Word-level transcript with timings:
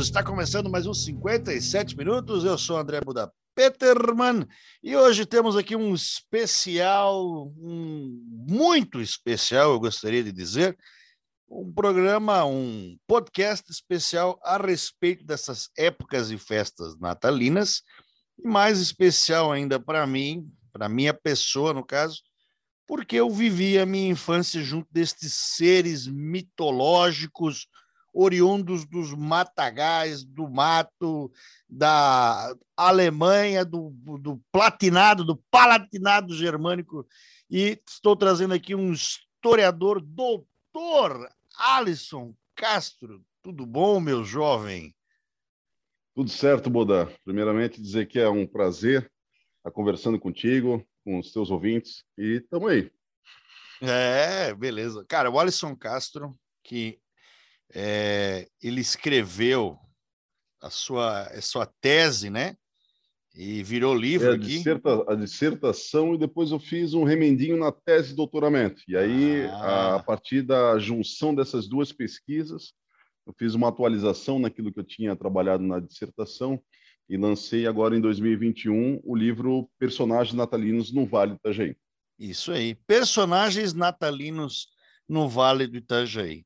Está 0.00 0.22
começando 0.22 0.70
mais 0.70 0.86
uns 0.86 1.04
57 1.04 1.96
minutos. 1.96 2.44
Eu 2.44 2.56
sou 2.56 2.76
André 2.76 3.00
Buda 3.00 3.32
Peterman 3.56 4.46
e 4.80 4.94
hoje 4.94 5.26
temos 5.26 5.56
aqui 5.56 5.74
um 5.74 5.92
especial, 5.92 7.52
um 7.58 8.22
muito 8.48 9.00
especial, 9.00 9.72
eu 9.72 9.80
gostaria 9.80 10.22
de 10.22 10.30
dizer, 10.30 10.78
um 11.50 11.72
programa, 11.72 12.44
um 12.44 12.96
podcast 13.04 13.68
especial 13.68 14.38
a 14.44 14.64
respeito 14.64 15.24
dessas 15.24 15.68
épocas 15.76 16.30
e 16.30 16.38
festas 16.38 16.96
natalinas 17.00 17.82
e 18.38 18.46
mais 18.46 18.78
especial 18.78 19.50
ainda 19.50 19.80
para 19.80 20.06
mim, 20.06 20.48
para 20.72 20.88
minha 20.88 21.12
pessoa 21.12 21.74
no 21.74 21.84
caso, 21.84 22.22
porque 22.86 23.16
eu 23.16 23.28
vivi 23.28 23.76
a 23.76 23.84
minha 23.84 24.10
infância 24.10 24.62
junto 24.62 24.86
destes 24.92 25.34
seres 25.34 26.06
mitológicos 26.06 27.66
oriundos 28.14 28.86
dos 28.86 29.12
matagais, 29.12 30.24
do 30.24 30.48
mato, 30.48 31.32
da 31.68 32.54
Alemanha, 32.76 33.64
do, 33.64 33.90
do 34.20 34.40
platinado, 34.52 35.24
do 35.24 35.36
palatinado 35.50 36.34
germânico. 36.34 37.06
E 37.50 37.80
estou 37.86 38.14
trazendo 38.14 38.54
aqui 38.54 38.74
um 38.74 38.92
historiador, 38.92 40.00
doutor 40.00 41.28
Alisson 41.58 42.34
Castro. 42.54 43.22
Tudo 43.42 43.66
bom, 43.66 43.98
meu 43.98 44.24
jovem? 44.24 44.94
Tudo 46.14 46.30
certo, 46.30 46.70
Boda. 46.70 47.12
Primeiramente, 47.24 47.82
dizer 47.82 48.06
que 48.06 48.20
é 48.20 48.28
um 48.28 48.46
prazer 48.46 49.10
estar 49.58 49.72
conversando 49.72 50.18
contigo, 50.20 50.86
com 51.02 51.18
os 51.18 51.32
teus 51.32 51.50
ouvintes, 51.50 52.04
e 52.16 52.36
estamos 52.36 52.70
aí. 52.70 52.90
É, 53.82 54.54
beleza. 54.54 55.04
Cara, 55.08 55.30
o 55.30 55.38
Alisson 55.38 55.74
Castro, 55.76 56.32
que 56.62 56.98
é, 57.72 58.48
ele 58.62 58.80
escreveu 58.80 59.78
a 60.60 60.70
sua, 60.70 61.22
a 61.22 61.40
sua 61.40 61.66
tese, 61.80 62.30
né? 62.30 62.56
E 63.34 63.62
virou 63.64 63.94
livro 63.94 64.28
é, 64.28 64.32
a 64.32 64.34
aqui. 64.34 64.58
Disserta, 64.58 65.04
a 65.08 65.14
dissertação, 65.14 66.14
e 66.14 66.18
depois 66.18 66.52
eu 66.52 66.60
fiz 66.60 66.94
um 66.94 67.02
remendinho 67.04 67.56
na 67.56 67.72
tese 67.72 68.10
de 68.10 68.16
doutoramento. 68.16 68.82
E 68.86 68.96
aí, 68.96 69.44
ah. 69.46 69.54
a, 69.54 69.94
a 69.96 70.02
partir 70.02 70.42
da 70.42 70.78
junção 70.78 71.34
dessas 71.34 71.66
duas 71.66 71.92
pesquisas, 71.92 72.72
eu 73.26 73.34
fiz 73.36 73.54
uma 73.54 73.68
atualização 73.68 74.38
naquilo 74.38 74.72
que 74.72 74.78
eu 74.78 74.84
tinha 74.84 75.16
trabalhado 75.16 75.62
na 75.62 75.80
dissertação 75.80 76.62
e 77.08 77.16
lancei 77.16 77.66
agora 77.66 77.96
em 77.96 78.00
2021 78.00 79.00
o 79.02 79.14
livro 79.14 79.68
Personagens 79.78 80.34
Natalinos 80.34 80.92
no 80.92 81.06
Vale 81.06 81.32
do 81.32 81.36
Itajaí. 81.36 81.76
Isso 82.18 82.52
aí, 82.52 82.74
Personagens 82.86 83.74
Natalinos 83.74 84.68
no 85.08 85.28
Vale 85.28 85.66
do 85.66 85.76
Itajaí. 85.76 86.44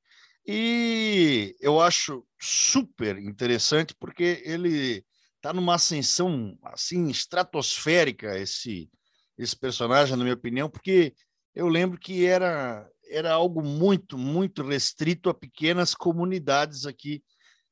E 0.51 1.55
eu 1.61 1.79
acho 1.79 2.27
super 2.41 3.19
interessante 3.19 3.95
porque 3.95 4.43
ele 4.47 5.05
está 5.37 5.53
numa 5.53 5.75
ascensão 5.75 6.59
assim 6.63 7.11
estratosférica 7.11 8.39
esse 8.39 8.91
esse 9.37 9.55
personagem, 9.55 10.17
na 10.17 10.25
minha 10.25 10.35
opinião, 10.35 10.69
porque 10.71 11.15
eu 11.55 11.69
lembro 11.69 12.01
que 12.01 12.25
era 12.25 12.89
era 13.11 13.31
algo 13.31 13.63
muito 13.63 14.17
muito 14.17 14.67
restrito 14.67 15.29
a 15.29 15.35
pequenas 15.35 15.95
comunidades 15.95 16.87
aqui 16.87 17.23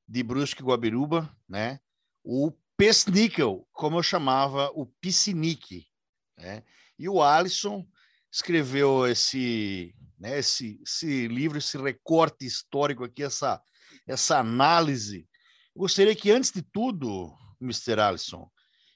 de 0.06 0.22
Brusque 0.22 0.60
e 0.60 0.64
Guabiruba, 0.66 1.34
né? 1.48 1.80
O 2.22 2.52
pesníquel, 2.76 3.66
como 3.72 3.96
eu 3.96 4.02
chamava 4.02 4.70
o 4.74 4.84
piscinique, 5.00 5.86
né? 6.36 6.62
E 6.98 7.08
o 7.08 7.22
Alisson 7.22 7.88
escreveu 8.30 9.06
esse 9.06 9.94
né, 10.18 10.38
esse, 10.38 10.80
esse 10.82 11.28
livro, 11.28 11.58
esse 11.58 11.76
recorte 11.76 12.46
histórico 12.46 13.04
aqui, 13.04 13.22
essa, 13.22 13.60
essa 14.06 14.38
análise. 14.38 15.28
Gostaria 15.74 16.14
que, 16.14 16.30
antes 16.30 16.50
de 16.50 16.62
tudo, 16.62 17.36
Mr. 17.60 18.00
Alisson, 18.00 18.50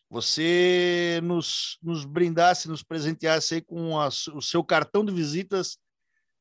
você 0.08 1.20
nos, 1.22 1.78
nos 1.82 2.04
brindasse, 2.04 2.69
nos 2.69 2.82
presenteasse 2.82 3.54
aí 3.54 3.60
com 3.60 3.98
a, 3.98 4.08
o 4.08 4.41
seu 4.41 4.64
cartão 4.64 5.04
de 5.04 5.12
visitas, 5.12 5.78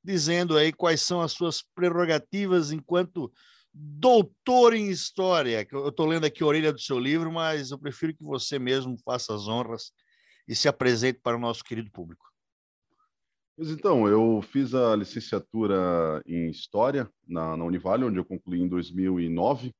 dizendo 0.04 0.58
aí 0.58 0.74
quais 0.74 1.02
são 1.02 1.22
as 1.22 1.34
suas 1.34 1.62
prerrogativas 1.76 2.72
enquanto 2.72 3.32
doutor 3.74 4.74
em 4.74 4.90
história. 4.90 5.68
Eu 5.72 5.90
estou 5.90 6.06
lendo 6.06 6.26
aqui 6.26 6.42
a 6.42 6.48
orelha 6.48 6.74
do 6.74 6.80
seu 6.80 6.98
livro, 6.98 7.32
mas 7.32 7.72
eu 7.72 7.78
prefiro 7.78 8.16
que 8.16 8.24
você 8.24 8.58
mesmo 8.58 8.98
faça 9.06 9.36
as 9.36 9.48
honras 9.48 9.92
e 10.48 10.56
se 10.56 10.68
apresente 10.68 11.20
para 11.22 11.38
o 11.38 11.40
nosso 11.40 11.64
querido 11.64 11.92
público. 11.92 12.29
Pois 13.60 13.72
então, 13.72 14.08
eu 14.08 14.42
fiz 14.42 14.74
a 14.74 14.96
licenciatura 14.96 16.24
em 16.26 16.50
História 16.50 17.12
na, 17.28 17.58
na 17.58 17.66
Univale, 17.66 18.06
onde 18.06 18.18
eu 18.18 18.24
concluí 18.24 18.62
em 18.62 18.70
2009. 18.70 19.76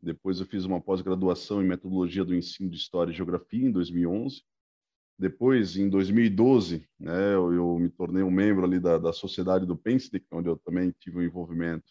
Depois 0.00 0.38
eu 0.38 0.46
fiz 0.46 0.64
uma 0.64 0.80
pós-graduação 0.80 1.60
em 1.60 1.66
Metodologia 1.66 2.24
do 2.24 2.36
Ensino 2.36 2.70
de 2.70 2.76
História 2.76 3.10
e 3.10 3.14
Geografia 3.16 3.66
em 3.66 3.72
2011. 3.72 4.44
Depois, 5.18 5.76
em 5.76 5.88
2012, 5.88 6.88
né, 7.00 7.34
eu, 7.34 7.52
eu 7.52 7.78
me 7.80 7.88
tornei 7.88 8.22
um 8.22 8.30
membro 8.30 8.64
ali 8.64 8.78
da, 8.78 8.96
da 8.96 9.12
Sociedade 9.12 9.66
do 9.66 9.76
Pensnick, 9.76 10.24
onde 10.30 10.48
eu 10.48 10.56
também 10.58 10.94
tive 11.00 11.18
um 11.18 11.22
envolvimento 11.22 11.90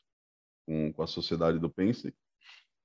com, 0.66 0.94
com 0.94 1.03
a 1.03 1.07
Sociedade 1.07 1.59
do 1.59 1.69
Pensnick. 1.69 2.16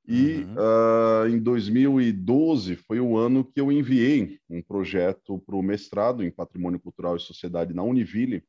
E 0.07 0.45
uhum. 0.45 0.55
uh, 0.55 1.29
em 1.29 1.39
2012 1.39 2.77
foi 2.77 3.01
o 3.01 3.17
ano 3.17 3.43
que 3.43 3.59
eu 3.59 3.73
enviei 3.73 4.39
um 4.51 4.61
projeto 4.61 5.39
para 5.39 5.57
o 5.57 5.63
mestrado 5.63 6.23
em 6.23 6.31
Patrimônio 6.31 6.79
Cultural 6.79 7.17
e 7.17 7.21
Sociedade 7.21 7.73
na 7.73 7.83
Univille, 7.83 8.45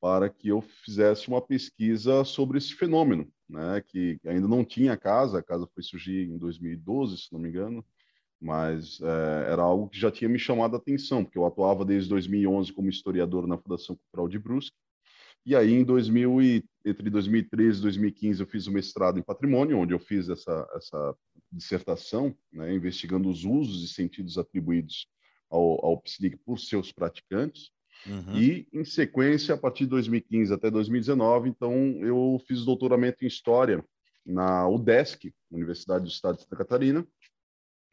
para 0.00 0.28
que 0.28 0.48
eu 0.48 0.60
fizesse 0.60 1.28
uma 1.28 1.40
pesquisa 1.40 2.24
sobre 2.24 2.58
esse 2.58 2.74
fenômeno, 2.74 3.26
né, 3.48 3.80
que 3.86 4.18
ainda 4.26 4.48
não 4.48 4.64
tinha 4.64 4.96
casa, 4.96 5.38
a 5.38 5.42
casa 5.42 5.66
foi 5.72 5.82
surgir 5.82 6.28
em 6.28 6.36
2012, 6.36 7.16
se 7.16 7.32
não 7.32 7.38
me 7.38 7.48
engano, 7.48 7.84
mas 8.40 9.00
é, 9.00 9.52
era 9.52 9.62
algo 9.62 9.88
que 9.88 9.98
já 9.98 10.10
tinha 10.10 10.28
me 10.28 10.40
chamado 10.40 10.74
a 10.74 10.78
atenção, 10.78 11.24
porque 11.24 11.38
eu 11.38 11.46
atuava 11.46 11.84
desde 11.84 12.10
2011 12.10 12.72
como 12.72 12.90
historiador 12.90 13.46
na 13.46 13.56
Fundação 13.56 13.96
Cultural 13.96 14.28
de 14.28 14.38
Brusque, 14.40 14.76
e 15.44 15.56
aí, 15.56 15.72
em 15.72 15.84
2000 15.84 16.42
e, 16.42 16.64
entre 16.84 17.10
2013 17.10 17.78
e 17.78 17.82
2015, 17.82 18.40
eu 18.40 18.46
fiz 18.46 18.66
o 18.66 18.72
mestrado 18.72 19.18
em 19.18 19.22
patrimônio, 19.22 19.78
onde 19.78 19.92
eu 19.92 19.98
fiz 19.98 20.28
essa, 20.28 20.68
essa 20.74 21.16
dissertação, 21.50 22.34
né, 22.52 22.72
investigando 22.74 23.28
os 23.28 23.44
usos 23.44 23.82
e 23.82 23.92
sentidos 23.92 24.38
atribuídos 24.38 25.08
ao, 25.50 25.84
ao 25.84 26.00
PSNIC 26.00 26.36
por 26.38 26.58
seus 26.58 26.92
praticantes. 26.92 27.70
Uhum. 28.06 28.36
E, 28.36 28.68
em 28.72 28.84
sequência, 28.84 29.54
a 29.54 29.58
partir 29.58 29.84
de 29.84 29.90
2015 29.90 30.52
até 30.52 30.70
2019, 30.70 31.48
então, 31.48 31.74
eu 32.00 32.40
fiz 32.46 32.64
doutoramento 32.64 33.24
em 33.24 33.28
História 33.28 33.84
na 34.24 34.68
UDESC, 34.68 35.32
Universidade 35.50 36.04
do 36.04 36.10
Estado 36.10 36.36
de 36.36 36.42
Santa 36.44 36.56
Catarina, 36.56 37.06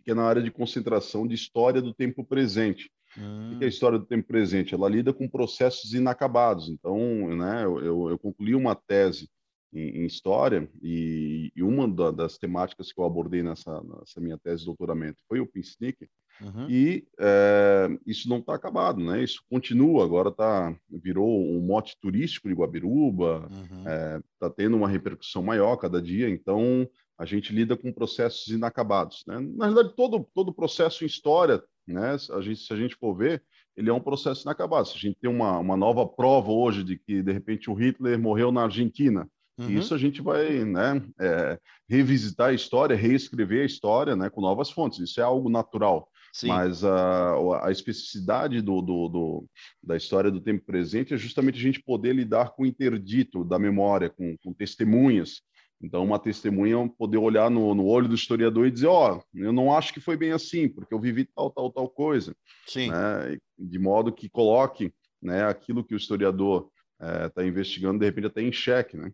que 0.04 0.12
é 0.12 0.14
na 0.14 0.24
área 0.24 0.42
de 0.42 0.52
concentração 0.52 1.28
de 1.28 1.36
História 1.36 1.82
do 1.82 1.94
Tempo 1.94 2.24
Presente, 2.24 2.92
Hum. 3.20 3.54
O 3.54 3.58
que 3.58 3.64
é 3.64 3.68
a 3.68 3.70
história 3.70 4.00
do 4.00 4.06
tempo 4.06 4.28
presente? 4.28 4.74
Ela 4.74 4.90
lida 4.90 5.14
com 5.14 5.28
processos 5.28 5.94
inacabados. 5.94 6.70
Então, 6.70 6.98
né, 7.36 7.64
eu, 7.66 8.10
eu 8.10 8.18
concluí 8.18 8.56
uma 8.56 8.76
tese 8.76 9.30
em, 9.74 10.02
em 10.02 10.06
história 10.06 10.70
e, 10.82 11.52
e, 11.56 11.64
uma 11.64 11.88
da, 11.88 12.12
das 12.12 12.38
temáticas 12.38 12.92
que 12.92 13.00
eu 13.00 13.06
abordei 13.06 13.44
nessa, 13.44 13.82
nessa, 13.84 14.20
minha 14.20 14.38
tese 14.38 14.62
de 14.62 14.66
doutoramento 14.66 15.22
foi 15.28 15.40
o 15.40 15.48
Pinsnick. 15.48 16.08
Uhum. 16.42 16.70
E 16.70 17.06
é, 17.20 17.90
isso 18.06 18.30
não 18.30 18.38
está 18.38 18.56
acabado, 18.56 19.04
né? 19.04 19.22
Isso 19.22 19.44
continua. 19.50 20.06
Agora 20.06 20.32
tá 20.32 20.74
virou 20.90 21.28
um 21.28 21.60
mote 21.60 21.98
turístico 22.02 22.48
de 22.48 22.56
Guabiruba. 22.56 23.50
Está 23.52 23.76
uhum. 23.76 23.88
é, 23.88 24.22
tá 24.40 24.50
tendo 24.50 24.78
uma 24.78 24.88
repercussão 24.88 25.44
maior 25.44 25.76
cada 25.76 26.02
dia. 26.02 26.30
Então 26.30 26.90
a 27.18 27.26
gente 27.26 27.54
lida 27.54 27.76
com 27.76 27.92
processos 27.92 28.48
inacabados. 28.48 29.24
Né? 29.28 29.38
Na 29.40 29.68
verdade, 29.68 29.94
todo 29.96 30.26
todo 30.34 30.54
processo 30.54 31.04
em 31.04 31.08
história 31.08 31.62
né? 31.94 32.18
A 32.32 32.42
gente, 32.42 32.60
se 32.62 32.74
a 32.74 32.76
gente 32.76 32.96
for 32.96 33.16
ver, 33.16 33.44
ele 33.76 33.90
é 33.90 33.94
um 33.94 34.00
processo 34.00 34.44
inacabado. 34.44 34.88
Se 34.88 34.96
a 34.96 35.00
gente 35.00 35.18
tem 35.20 35.30
uma, 35.30 35.58
uma 35.60 35.78
nova 35.78 36.06
prova 36.06 36.52
hoje 36.52 36.84
de 36.84 36.98
que, 36.98 37.22
de 37.22 37.32
repente, 37.32 37.70
o 37.70 37.74
Hitler 37.74 38.20
morreu 38.20 38.52
na 38.52 38.64
Argentina, 38.64 39.28
uhum. 39.58 39.70
isso 39.70 39.94
a 39.94 39.98
gente 39.98 40.22
vai 40.22 40.66
né, 40.66 41.02
é, 41.20 41.60
revisitar 41.88 42.50
a 42.50 42.54
história, 42.54 42.96
reescrever 42.96 43.62
a 43.62 43.66
história 43.66 44.16
né, 44.16 44.30
com 44.30 44.42
novas 44.42 44.70
fontes. 44.70 45.00
Isso 45.00 45.20
é 45.20 45.24
algo 45.24 45.50
natural. 45.50 46.10
Sim. 46.34 46.48
Mas 46.50 46.84
a, 46.84 47.66
a 47.66 47.72
especificidade 47.72 48.62
do, 48.62 48.82
do, 48.82 49.08
do, 49.10 49.46
da 49.82 49.98
história 49.98 50.30
do 50.30 50.42
tempo 50.42 50.64
presente 50.66 51.14
é 51.14 51.18
justamente 51.18 51.58
a 51.58 51.62
gente 51.62 51.82
poder 51.82 52.14
lidar 52.14 52.52
com 52.52 52.64
o 52.64 52.66
interdito 52.66 53.44
da 53.44 53.58
memória, 53.58 54.10
com, 54.10 54.38
com 54.44 54.54
testemunhas, 54.54 55.42
Então, 55.82 56.04
uma 56.04 56.20
testemunha 56.20 56.90
poder 56.98 57.18
olhar 57.18 57.50
no, 57.50 57.74
no 57.74 57.86
olho 57.86 58.08
do 58.08 58.16
historiador 58.16 58.68
e 58.68 58.72
dizer: 58.72 58.88
Ó, 58.88 59.18
oh, 59.18 59.38
eu 59.38 59.54
não 59.54 59.74
acho 59.74 59.94
que 59.94 60.02
foi 60.02 60.18
bem 60.18 60.32
assim, 60.32 60.68
porque 60.68 60.94
eu 60.94 61.00
vivi 61.00 61.26
tal, 61.26 61.50
tal, 61.52 61.72
tal 61.72 61.90
coisa. 61.90 62.36
Sim. 62.68 62.90
Né? 62.90 63.38
De 63.58 63.80
modo 63.80 64.12
que 64.12 64.30
coloque 64.30 64.94
né, 65.22 65.46
aquilo 65.46 65.84
que 65.84 65.94
o 65.94 65.98
historiador 65.98 66.70
está 67.00 67.42
eh, 67.42 67.46
é, 67.46 67.48
investigando, 67.48 68.00
de 68.00 68.06
repente, 68.06 68.28
até 68.28 68.42
em 68.42 68.52
xeque. 68.52 68.98
Né? 68.98 69.12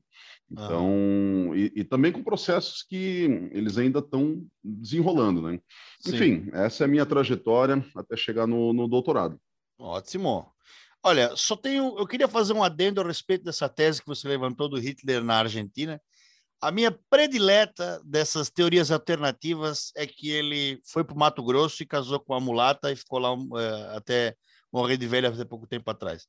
Então, 0.50 1.52
e, 1.56 1.72
e, 1.76 1.84
também 1.84 2.12
com 2.12 2.24
processos 2.24 2.84
que 2.84 3.50
eles 3.52 3.78
ainda 3.78 4.00
estão 4.00 4.44
desenrolando. 4.64 5.42
Né? 5.42 5.60
Enfim, 6.08 6.50
essa 6.54 6.84
é 6.84 6.86
a 6.86 6.88
minha 6.88 7.06
trajetória 7.06 7.84
até 7.96 8.18
chegar 8.18 8.48
no, 8.48 8.74
no 8.74 8.88
doutorado. 8.88 9.40
Ótimo. 9.78 10.52
Olha, 11.04 11.36
só 11.36 11.56
tenho. 11.56 11.96
Eu 12.00 12.08
queria 12.08 12.28
fazer 12.28 12.54
um 12.54 12.64
adendo 12.64 13.00
a 13.00 13.06
respeito 13.06 13.44
dessa 13.44 13.70
tese 13.70 14.02
que 14.02 14.08
você 14.08 14.28
levantou 14.28 14.68
do 14.68 14.80
Hitler 14.80 15.24
na 15.24 15.38
Argentina. 15.38 16.02
A 16.62 16.72
minha 16.72 16.92
predileta 17.10 18.02
dessas 18.04 18.50
teorias 18.50 18.90
alternativas 18.90 19.92
é 19.96 20.08
que 20.08 20.32
ele 20.32 20.80
foi 20.86 21.04
para 21.04 21.14
o 21.14 21.20
Mato 21.20 21.44
Grosso 21.44 21.84
e 21.84 21.86
casou 21.86 22.20
com 22.20 22.34
uma 22.34 22.40
mulata 22.40 22.92
e 22.92 22.96
ficou 22.96 23.20
lá 23.20 23.34
uh, 23.34 23.96
até 23.96 24.36
morrer 24.72 24.98
de 24.98 25.08
velha 25.08 25.30
há 25.30 25.46
pouco 25.46 25.68
tempo 25.68 25.90
atrás. 25.92 26.28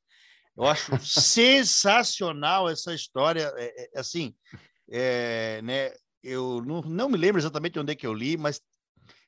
Eu 0.56 0.64
acho 0.68 0.98
sensacional 1.04 2.68
essa 2.68 2.94
história. 2.94 3.52
É, 3.56 3.84
é, 3.84 4.00
assim, 4.00 4.34
é, 4.90 5.60
né, 5.62 5.92
eu 6.22 6.62
não, 6.66 6.80
não 6.82 7.08
me 7.08 7.16
lembro 7.16 7.40
exatamente 7.40 7.78
onde 7.78 7.92
é 7.92 7.96
que 7.96 8.06
eu 8.06 8.12
li, 8.12 8.36
mas 8.36 8.60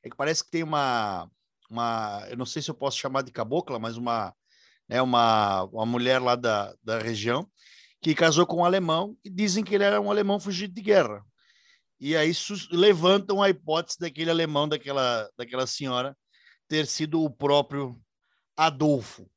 é 0.03 0.11
que 0.11 0.17
parece 0.17 0.45
que 0.45 0.51
tem 0.51 0.63
uma, 0.63 1.31
uma 1.71 2.27
eu 2.29 2.37
não 2.37 2.47
sei 2.47 2.61
se 2.61 2.71
eu 2.71 2.75
posso 2.75 2.99
chamar 2.99 3.23
de 3.23 3.33
cabocla, 3.33 3.79
mas 3.79 3.97
uma, 3.97 4.35
né, 4.89 5.01
uma, 5.01 5.65
uma 5.65 5.87
mulher 5.87 6.21
lá 6.21 6.35
da, 6.35 6.75
da 6.83 6.99
região 6.99 7.49
que 8.01 8.15
casou 8.15 8.47
com 8.47 8.59
um 8.59 8.65
alemão 8.65 9.17
e 9.25 9.31
dizem 9.31 9.65
que 9.65 9.75
ele 9.75 9.85
era 9.85 10.01
um 10.01 10.11
alemão 10.11 10.39
fugido 10.39 10.75
de 10.75 10.83
guerra. 10.83 11.23
E 12.01 12.17
aí 12.17 12.33
levantam 12.71 13.43
a 13.43 13.51
hipótese 13.51 13.99
daquele 13.99 14.31
alemão, 14.31 14.69
daquela, 14.69 15.29
daquela 15.37 15.67
senhora, 15.67 16.17
ter 16.69 16.87
sido 16.87 17.23
o 17.23 17.31
próprio 17.31 17.97
Adolfo. 18.57 19.29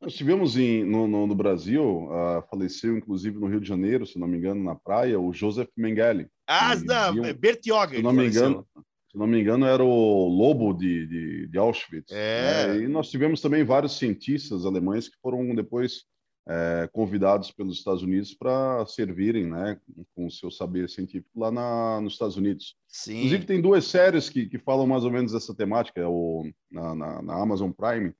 Nós 0.00 0.14
tivemos 0.14 0.56
em, 0.56 0.84
no, 0.84 1.06
no, 1.06 1.26
no 1.26 1.34
Brasil, 1.34 2.08
uh, 2.08 2.42
faleceu 2.50 2.96
inclusive 2.96 3.38
no 3.38 3.46
Rio 3.46 3.60
de 3.60 3.68
Janeiro, 3.68 4.06
se 4.06 4.18
não 4.18 4.26
me 4.26 4.36
engano, 4.36 4.62
na 4.62 4.74
praia, 4.74 5.18
o 5.18 5.32
Joseph 5.32 5.70
Mengele. 5.76 6.28
Ah, 6.46 6.74
não, 6.76 7.32
Bertioga. 7.34 7.96
Se 7.96 8.02
não 8.02 8.12
me 8.12 8.26
engano, 8.26 8.66
se 9.10 9.16
não 9.16 9.26
me 9.26 9.40
engano, 9.40 9.64
era 9.64 9.82
o 9.82 10.28
lobo 10.28 10.74
de, 10.74 11.06
de, 11.06 11.46
de 11.46 11.58
Auschwitz. 11.58 12.12
É. 12.12 12.66
Né? 12.66 12.78
E 12.82 12.88
nós 12.88 13.08
tivemos 13.08 13.40
também 13.40 13.64
vários 13.64 13.96
cientistas 13.96 14.66
alemães 14.66 15.08
que 15.08 15.16
foram 15.22 15.54
depois 15.54 16.04
é, 16.46 16.88
convidados 16.92 17.50
pelos 17.50 17.78
Estados 17.78 18.02
Unidos 18.02 18.34
para 18.34 18.84
servirem, 18.86 19.46
né, 19.46 19.80
com 20.14 20.26
o 20.26 20.30
seu 20.30 20.50
saber 20.50 20.88
científico 20.90 21.40
lá 21.40 21.50
na, 21.50 22.00
nos 22.00 22.14
Estados 22.14 22.36
Unidos. 22.36 22.76
Sim. 22.86 23.16
Inclusive 23.16 23.46
tem 23.46 23.60
duas 23.60 23.86
séries 23.86 24.28
que, 24.28 24.46
que 24.46 24.58
falam 24.58 24.86
mais 24.86 25.04
ou 25.04 25.10
menos 25.10 25.32
dessa 25.32 25.54
temática, 25.54 26.00
é 26.00 26.06
o, 26.06 26.44
na, 26.70 26.94
na, 26.94 27.22
na 27.22 27.42
Amazon 27.42 27.70
Prime 27.70 28.14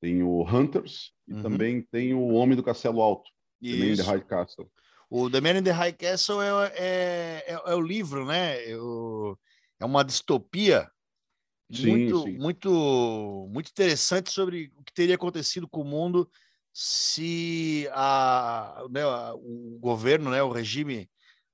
tem 0.00 0.22
o 0.22 0.42
Hunters 0.42 1.12
e 1.26 1.34
uhum. 1.34 1.42
também 1.42 1.82
tem 1.82 2.14
o 2.14 2.28
Homem 2.28 2.56
do 2.56 2.62
Castelo 2.62 3.00
Alto, 3.00 3.30
The 3.62 3.76
Man 3.76 3.92
in 3.92 3.96
the 3.96 4.02
High 4.02 4.24
Castle. 4.24 4.70
O 5.10 5.30
The 5.30 5.40
Man 5.40 5.58
in 5.58 5.62
the 5.62 5.72
High 5.72 5.92
Castle 5.92 6.42
é, 6.42 6.72
é, 6.76 7.44
é, 7.48 7.62
é 7.66 7.74
o 7.74 7.80
livro, 7.80 8.26
né? 8.26 8.70
É, 8.70 8.76
o, 8.76 9.36
é 9.80 9.84
uma 9.84 10.04
distopia 10.04 10.88
sim, 11.72 11.86
muito, 11.86 12.22
sim. 12.22 12.38
muito, 12.38 13.48
muito 13.50 13.70
interessante 13.70 14.30
sobre 14.30 14.70
o 14.76 14.84
que 14.84 14.92
teria 14.92 15.14
acontecido 15.14 15.66
com 15.66 15.80
o 15.80 15.84
mundo 15.84 16.30
se 16.72 17.88
a, 17.92 18.84
né, 18.90 19.04
o 19.34 19.78
governo, 19.80 20.30
né, 20.30 20.42
o 20.42 20.52
regime, 20.52 21.10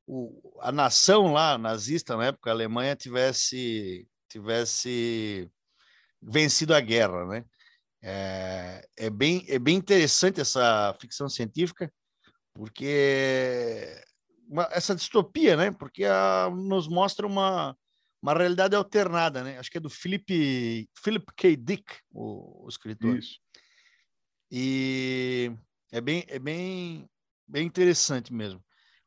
o, 0.07 0.59
a 0.61 0.71
nação 0.71 1.33
lá 1.33 1.57
nazista 1.57 2.17
na 2.17 2.27
época, 2.27 2.51
a 2.51 2.53
Alemanha 2.53 2.97
tivesse 2.97 4.07
tivesse 4.29 5.51
vencido 6.21 6.75
a 6.75 6.81
guerra, 6.81 7.25
né? 7.27 7.45
É, 8.03 8.87
é, 8.97 9.11
bem, 9.11 9.45
é 9.49 9.59
bem 9.59 9.77
interessante 9.77 10.41
essa 10.41 10.95
ficção 11.01 11.29
científica, 11.29 11.91
porque 12.53 14.03
uma, 14.49 14.69
essa 14.73 14.95
distopia, 14.95 15.57
né? 15.57 15.71
Porque 15.71 16.05
a, 16.05 16.51
nos 16.51 16.89
mostra 16.89 17.27
uma, 17.27 17.77
uma 18.21 18.35
realidade 18.35 18.75
alternada, 18.75 19.43
né? 19.43 19.59
Acho 19.59 19.71
que 19.71 19.79
é 19.79 19.81
do 19.81 19.89
Philip, 19.89 20.89
Philip 21.03 21.27
K. 21.37 21.57
Dick, 21.57 21.85
o, 22.11 22.65
o 22.65 22.69
escritor. 22.69 23.17
Isso. 23.17 23.39
E 24.57 25.51
é 25.91 26.01
bem, 26.01 26.25
é 26.29 26.39
bem, 26.39 27.09
bem 27.45 27.67
interessante 27.67 28.33
mesmo. 28.33 28.63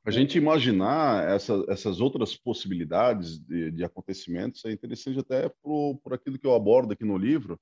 A 0.05 0.11
gente 0.11 0.37
imaginar 0.37 1.25
essa, 1.25 1.63
essas 1.69 2.01
outras 2.01 2.35
possibilidades 2.35 3.39
de, 3.39 3.71
de, 3.71 3.81
acontecimentos 3.85 4.65
é 4.65 4.73
interessante 4.73 5.19
até 5.19 5.49
por, 5.63 6.01
por 6.03 6.13
aquilo 6.13 6.37
que 6.37 6.45
eu 6.45 6.53
abordo 6.53 6.91
aqui 6.91 7.05
no 7.05 7.17
livro, 7.17 7.57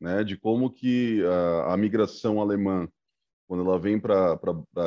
né, 0.00 0.24
de 0.24 0.36
como 0.36 0.68
que 0.68 1.22
a, 1.24 1.74
a 1.74 1.76
migração 1.76 2.40
alemã, 2.40 2.88
quando 3.46 3.64
ela 3.64 3.78
vem 3.78 4.00
para 4.00 4.36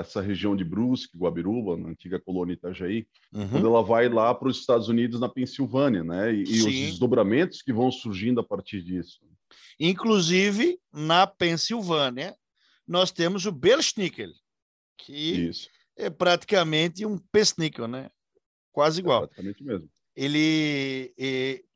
essa 0.02 0.20
região 0.20 0.54
de 0.54 0.66
Brusque, 0.66 1.18
Guabiruba, 1.18 1.78
na 1.78 1.88
antiga 1.88 2.20
colônia 2.20 2.54
Itajaí, 2.54 3.08
uhum. 3.34 3.48
quando 3.48 3.68
ela 3.68 3.82
vai 3.82 4.10
lá 4.10 4.36
para 4.36 4.50
os 4.50 4.60
Estados 4.60 4.90
Unidos, 4.90 5.22
na 5.22 5.30
Pensilvânia, 5.30 6.04
né, 6.04 6.34
e, 6.34 6.44
e 6.44 6.60
os 6.60 6.66
desdobramentos 6.66 7.62
que 7.62 7.72
vão 7.72 7.90
surgindo 7.90 8.42
a 8.42 8.44
partir 8.44 8.82
disso. 8.84 9.22
Inclusive, 9.80 10.80
na 10.94 11.26
Pensilvânia, 11.26 12.36
nós 12.92 13.12
temos 13.12 13.46
o 13.46 13.52
Belschnickel, 13.52 14.32
que 14.98 15.48
Isso. 15.48 15.70
é 15.98 16.10
praticamente 16.10 17.06
um 17.06 17.18
pesnickel, 17.18 17.88
né? 17.88 18.10
Quase 18.72 19.00
é 19.00 19.02
igual. 19.02 19.24
É 19.24 19.28
praticamente 19.28 19.64
mesmo. 19.64 19.90
Ele, 20.14 21.14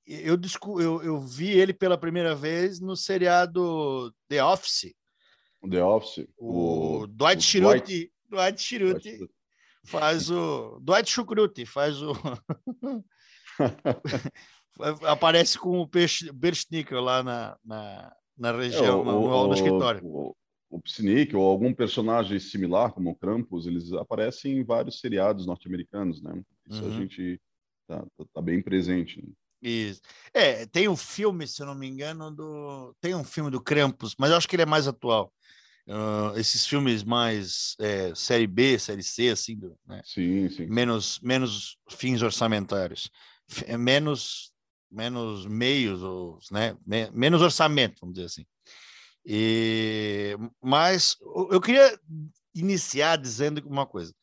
eu, 0.05 0.37
eu, 0.81 1.03
eu 1.03 1.21
vi 1.21 1.49
ele 1.49 1.73
pela 1.73 1.97
primeira 1.97 2.35
vez 2.35 2.81
no 2.81 2.97
seriado 2.97 4.13
The 4.27 4.43
Office. 4.43 4.93
The 5.69 5.83
Office. 5.83 6.27
O, 6.37 6.99
o 6.99 7.07
Dwight 7.07 7.41
Schrute. 7.41 8.11
Dwight 8.29 8.61
Schrute 8.61 9.27
faz 9.85 10.29
o 10.29 10.79
Dwight 10.81 11.09
Schrute 11.09 11.65
faz 11.65 12.01
o 12.01 12.11
aparece 15.07 15.57
com 15.57 15.79
o 15.79 15.89
Berstnickel 16.33 16.99
lá 16.99 17.23
na, 17.23 17.57
na, 17.63 18.13
na 18.37 18.51
região, 18.51 18.85
é, 18.85 18.91
o, 18.91 19.03
no, 19.03 19.47
no 19.47 19.53
escritório. 19.53 20.01
O, 20.03 20.35
o 20.75 20.81
Psinick 20.81 21.35
ou 21.35 21.43
algum 21.43 21.73
personagem 21.73 22.37
similar, 22.39 22.91
como 22.91 23.09
o 23.09 23.15
Krampus, 23.15 23.65
eles 23.65 23.93
aparecem 23.93 24.57
em 24.57 24.63
vários 24.63 24.99
seriados 24.99 25.45
norte-americanos, 25.45 26.21
né? 26.21 26.41
Isso 26.69 26.83
uhum. 26.83 26.89
a 26.89 26.99
gente 26.99 27.41
tá, 27.87 28.01
tá, 28.17 28.25
tá 28.33 28.41
bem 28.41 28.61
presente. 28.61 29.21
Né? 29.21 29.31
Isso. 29.61 30.01
É, 30.33 30.65
tem 30.65 30.89
um 30.89 30.97
filme, 30.97 31.47
se 31.47 31.61
eu 31.61 31.65
não 31.65 31.75
me 31.75 31.87
engano, 31.87 32.29
do... 32.29 32.93
tem 32.99 33.15
um 33.15 33.23
filme 33.23 33.49
do 33.49 33.61
Krampus, 33.61 34.15
mas 34.19 34.31
eu 34.31 34.37
acho 34.37 34.47
que 34.47 34.55
ele 34.55 34.63
é 34.63 34.67
mais 34.67 34.87
atual. 34.87 35.31
Uh, 35.87 36.37
esses 36.37 36.65
filmes 36.65 37.03
mais 37.03 37.75
é, 37.79 38.13
série 38.15 38.47
B, 38.47 38.77
série 38.79 39.03
C, 39.03 39.29
assim, 39.29 39.55
do, 39.55 39.77
né? 39.87 40.01
sim, 40.03 40.49
sim. 40.49 40.65
Menos, 40.65 41.19
menos 41.21 41.77
fins 41.91 42.23
orçamentários, 42.23 43.09
menos, 43.77 44.51
menos 44.91 45.45
meios, 45.45 46.01
né? 46.51 46.75
menos 47.13 47.41
orçamento, 47.41 47.99
vamos 48.01 48.15
dizer 48.15 48.25
assim. 48.25 48.45
E, 49.25 50.37
mas 50.61 51.17
eu 51.51 51.59
queria 51.59 51.99
iniciar 52.53 53.17
dizendo 53.17 53.61
uma 53.67 53.85
coisa 53.85 54.13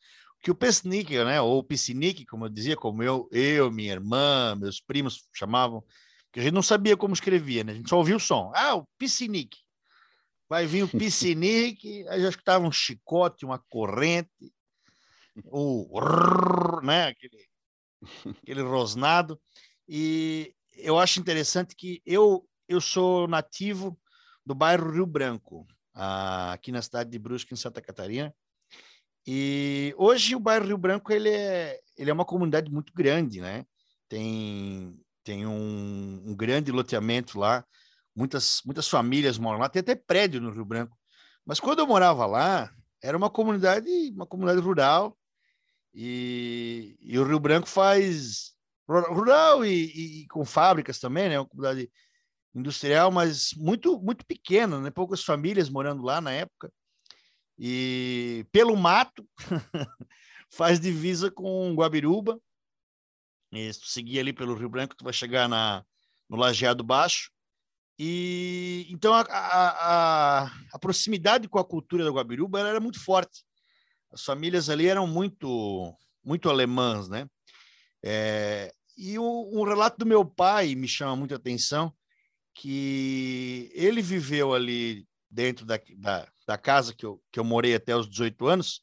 que 0.43 0.51
o 0.51 0.55
Pesnick, 0.55 1.17
né, 1.23 1.39
ou 1.39 1.63
Piscinic, 1.63 2.25
como 2.25 2.45
eu 2.45 2.49
dizia, 2.49 2.75
como 2.75 3.01
eu, 3.01 3.29
eu, 3.31 3.71
minha 3.71 3.93
irmã, 3.93 4.55
meus 4.55 4.81
primos 4.81 5.25
chamavam, 5.33 5.81
que 6.33 6.39
a 6.41 6.43
gente 6.43 6.53
não 6.53 6.61
sabia 6.61 6.97
como 6.97 7.13
escrevia, 7.13 7.63
né? 7.63 7.71
A 7.71 7.75
gente 7.75 7.89
só 7.89 7.97
ouvia 7.97 8.17
o 8.17 8.19
som. 8.19 8.51
Ah, 8.53 8.75
o 8.75 8.85
Piscinic. 8.97 9.57
Vai 10.49 10.65
vir 10.65 10.83
o 10.83 10.87
Piscinic, 10.99 12.05
aí 12.09 12.21
já 12.21 12.27
escutava 12.27 12.65
um 12.65 12.71
chicote, 12.71 13.45
uma 13.45 13.57
corrente, 13.69 14.29
o 15.45 15.87
né, 16.83 17.07
aquele, 17.07 17.47
aquele 18.41 18.61
rosnado. 18.63 19.39
E 19.87 20.53
eu 20.75 20.99
acho 20.99 21.21
interessante 21.21 21.73
que 21.73 22.01
eu 22.05 22.45
eu 22.67 22.81
sou 22.81 23.27
nativo 23.27 23.97
do 24.45 24.53
bairro 24.55 24.91
Rio 24.91 25.05
Branco, 25.05 25.67
aqui 25.93 26.71
na 26.71 26.81
cidade 26.81 27.09
de 27.09 27.19
Brusque, 27.19 27.53
em 27.53 27.57
Santa 27.57 27.81
Catarina. 27.81 28.33
E 29.25 29.93
hoje 29.97 30.35
o 30.35 30.39
bairro 30.39 30.65
Rio 30.65 30.77
Branco 30.77 31.11
ele 31.11 31.29
é, 31.29 31.79
ele 31.97 32.09
é 32.09 32.13
uma 32.13 32.25
comunidade 32.25 32.71
muito 32.71 32.91
grande, 32.93 33.39
né? 33.39 33.65
Tem, 34.09 34.99
tem 35.23 35.45
um, 35.45 36.23
um 36.25 36.35
grande 36.35 36.71
loteamento 36.71 37.39
lá, 37.39 37.65
muitas, 38.15 38.61
muitas 38.65 38.87
famílias 38.87 39.37
moram 39.37 39.59
lá, 39.59 39.69
tem 39.69 39.79
até 39.79 39.95
prédio 39.95 40.41
no 40.41 40.51
Rio 40.51 40.65
Branco. 40.65 40.97
Mas 41.45 41.59
quando 41.59 41.79
eu 41.79 41.87
morava 41.87 42.25
lá, 42.25 42.69
era 43.01 43.17
uma 43.17 43.29
comunidade, 43.29 43.89
uma 44.13 44.25
comunidade 44.25 44.61
rural, 44.61 45.17
e, 45.93 46.97
e 46.99 47.19
o 47.19 47.23
Rio 47.23 47.39
Branco 47.39 47.67
faz 47.67 48.53
rural 48.87 49.63
e, 49.63 50.23
e, 50.23 50.27
com 50.27 50.43
fábricas 50.43 50.99
também, 50.99 51.29
né? 51.29 51.39
Uma 51.39 51.47
comunidade 51.47 51.89
industrial, 52.53 53.11
mas 53.11 53.53
muito 53.55 53.99
muito 53.99 54.25
pequena, 54.25 54.79
né? 54.79 54.91
Poucas 54.91 55.23
famílias 55.23 55.69
morando 55.69 56.03
lá 56.03 56.21
na 56.21 56.31
época. 56.31 56.71
E 57.57 58.45
pelo 58.51 58.75
mato 58.75 59.27
faz 60.51 60.79
divisa 60.79 61.31
com 61.31 61.73
Guabiruba. 61.75 62.39
E 63.51 63.71
se 63.71 63.79
tu 63.79 63.87
seguir 63.87 64.19
ali 64.19 64.33
pelo 64.33 64.55
Rio 64.55 64.69
Branco, 64.69 64.95
tu 64.95 65.03
vai 65.03 65.13
chegar 65.13 65.47
na, 65.47 65.83
no 66.29 66.37
Lajeado 66.37 66.83
Baixo. 66.83 67.31
E 67.97 68.87
então 68.89 69.13
a, 69.13 69.21
a, 69.21 70.51
a, 70.73 70.79
proximidade 70.79 71.47
com 71.47 71.59
a 71.59 71.65
cultura 71.65 72.03
da 72.03 72.09
Guabiruba 72.09 72.59
era 72.59 72.79
muito 72.79 72.99
forte. 73.03 73.43
As 74.11 74.23
famílias 74.23 74.69
ali 74.69 74.87
eram 74.87 75.05
muito 75.05 75.95
muito 76.23 76.49
alemãs, 76.49 77.07
né? 77.07 77.27
É, 78.03 78.73
e 78.97 79.17
o, 79.19 79.49
um 79.53 79.63
relato 79.63 79.97
do 79.97 80.05
meu 80.05 80.25
pai 80.25 80.73
me 80.75 80.87
chama 80.87 81.15
muita 81.15 81.35
atenção, 81.35 81.93
que 82.53 83.71
ele 83.73 84.01
viveu 84.01 84.53
ali 84.53 85.07
dentro 85.29 85.65
da, 85.65 85.79
da, 85.97 86.27
da, 86.47 86.57
casa 86.57 86.93
que 86.93 87.05
eu, 87.05 87.21
que 87.31 87.39
eu 87.39 87.43
morei 87.43 87.73
até 87.73 87.95
os 87.95 88.07
18 88.07 88.47
anos, 88.47 88.81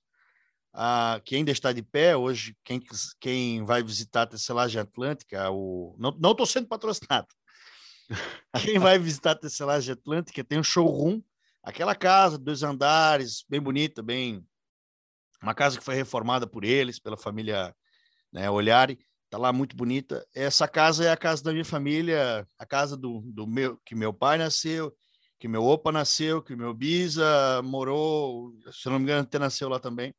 ah, 0.73 1.21
que 1.25 1.37
ainda 1.37 1.51
está 1.51 1.73
de 1.73 1.83
pé. 1.83 2.17
Hoje, 2.17 2.57
quem, 2.65 2.83
quem 3.21 3.65
vai 3.65 3.83
visitar 3.83 4.23
a 4.23 4.27
Tecelagem 4.27 4.81
Atlântica, 4.81 5.51
o, 5.51 5.97
não 5.99 6.33
estou 6.33 6.47
sendo 6.47 6.67
patrocinado, 6.67 7.29
quem 8.65 8.79
vai 8.79 8.99
visitar 8.99 9.33
a 9.33 9.39
Tecelagem 9.39 9.93
Atlântica 9.93 10.45
tem 10.45 10.59
um 10.59 10.65
showroom, 10.65 11.23
aquela 11.63 11.95
casa, 11.95 12.39
dois 12.39 12.63
andares, 12.63 13.45
bem 13.49 13.61
bonita, 13.61 14.03
bem 14.03 14.45
uma 15.43 15.55
casa 15.55 15.79
que 15.79 15.85
foi 15.85 15.95
reformada 15.95 16.47
por 16.47 16.65
eles, 16.65 16.99
pela 16.99 17.17
família 17.17 17.75
né, 18.33 18.51
Olhari, 18.51 18.99
tá 19.31 19.39
lá 19.39 19.53
muito 19.53 19.77
bonita. 19.77 20.27
Essa 20.35 20.67
casa 20.67 21.05
é 21.05 21.11
a 21.11 21.17
casa 21.17 21.43
da 21.43 21.53
minha 21.53 21.65
família, 21.65 22.47
a 22.59 22.67
casa 22.67 22.97
do, 22.97 23.21
do 23.27 23.47
meu 23.47 23.81
que 23.87 23.95
meu 23.95 24.13
pai 24.13 24.37
nasceu, 24.37 24.95
que 25.39 25.47
meu 25.47 25.65
opa 25.65 25.93
nasceu, 25.93 26.43
que 26.43 26.57
meu 26.57 26.75
bisa 26.75 27.63
morou, 27.63 28.53
se 28.73 28.89
não 28.89 28.99
me 28.99 29.05
engano, 29.05 29.23
até 29.23 29.39
nasceu 29.39 29.69
lá 29.69 29.79
também. 29.79 30.13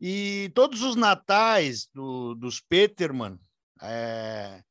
E 0.00 0.50
todos 0.54 0.82
os 0.82 0.96
natais 0.96 1.88
do, 1.94 2.34
dos 2.34 2.60
Peterman, 2.60 3.38
é, 3.80 4.62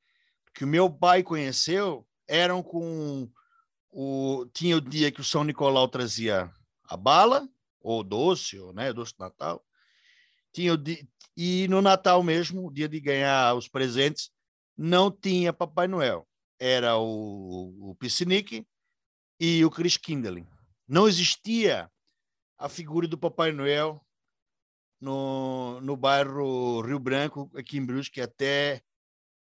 que 0.53 0.63
o 0.63 0.67
meu 0.67 0.89
pai 0.89 1.24
conheceu, 1.24 2.05
eram 2.27 2.62
com 2.62 3.27
o 3.89 4.45
tinha 4.53 4.75
o 4.75 4.81
dia 4.81 5.12
que 5.12 5.21
o 5.21 5.24
São 5.24 5.43
Nicolau 5.43 5.88
trazia 5.88 6.51
a 6.83 6.97
bala 6.97 7.47
ou 7.81 8.03
doce, 8.03 8.59
ou 8.59 8.74
né, 8.74 8.91
doce 8.91 9.13
de 9.13 9.19
Natal. 9.19 9.63
Tinha 10.55 10.71
e 11.38 11.67
no 11.67 11.81
Natal 11.81 12.24
mesmo, 12.24 12.65
o 12.65 12.71
dia 12.71 12.88
de 12.88 13.00
ganhar 13.01 13.53
os 13.55 13.67
presentes, 13.67 14.31
não 14.77 15.12
tinha 15.12 15.51
Papai 15.51 15.85
Noel. 15.85 16.25
Era 16.57 16.97
o, 16.97 17.91
o 17.91 17.95
Piscinic 17.95 18.65
e 19.38 19.65
o 19.65 19.69
Chris 19.69 19.97
Kindling. 19.97 20.47
Não 20.88 21.09
existia 21.09 21.91
a 22.57 22.69
figura 22.69 23.05
do 23.05 23.17
Papai 23.17 23.51
Noel 23.51 24.01
no, 25.01 25.81
no 25.81 25.97
bairro 25.97 26.81
Rio 26.81 27.00
Branco, 27.00 27.51
aqui 27.53 27.77
em 27.77 27.85
Brusque, 27.85 28.21
até, 28.21 28.81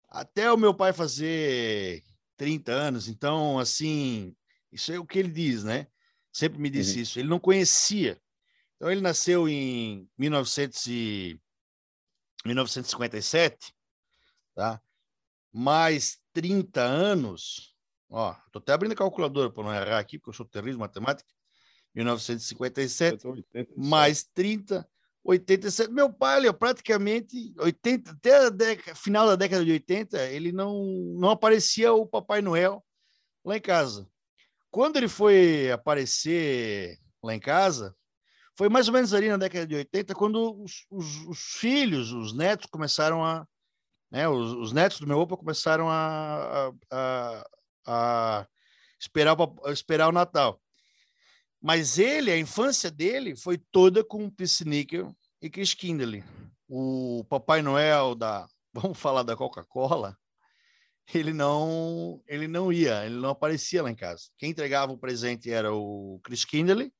até 0.08 0.50
o 0.50 0.56
meu 0.56 0.74
pai 0.74 0.92
fazer 0.92 2.02
30 2.36 2.72
anos. 2.72 3.06
Então, 3.06 3.56
assim, 3.60 4.34
isso 4.72 4.92
é 4.92 4.98
o 4.98 5.06
que 5.06 5.20
ele 5.20 5.30
diz, 5.30 5.62
né? 5.62 5.86
Sempre 6.32 6.58
me 6.58 6.68
disse 6.68 6.96
uhum. 6.96 7.02
isso. 7.02 7.18
Ele 7.20 7.28
não 7.28 7.38
conhecia. 7.38 8.20
Então, 8.76 8.90
ele 8.90 9.00
nasceu 9.00 9.48
em 9.48 10.08
1900 10.18 10.86
e... 10.86 11.40
1957, 12.44 13.74
tá? 14.54 14.80
mais 15.54 16.18
30 16.32 16.82
anos. 16.82 17.76
Ó, 18.10 18.34
tô 18.50 18.58
até 18.58 18.72
abrindo 18.72 18.92
a 18.92 18.96
calculadora 18.96 19.50
para 19.50 19.62
não 19.62 19.72
errar 19.72 20.00
aqui, 20.00 20.18
porque 20.18 20.30
eu 20.30 20.34
sou 20.34 20.44
terrível 20.44 20.80
matemática. 20.80 21.32
1957, 21.94 23.24
87. 23.24 23.72
mais 23.76 24.24
30, 24.34 24.86
87. 25.22 25.92
Meu 25.92 26.12
pai, 26.12 26.38
ele, 26.38 26.52
praticamente 26.52 27.54
80, 27.56 28.10
até 28.10 28.46
a 28.46 28.50
década, 28.50 28.96
final 28.96 29.28
da 29.28 29.36
década 29.36 29.64
de 29.64 29.70
80, 29.70 30.24
ele 30.26 30.50
não, 30.50 30.84
não 31.16 31.30
aparecia 31.30 31.92
o 31.92 32.04
Papai 32.04 32.42
Noel 32.42 32.84
lá 33.44 33.56
em 33.56 33.60
casa. 33.60 34.08
Quando 34.72 34.96
ele 34.96 35.06
foi 35.06 35.70
aparecer 35.70 36.98
lá 37.22 37.32
em 37.32 37.38
casa, 37.38 37.94
foi 38.56 38.68
mais 38.68 38.88
ou 38.88 38.94
menos 38.94 39.12
ali 39.12 39.28
na 39.28 39.36
década 39.36 39.66
de 39.66 39.74
80, 39.74 40.14
quando 40.14 40.62
os, 40.62 40.86
os, 40.90 41.16
os 41.26 41.38
filhos, 41.58 42.12
os 42.12 42.32
netos 42.32 42.66
começaram 42.70 43.24
a. 43.24 43.46
Né, 44.10 44.28
os, 44.28 44.52
os, 44.52 44.72
netos 44.72 45.00
do 45.00 45.06
meu 45.06 45.18
opa 45.18 45.36
começaram 45.36 45.88
a, 45.88 46.68
a, 46.68 46.72
a, 46.90 47.44
a 47.86 48.46
esperar, 48.98 49.36
esperar 49.66 50.08
o 50.08 50.12
Natal. 50.12 50.60
Mas 51.60 51.98
ele, 51.98 52.30
a 52.30 52.38
infância 52.38 52.90
dele 52.90 53.34
foi 53.34 53.58
toda 53.58 54.04
com 54.04 54.30
Pissnickel 54.30 55.12
e 55.42 55.50
Chris 55.50 55.74
Kindle. 55.74 56.22
O 56.68 57.24
Papai 57.28 57.60
Noel 57.60 58.14
da, 58.14 58.46
vamos 58.72 58.98
falar 58.98 59.24
da 59.24 59.36
Coca-Cola, 59.36 60.16
ele 61.12 61.32
não, 61.32 62.22
ele 62.26 62.46
não 62.46 62.72
ia, 62.72 63.04
ele 63.04 63.16
não 63.16 63.30
aparecia 63.30 63.82
lá 63.82 63.90
em 63.90 63.96
casa. 63.96 64.24
Quem 64.38 64.50
entregava 64.50 64.92
o 64.92 64.98
presente 64.98 65.50
era 65.50 65.74
o 65.74 66.20
Chris 66.22 66.44
Kindle 66.44 66.90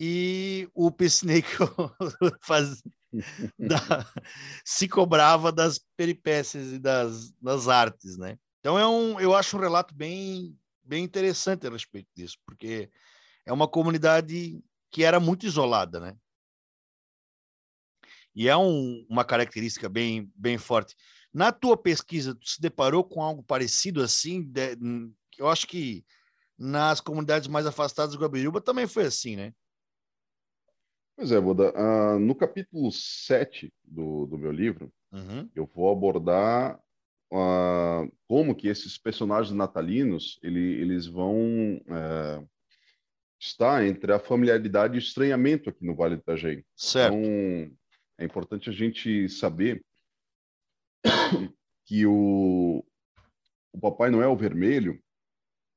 e 0.00 0.68
o 0.74 0.90
Pissnickel 0.90 1.68
faz, 2.42 2.82
da, 3.58 4.06
se 4.64 4.88
cobrava 4.88 5.50
das 5.50 5.80
peripécias 5.96 6.72
e 6.72 6.78
das, 6.78 7.32
das 7.40 7.68
artes, 7.68 8.16
né? 8.16 8.38
Então 8.60 8.78
é 8.78 8.86
um, 8.86 9.18
eu 9.18 9.34
acho 9.34 9.56
um 9.56 9.60
relato 9.60 9.94
bem, 9.94 10.56
bem 10.82 11.04
interessante 11.04 11.66
a 11.66 11.70
respeito 11.70 12.08
disso, 12.14 12.36
porque 12.46 12.90
é 13.44 13.52
uma 13.52 13.68
comunidade 13.68 14.62
que 14.90 15.04
era 15.04 15.18
muito 15.18 15.46
isolada, 15.46 16.00
né? 16.00 16.16
E 18.34 18.48
é 18.48 18.56
um, 18.56 19.04
uma 19.08 19.24
característica 19.24 19.88
bem, 19.88 20.30
bem 20.34 20.58
forte. 20.58 20.94
Na 21.32 21.50
tua 21.50 21.76
pesquisa, 21.76 22.34
tu 22.34 22.48
se 22.48 22.60
deparou 22.60 23.02
com 23.02 23.22
algo 23.22 23.42
parecido 23.42 24.02
assim? 24.02 24.42
De, 24.42 24.76
eu 25.36 25.48
acho 25.48 25.66
que 25.66 26.04
nas 26.56 27.00
comunidades 27.00 27.48
mais 27.48 27.66
afastadas 27.66 28.14
do 28.14 28.20
Guabiruba 28.20 28.60
também 28.60 28.86
foi 28.86 29.06
assim, 29.06 29.34
né? 29.36 29.52
Pois 31.18 31.32
é, 31.32 31.40
Boda. 31.40 31.72
Uh, 31.72 32.16
no 32.20 32.32
capítulo 32.32 32.92
7 32.92 33.74
do, 33.82 34.24
do 34.26 34.38
meu 34.38 34.52
livro, 34.52 34.88
uhum. 35.10 35.50
eu 35.52 35.66
vou 35.66 35.90
abordar 35.90 36.78
uh, 37.32 38.08
como 38.28 38.54
que 38.54 38.68
esses 38.68 38.96
personagens 38.96 39.52
natalinos 39.52 40.38
ele, 40.44 40.80
eles 40.80 41.08
vão 41.08 41.82
uh, 41.88 42.48
está 43.36 43.84
entre 43.84 44.12
a 44.12 44.20
familiaridade 44.20 44.94
e 44.94 44.98
o 44.98 45.00
estranhamento 45.00 45.68
aqui 45.68 45.84
no 45.84 45.96
Vale 45.96 46.14
do 46.14 46.20
Itajaí. 46.20 46.64
Certo. 46.76 47.16
Então, 47.16 47.76
é 48.16 48.24
importante 48.24 48.70
a 48.70 48.72
gente 48.72 49.28
saber 49.28 49.84
que 51.84 52.06
o, 52.06 52.84
o 53.72 53.80
Papai 53.80 54.08
Noel 54.08 54.36
Vermelho, 54.36 55.02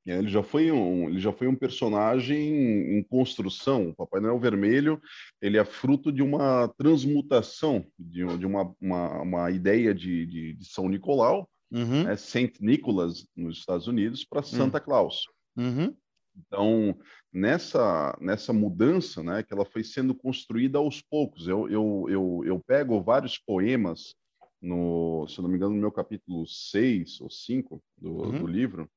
ele 0.05 0.29
já 0.29 0.41
foi 0.41 0.71
um, 0.71 1.09
ele 1.09 1.19
já 1.19 1.31
foi 1.31 1.47
um 1.47 1.55
personagem 1.55 2.97
em 2.97 3.03
construção. 3.03 3.89
O 3.89 3.95
Papai 3.95 4.19
Noel 4.19 4.39
Vermelho, 4.39 4.99
ele 5.39 5.57
é 5.57 5.65
fruto 5.65 6.11
de 6.11 6.23
uma 6.23 6.67
transmutação, 6.69 7.85
de, 7.97 8.25
de 8.37 8.45
uma, 8.45 8.73
uma, 8.81 9.21
uma, 9.21 9.51
ideia 9.51 9.93
de, 9.93 10.25
de, 10.25 10.53
de 10.53 10.65
São 10.65 10.89
Nicolau, 10.89 11.47
uhum. 11.71 12.03
né, 12.03 12.15
Saint 12.15 12.59
Nicholas 12.59 13.27
nos 13.35 13.59
Estados 13.59 13.87
Unidos, 13.87 14.25
para 14.25 14.41
Santa 14.41 14.79
uhum. 14.79 14.83
Claus. 14.83 15.25
Uhum. 15.55 15.95
Então, 16.35 16.97
nessa, 17.31 18.17
nessa 18.19 18.51
mudança, 18.51 19.21
né, 19.21 19.43
que 19.43 19.53
ela 19.53 19.65
foi 19.65 19.83
sendo 19.83 20.15
construída 20.15 20.79
aos 20.79 21.01
poucos, 21.01 21.47
eu, 21.47 21.69
eu, 21.69 22.05
eu, 22.09 22.41
eu 22.45 22.59
pego 22.59 23.01
vários 23.03 23.37
poemas, 23.37 24.15
no, 24.59 25.27
se 25.27 25.41
não 25.41 25.49
me 25.49 25.57
engano, 25.57 25.75
no 25.75 25.81
meu 25.81 25.91
capítulo 25.91 26.47
6 26.47 27.21
ou 27.21 27.29
5 27.29 27.83
do, 27.97 28.11
uhum. 28.11 28.39
do 28.39 28.47
livro, 28.47 28.89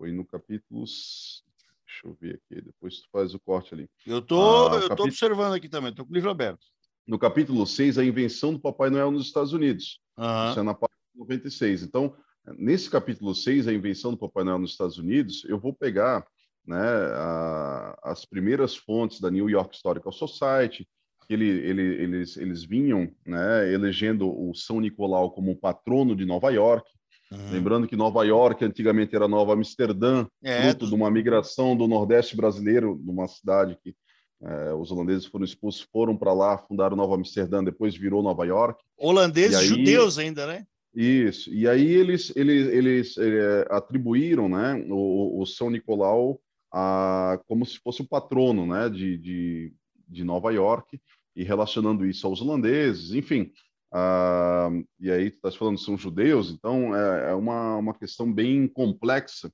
foi 0.00 0.10
no 0.12 0.24
capítulo 0.24 0.86
Deixa 0.86 2.06
eu 2.06 2.16
ver 2.18 2.36
aqui, 2.36 2.62
depois 2.62 3.00
tu 3.00 3.08
faz 3.12 3.34
o 3.34 3.38
corte 3.38 3.74
ali. 3.74 3.90
Eu 4.06 4.22
tô, 4.22 4.40
ah, 4.40 4.64
eu 4.64 4.70
capítulo... 4.70 4.96
tô 4.96 5.02
observando 5.04 5.54
aqui 5.54 5.68
também, 5.68 5.92
tô 5.92 6.06
com 6.06 6.12
o 6.12 6.14
livro 6.14 6.30
aberto. 6.30 6.66
No 7.06 7.18
capítulo 7.18 7.66
6, 7.66 7.98
a 7.98 8.04
invenção 8.04 8.54
do 8.54 8.60
Papai 8.60 8.88
Noel 8.88 9.10
nos 9.10 9.26
Estados 9.26 9.52
Unidos. 9.52 10.00
Uhum. 10.16 10.50
Isso 10.50 10.60
é 10.60 10.62
na 10.62 10.72
página 10.72 10.96
96. 11.16 11.82
Então, 11.82 12.16
nesse 12.56 12.88
capítulo 12.88 13.34
6, 13.34 13.68
a 13.68 13.74
invenção 13.74 14.12
do 14.12 14.16
Papai 14.16 14.44
Noel 14.44 14.60
nos 14.60 14.70
Estados 14.70 14.96
Unidos, 14.96 15.44
eu 15.46 15.58
vou 15.58 15.74
pegar 15.74 16.24
né, 16.64 16.78
a, 16.78 17.98
as 18.04 18.24
primeiras 18.24 18.76
fontes 18.76 19.20
da 19.20 19.30
New 19.30 19.50
York 19.50 19.74
Historical 19.74 20.12
Society, 20.12 20.88
que 21.26 21.34
ele, 21.34 21.48
ele, 21.48 21.82
eles, 21.82 22.36
eles 22.38 22.64
vinham 22.64 23.12
né, 23.26 23.70
elegendo 23.70 24.30
o 24.30 24.54
São 24.54 24.80
Nicolau 24.80 25.32
como 25.32 25.56
patrono 25.56 26.16
de 26.16 26.24
Nova 26.24 26.50
York. 26.50 26.88
Uhum. 27.32 27.50
Lembrando 27.50 27.86
que 27.86 27.96
Nova 27.96 28.24
York 28.24 28.64
antigamente 28.64 29.14
era 29.14 29.28
Nova 29.28 29.52
Amsterdã, 29.52 30.26
é, 30.42 30.62
fruto 30.62 30.86
de 30.86 30.94
uma 30.94 31.10
migração 31.10 31.76
do 31.76 31.86
Nordeste 31.86 32.36
brasileiro, 32.36 32.98
de 33.00 33.10
uma 33.10 33.28
cidade 33.28 33.78
que 33.82 33.94
é, 34.42 34.72
os 34.72 34.90
holandeses 34.90 35.26
foram 35.26 35.44
expulsos, 35.44 35.86
foram 35.92 36.16
para 36.16 36.32
lá, 36.32 36.58
fundaram 36.58 36.96
Nova 36.96 37.14
Amsterdã, 37.14 37.62
depois 37.62 37.96
virou 37.96 38.22
Nova 38.22 38.44
York. 38.44 38.82
Holandeses 38.98 39.56
aí, 39.56 39.66
judeus 39.66 40.18
ainda, 40.18 40.46
né? 40.46 40.64
Isso. 40.94 41.52
E 41.52 41.68
aí 41.68 41.86
eles, 41.86 42.32
eles, 42.34 42.66
eles 42.66 43.18
é, 43.18 43.66
atribuíram 43.70 44.48
né, 44.48 44.74
o, 44.88 45.40
o 45.40 45.46
São 45.46 45.70
Nicolau 45.70 46.40
a, 46.72 47.38
como 47.46 47.64
se 47.64 47.78
fosse 47.78 48.02
o 48.02 48.08
patrono 48.08 48.66
né, 48.66 48.88
de, 48.88 49.16
de, 49.18 49.72
de 50.08 50.24
Nova 50.24 50.50
York. 50.52 50.96
E 50.96 51.20
e 51.40 51.44
relacionando 51.44 52.04
isso 52.04 52.26
aos 52.26 52.40
holandeses, 52.40 53.12
enfim. 53.12 53.50
Ah, 53.92 54.70
e 55.00 55.10
aí, 55.10 55.30
tu 55.30 55.36
estás 55.36 55.56
falando 55.56 55.78
são 55.78 55.96
judeus, 55.96 56.50
então 56.50 56.94
é, 56.94 57.30
é 57.30 57.34
uma, 57.34 57.76
uma 57.76 57.94
questão 57.94 58.32
bem 58.32 58.68
complexa. 58.68 59.52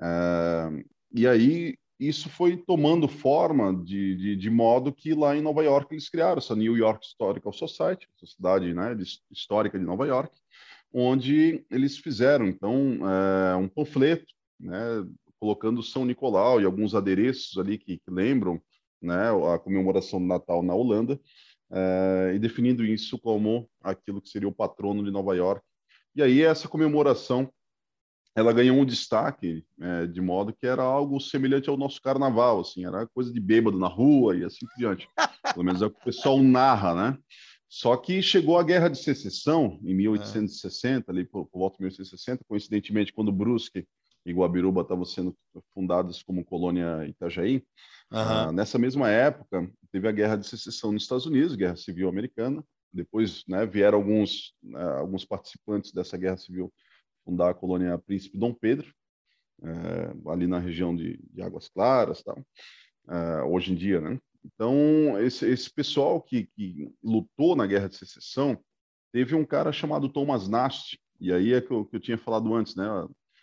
É, 0.00 0.84
e 1.14 1.26
aí, 1.26 1.76
isso 1.98 2.28
foi 2.28 2.56
tomando 2.56 3.06
forma 3.06 3.72
de, 3.84 4.16
de, 4.16 4.36
de, 4.36 4.50
modo 4.50 4.92
que 4.92 5.14
lá 5.14 5.36
em 5.36 5.42
Nova 5.42 5.62
York 5.62 5.94
eles 5.94 6.08
criaram 6.08 6.38
essa 6.38 6.56
New 6.56 6.76
York 6.76 7.06
Historical 7.06 7.52
Society, 7.52 8.08
sociedade 8.16 8.74
né, 8.74 8.96
histórica 9.30 9.78
de 9.78 9.84
Nova 9.84 10.06
York, 10.06 10.34
onde 10.92 11.64
eles 11.70 11.96
fizeram, 11.96 12.46
então, 12.46 12.98
é, 13.08 13.56
um 13.56 13.68
panfleto, 13.68 14.26
né, 14.58 15.06
colocando 15.38 15.82
São 15.82 16.04
Nicolau 16.04 16.60
e 16.60 16.64
alguns 16.64 16.94
adereços 16.94 17.56
ali 17.56 17.78
que, 17.78 17.98
que 17.98 18.10
lembram 18.10 18.60
né, 19.00 19.30
a 19.52 19.58
comemoração 19.58 20.20
do 20.20 20.26
Natal 20.26 20.62
na 20.62 20.74
Holanda, 20.74 21.20
é, 21.72 22.32
e 22.34 22.38
definindo 22.38 22.84
isso 22.84 23.18
como 23.18 23.68
aquilo 23.82 24.20
que 24.20 24.28
seria 24.28 24.48
o 24.48 24.54
patrono 24.54 25.02
de 25.02 25.10
Nova 25.10 25.34
York. 25.34 25.64
E 26.14 26.22
aí 26.22 26.42
essa 26.42 26.68
comemoração 26.68 27.50
ela 28.34 28.52
ganhou 28.52 28.78
um 28.78 28.84
destaque 28.84 29.64
é, 29.80 30.06
de 30.06 30.20
modo 30.20 30.54
que 30.54 30.66
era 30.66 30.82
algo 30.82 31.20
semelhante 31.20 31.68
ao 31.68 31.76
nosso 31.76 32.00
carnaval, 32.00 32.60
assim, 32.60 32.84
era 32.86 33.06
coisa 33.08 33.32
de 33.32 33.38
bêbado 33.38 33.78
na 33.78 33.88
rua 33.88 34.36
e 34.36 34.44
assim 34.44 34.66
por 34.66 34.76
diante. 34.78 35.08
Pelo 35.52 35.64
menos 35.64 35.82
é 35.82 35.86
o 35.86 35.90
que 35.90 36.00
o 36.00 36.04
pessoal 36.04 36.42
narra, 36.42 36.94
né? 36.94 37.18
Só 37.68 37.96
que 37.96 38.22
chegou 38.22 38.58
a 38.58 38.62
Guerra 38.62 38.88
de 38.88 38.98
Secessão 38.98 39.78
em 39.82 39.94
1860, 39.94 41.10
é. 41.10 41.14
ali 41.14 41.24
por, 41.24 41.46
por 41.46 41.58
volta 41.58 41.76
de 41.76 41.84
1860, 41.84 42.44
coincidentemente 42.46 43.12
quando 43.12 43.32
Brusque 43.32 43.86
e 44.24 44.32
Guabiruba 44.32 44.82
estavam 44.82 45.04
sendo 45.04 45.36
fundadas 45.74 46.22
como 46.22 46.44
colônia 46.44 47.06
Itajaí. 47.06 47.64
Uhum. 48.10 48.48
Uh, 48.48 48.52
nessa 48.52 48.78
mesma 48.78 49.10
época, 49.10 49.70
teve 49.90 50.08
a 50.08 50.12
Guerra 50.12 50.36
de 50.36 50.46
Secessão 50.46 50.92
nos 50.92 51.02
Estados 51.02 51.26
Unidos, 51.26 51.56
Guerra 51.56 51.76
Civil 51.76 52.08
Americana. 52.08 52.64
Depois 52.92 53.42
né, 53.48 53.64
vieram 53.66 53.98
alguns, 53.98 54.54
uh, 54.64 54.98
alguns 54.98 55.24
participantes 55.24 55.92
dessa 55.92 56.16
Guerra 56.16 56.36
Civil 56.36 56.72
fundar 57.24 57.50
a 57.50 57.54
colônia 57.54 57.98
Príncipe 57.98 58.38
Dom 58.38 58.52
Pedro, 58.52 58.92
uh, 59.60 60.30
ali 60.30 60.46
na 60.46 60.58
região 60.58 60.94
de, 60.94 61.18
de 61.32 61.42
Águas 61.42 61.68
Claras, 61.68 62.22
tal. 62.22 62.38
Eh, 63.08 63.42
hoje 63.42 63.72
em 63.72 63.74
dia, 63.74 64.00
né? 64.00 64.18
Então, 64.44 65.20
esse, 65.20 65.48
esse 65.48 65.72
pessoal 65.72 66.20
que, 66.20 66.46
que, 66.54 66.88
lutou 67.02 67.56
na 67.56 67.66
Guerra 67.66 67.88
de 67.88 67.96
Secessão, 67.96 68.58
teve 69.12 69.34
um 69.34 69.44
cara 69.44 69.72
chamado 69.72 70.08
Thomas 70.08 70.48
Nast, 70.48 70.98
e 71.20 71.32
aí 71.32 71.52
é 71.52 71.60
que 71.60 71.70
eu, 71.70 71.84
que 71.84 71.96
eu 71.96 72.00
tinha 72.00 72.18
falado 72.18 72.52
antes, 72.54 72.74
né? 72.74 72.86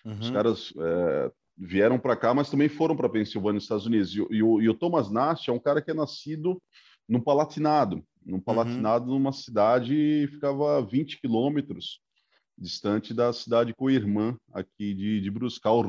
Uhum. 0.06 0.20
Os 0.20 0.30
caras 0.30 0.74
é, 0.78 1.32
vieram 1.58 2.00
para 2.00 2.16
cá, 2.16 2.34
mas 2.34 2.50
também 2.50 2.70
foram 2.70 2.96
para 2.96 3.10
Pensilvânia, 3.10 3.56
nos 3.56 3.64
Estados 3.64 3.86
Unidos. 3.86 4.16
E, 4.16 4.20
e, 4.32 4.44
o, 4.44 4.62
e, 4.62 4.70
o, 4.70 4.74
Thomas 4.74 5.12
Nast 5.12 5.50
é 5.50 5.54
um 5.54 5.60
cara 5.60 5.82
que 5.82 5.92
é 5.92 5.94
nascido 5.94 6.62
no 7.08 7.22
Palatinado, 7.22 8.04
num 8.26 8.36
uhum. 8.36 8.42
Palatinado 8.42 9.06
uhum. 9.06 9.18
numa 9.18 9.32
cidade 9.32 10.28
ficava 10.32 10.82
20 10.82 11.20
quilômetros 11.20 12.00
distante 12.58 13.14
da 13.14 13.32
cidade 13.32 13.74
co-irmã 13.74 14.38
aqui 14.54 14.94
de, 14.94 15.22
de 15.22 15.32
Bruscal, 15.32 15.84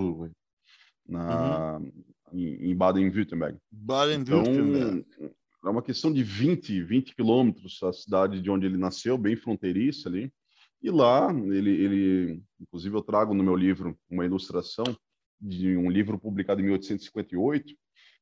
na, 1.07 1.79
uhum 1.79 1.93
em, 2.33 2.75
Baden-Württemberg. 2.75 3.59
Baden-Württemberg. 3.71 5.05
Então, 5.17 5.31
é 5.65 5.69
uma 5.69 5.83
questão 5.83 6.13
de 6.13 6.23
20, 6.23 6.83
20 6.83 7.15
quilômetros 7.15 7.83
a 7.83 7.93
cidade 7.93 8.41
de 8.41 8.51
onde 8.51 8.67
ele 8.67 8.79
nasceu, 8.79 9.19
bem 9.19 9.37
fronteiriça 9.37 10.09
ali. 10.09 10.33
E 10.83 10.91
lá, 10.91 11.31
ele, 11.33 11.71
ele, 11.71 12.43
inclusive, 12.61 12.95
eu 12.97 13.03
trago 13.03 13.35
no 13.35 13.45
meu 13.45 13.55
livro 13.55 13.99
uma 14.09 14.25
ilustração 14.25 14.85
de 15.41 15.77
um 15.77 15.91
livro 15.91 16.19
publicado 16.19 16.61
em 16.61 16.65
1858, 16.65 17.75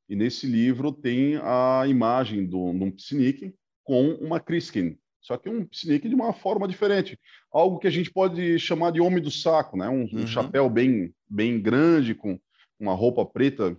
e 0.08 0.16
nesse 0.16 0.46
livro 0.46 0.92
tem 0.92 1.36
a 1.36 1.84
imagem 1.86 2.46
do, 2.46 2.72
de 2.72 2.84
um 2.84 2.90
piscinique 2.90 3.54
com 3.84 4.12
uma 4.14 4.40
Kriskin, 4.40 4.96
só 5.20 5.36
que 5.36 5.48
um 5.48 5.64
piscinique 5.66 6.08
de 6.08 6.14
uma 6.14 6.32
forma 6.32 6.66
diferente. 6.66 7.18
Algo 7.52 7.78
que 7.78 7.86
a 7.86 7.90
gente 7.90 8.10
pode 8.10 8.58
chamar 8.58 8.92
de 8.92 9.00
homem 9.00 9.22
do 9.22 9.30
saco, 9.30 9.76
né? 9.76 9.88
Um, 9.88 10.02
uhum. 10.02 10.22
um 10.22 10.26
chapéu 10.26 10.70
bem, 10.70 11.12
bem 11.28 11.60
grande, 11.60 12.14
com 12.14 12.38
uma 12.78 12.94
roupa 12.94 13.26
preta 13.26 13.76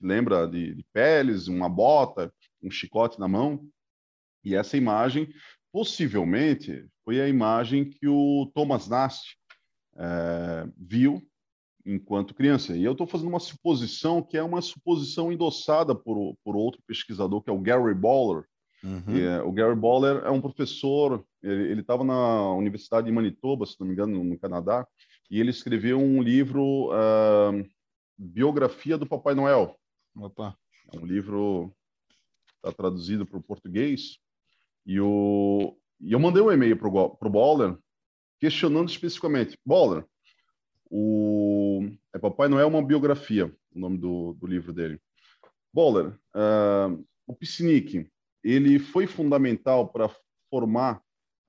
lembra 0.00 0.46
de, 0.46 0.74
de 0.74 0.84
peles, 0.92 1.48
uma 1.48 1.68
bota, 1.68 2.32
um 2.62 2.70
chicote 2.70 3.18
na 3.18 3.28
mão. 3.28 3.66
E 4.44 4.54
essa 4.54 4.76
imagem, 4.76 5.32
possivelmente, 5.72 6.86
foi 7.10 7.20
a 7.20 7.28
imagem 7.28 7.84
que 7.84 8.06
o 8.06 8.48
Thomas 8.54 8.86
Nast 8.86 9.36
é, 9.96 10.68
viu 10.78 11.20
enquanto 11.84 12.36
criança. 12.36 12.76
E 12.76 12.84
eu 12.84 12.92
estou 12.92 13.04
fazendo 13.04 13.30
uma 13.30 13.40
suposição 13.40 14.22
que 14.22 14.36
é 14.36 14.42
uma 14.44 14.62
suposição 14.62 15.32
endossada 15.32 15.92
por, 15.92 16.36
por 16.44 16.54
outro 16.54 16.80
pesquisador, 16.86 17.42
que 17.42 17.50
é 17.50 17.52
o 17.52 17.58
Gary 17.58 17.96
Boller. 17.96 18.44
Uhum. 18.84 19.16
É, 19.16 19.42
o 19.42 19.50
Gary 19.50 19.74
Boller 19.74 20.22
é 20.24 20.30
um 20.30 20.40
professor, 20.40 21.26
ele 21.42 21.80
estava 21.80 22.04
na 22.04 22.54
Universidade 22.54 23.06
de 23.08 23.12
Manitoba, 23.12 23.66
se 23.66 23.74
não 23.80 23.88
me 23.88 23.92
engano, 23.92 24.22
no 24.22 24.38
Canadá, 24.38 24.86
e 25.28 25.40
ele 25.40 25.50
escreveu 25.50 25.98
um 25.98 26.22
livro 26.22 26.90
uh, 26.92 27.68
Biografia 28.16 28.96
do 28.96 29.04
Papai 29.04 29.34
Noel. 29.34 29.76
Opa. 30.14 30.56
É 30.92 30.96
um 30.96 31.04
livro 31.04 31.74
está 32.58 32.70
traduzido 32.70 33.26
para 33.26 33.38
o 33.38 33.42
português. 33.42 34.18
E, 34.86 35.00
o, 35.00 35.76
e 36.00 36.12
eu 36.12 36.18
mandei 36.18 36.42
um 36.42 36.50
e-mail 36.50 36.76
para 36.76 36.88
o 36.88 37.30
Boller 37.30 37.76
questionando 38.40 38.88
especificamente. 38.88 39.58
Boller, 39.64 40.04
o 40.90 41.88
é 42.12 42.18
Papai 42.18 42.48
Noel 42.48 42.68
uma 42.68 42.84
biografia, 42.84 43.46
o 43.74 43.78
nome 43.78 43.98
do, 43.98 44.32
do 44.34 44.46
livro 44.46 44.72
dele. 44.72 45.00
Boller, 45.72 46.18
uh, 46.34 47.06
o 47.26 47.34
Piscinic, 47.34 48.10
ele 48.42 48.78
foi 48.78 49.06
fundamental 49.06 49.88
para 49.88 50.10
formar 50.48 51.02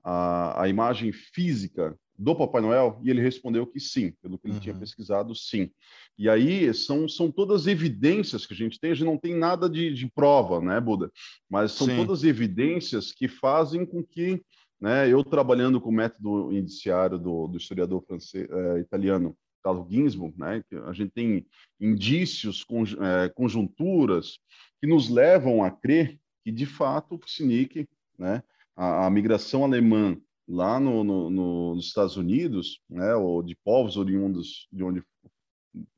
a, 0.04 0.62
a 0.62 0.68
imagem 0.68 1.12
física 1.12 1.98
do 2.18 2.34
Papai 2.34 2.60
Noel? 2.60 3.00
E 3.02 3.10
ele 3.10 3.20
respondeu 3.20 3.66
que 3.66 3.80
sim, 3.80 4.12
pelo 4.22 4.38
que 4.38 4.46
ele 4.46 4.54
uhum. 4.54 4.60
tinha 4.60 4.74
pesquisado, 4.74 5.34
sim. 5.34 5.70
E 6.18 6.28
aí 6.28 6.72
são, 6.74 7.08
são 7.08 7.30
todas 7.30 7.66
evidências 7.66 8.46
que 8.46 8.54
a 8.54 8.56
gente 8.56 8.78
tem, 8.78 8.90
a 8.90 8.94
gente 8.94 9.06
não 9.06 9.18
tem 9.18 9.34
nada 9.34 9.68
de, 9.68 9.92
de 9.92 10.10
prova, 10.10 10.60
né, 10.60 10.80
Buda? 10.80 11.10
Mas 11.48 11.72
são 11.72 11.86
sim. 11.86 11.96
todas 11.96 12.24
evidências 12.24 13.12
que 13.12 13.28
fazem 13.28 13.84
com 13.84 14.02
que, 14.02 14.42
né, 14.80 15.08
eu 15.08 15.24
trabalhando 15.24 15.80
com 15.80 15.90
o 15.90 15.94
método 15.94 16.52
indiciário 16.52 17.18
do, 17.18 17.48
do 17.48 17.56
historiador 17.56 18.02
francês, 18.06 18.48
é, 18.50 18.80
italiano 18.80 19.36
Carlo 19.62 19.86
Ginsburg, 19.88 20.34
né, 20.38 20.62
a 20.86 20.92
gente 20.92 21.12
tem 21.12 21.46
indícios, 21.80 22.66
é, 23.00 23.28
conjunturas 23.28 24.38
que 24.80 24.86
nos 24.86 25.08
levam 25.08 25.62
a 25.62 25.70
crer 25.70 26.18
que, 26.44 26.50
de 26.50 26.66
fato, 26.66 27.14
o 27.14 27.18
Psinic, 27.18 27.88
né, 28.18 28.42
a, 28.76 29.06
a 29.06 29.10
migração 29.10 29.64
alemã 29.64 30.16
lá 30.48 30.78
no, 30.80 31.04
no, 31.04 31.30
no, 31.30 31.74
nos 31.74 31.86
Estados 31.86 32.16
Unidos, 32.16 32.80
né, 32.88 33.14
ou 33.14 33.42
de 33.42 33.56
povos 33.64 33.96
oriundos 33.96 34.68
de 34.72 34.82
onde 34.82 35.02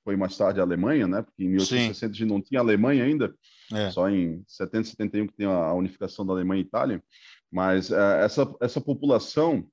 foi 0.05 0.17
mais 0.17 0.37
tarde 0.37 0.61
a 0.61 0.63
Alemanha, 0.63 1.09
né, 1.09 1.23
porque 1.23 1.45
em 1.45 1.49
1860 1.49 2.13
a 2.13 2.17
gente 2.17 2.29
não 2.29 2.41
tinha 2.41 2.61
Alemanha 2.61 3.05
ainda, 3.05 3.35
é. 3.73 3.91
só 3.91 4.09
em 4.09 4.45
70, 4.47 4.89
71 4.91 5.27
que 5.27 5.35
tem 5.35 5.47
a 5.47 5.73
unificação 5.73 6.25
da 6.25 6.33
Alemanha 6.33 6.63
e 6.63 6.65
Itália, 6.65 7.03
mas 7.51 7.91
é, 7.91 8.25
essa, 8.25 8.55
essa 8.61 8.81
população 8.81 9.67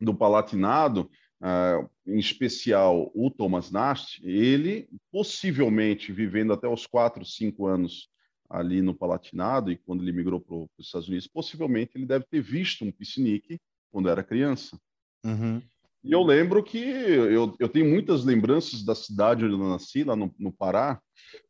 do 0.00 0.14
Palatinado, 0.14 1.10
é, 1.42 1.86
em 2.06 2.18
especial 2.18 3.10
o 3.14 3.30
Thomas 3.30 3.70
Nast, 3.70 4.20
ele 4.26 4.88
possivelmente 5.10 6.12
vivendo 6.12 6.52
até 6.52 6.68
os 6.68 6.86
4, 6.86 7.24
5 7.24 7.66
anos 7.66 8.10
ali 8.50 8.82
no 8.82 8.94
Palatinado 8.94 9.72
e 9.72 9.76
quando 9.76 10.02
ele 10.02 10.12
migrou 10.12 10.40
para 10.40 10.54
os 10.54 10.68
Estados 10.78 11.08
Unidos, 11.08 11.26
possivelmente 11.26 11.92
ele 11.94 12.06
deve 12.06 12.24
ter 12.30 12.42
visto 12.42 12.84
um 12.84 12.92
piscinique 12.92 13.60
quando 13.94 14.08
era 14.08 14.24
criança. 14.24 14.76
Uhum. 15.24 15.62
E 16.02 16.10
eu 16.10 16.20
lembro 16.20 16.64
que 16.64 16.78
eu, 16.78 17.54
eu 17.60 17.68
tenho 17.68 17.88
muitas 17.88 18.24
lembranças 18.24 18.84
da 18.84 18.92
cidade 18.92 19.44
onde 19.44 19.54
eu 19.54 19.68
nasci, 19.68 20.02
lá 20.02 20.16
no, 20.16 20.34
no 20.36 20.52
Pará, 20.52 21.00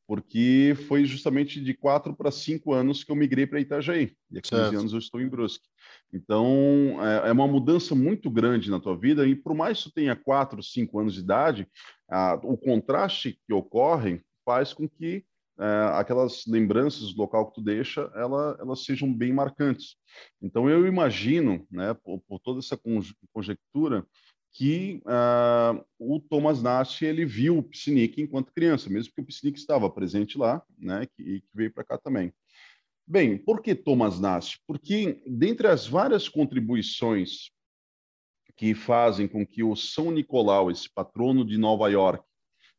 porque 0.07 0.77
foi 0.87 1.07
justamente 1.07 1.59
de 1.59 1.73
quatro 1.73 2.15
para 2.15 2.31
cinco 2.31 2.75
anos 2.75 3.03
que 3.03 3.11
eu 3.11 3.17
migrei 3.17 3.47
para 3.47 3.61
Itajaí. 3.61 4.13
E 4.31 4.39
há 4.39 4.43
15 4.43 4.49
certo. 4.49 4.79
anos 4.79 4.93
eu 4.93 4.99
estou 4.99 5.23
em 5.23 5.29
Brusque. 5.29 5.67
Então, 6.13 6.99
é, 7.01 7.31
é, 7.31 7.33
uma 7.33 7.49
mudança 7.49 7.95
muito 7.95 8.31
grande 8.31 8.71
na 8.71 8.79
tua 8.79 8.95
vida, 8.95 9.27
e 9.27 9.35
por 9.35 9.55
mais 9.55 9.79
que 9.79 9.85
tu 9.85 9.95
tenha 9.95 10.15
quatro, 10.15 10.63
cinco 10.63 11.01
anos 11.01 11.15
de 11.15 11.21
idade, 11.21 11.67
a, 12.11 12.35
o 12.43 12.59
contraste 12.59 13.41
que 13.47 13.55
ocorre 13.55 14.21
faz 14.45 14.75
com 14.75 14.87
que 14.87 15.25
aquelas 15.95 16.45
lembranças 16.47 17.13
do 17.13 17.21
local 17.21 17.49
que 17.49 17.55
tu 17.55 17.63
deixa, 17.63 18.11
ela, 18.15 18.57
elas 18.61 18.85
sejam 18.85 19.13
bem 19.13 19.33
marcantes. 19.33 19.97
Então, 20.43 20.69
eu 20.69 20.87
imagino, 20.87 21.67
né, 21.71 21.95
por, 21.95 22.21
por 22.21 22.41
toda 22.41 22.59
essa 22.59 22.79
conjectura, 23.33 24.07
que 24.53 25.03
uh, 25.05 25.85
o 25.99 26.21
Thomas 26.21 26.63
Nash 26.63 27.03
ele 27.03 27.25
viu 27.25 27.59
o 27.59 27.63
Piscinic 27.63 28.21
enquanto 28.21 28.53
criança, 28.53 28.89
mesmo 28.89 29.13
que 29.13 29.21
o 29.21 29.25
Piscinic 29.25 29.59
estava 29.59 29.91
presente 29.91 30.39
lá, 30.39 30.63
né, 30.79 31.09
e 31.19 31.41
que 31.41 31.49
veio 31.53 31.73
para 31.73 31.85
cá 31.85 31.99
também. 31.99 32.33
Bem, 33.07 33.37
por 33.37 33.61
que 33.61 33.75
Thomas 33.75 34.21
Nash? 34.21 34.59
Porque 34.67 35.21
dentre 35.27 35.67
as 35.67 35.87
várias 35.87 36.29
contribuições 36.29 37.51
que 38.57 38.75
fazem 38.75 39.27
com 39.27 39.45
que 39.45 39.65
o 39.65 39.75
São 39.75 40.13
Nicolau, 40.13 40.71
esse 40.71 40.89
patrono 40.89 41.45
de 41.45 41.59
Nova 41.59 41.89
York, 41.91 42.25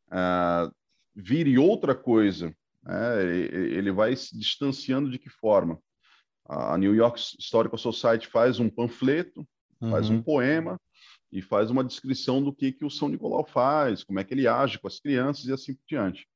uh, 0.08 0.74
vire 1.14 1.58
outra 1.58 1.94
coisa 1.94 2.56
é, 2.88 3.24
ele 3.24 3.92
vai 3.92 4.16
se 4.16 4.38
distanciando 4.38 5.10
de 5.10 5.20
que 5.20 5.30
forma? 5.30 5.80
a 6.48 6.78
New 6.78 6.94
York 6.94 7.20
Historical 7.40 7.78
Society 7.78 8.28
faz 8.28 8.60
um 8.60 8.70
panfleto, 8.70 9.46
uhum. 9.82 9.92
faz 9.92 10.10
um 10.10 10.16
uhum. 10.16 10.22
poema 10.22 10.80
e 11.32 11.42
faz 11.42 11.72
uma 11.72 11.84
descrição 11.84 12.42
do 12.42 12.54
que, 12.54 12.72
que 12.72 12.86
o 12.86 12.90
São 12.90 13.10
Nicolau 13.10 13.46
faz, 13.46 14.04
como 14.04 14.20
é 14.20 14.24
que 14.24 14.34
ele 14.34 14.48
age 14.48 14.80
com 14.80 14.88
as 14.88 15.00
crianças 15.00 15.46
e 15.46 15.54
assim 15.54 15.74
por 15.74 15.84
diante. 15.88 16.28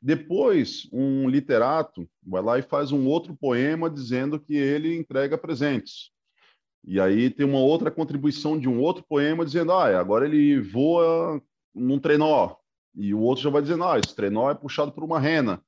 Depois, 0.00 0.88
um 0.92 1.28
literato 1.28 2.08
vai 2.26 2.42
lá 2.42 2.58
e 2.58 2.62
faz 2.62 2.90
um 2.90 3.06
outro 3.06 3.36
poema 3.36 3.88
dizendo 3.88 4.38
que 4.38 4.54
ele 4.54 4.96
entrega 4.96 5.38
presentes. 5.38 6.10
E 6.84 7.00
aí 7.00 7.30
tem 7.30 7.46
uma 7.46 7.60
outra 7.60 7.88
contribuição 7.88 8.58
de 8.58 8.68
um 8.68 8.80
outro 8.80 9.04
poema 9.08 9.44
dizendo, 9.44 9.72
ah, 9.72 9.96
agora 9.98 10.26
ele 10.26 10.60
voa 10.60 11.40
num 11.72 12.00
trenó. 12.00 12.56
E 12.96 13.14
o 13.14 13.20
outro 13.20 13.44
já 13.44 13.50
vai 13.50 13.62
dizendo, 13.62 13.84
ah, 13.84 13.96
esse 13.96 14.14
trenó 14.14 14.50
é 14.50 14.54
puxado 14.54 14.90
por 14.90 15.04
uma 15.04 15.20
rena. 15.20 15.62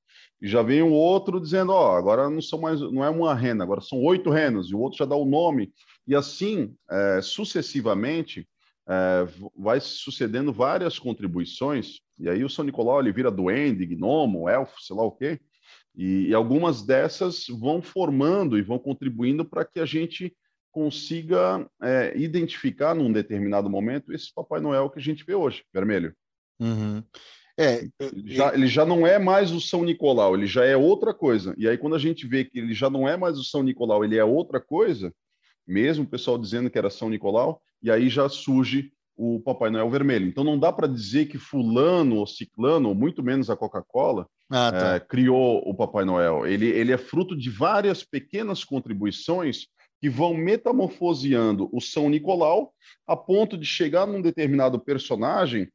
E 0.44 0.46
já 0.46 0.60
vem 0.60 0.82
o 0.82 0.92
outro 0.92 1.40
dizendo, 1.40 1.72
ó, 1.72 1.96
agora 1.96 2.28
não 2.28 2.42
são 2.42 2.60
mais, 2.60 2.78
não 2.78 3.02
é 3.02 3.08
uma 3.08 3.34
rena, 3.34 3.64
agora 3.64 3.80
são 3.80 3.98
oito 4.02 4.28
renas. 4.28 4.66
E 4.66 4.74
o 4.74 4.78
outro 4.78 4.98
já 4.98 5.06
dá 5.06 5.16
o 5.16 5.24
nome. 5.24 5.72
E 6.06 6.14
assim, 6.14 6.76
é, 6.90 7.22
sucessivamente, 7.22 8.46
é, 8.86 9.26
vai 9.56 9.80
sucedendo 9.80 10.52
várias 10.52 10.98
contribuições, 10.98 12.00
e 12.18 12.28
aí 12.28 12.44
o 12.44 12.50
São 12.50 12.62
Nicolau 12.62 13.00
ele 13.00 13.10
vira 13.10 13.30
duende, 13.30 13.86
gnomo, 13.86 14.46
elfo, 14.46 14.82
sei 14.82 14.94
lá 14.94 15.02
o 15.02 15.12
quê, 15.12 15.40
e, 15.96 16.26
e 16.28 16.34
algumas 16.34 16.82
dessas 16.82 17.46
vão 17.48 17.80
formando 17.80 18.58
e 18.58 18.62
vão 18.62 18.78
contribuindo 18.78 19.46
para 19.46 19.64
que 19.64 19.80
a 19.80 19.86
gente 19.86 20.36
consiga 20.70 21.66
é, 21.82 22.12
identificar 22.18 22.94
num 22.94 23.10
determinado 23.10 23.70
momento 23.70 24.12
esse 24.12 24.30
Papai 24.34 24.60
Noel 24.60 24.90
que 24.90 24.98
a 24.98 25.02
gente 25.02 25.24
vê 25.24 25.34
hoje, 25.34 25.64
vermelho. 25.72 26.14
Uhum. 26.60 27.02
É, 27.56 27.88
ele 28.00 28.34
já, 28.34 28.54
ele 28.54 28.66
já 28.66 28.84
não 28.84 29.06
é 29.06 29.18
mais 29.18 29.52
o 29.52 29.60
São 29.60 29.84
Nicolau, 29.84 30.34
ele 30.34 30.46
já 30.46 30.64
é 30.64 30.76
outra 30.76 31.14
coisa. 31.14 31.54
E 31.56 31.68
aí, 31.68 31.78
quando 31.78 31.94
a 31.94 31.98
gente 31.98 32.26
vê 32.26 32.44
que 32.44 32.58
ele 32.58 32.74
já 32.74 32.90
não 32.90 33.08
é 33.08 33.16
mais 33.16 33.38
o 33.38 33.44
São 33.44 33.62
Nicolau, 33.62 34.04
ele 34.04 34.18
é 34.18 34.24
outra 34.24 34.60
coisa, 34.60 35.14
mesmo 35.66 36.04
o 36.04 36.08
pessoal 36.08 36.36
dizendo 36.36 36.68
que 36.68 36.78
era 36.78 36.90
São 36.90 37.08
Nicolau, 37.08 37.60
e 37.82 37.90
aí 37.90 38.08
já 38.08 38.28
surge 38.28 38.92
o 39.16 39.40
Papai 39.40 39.70
Noel 39.70 39.88
vermelho. 39.88 40.26
Então 40.26 40.42
não 40.42 40.58
dá 40.58 40.72
para 40.72 40.88
dizer 40.88 41.26
que 41.26 41.38
fulano 41.38 42.16
ou 42.16 42.26
ciclano, 42.26 42.88
ou 42.88 42.94
muito 42.94 43.22
menos 43.22 43.48
a 43.48 43.56
Coca-Cola, 43.56 44.26
ah, 44.50 44.72
tá. 44.72 44.94
é, 44.96 45.00
criou 45.00 45.62
o 45.64 45.74
Papai 45.74 46.04
Noel. 46.04 46.46
Ele, 46.46 46.66
ele 46.66 46.92
é 46.92 46.98
fruto 46.98 47.36
de 47.36 47.50
várias 47.50 48.02
pequenas 48.02 48.64
contribuições 48.64 49.66
que 50.00 50.10
vão 50.10 50.34
metamorfoseando 50.34 51.68
o 51.72 51.80
São 51.80 52.10
Nicolau 52.10 52.72
a 53.06 53.16
ponto 53.16 53.56
de 53.56 53.64
chegar 53.64 54.06
num 54.06 54.20
determinado 54.20 54.78
personagem 54.78 55.68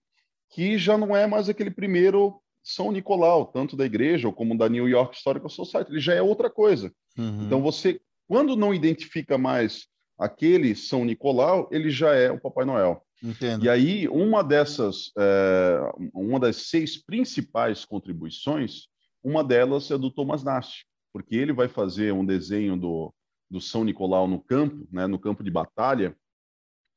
que 0.49 0.77
já 0.77 0.97
não 0.97 1.15
é 1.15 1.27
mais 1.27 1.47
aquele 1.47 1.71
primeiro 1.71 2.41
São 2.63 2.91
Nicolau, 2.91 3.45
tanto 3.45 3.75
da 3.75 3.85
igreja 3.85 4.31
como 4.31 4.57
da 4.57 4.67
New 4.67 4.87
York 4.87 5.15
Historical 5.15 5.49
Society, 5.49 5.91
ele 5.91 5.99
já 5.99 6.13
é 6.13 6.21
outra 6.21 6.49
coisa. 6.49 6.91
Uhum. 7.17 7.45
Então 7.45 7.61
você, 7.61 8.01
quando 8.27 8.55
não 8.55 8.73
identifica 8.73 9.37
mais 9.37 9.87
aquele 10.17 10.75
São 10.75 11.05
Nicolau, 11.05 11.69
ele 11.71 11.89
já 11.89 12.13
é 12.13 12.31
o 12.31 12.39
Papai 12.39 12.65
Noel. 12.65 13.03
Entendo. 13.23 13.65
E 13.65 13.69
aí, 13.69 14.07
uma 14.07 14.43
dessas, 14.43 15.11
é, 15.17 15.79
uma 16.13 16.39
das 16.39 16.69
seis 16.69 16.97
principais 16.97 17.85
contribuições, 17.85 18.87
uma 19.23 19.43
delas 19.43 19.91
é 19.91 19.97
do 19.97 20.09
Thomas 20.09 20.43
Nast, 20.43 20.85
porque 21.13 21.35
ele 21.35 21.53
vai 21.53 21.67
fazer 21.67 22.13
um 22.13 22.25
desenho 22.25 22.77
do, 22.77 23.13
do 23.49 23.59
São 23.59 23.83
Nicolau 23.83 24.27
no 24.27 24.39
campo, 24.39 24.87
né, 24.91 25.05
no 25.05 25.19
campo 25.19 25.43
de 25.43 25.51
batalha, 25.51 26.15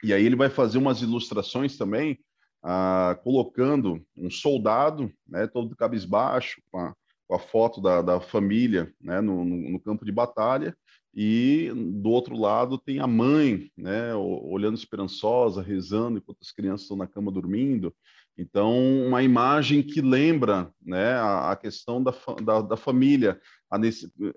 e 0.03 0.13
aí 0.13 0.25
ele 0.25 0.37
vai 0.37 0.49
fazer 0.49 0.79
umas 0.79 1.01
ilustrações 1.01 1.77
também, 1.77 2.19
ah, 2.63 3.19
colocando 3.23 4.05
um 4.17 4.31
soldado, 4.31 5.13
né, 5.27 5.47
todo 5.47 5.77
cabisbaixo, 5.77 6.63
com 6.71 6.79
a, 6.79 6.95
com 7.27 7.35
a 7.35 7.39
foto 7.39 7.81
da, 7.81 8.01
da 8.03 8.21
família 8.21 8.93
né, 9.01 9.21
no, 9.21 9.45
no, 9.45 9.81
campo 9.81 10.05
de 10.05 10.13
batalha, 10.13 10.77
e 11.15 11.71
do 11.75 12.11
outro 12.11 12.37
lado 12.37 12.79
tem 12.79 12.99
a 13.01 13.07
mãe, 13.07 13.71
né, 13.77 14.15
olhando 14.15 14.77
esperançosa, 14.77 15.61
rezando 15.61 16.19
enquanto 16.19 16.39
as 16.41 16.53
crianças 16.53 16.83
estão 16.83 16.97
na 16.97 17.07
cama 17.07 17.31
dormindo. 17.31 17.95
Então, 18.37 18.79
uma 19.07 19.23
imagem 19.23 19.83
que 19.83 20.01
lembra 20.01 20.71
né, 20.81 21.13
a, 21.15 21.53
a 21.53 21.57
questão 21.57 22.03
da, 22.03 22.15
da, 22.43 22.61
da 22.63 22.77
família. 22.77 23.41
A, 23.71 23.79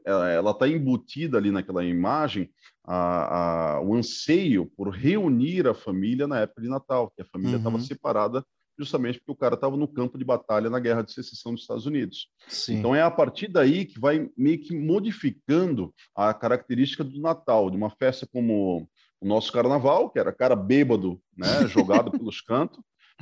ela 0.06 0.52
está 0.52 0.68
embutida 0.68 1.38
ali 1.38 1.52
naquela 1.52 1.84
imagem 1.84 2.50
a, 2.86 3.76
a, 3.76 3.82
o 3.82 3.96
anseio 3.96 4.72
por 4.78 4.90
reunir 4.90 5.68
a 5.68 5.74
família 5.74 6.28
na 6.28 6.40
época 6.40 6.62
de 6.62 6.70
Natal, 6.70 7.12
que 7.16 7.22
a 7.22 7.26
família 7.26 7.58
estava 7.58 7.76
uhum. 7.76 7.84
separada 7.84 8.46
justamente 8.78 9.20
porque 9.20 9.32
o 9.32 9.36
cara 9.36 9.56
estava 9.56 9.78
no 9.78 9.88
campo 9.88 10.18
de 10.18 10.26
batalha 10.26 10.70
na 10.70 10.80
Guerra 10.80 11.02
de 11.02 11.14
Secessão 11.14 11.54
dos 11.54 11.62
Estados 11.62 11.86
Unidos. 11.86 12.28
Sim. 12.48 12.78
Então 12.78 12.94
é 12.94 13.02
a 13.02 13.10
partir 13.10 13.48
daí 13.48 13.86
que 13.86 14.00
vai 14.00 14.30
meio 14.38 14.60
que 14.60 14.76
modificando 14.76 15.94
a 16.14 16.34
característica 16.34 17.04
do 17.04 17.20
Natal, 17.20 17.70
de 17.70 17.78
uma 17.78 17.90
festa 17.90 18.28
como 18.28 18.88
o 19.22 19.28
nosso 19.28 19.52
Carnaval, 19.52 20.10
que 20.10 20.20
era 20.20 20.34
cara 20.34 20.56
bêbado, 20.56 21.20
né, 21.36 21.68
jogado 21.68 22.12
pelos 22.20 22.42
cantos, 22.42 22.80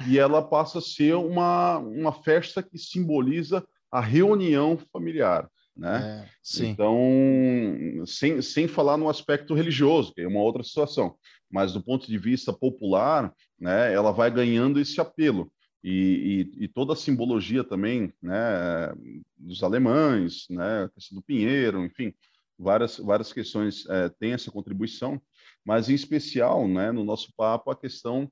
e 0.08 0.18
ela 0.18 0.42
passa 0.42 0.80
a 0.80 0.82
ser 0.82 1.16
uma, 1.16 1.78
uma 1.78 2.12
festa 2.12 2.64
que 2.64 2.78
simboliza 2.78 3.66
a 3.92 4.02
reunião 4.02 4.78
familiar. 4.92 5.50
Né? 5.76 6.28
É, 6.28 6.66
então, 6.66 8.06
sem, 8.06 8.42
sem 8.42 8.68
falar 8.68 8.98
no 8.98 9.10
aspecto 9.10 9.54
religioso, 9.54 10.14
que 10.14 10.22
é 10.22 10.28
uma 10.28 10.42
outra 10.42 10.64
situação, 10.64 11.16
mas 11.50 11.74
do 11.74 11.84
ponto 11.84 12.08
de 12.08 12.18
vista 12.18 12.54
popular, 12.54 13.34
né, 13.60 13.94
ela 13.94 14.12
vai 14.12 14.30
ganhando 14.30 14.80
esse 14.80 15.00
apelo. 15.00 15.52
E, 15.84 16.50
e, 16.58 16.64
e, 16.64 16.68
toda 16.68 16.94
a 16.94 16.96
simbologia 16.96 17.62
também 17.62 18.14
né, 18.22 18.94
dos 19.38 19.64
alemães, 19.64 20.46
né, 20.50 20.86
a 20.86 20.90
questão 20.90 21.18
do 21.18 21.24
pinheiro, 21.24 21.84
enfim, 21.84 22.14
várias, 22.58 22.98
várias 22.98 23.34
questões 23.34 23.86
é, 23.90 24.08
têm 24.08 24.32
essa 24.32 24.50
contribuição, 24.50 25.22
mas 25.66 25.90
em 25.90 25.94
especial, 25.94 26.68
né, 26.68 26.92
no 26.92 27.04
nosso 27.04 27.34
papo, 27.36 27.70
a 27.70 27.76
questão 27.76 28.32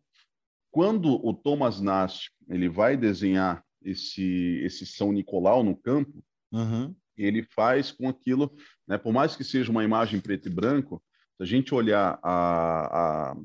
quando 0.72 1.24
o 1.26 1.34
Thomas 1.34 1.82
Nast 1.82 2.32
ele 2.50 2.70
vai 2.70 2.96
desenhar 2.96 3.64
esse, 3.84 4.62
esse 4.64 4.86
São 4.86 5.12
Nicolau 5.12 5.64
no 5.64 5.76
campo, 5.76 6.24
uhum. 6.52 6.96
ele 7.18 7.44
faz 7.44 7.92
com 7.92 8.08
aquilo, 8.08 8.56
né, 8.88 8.98
por 8.98 9.12
mais 9.12 9.36
que 9.36 9.44
seja 9.44 9.70
uma 9.70 9.84
imagem 9.84 10.20
preto 10.20 10.48
e 10.48 10.52
branco, 10.52 11.04
se 11.36 11.44
a 11.44 11.46
gente 11.46 11.74
olhar 11.74 12.20
a, 12.24 13.32
a, 13.32 13.36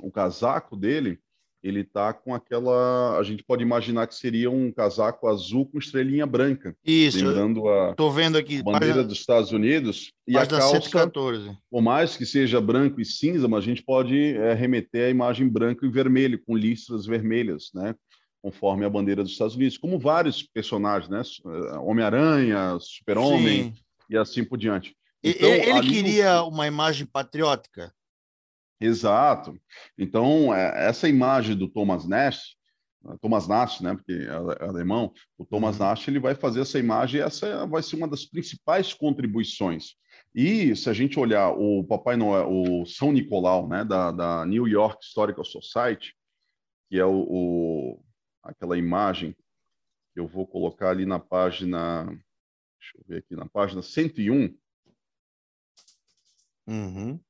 o 0.00 0.10
casaco 0.10 0.76
dele, 0.76 1.20
ele 1.62 1.80
está 1.80 2.12
com 2.12 2.34
aquela. 2.34 3.18
A 3.18 3.22
gente 3.22 3.44
pode 3.44 3.62
imaginar 3.62 4.06
que 4.06 4.14
seria 4.14 4.50
um 4.50 4.72
casaco 4.72 5.28
azul 5.28 5.66
com 5.66 5.78
estrelinha 5.78 6.26
branca. 6.26 6.76
Isso. 6.84 7.24
Lembrando 7.24 7.68
a, 7.68 7.94
Tô 7.94 8.10
vendo 8.10 8.36
aqui, 8.36 8.62
bandeira 8.62 8.94
página, 8.94 9.04
dos 9.04 9.18
Estados 9.18 9.52
Unidos. 9.52 10.12
E 10.26 10.36
a 10.36 10.46
calça, 10.46 10.80
114. 10.80 11.56
por 11.70 11.82
mais 11.82 12.16
que 12.16 12.26
seja 12.26 12.60
branco 12.60 13.00
e 13.00 13.04
cinza, 13.04 13.46
mas 13.46 13.64
a 13.64 13.66
gente 13.66 13.82
pode 13.82 14.36
é, 14.36 14.52
remeter 14.54 15.06
à 15.06 15.10
imagem 15.10 15.48
branco 15.48 15.86
e 15.86 15.90
vermelho, 15.90 16.42
com 16.44 16.56
listras 16.56 17.06
vermelhas, 17.06 17.70
né? 17.74 17.94
conforme 18.42 18.84
a 18.84 18.90
bandeira 18.90 19.22
dos 19.22 19.32
Estados 19.32 19.54
Unidos, 19.54 19.78
como 19.78 20.00
vários 20.00 20.42
personagens, 20.42 21.08
né? 21.08 21.22
Eh, 21.46 21.78
Homem-Aranha, 21.78 22.76
Super-Homem 22.80 23.72
e 24.10 24.16
assim 24.16 24.42
por 24.42 24.58
diante. 24.58 24.96
Então, 25.22 25.48
ele 25.48 25.80
queria 25.88 26.42
uma 26.42 26.66
imagem 26.66 27.06
patriótica. 27.06 27.94
Exato. 28.82 29.58
Então, 29.96 30.54
é, 30.54 30.88
essa 30.88 31.08
imagem 31.08 31.56
do 31.56 31.68
Thomas 31.68 32.06
Nash, 32.06 32.56
Thomas 33.20 33.48
Nash, 33.48 33.80
né, 33.80 33.94
porque 33.94 34.12
é, 34.12 34.64
é 34.64 34.68
alemão, 34.68 35.12
o 35.36 35.44
Thomas 35.44 35.78
uhum. 35.78 35.86
Nash 35.86 36.08
ele 36.08 36.20
vai 36.20 36.34
fazer 36.34 36.60
essa 36.60 36.78
imagem 36.78 37.20
e 37.20 37.22
essa 37.22 37.66
vai 37.66 37.82
ser 37.82 37.96
uma 37.96 38.08
das 38.08 38.24
principais 38.24 38.94
contribuições. 38.94 39.94
E 40.34 40.74
se 40.76 40.88
a 40.88 40.92
gente 40.92 41.18
olhar 41.18 41.50
o 41.50 41.84
Papai 41.84 42.16
Noel, 42.16 42.50
o 42.50 42.86
São 42.86 43.12
Nicolau, 43.12 43.68
né, 43.68 43.84
da, 43.84 44.10
da 44.10 44.46
New 44.46 44.66
York 44.66 45.04
Historical 45.04 45.44
Society, 45.44 46.14
que 46.88 46.98
é 46.98 47.04
o, 47.04 47.26
o 47.28 48.04
aquela 48.42 48.76
imagem 48.76 49.36
que 50.12 50.20
eu 50.20 50.26
vou 50.26 50.46
colocar 50.46 50.90
ali 50.90 51.06
na 51.06 51.18
página, 51.18 52.04
deixa 52.04 52.98
eu 52.98 53.04
ver 53.06 53.18
aqui, 53.18 53.36
na 53.36 53.48
página 53.48 53.82
101. 53.82 54.56
Uhum. 56.66 57.20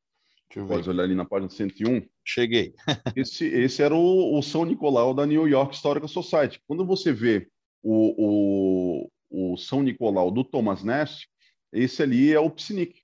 Pode 0.60 0.88
olhar 0.88 1.04
ali 1.04 1.14
na 1.14 1.24
página 1.24 1.48
101. 1.48 2.02
Cheguei. 2.24 2.74
esse, 3.16 3.46
esse 3.46 3.82
era 3.82 3.94
o, 3.94 4.38
o, 4.38 4.42
São 4.42 4.64
Nicolau 4.64 5.14
da 5.14 5.26
New 5.26 5.48
York 5.48 5.74
Historical 5.74 6.08
Society. 6.08 6.60
Quando 6.66 6.84
você 6.84 7.12
vê 7.12 7.48
o, 7.82 9.08
o, 9.30 9.52
o 9.52 9.56
São 9.56 9.82
Nicolau 9.82 10.30
do 10.30 10.44
Thomas 10.44 10.82
Nast, 10.82 11.28
esse 11.72 12.02
ali 12.02 12.32
é 12.32 12.40
o 12.40 12.50
Psinic. 12.50 13.00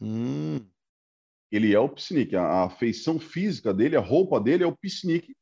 Hum. 0.00 0.60
Ele 1.50 1.72
é 1.72 1.78
o 1.78 1.88
Psinic. 1.88 2.34
A, 2.34 2.64
a 2.64 2.70
feição 2.70 3.20
física 3.20 3.72
dele, 3.72 3.96
a 3.96 4.00
roupa 4.00 4.40
dele 4.40 4.64
é 4.64 4.66
o 4.66 4.76
Psinic 4.76 5.34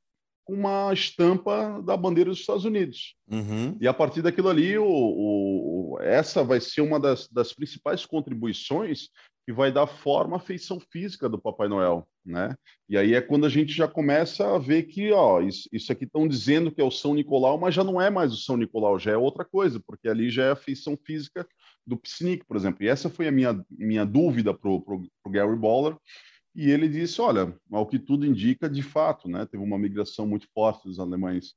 com 0.44 0.54
uma 0.54 0.92
estampa 0.92 1.80
da 1.82 1.96
bandeira 1.96 2.30
dos 2.30 2.40
Estados 2.40 2.64
Unidos. 2.64 3.14
Uhum. 3.30 3.76
E 3.80 3.86
a 3.86 3.94
partir 3.94 4.22
daquilo 4.22 4.48
ali, 4.48 4.76
o, 4.76 4.84
o, 4.84 5.98
essa 6.00 6.42
vai 6.42 6.60
ser 6.60 6.80
uma 6.80 6.98
das, 6.98 7.28
das, 7.28 7.52
principais 7.52 8.04
contribuições 8.04 9.08
que 9.44 9.52
vai 9.52 9.72
dar 9.72 9.86
forma 9.86 10.36
à 10.36 10.40
feição 10.40 10.78
física 10.78 11.28
do 11.28 11.40
Papai 11.40 11.68
Noel, 11.68 12.06
né? 12.24 12.54
E 12.88 12.96
aí 12.96 13.14
é 13.14 13.20
quando 13.20 13.44
a 13.44 13.48
gente 13.48 13.72
já 13.72 13.88
começa 13.88 14.54
a 14.54 14.58
ver 14.58 14.84
que, 14.84 15.10
ó, 15.12 15.40
isso, 15.40 15.68
isso 15.72 15.90
aqui 15.90 16.04
estão 16.04 16.28
dizendo 16.28 16.70
que 16.70 16.80
é 16.80 16.84
o 16.84 16.90
São 16.90 17.14
Nicolau, 17.14 17.58
mas 17.58 17.74
já 17.74 17.82
não 17.82 18.00
é 18.00 18.08
mais 18.08 18.32
o 18.32 18.36
São 18.36 18.56
Nicolau, 18.56 18.98
já 18.98 19.12
é 19.12 19.16
outra 19.16 19.44
coisa, 19.44 19.80
porque 19.84 20.08
ali 20.08 20.30
já 20.30 20.44
é 20.44 20.50
a 20.52 20.56
feição 20.56 20.96
física 20.96 21.46
do 21.86 21.96
piscinic, 21.96 22.44
por 22.46 22.56
exemplo. 22.56 22.84
E 22.84 22.88
essa 22.88 23.10
foi 23.10 23.26
a 23.26 23.32
minha, 23.32 23.64
minha 23.70 24.04
dúvida 24.04 24.54
para 24.54 24.70
o 24.70 25.08
Gary 25.28 25.56
Boller, 25.56 25.96
e 26.54 26.70
ele 26.70 26.86
disse, 26.88 27.20
olha, 27.20 27.56
ao 27.72 27.86
que 27.86 27.98
tudo 27.98 28.26
indica, 28.26 28.68
de 28.68 28.82
fato, 28.82 29.26
né, 29.26 29.46
teve 29.46 29.62
uma 29.62 29.78
migração 29.78 30.26
muito 30.26 30.46
forte 30.52 30.86
dos 30.86 31.00
alemães 31.00 31.54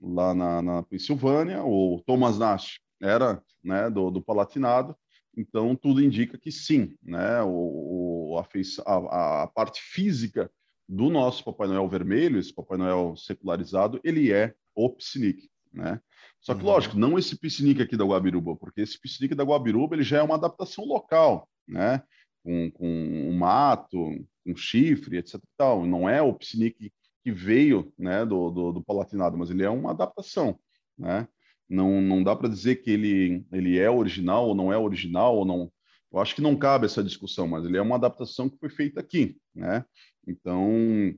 lá 0.00 0.32
na, 0.34 0.62
na 0.62 0.82
Pensilvânia, 0.84 1.64
o 1.64 2.00
Thomas 2.06 2.38
Nash 2.38 2.78
era 3.02 3.42
né, 3.62 3.90
do, 3.90 4.10
do 4.10 4.22
Palatinado, 4.22 4.96
então 5.36 5.76
tudo 5.76 6.02
indica 6.02 6.38
que 6.38 6.50
sim, 6.50 6.96
né, 7.02 7.42
o, 7.42 8.32
o 8.32 8.38
a, 8.38 8.92
a, 8.92 9.42
a 9.42 9.46
parte 9.48 9.82
física 9.82 10.50
do 10.88 11.10
nosso 11.10 11.44
Papai 11.44 11.68
Noel 11.68 11.88
vermelho, 11.88 12.38
esse 12.38 12.54
Papai 12.54 12.78
Noel 12.78 13.16
secularizado, 13.16 14.00
ele 14.04 14.32
é 14.32 14.54
o 14.74 14.88
Piscinic, 14.90 15.48
né? 15.72 16.00
Só 16.40 16.54
que, 16.54 16.60
uhum. 16.60 16.66
lógico, 16.66 16.96
não 16.96 17.18
esse 17.18 17.36
piscinique 17.36 17.82
aqui 17.82 17.96
da 17.96 18.04
Guabiruba, 18.04 18.54
porque 18.54 18.80
esse 18.80 19.00
piscinique 19.00 19.34
da 19.34 19.42
Guabiruba 19.42 19.96
ele 19.96 20.04
já 20.04 20.18
é 20.18 20.22
uma 20.22 20.36
adaptação 20.36 20.84
local, 20.84 21.48
né? 21.66 22.02
Com, 22.44 22.70
com 22.70 22.86
um 22.86 23.36
mato, 23.36 23.98
um 24.46 24.56
chifre, 24.56 25.18
etc. 25.18 25.40
Tal. 25.56 25.84
Não 25.84 26.08
é 26.08 26.22
o 26.22 26.32
piscinique 26.32 26.92
que 27.24 27.32
veio 27.32 27.92
né, 27.98 28.24
do, 28.24 28.50
do, 28.50 28.72
do, 28.74 28.84
Palatinado, 28.84 29.36
mas 29.36 29.50
ele 29.50 29.64
é 29.64 29.70
uma 29.70 29.90
adaptação, 29.90 30.56
né? 30.96 31.26
Não, 31.68 32.00
não 32.00 32.22
dá 32.22 32.34
para 32.36 32.48
dizer 32.48 32.76
que 32.76 32.90
ele, 32.90 33.44
ele 33.52 33.78
é 33.78 33.90
original 33.90 34.48
ou 34.48 34.54
não 34.54 34.72
é 34.72 34.78
original, 34.78 35.36
ou 35.36 35.44
não. 35.44 35.72
Eu 36.12 36.20
acho 36.20 36.34
que 36.34 36.40
não 36.40 36.56
cabe 36.56 36.86
essa 36.86 37.02
discussão, 37.02 37.48
mas 37.48 37.64
ele 37.64 37.76
é 37.76 37.82
uma 37.82 37.96
adaptação 37.96 38.48
que 38.48 38.58
foi 38.58 38.70
feita 38.70 39.00
aqui, 39.00 39.36
né? 39.54 39.84
Então, 40.26 41.14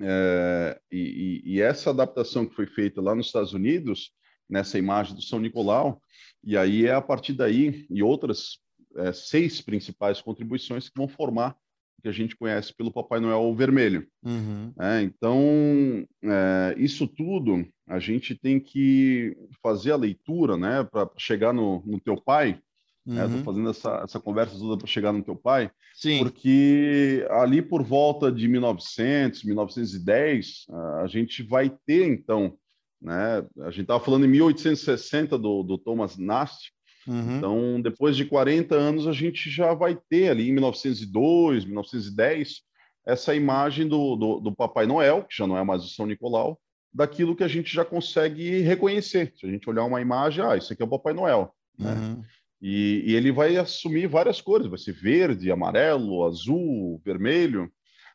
é, 0.00 0.80
e, 0.90 1.42
e, 1.44 1.60
essa 1.60 1.90
adaptação 1.90 2.46
que 2.46 2.54
foi 2.54 2.66
feita 2.66 3.00
lá 3.00 3.14
nos 3.14 3.26
Estados 3.26 3.52
Unidos, 3.52 4.12
nessa 4.48 4.78
imagem 4.78 5.14
do 5.14 5.22
São 5.22 5.38
Nicolau, 5.38 6.00
e 6.42 6.56
aí 6.56 6.86
é 6.86 6.94
a 6.94 7.02
partir 7.02 7.32
daí, 7.32 7.86
e 7.90 8.02
outras 8.02 8.58
é, 8.96 9.12
seis 9.12 9.60
principais 9.60 10.20
contribuições 10.20 10.88
que 10.88 10.96
vão 10.96 11.08
formar 11.08 11.56
que 12.04 12.08
a 12.08 12.12
gente 12.12 12.36
conhece 12.36 12.74
pelo 12.74 12.92
Papai 12.92 13.18
Noel 13.18 13.54
Vermelho. 13.54 14.06
Uhum. 14.22 14.70
É, 14.78 15.00
então, 15.00 16.06
é, 16.22 16.74
isso 16.76 17.08
tudo 17.08 17.66
a 17.88 17.98
gente 17.98 18.34
tem 18.34 18.60
que 18.60 19.34
fazer 19.62 19.92
a 19.92 19.96
leitura, 19.96 20.58
né, 20.58 20.84
para 20.84 21.08
chegar 21.16 21.54
no, 21.54 21.82
no 21.86 21.98
teu 21.98 22.20
pai, 22.20 22.60
Uhum. 23.06 23.22
Estou 23.22 23.42
fazendo 23.42 23.68
essa, 23.68 24.00
essa 24.02 24.18
conversa 24.18 24.58
toda 24.58 24.78
para 24.78 24.86
chegar 24.86 25.12
no 25.12 25.22
teu 25.22 25.36
pai, 25.36 25.70
Sim. 25.94 26.20
porque 26.20 27.26
ali 27.32 27.60
por 27.60 27.82
volta 27.82 28.32
de 28.32 28.48
1900, 28.48 29.44
1910, 29.44 30.64
a 31.02 31.06
gente 31.06 31.42
vai 31.42 31.68
ter, 31.84 32.06
então, 32.06 32.56
né? 33.02 33.46
A 33.60 33.70
gente 33.70 33.82
estava 33.82 34.02
falando 34.02 34.24
em 34.24 34.28
1860 34.28 35.36
do, 35.36 35.62
do 35.62 35.76
Thomas 35.76 36.16
Nast, 36.16 36.72
uhum. 37.06 37.36
então 37.36 37.80
depois 37.80 38.16
de 38.16 38.24
40 38.24 38.74
anos 38.74 39.06
a 39.06 39.12
gente 39.12 39.50
já 39.50 39.74
vai 39.74 39.96
ter 40.08 40.30
ali 40.30 40.48
em 40.48 40.52
1902, 40.52 41.64
1910, 41.64 42.62
essa 43.06 43.34
imagem 43.34 43.86
do, 43.86 44.16
do, 44.16 44.40
do 44.40 44.54
Papai 44.54 44.86
Noel, 44.86 45.24
que 45.24 45.36
já 45.36 45.46
não 45.46 45.58
é 45.58 45.62
mais 45.62 45.84
o 45.84 45.88
São 45.88 46.06
Nicolau, 46.06 46.58
daquilo 46.92 47.36
que 47.36 47.44
a 47.44 47.48
gente 47.48 47.74
já 47.74 47.84
consegue 47.84 48.60
reconhecer. 48.60 49.32
Se 49.36 49.46
a 49.46 49.50
gente 49.50 49.68
olhar 49.68 49.84
uma 49.84 50.00
imagem, 50.00 50.44
ah, 50.44 50.56
isso 50.56 50.72
aqui 50.72 50.82
é 50.82 50.86
o 50.86 50.88
Papai 50.88 51.12
Noel. 51.12 51.54
Né? 51.78 51.92
Uhum. 51.92 52.22
E, 52.62 53.02
e, 53.06 53.14
ele 53.14 53.30
vai 53.30 53.56
assumir 53.56 54.06
várias 54.06 54.40
cores, 54.40 54.68
vai 54.68 54.78
ser 54.78 54.92
verde, 54.92 55.50
amarelo, 55.50 56.24
azul, 56.24 57.00
vermelho, 57.04 57.70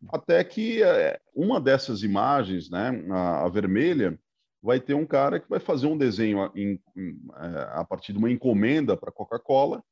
até 0.07 0.43
que 0.43 0.81
é, 0.81 1.19
uma 1.35 1.59
dessas 1.59 2.03
imagens, 2.03 2.69
né, 2.69 3.03
a, 3.11 3.45
a, 3.45 3.49
vermelha, 3.49 4.17
vai 4.61 4.79
ter 4.79 4.93
um 4.93 5.05
cara 5.05 5.39
que 5.39 5.49
vai 5.49 5.59
fazer 5.59 5.87
um 5.87 5.97
desenho 5.97 6.51
em, 6.55 6.79
em, 6.95 7.19
é, 7.37 7.79
a 7.79 7.85
partir 7.85 8.13
de 8.13 8.19
uma 8.19 8.31
encomenda 8.31 8.97
para 8.97 9.11
Coca-Cola, 9.11 9.83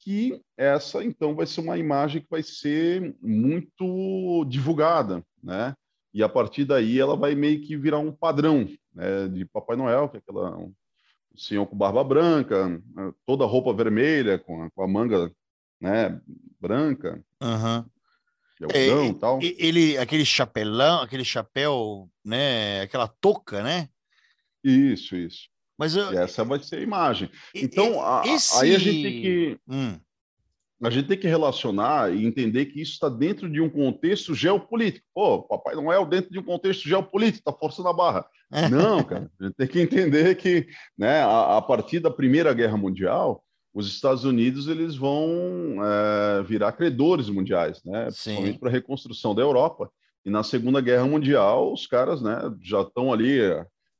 que 0.00 0.40
essa 0.56 1.02
então 1.02 1.34
vai 1.34 1.46
ser 1.46 1.60
uma 1.60 1.78
imagem 1.78 2.20
que 2.20 2.30
vai 2.30 2.42
ser 2.42 3.14
muito 3.20 4.44
divulgada, 4.46 5.24
né? 5.42 5.74
E 6.12 6.22
a 6.22 6.28
partir 6.28 6.64
daí 6.64 6.98
ela 6.98 7.16
vai 7.16 7.34
meio 7.34 7.60
que 7.60 7.76
virar 7.76 7.98
um 7.98 8.12
padrão 8.12 8.66
né, 8.94 9.28
de 9.28 9.44
Papai 9.44 9.76
Noel, 9.76 10.08
que 10.08 10.16
é 10.16 10.18
aquela 10.18 10.58
senhor 11.36 11.66
com 11.66 11.76
barba 11.76 12.02
branca, 12.02 12.68
né, 12.68 13.12
toda 13.26 13.44
roupa 13.44 13.72
vermelha, 13.74 14.38
com 14.38 14.62
a, 14.62 14.70
com 14.70 14.82
a 14.82 14.88
manga 14.88 15.30
né, 15.80 16.18
branca. 16.58 17.22
Uhum. 17.42 17.84
é, 18.72 19.12
tal. 19.20 19.38
Ele, 19.42 19.98
aquele 19.98 20.24
chapelão, 20.24 21.02
aquele 21.02 21.24
chapéu, 21.24 22.08
né, 22.24 22.80
aquela 22.80 23.06
touca, 23.06 23.62
né? 23.62 23.88
Isso, 24.66 25.16
isso. 25.16 25.48
Mas 25.78 25.94
eu... 25.94 26.12
E 26.12 26.16
essa 26.16 26.44
vai 26.44 26.58
ser 26.58 26.76
a 26.76 26.80
imagem. 26.82 27.30
Então, 27.54 28.00
esse... 28.24 28.62
aí 28.62 28.74
a 28.74 28.78
gente 28.78 29.02
tem 29.02 29.22
que 29.22 29.58
hum. 29.68 29.98
a 30.82 30.90
gente 30.90 31.06
tem 31.06 31.18
que 31.18 31.28
relacionar 31.28 32.12
e 32.14 32.24
entender 32.24 32.66
que 32.66 32.80
isso 32.80 32.92
está 32.92 33.08
dentro 33.08 33.48
de 33.50 33.60
um 33.60 33.68
contexto 33.68 34.34
geopolítico. 34.34 35.06
Pô, 35.14 35.42
Papai 35.42 35.74
Noel 35.74 36.06
dentro 36.06 36.30
de 36.30 36.38
um 36.38 36.42
contexto 36.42 36.88
geopolítico, 36.88 37.38
está 37.48 37.52
forçando 37.52 37.88
a 37.88 37.92
barra. 37.92 38.26
Não, 38.70 39.02
cara, 39.02 39.30
a 39.40 39.44
gente 39.44 39.54
tem 39.54 39.68
que 39.68 39.80
entender 39.80 40.34
que, 40.36 40.66
né, 40.96 41.20
a, 41.20 41.58
a, 41.58 41.62
partir 41.62 42.00
da 42.00 42.10
Primeira 42.10 42.54
Guerra 42.54 42.76
Mundial, 42.76 43.42
os 43.74 43.88
Estados 43.88 44.24
Unidos 44.24 44.68
eles 44.68 44.96
vão 44.96 45.76
é, 45.84 46.42
virar 46.42 46.72
credores 46.72 47.28
mundiais, 47.28 47.82
né, 47.84 48.04
principalmente 48.06 48.58
para 48.58 48.70
a 48.70 48.72
reconstrução 48.72 49.34
da 49.34 49.42
Europa. 49.42 49.90
E 50.24 50.30
na 50.30 50.42
Segunda 50.42 50.80
Guerra 50.80 51.06
Mundial, 51.06 51.72
os 51.72 51.86
caras, 51.86 52.22
né, 52.22 52.36
já 52.62 52.80
estão 52.80 53.12
ali 53.12 53.38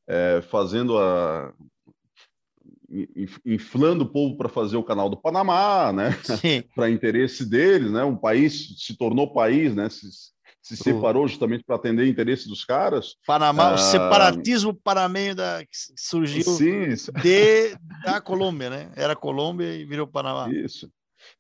é, 0.07 0.41
fazendo 0.43 0.99
a 0.99 1.53
inflando 3.45 4.05
o 4.05 4.09
povo 4.09 4.37
para 4.37 4.49
fazer 4.49 4.77
o 4.77 4.83
canal 4.83 5.11
do 5.11 5.17
Panamá, 5.17 5.93
né? 5.93 6.11
para 6.75 6.91
interesse 6.91 7.45
deles, 7.45 7.91
né? 7.91 8.05
Um 8.05 8.17
país 8.17 8.77
se 8.79 8.97
tornou 8.97 9.33
país, 9.33 9.75
né? 9.75 9.89
Se, 9.89 10.07
se 10.63 10.77
separou 10.77 11.27
justamente 11.27 11.65
para 11.65 11.77
atender 11.77 12.09
interesse 12.09 12.49
dos 12.49 12.65
caras. 12.65 13.17
Panamá, 13.27 13.71
ah, 13.71 13.75
o 13.75 13.79
separatismo 13.79 14.73
panameio 14.73 15.35
da, 15.35 15.65
que 15.65 15.77
surgiu 15.97 16.43
sim, 16.43 16.89
de, 17.23 17.77
da 18.05 18.21
Colômbia, 18.21 18.71
né? 18.71 18.93
Era 18.97 19.17
Colômbia 19.17 19.75
e 19.75 19.85
virou 19.85 20.07
Panamá. 20.07 20.49
Isso. 20.53 20.91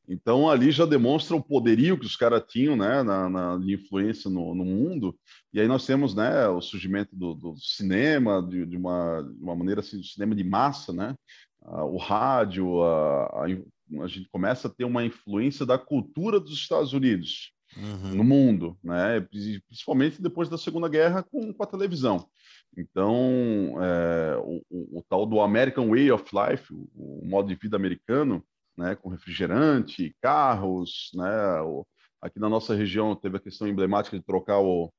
Então 0.09 0.49
ali 0.49 0.70
já 0.70 0.87
demonstra 0.87 1.37
o 1.37 1.42
poderio 1.42 1.99
que 1.99 2.07
os 2.07 2.16
caras 2.16 2.44
tinham, 2.49 2.77
né, 2.77 3.03
na, 3.03 3.29
na 3.29 3.57
de 3.59 3.75
influência 3.75 4.31
no, 4.31 4.55
no, 4.55 4.64
mundo. 4.64 5.16
E 5.53 5.61
aí 5.61 5.66
nós 5.66 5.85
temos, 5.87 6.14
né, 6.14 6.49
o 6.49 6.61
surgimento 6.61 7.14
do, 7.14 7.35
do 7.35 7.57
cinema 7.59 8.42
de, 8.42 8.66
de, 8.66 8.77
uma, 8.77 9.22
de 9.22 9.42
uma 9.42 9.57
maneira 9.57 9.81
assim, 9.81 9.99
do 9.99 10.05
cinema 10.05 10.35
de 10.35 10.44
massa, 10.44 10.92
né, 10.92 11.14
ah, 11.62 11.85
o 11.85 11.96
rádio, 11.96 12.83
a, 12.83 13.44
a, 13.44 14.03
a 14.03 14.07
gente 14.07 14.29
começa 14.31 14.68
a 14.68 14.70
ter 14.70 14.85
uma 14.85 15.05
influência 15.05 15.66
da 15.66 15.79
cultura 15.79 16.38
dos 16.38 16.53
Estados 16.53 16.92
Unidos 16.92 17.53
uhum. 17.77 18.14
no 18.14 18.25
mundo, 18.25 18.79
né? 18.83 19.20
principalmente 19.68 20.22
depois 20.22 20.49
da 20.49 20.59
Segunda 20.59 20.88
Guerra 20.88 21.22
com, 21.22 21.53
com 21.53 21.62
a 21.62 21.66
televisão. 21.66 22.29
Então, 22.77 23.77
é, 23.81 24.37
o, 24.38 24.62
o, 24.70 24.99
o, 24.99 25.05
tal 25.09 25.25
do 25.25 25.40
American 25.40 25.88
Way 25.88 26.12
of 26.12 26.25
Life, 26.33 26.72
o, 26.72 26.88
o, 26.94 27.27
modo 27.27 27.49
de 27.49 27.55
vida 27.55 27.77
americano, 27.77 28.44
né, 28.76 28.94
com 28.94 29.08
refrigerante, 29.08 30.14
carros, 30.20 31.10
né, 31.14 31.60
o, 31.62 31.86
aqui 32.20 32.38
na 32.38 32.48
nossa 32.48 32.74
região 32.74 33.14
teve 33.14 33.36
a 33.36 33.40
questão 33.40 33.66
emblemática 33.66 34.18
de 34.18 34.24
trocar 34.24 34.60
o, 34.60 34.92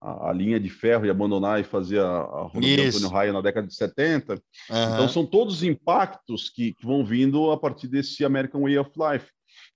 a, 0.00 0.30
a, 0.30 0.32
linha 0.32 0.58
de 0.58 0.68
ferro 0.68 1.06
e 1.06 1.10
abandonar 1.10 1.60
e 1.60 1.64
fazer 1.64 2.00
a, 2.00 2.06
a 2.06 2.42
rodovia 2.42 2.88
Antônio 2.88 3.08
Raia 3.08 3.32
na 3.32 3.40
década 3.40 3.66
de 3.66 3.74
70. 3.74 4.34
Uhum. 4.34 4.40
Então, 4.68 5.08
são 5.08 5.24
todos 5.24 5.62
impactos 5.62 6.50
que, 6.50 6.74
que 6.74 6.84
vão 6.84 7.04
vindo 7.04 7.50
a 7.50 7.56
partir 7.56 7.88
desse 7.88 8.24
American 8.24 8.62
Way 8.62 8.78
of 8.78 8.90
Life. 8.96 9.30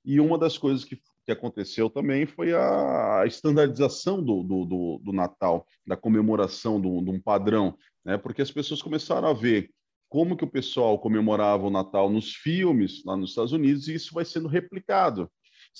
E 0.05 0.21
uma 0.21 0.38
das 0.38 0.59
coisas 0.59 0.85
que 0.85 1.01
que 1.27 1.33
aconteceu 1.33 1.90
também 1.90 2.25
foi 2.25 2.55
a 2.55 3.25
estandarização 3.27 4.23
do, 4.23 4.45
do, 4.45 4.64
do, 4.64 5.01
do 5.05 5.12
Natal, 5.12 5.66
da 5.85 5.97
comemoração 5.97 6.81
de 6.81 6.87
um 6.87 7.21
padrão, 7.21 7.77
né? 8.05 8.16
porque 8.16 8.40
as 8.40 8.51
pessoas 8.53 8.81
começaram 8.81 9.27
a 9.27 9.33
ver 9.33 9.69
como 10.09 10.37
que 10.37 10.45
o 10.45 10.51
pessoal 10.51 10.99
comemorava 10.99 11.66
o 11.66 11.71
Natal 11.71 12.11
nos 12.11 12.35
filmes 12.35 13.03
lá 13.05 13.16
nos 13.16 13.31
Estados 13.31 13.53
Unidos 13.53 13.88
e 13.88 13.95
isso 13.95 14.14
vai 14.14 14.25
sendo 14.25 14.49
replicado. 14.49 15.31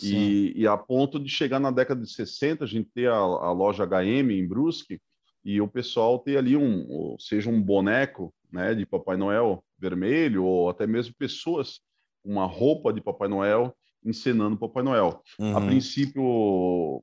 E, 0.03 0.53
e, 0.55 0.67
a 0.67 0.77
ponto 0.77 1.19
de 1.19 1.29
chegar 1.31 1.59
na 1.59 1.71
década 1.71 2.03
de 2.03 2.13
60, 2.13 2.65
a 2.65 2.67
gente 2.67 2.91
ter 2.95 3.09
a, 3.09 3.17
a 3.17 3.51
loja 3.51 3.87
HM 3.87 4.31
em 4.31 4.47
Brusque 4.47 5.01
e 5.43 5.59
o 5.59 5.69
pessoal 5.69 6.19
ter 6.19 6.37
ali 6.37 6.55
um, 6.55 7.17
seja 7.19 7.49
um 7.49 7.63
boneco 7.63 8.35
né, 8.53 8.75
de 8.75 8.85
Papai 8.85 9.17
Noel 9.17 9.65
vermelho 9.79 10.45
ou 10.45 10.69
até 10.69 10.87
mesmo 10.87 11.15
pessoas 11.17 11.81
uma 12.25 12.45
roupa 12.45 12.93
de 12.93 13.01
Papai 13.01 13.29
Noel 13.29 13.75
encenando 14.05 14.59
Papai 14.59 14.83
Noel. 14.83 15.23
Uhum. 15.39 15.57
A 15.57 15.61
princípio, 15.61 17.03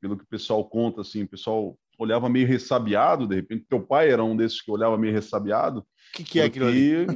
pelo 0.00 0.16
que 0.16 0.24
o 0.24 0.28
pessoal 0.28 0.64
conta, 0.64 1.02
assim, 1.02 1.22
o 1.22 1.28
pessoal 1.28 1.78
olhava 2.02 2.28
meio 2.28 2.46
ressabiado, 2.46 3.26
de 3.26 3.36
repente, 3.36 3.66
teu 3.68 3.80
pai 3.80 4.10
era 4.10 4.22
um 4.22 4.36
desses 4.36 4.60
que 4.60 4.70
olhava 4.70 4.98
meio 4.98 5.12
ressabiado. 5.12 5.80
O 5.80 5.84
que, 6.14 6.24
que 6.24 6.40
é 6.40 6.44
aquilo 6.44 6.66
ali? 6.66 7.06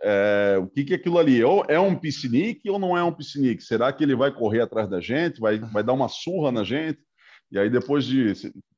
É, 0.00 0.56
o 0.60 0.68
que, 0.68 0.84
que 0.84 0.92
é 0.92 0.96
aquilo 0.96 1.18
ali? 1.18 1.42
Ou 1.42 1.64
é 1.68 1.78
um 1.78 1.96
piscinique 1.96 2.70
ou 2.70 2.78
não 2.78 2.96
é 2.96 3.02
um 3.02 3.12
piscinique? 3.12 3.62
Será 3.62 3.92
que 3.92 4.04
ele 4.04 4.14
vai 4.14 4.32
correr 4.32 4.60
atrás 4.60 4.88
da 4.88 5.00
gente, 5.00 5.40
vai, 5.40 5.58
vai 5.58 5.82
dar 5.82 5.92
uma 5.92 6.08
surra 6.08 6.52
na 6.52 6.62
gente? 6.62 7.00
E 7.50 7.58
aí, 7.58 7.68
depois 7.68 8.04
de, 8.04 8.32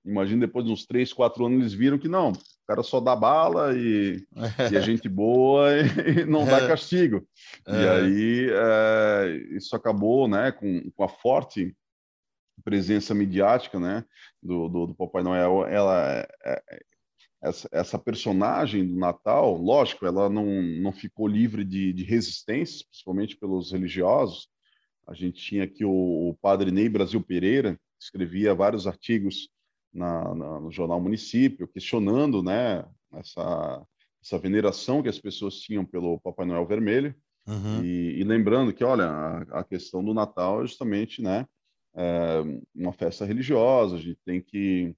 imagina, 0.05 0.47
depois 0.47 0.65
de 0.65 0.73
uns 0.73 0.87
três, 0.87 1.13
quatro 1.13 1.45
anos, 1.45 1.61
eles 1.61 1.73
viram 1.75 1.99
que 1.99 2.09
não, 2.09 2.33
cara 2.71 2.85
só 2.85 3.01
dá 3.01 3.17
bala 3.17 3.75
e, 3.77 4.25
e 4.71 4.77
é 4.77 4.81
gente 4.81 5.09
boa 5.09 5.69
e, 6.07 6.25
não 6.25 6.45
dá 6.45 6.59
é. 6.59 6.69
castigo. 6.69 7.27
E 7.67 7.73
é. 7.73 7.91
aí 7.91 8.49
é, 8.49 9.57
isso 9.57 9.75
acabou, 9.75 10.29
né, 10.29 10.53
com, 10.53 10.89
com 10.95 11.03
a 11.03 11.09
forte 11.09 11.75
presença 12.61 13.15
midiática, 13.15 13.79
né, 13.79 14.05
do, 14.43 14.69
do, 14.69 14.87
do 14.89 14.95
Papai 14.95 15.23
Noel, 15.23 15.67
ela 15.67 16.27
é, 16.45 16.81
essa, 17.43 17.69
essa, 17.73 17.99
personagem 17.99 18.87
do 18.87 18.97
Natal, 18.97 19.57
lógico, 19.57 20.05
ela 20.05 20.29
não, 20.29 20.45
não 20.63 20.93
ficou 20.93 21.27
livre 21.27 21.65
de, 21.65 21.93
de 21.93 22.05
resistências, 22.05 22.83
principalmente 22.83 23.37
pelos 23.37 23.73
religiosos. 23.73 24.49
A 25.07 25.15
gente 25.15 25.43
tinha 25.43 25.65
aqui 25.65 25.85
o, 25.85 25.91
o 25.91 26.37
padre 26.41 26.71
Ney 26.71 26.89
Brasil 26.89 27.21
Pereira, 27.23 27.75
que 27.99 28.05
escrevia 28.05 28.55
vários 28.55 28.87
artigos 28.87 29.49
na, 29.93 30.35
na, 30.35 30.61
no 30.61 30.71
jornal 30.71 31.01
Município, 31.01 31.67
questionando 31.67 32.43
né, 32.43 32.85
essa, 33.15 33.87
essa 34.23 34.39
veneração 34.39 35.03
que 35.03 35.09
as 35.09 35.19
pessoas 35.19 35.57
tinham 35.57 35.85
pelo 35.85 36.21
Papai 36.21 36.47
Noel 36.47 36.67
Vermelho. 36.67 37.15
Uhum. 37.47 37.83
E, 37.83 38.21
e, 38.21 38.25
lembrando 38.25 38.73
que, 38.73 38.85
olha, 38.85 39.07
a, 39.07 39.61
a, 39.61 39.65
questão 39.65 40.05
do 40.05 40.15
Natal 40.15 40.63
é 40.63 40.67
justamente 40.67 41.23
né, 41.23 41.47
é 41.95 42.43
uma 42.75 42.93
festa 42.93 43.25
religiosa, 43.25 43.97
a 43.97 44.01
gente 44.01 44.19
tem 44.25 44.41
que 44.41 44.95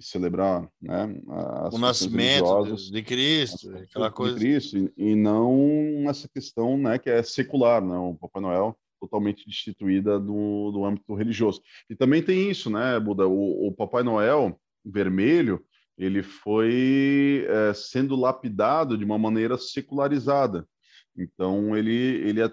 celebrar 0.00 0.66
né, 0.80 1.20
o 1.70 1.78
nascimento 1.78 2.74
de 2.90 3.02
Cristo, 3.02 3.70
aquela 3.76 4.10
coisa. 4.10 4.34
De 4.34 4.40
Cristo, 4.40 4.78
e, 4.78 5.10
e, 5.10 5.14
não 5.14 6.08
essa 6.08 6.28
questão 6.28 6.78
né, 6.78 6.98
que 6.98 7.10
é 7.10 7.22
secular, 7.22 7.84
né, 7.84 7.96
o 7.96 8.14
Papai 8.14 8.42
Noel 8.42 8.76
totalmente 8.98 9.46
destituída 9.46 10.18
do, 10.18 10.70
do 10.72 10.84
âmbito 10.84 11.14
religioso. 11.14 11.62
E 11.88 11.96
também 11.96 12.22
tem 12.22 12.50
isso, 12.50 12.68
né, 12.68 12.98
Buda? 13.00 13.26
O, 13.26 13.68
o 13.68 13.72
Papai 13.72 14.02
Noel 14.02 14.58
vermelho, 14.84 15.64
ele 15.96 16.22
foi 16.22 17.46
é, 17.48 17.74
sendo 17.74 18.16
lapidado 18.16 18.96
de 18.96 19.04
uma 19.04 19.18
maneira 19.18 19.56
secularizada. 19.56 20.66
Então, 21.16 21.76
ele, 21.76 21.92
ele 21.92 22.42
é 22.42 22.50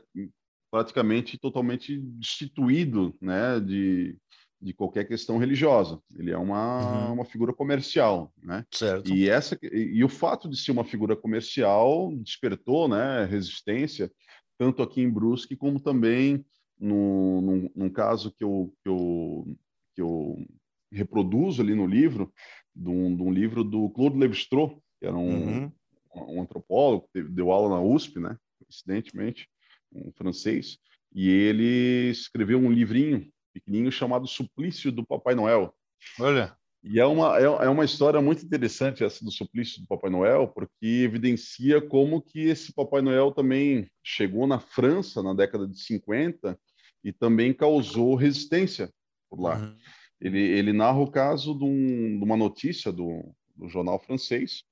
praticamente 0.72 1.38
totalmente 1.38 1.98
destituído 1.98 3.16
né, 3.22 3.60
de, 3.60 4.18
de 4.62 4.74
qualquer 4.74 5.08
questão 5.08 5.38
religiosa. 5.38 6.00
Ele 6.18 6.32
é 6.32 6.38
uma, 6.38 7.08
uhum. 7.08 7.14
uma 7.14 7.26
figura 7.26 7.54
comercial, 7.54 8.34
né? 8.42 8.66
Certo. 8.72 9.14
E 9.14 9.30
essa 9.30 9.58
e, 9.62 9.98
e, 9.98 10.04
o 10.04 10.10
fato 10.10 10.50
de 10.50 10.58
ser 10.58 10.72
uma 10.72 10.84
figura 10.84 11.16
comercial 11.16 12.14
despertou, 12.16 12.88
né, 12.88 13.26
resistência 13.26 14.12
tanto 14.58 14.82
aqui 14.82 15.02
em 15.02 15.10
Brusque 15.10 15.56
como 15.56 15.80
também 15.80 16.44
no, 16.80 17.42
num, 17.42 17.70
num 17.76 17.90
caso 17.90 18.32
que 18.32 18.44
eu, 18.44 18.74
que 18.84 18.90
eu 18.90 19.58
que 19.98 20.02
eu 20.02 20.46
reproduzo 20.92 21.62
ali 21.62 21.74
no 21.74 21.88
livro, 21.88 22.32
de 22.74 22.90
um, 22.90 23.16
de 23.16 23.24
um 23.24 23.32
livro 23.32 23.64
do 23.64 23.90
Claude 23.90 24.20
Lévi-Strauss, 24.20 24.74
que 25.00 25.08
era 25.08 25.18
um, 25.18 25.64
uhum. 25.64 25.72
um 26.16 26.42
antropólogo, 26.42 27.10
que 27.12 27.24
deu 27.24 27.52
aula 27.52 27.76
na 27.76 27.82
USP, 27.82 28.20
né? 28.20 28.38
Coincidentemente, 28.60 29.50
um 29.92 30.12
francês, 30.12 30.78
e 31.14 31.30
ele 31.30 32.10
escreveu 32.10 32.60
um 32.60 32.72
livrinho 32.72 33.28
pequenininho 33.54 33.92
chamado 33.92 34.28
Suplício 34.28 34.92
do 34.92 35.06
Papai 35.06 35.36
Noel. 35.36 35.74
Olha. 36.20 36.56
E 36.84 37.00
é 37.00 37.06
uma, 37.06 37.38
é, 37.38 37.44
é 37.44 37.70
uma 37.70 37.84
história 37.84 38.22
muito 38.22 38.46
interessante 38.46 39.04
essa 39.04 39.26
do 39.26 39.32
suplício 39.32 39.82
do 39.82 39.88
Papai 39.88 40.10
Noel, 40.10 40.48
porque 40.48 40.86
evidencia 41.04 41.82
como 41.82 42.22
que 42.22 42.48
esse 42.48 42.72
Papai 42.72 43.02
Noel 43.02 43.32
também 43.32 43.90
chegou 44.04 44.48
na 44.48 44.60
França 44.60 45.22
na 45.22 45.34
década 45.34 45.68
de 45.68 45.80
50 45.82 46.58
e 47.04 47.12
também 47.12 47.54
causou 47.54 48.16
resistência 48.16 48.94
por 49.30 49.42
lá. 49.42 49.58
Uhum. 49.58 49.76
Ele, 50.22 50.40
ele 50.40 50.72
narra 50.72 51.00
o 51.00 51.12
caso 51.12 51.58
de, 51.58 51.66
um, 51.66 52.18
de 52.18 52.24
uma 52.24 52.38
notícia 52.38 52.92
do, 52.92 53.36
do 53.56 53.68
jornal 53.68 54.00
francês, 54.00 54.64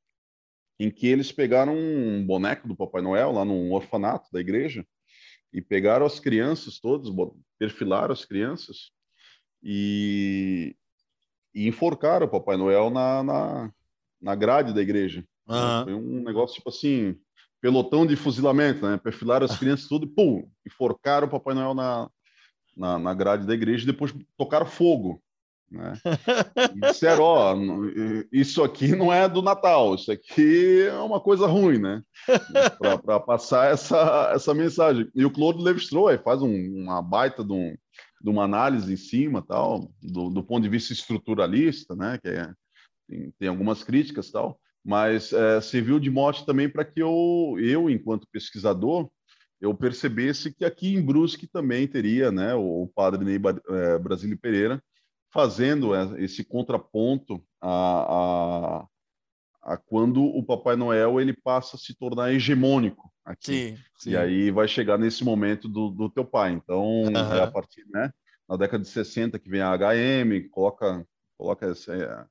em 0.79 0.89
que 0.89 1.07
eles 1.07 1.31
pegaram 1.31 1.75
um 1.75 2.25
boneco 2.25 2.67
do 2.67 2.75
Papai 2.75 3.01
Noel 3.01 3.31
lá 3.31 3.43
num 3.43 3.71
orfanato 3.73 4.29
da 4.31 4.39
igreja 4.39 4.85
e 5.55 5.61
pegaram 5.61 6.05
as 6.05 6.19
crianças 6.19 6.79
todas, 6.79 7.09
perfilaram 7.57 8.11
as 8.11 8.25
crianças 8.25 8.91
e, 9.63 10.75
e 11.53 11.65
enforcaram 11.65 12.25
o 12.25 12.29
Papai 12.29 12.57
Noel 12.57 12.89
na, 12.89 13.23
na, 13.23 13.71
na 14.21 14.35
grade 14.35 14.73
da 14.73 14.81
igreja. 14.81 15.25
Uhum. 15.47 15.83
Foi 15.85 15.93
um 15.93 16.23
negócio 16.23 16.55
tipo 16.57 16.67
assim, 16.67 17.17
pelotão 17.61 18.05
de 18.05 18.17
fuzilamento, 18.17 18.85
né? 18.85 18.97
Perfilaram 18.97 19.45
as 19.45 19.57
crianças 19.57 19.87
tudo 19.87 20.05
e 20.05 20.09
pum, 20.09 20.45
enforcaram 20.67 21.27
o 21.27 21.31
Papai 21.31 21.55
Noel 21.55 21.73
na, 21.73 22.09
na, 22.75 22.99
na 22.99 23.13
grade 23.13 23.47
da 23.47 23.53
igreja 23.53 23.83
e 23.83 23.87
depois 23.87 24.13
tocaram 24.37 24.65
fogo. 24.65 25.23
Né? 25.71 25.93
E 26.75 26.79
disseram, 26.79 27.23
ó, 27.23 27.55
isso 28.31 28.63
aqui 28.63 28.95
não 28.95 29.11
é 29.11 29.27
do 29.27 29.41
Natal, 29.41 29.95
isso 29.95 30.11
aqui 30.11 30.83
é 30.83 30.99
uma 30.99 31.19
coisa 31.19 31.47
ruim, 31.47 31.79
né? 31.79 32.01
Para 33.03 33.19
passar 33.19 33.71
essa, 33.71 34.31
essa 34.33 34.53
mensagem. 34.53 35.09
E 35.15 35.25
o 35.25 35.31
Claude 35.31 35.63
Lévi-Strauss 35.63 36.21
faz 36.23 36.41
um, 36.41 36.83
uma 36.83 37.01
baita 37.01 37.43
de, 37.43 37.53
um, 37.53 37.75
de, 38.21 38.29
uma 38.29 38.43
análise 38.43 38.93
em 38.93 38.97
cima, 38.97 39.41
tal, 39.41 39.91
do, 40.01 40.29
do, 40.29 40.43
ponto 40.43 40.63
de 40.63 40.69
vista 40.69 40.93
estruturalista, 40.93 41.95
né? 41.95 42.17
Que 42.21 42.29
é, 42.29 42.53
tem, 43.07 43.33
tem 43.39 43.47
algumas 43.49 43.83
críticas, 43.83 44.31
tal, 44.31 44.59
mas 44.83 45.33
é, 45.33 45.59
serviu 45.61 45.99
de 45.99 46.11
mote 46.11 46.45
também 46.45 46.69
para 46.69 46.85
que 46.85 47.01
eu, 47.01 47.57
eu, 47.59 47.89
enquanto 47.89 48.27
pesquisador, 48.31 49.09
eu 49.59 49.73
percebesse 49.73 50.53
que 50.53 50.63
aqui 50.63 50.93
em 50.93 51.01
Brusque 51.01 51.47
também 51.47 51.87
teria, 51.87 52.31
né, 52.31 52.53
o 52.53 52.89
padre 52.93 53.25
Ney 53.25 53.39
é, 53.69 53.97
Brasílio 53.97 54.37
Pereira, 54.37 54.81
fazendo 55.35 55.93
esse 56.17 56.45
contraponto 56.45 57.43
a, 57.59 58.87
a, 59.65 59.73
a, 59.73 59.77
quando 59.77 60.23
o 60.23 60.41
Papai 60.41 60.77
Noel 60.77 61.19
ele 61.19 61.33
passa 61.33 61.75
a 61.75 61.79
se 61.79 61.93
tornar 61.93 62.31
hegemônico 62.31 63.11
aqui. 63.25 63.75
Sim, 63.75 63.77
sim. 63.97 64.09
E 64.11 64.17
aí 64.17 64.49
vai 64.49 64.65
chegar 64.65 64.97
nesse 64.97 65.25
momento 65.25 65.67
do, 65.67 65.89
do 65.89 66.09
teu 66.09 66.23
pai. 66.23 66.53
Então, 66.53 67.01
uhum. 67.01 67.33
é 67.33 67.43
a 67.43 67.51
partir, 67.51 67.85
né, 67.89 68.13
na 68.47 68.55
década 68.55 68.81
de 68.81 68.89
60 68.89 69.37
que 69.37 69.49
vem 69.49 69.59
a 69.59 69.75
HM, 69.75 70.47
coloca, 70.49 71.05
coloca 71.37 71.69
esse, 71.69 71.91
é, 71.91 72.25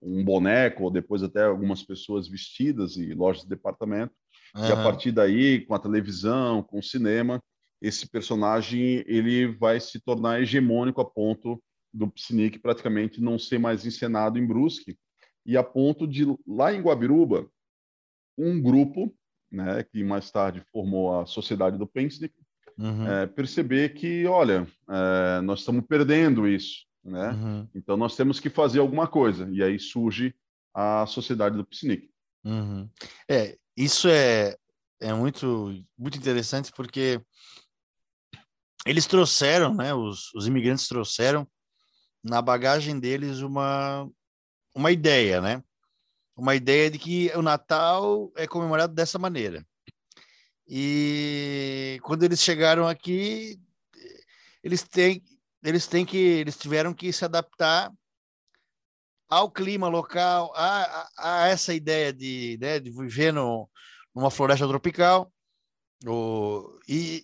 um 0.00 0.24
boneco, 0.24 0.84
ou 0.84 0.92
depois 0.92 1.24
até 1.24 1.42
algumas 1.42 1.82
pessoas 1.82 2.28
vestidas 2.28 2.96
e 2.96 3.14
lojas 3.14 3.42
de 3.42 3.48
departamento. 3.48 4.14
Uhum. 4.54 4.68
E 4.68 4.70
a 4.70 4.76
partir 4.76 5.10
daí, 5.10 5.66
com 5.66 5.74
a 5.74 5.80
televisão, 5.80 6.62
com 6.62 6.78
o 6.78 6.82
cinema, 6.84 7.42
esse 7.82 8.08
personagem 8.08 9.02
ele 9.08 9.48
vai 9.48 9.80
se 9.80 9.98
tornar 9.98 10.40
hegemônico 10.40 11.00
a 11.00 11.04
ponto 11.04 11.60
do 11.94 12.08
Psinic 12.08 12.58
praticamente 12.58 13.20
não 13.20 13.38
ser 13.38 13.58
mais 13.58 13.86
encenado 13.86 14.38
em 14.38 14.46
Brusque, 14.46 14.98
e 15.46 15.56
a 15.56 15.62
ponto 15.62 16.06
de, 16.06 16.26
lá 16.46 16.72
em 16.72 16.80
Guabiruba, 16.80 17.48
um 18.36 18.60
grupo, 18.60 19.14
né, 19.50 19.84
que 19.84 20.02
mais 20.02 20.30
tarde 20.30 20.64
formou 20.72 21.20
a 21.20 21.26
Sociedade 21.26 21.78
do 21.78 21.86
Pensnick, 21.86 22.34
uhum. 22.76 23.06
é, 23.06 23.26
perceber 23.26 23.94
que, 23.94 24.26
olha, 24.26 24.66
é, 24.88 25.40
nós 25.42 25.60
estamos 25.60 25.84
perdendo 25.86 26.48
isso, 26.48 26.86
né? 27.04 27.30
Uhum. 27.30 27.68
Então 27.74 27.96
nós 27.96 28.16
temos 28.16 28.40
que 28.40 28.50
fazer 28.50 28.80
alguma 28.80 29.06
coisa. 29.06 29.48
E 29.52 29.62
aí 29.62 29.78
surge 29.78 30.34
a 30.72 31.06
Sociedade 31.06 31.56
do 31.56 31.64
Psinic. 31.64 32.10
Uhum. 32.44 32.88
É, 33.30 33.56
isso 33.76 34.08
é, 34.08 34.56
é 35.00 35.12
muito, 35.12 35.72
muito 35.96 36.18
interessante 36.18 36.72
porque 36.74 37.20
eles 38.86 39.06
trouxeram, 39.06 39.74
né, 39.74 39.94
os, 39.94 40.32
os 40.34 40.46
imigrantes 40.46 40.88
trouxeram 40.88 41.46
na 42.24 42.40
bagagem 42.40 42.98
deles 42.98 43.40
uma, 43.40 44.10
uma 44.74 44.90
ideia, 44.90 45.42
né? 45.42 45.62
Uma 46.34 46.56
ideia 46.56 46.90
de 46.90 46.98
que 46.98 47.30
o 47.36 47.42
Natal 47.42 48.32
é 48.34 48.46
comemorado 48.46 48.94
dessa 48.94 49.18
maneira. 49.18 49.64
E 50.66 52.00
quando 52.02 52.22
eles 52.22 52.40
chegaram 52.40 52.88
aqui, 52.88 53.60
eles 54.62 54.82
têm, 54.82 55.22
eles 55.62 55.86
têm 55.86 56.06
que, 56.06 56.16
eles 56.16 56.56
tiveram 56.56 56.94
que 56.94 57.12
se 57.12 57.24
adaptar 57.24 57.92
ao 59.28 59.50
clima 59.50 59.88
local, 59.88 60.50
a, 60.56 60.84
a, 61.18 61.42
a 61.44 61.48
essa 61.48 61.74
ideia 61.74 62.12
de, 62.12 62.58
né, 62.60 62.80
de 62.80 62.90
viver 62.90 63.32
no, 63.32 63.68
numa 64.14 64.30
floresta 64.30 64.66
tropical. 64.66 65.30
O, 66.06 66.78
e, 66.88 67.22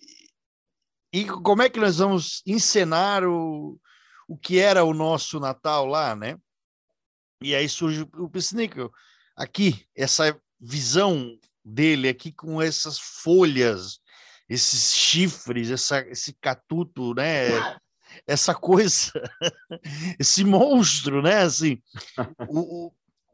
e 1.11 1.25
como 1.25 1.63
é 1.63 1.69
que 1.69 1.79
nós 1.79 1.97
vamos 1.97 2.43
encenar 2.45 3.23
o, 3.23 3.79
o 4.31 4.37
que 4.37 4.59
era 4.59 4.85
o 4.85 4.93
nosso 4.93 5.41
Natal 5.41 5.85
lá, 5.85 6.15
né? 6.15 6.37
E 7.43 7.53
aí 7.53 7.67
surge 7.67 8.07
o 8.15 8.29
Pisnico. 8.29 8.89
Aqui, 9.35 9.85
essa 9.93 10.39
visão 10.57 11.37
dele 11.65 12.07
aqui 12.07 12.31
com 12.31 12.61
essas 12.61 12.97
folhas, 12.97 13.99
esses 14.47 14.95
chifres, 14.95 15.69
essa, 15.69 15.99
esse 16.07 16.31
catuto, 16.39 17.13
né? 17.13 17.49
Essa 18.25 18.55
coisa, 18.55 19.11
esse 20.17 20.45
monstro, 20.45 21.21
né? 21.21 21.39
Assim, 21.39 21.81
o, 22.47 22.89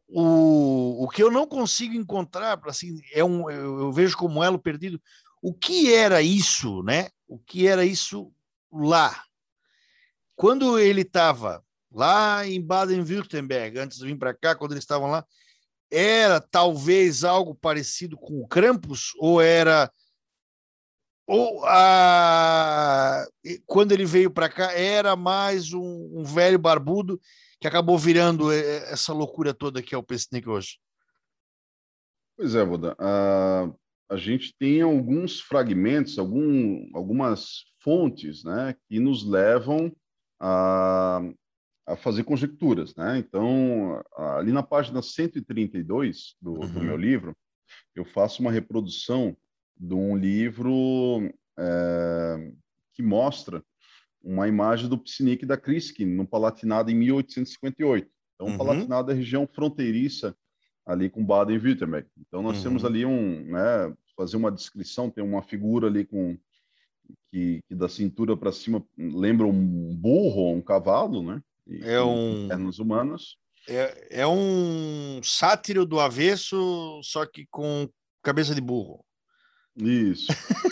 o, 0.07 1.03
o 1.03 1.09
que 1.09 1.21
eu 1.21 1.29
não 1.29 1.45
consigo 1.45 1.93
encontrar, 1.93 2.59
assim, 2.65 2.99
é 3.13 3.23
um, 3.23 3.47
eu, 3.51 3.81
eu 3.81 3.91
vejo 3.91 4.17
como 4.17 4.43
elo 4.43 4.57
perdido. 4.57 4.99
O 5.43 5.53
que 5.53 5.93
era 5.93 6.23
isso, 6.23 6.81
né? 6.81 7.09
O 7.27 7.37
que 7.37 7.67
era 7.67 7.85
isso 7.85 8.33
lá, 8.71 9.26
quando 10.37 10.77
ele 10.77 11.01
estava 11.01 11.65
lá 11.91 12.45
em 12.45 12.61
Baden-Württemberg, 12.61 13.79
antes 13.79 13.97
de 13.97 14.05
vir 14.05 14.17
para 14.17 14.35
cá, 14.35 14.55
quando 14.55 14.73
eles 14.73 14.83
estavam 14.83 15.09
lá, 15.09 15.25
era 15.91 16.39
talvez 16.39 17.23
algo 17.23 17.55
parecido 17.55 18.15
com 18.15 18.39
o 18.39 18.47
Krampus 18.47 19.13
ou 19.17 19.41
era 19.41 19.91
ou 21.25 21.65
a, 21.65 23.25
quando 23.65 23.91
ele 23.91 24.05
veio 24.05 24.31
para 24.31 24.47
cá 24.47 24.71
era 24.71 25.15
mais 25.15 25.73
um, 25.73 26.19
um, 26.19 26.23
velho 26.23 26.57
barbudo 26.57 27.19
que 27.59 27.67
acabou 27.67 27.97
virando 27.97 28.51
essa 28.51 29.11
loucura 29.11 29.53
toda 29.53 29.81
que 29.81 29.93
é 29.93 29.97
o 29.97 30.03
Pesnik 30.03 30.47
hoje? 30.47 30.77
Pois 32.37 32.53
é, 32.53 32.63
Boda. 32.63 32.95
A, 32.99 33.69
a 34.09 34.17
gente 34.17 34.55
tem 34.57 34.81
alguns 34.81 35.41
fragmentos, 35.41 36.19
algum, 36.19 36.87
algumas 36.93 37.65
fontes, 37.79 38.43
né, 38.43 38.75
que 38.87 38.99
nos 38.99 39.25
levam 39.25 39.91
a, 40.39 41.21
a 41.85 41.95
fazer 41.95 42.23
conjecturas, 42.23 42.95
né? 42.95 43.17
Então, 43.17 44.01
ali 44.15 44.51
na 44.51 44.63
página 44.63 45.01
132 45.01 46.35
do, 46.41 46.53
uhum. 46.53 46.71
do 46.71 46.81
meu 46.81 46.97
livro, 46.97 47.35
eu 47.95 48.05
faço 48.05 48.41
uma 48.41 48.51
reprodução 48.51 49.35
de 49.79 49.93
um 49.93 50.15
livro 50.15 51.31
é, 51.57 52.51
que 52.93 53.01
mostra 53.01 53.63
uma 54.23 54.47
imagem 54.47 54.89
do 54.89 54.97
Psinic 54.97 55.45
da 55.45 55.57
Kriskin, 55.57 56.05
no 56.05 56.27
Palatinado 56.27 56.91
em 56.91 56.95
1858. 56.95 58.09
Então, 58.35 58.47
uhum. 58.47 58.57
Palatinado 58.57 59.11
é 59.11 59.13
a 59.13 59.17
região 59.17 59.47
fronteiriça 59.47 60.35
ali 60.85 61.09
com 61.09 61.25
Baden-Württemberg. 61.25 62.07
Então, 62.17 62.41
nós 62.41 62.57
uhum. 62.57 62.63
temos 62.63 62.85
ali 62.85 63.05
um, 63.05 63.43
né, 63.45 63.93
fazer 64.15 64.37
uma 64.37 64.51
descrição, 64.51 65.09
tem 65.09 65.23
uma 65.23 65.41
figura 65.41 65.87
ali 65.87 66.05
com 66.05 66.37
que, 67.31 67.59
que 67.67 67.75
da 67.75 67.89
cintura 67.89 68.35
para 68.35 68.51
cima 68.51 68.83
lembra 68.97 69.45
um 69.45 69.95
burro 69.95 70.41
ou 70.41 70.55
um 70.55 70.61
cavalo, 70.61 71.23
né? 71.23 71.41
E, 71.67 71.83
é 71.83 72.01
um 72.01 72.47
pernas 72.47 72.79
humanas. 72.79 73.35
É, 73.67 74.21
é 74.21 74.27
um 74.27 75.19
sátiro 75.23 75.85
do 75.85 75.99
avesso, 75.99 77.01
só 77.03 77.25
que 77.25 77.45
com 77.51 77.89
cabeça 78.23 78.55
de 78.55 78.61
burro. 78.61 79.03
Isso. 79.75 80.27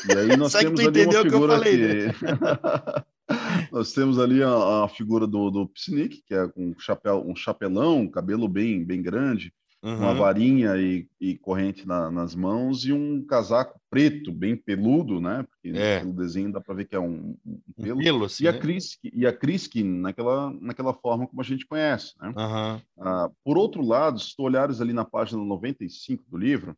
E 0.10 0.18
aí 0.18 0.36
nós 0.38 0.54
temos 0.54 0.80
ali 0.80 1.06
uma 1.06 1.24
figura 1.24 1.60
que, 1.62 1.78
né? 1.78 2.14
nós 3.72 3.94
temos 3.94 4.18
ali 4.18 4.42
a, 4.42 4.84
a, 4.84 4.88
figura 4.88 5.28
do, 5.28 5.52
do 5.52 5.68
Psinic, 5.70 6.24
que 6.26 6.34
é 6.34 6.50
um 6.56 6.74
chapéu, 6.80 7.24
um 7.26 7.36
chapelão, 7.36 8.00
um 8.00 8.10
cabelo 8.10 8.48
bem 8.48 8.84
bem 8.84 9.02
grande, 9.02 9.54
uhum. 9.86 9.98
uma 9.98 10.14
varinha 10.14 10.76
e, 10.78 11.08
e 11.22 11.38
corrente 11.38 11.88
na, 11.88 12.10
nas 12.10 12.34
mãos 12.34 12.84
e 12.86 12.92
um 12.92 13.24
casaco 13.26 13.80
preto, 13.90 14.32
bem 14.32 14.56
peludo, 14.56 15.22
né? 15.22 15.46
Porque 15.50 15.78
é. 15.78 16.04
no 16.04 16.12
desenho 16.12 16.52
dá 16.52 16.60
para 16.60 16.74
ver 16.74 16.86
que 16.86 16.96
é 16.96 17.00
um, 17.00 17.38
um 17.46 17.84
pelo. 17.84 18.00
Um 18.00 18.04
pelo 18.04 18.26
assim, 18.26 18.44
e, 18.44 18.48
a 18.48 18.52
né? 18.52 18.60
Chris, 18.60 18.98
e 19.04 19.26
a 19.28 19.32
Kriski 19.32 19.84
naquela, 19.84 20.52
naquela 20.60 20.94
forma 20.94 21.28
como 21.28 21.42
a 21.42 21.46
gente 21.46 21.66
conhece, 21.66 22.14
né? 22.20 22.34
Uhum. 22.36 23.30
Por 23.44 23.58
outro 23.58 23.82
lado, 23.82 24.20
se 24.20 24.36
tu 24.36 24.44
olhares 24.44 24.82
ali 24.82 24.92
na 24.92 25.06
página 25.06 25.42
95 25.44 26.24
do 26.30 26.38
livro, 26.38 26.76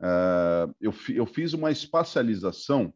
ah, 0.00 0.68
eu, 0.80 0.94
eu 1.08 1.24
fiz 1.24 1.54
uma 1.54 1.70
espacialização 1.70 2.92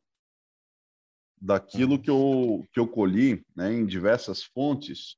daquilo 1.41 1.93
uhum. 1.93 1.99
que 1.99 2.11
eu, 2.11 2.67
que 2.73 2.81
eu 2.81 2.87
colhi 2.87 3.45
né, 3.57 3.73
em 3.73 3.87
diversas 3.87 4.43
fontes 4.43 5.17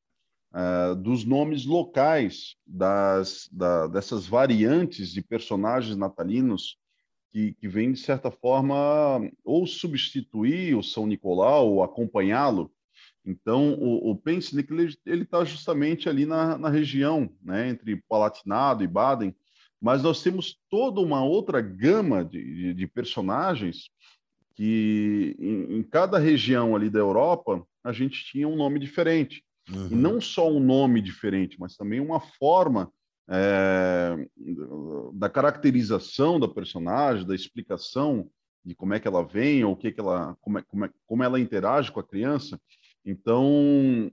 uh, 0.53 0.95
dos 0.95 1.25
nomes 1.25 1.65
locais 1.65 2.57
das, 2.67 3.49
da, 3.53 3.87
dessas 3.87 4.27
variantes 4.27 5.11
de 5.11 5.23
personagens 5.23 5.97
natalinos 5.97 6.79
que, 7.31 7.53
que 7.55 7.69
vêm, 7.69 7.93
de 7.93 8.01
certa 8.01 8.31
forma, 8.31 8.77
ou 9.45 9.67
substituir 9.67 10.77
o 10.77 10.83
São 10.83 11.07
Nicolau, 11.07 11.69
ou 11.69 11.83
acompanhá-lo. 11.83 12.73
Então, 13.25 13.75
o, 13.75 14.11
o 14.11 14.17
Pensnick, 14.17 14.73
ele 15.07 15.23
está 15.23 15.45
justamente 15.45 16.09
ali 16.09 16.27
na, 16.27 16.59
na 16.59 16.69
região, 16.69 17.31
né, 17.43 17.69
entre 17.69 18.03
Palatinado 18.09 18.83
e 18.83 18.87
Baden, 18.89 19.35
mas 19.81 20.03
nós 20.03 20.23
temos 20.23 20.59
toda 20.69 21.01
uma 21.01 21.25
outra 21.25 21.61
gama 21.61 22.25
de, 22.25 22.43
de, 22.43 22.75
de 22.75 22.87
personagens 22.87 23.91
que, 24.55 25.37
em, 25.39 25.79
em, 25.79 25.83
cada 25.83 26.19
região 26.19 26.77
ali 26.77 26.91
da 26.91 26.99
Europa, 26.99 27.65
a 27.83 27.93
gente 27.93 28.25
tinha 28.25 28.47
um 28.47 28.57
nome 28.57 28.79
diferente. 28.79 29.43
Uhum. 29.69 29.89
E 29.91 29.95
não 29.95 30.21
só 30.21 30.51
um 30.51 30.61
nome 30.61 31.01
diferente, 31.01 31.57
mas 31.59 31.77
também 31.77 32.01
uma 32.01 32.21
forma 32.21 32.91
é, 33.29 34.17
da 35.15 35.29
caracterização 35.29 36.41
da 36.41 36.49
personagem, 36.49 37.27
da 37.27 37.35
explicação 37.35 38.29
de 38.65 38.75
como 38.75 38.93
é 38.95 39.01
que 39.01 39.09
ela 39.09 39.27
vem, 39.27 39.65
ou 39.65 39.73
o 39.73 39.77
que, 39.77 39.93
que 39.93 40.01
ela, 40.01 40.37
como, 40.41 40.59
é, 40.59 40.63
como, 40.63 40.85
é, 40.85 40.91
como 41.07 41.23
ela 41.23 41.41
interage 41.41 41.91
com 41.91 42.01
a 42.01 42.07
criança. 42.07 42.61
Então, 43.05 44.11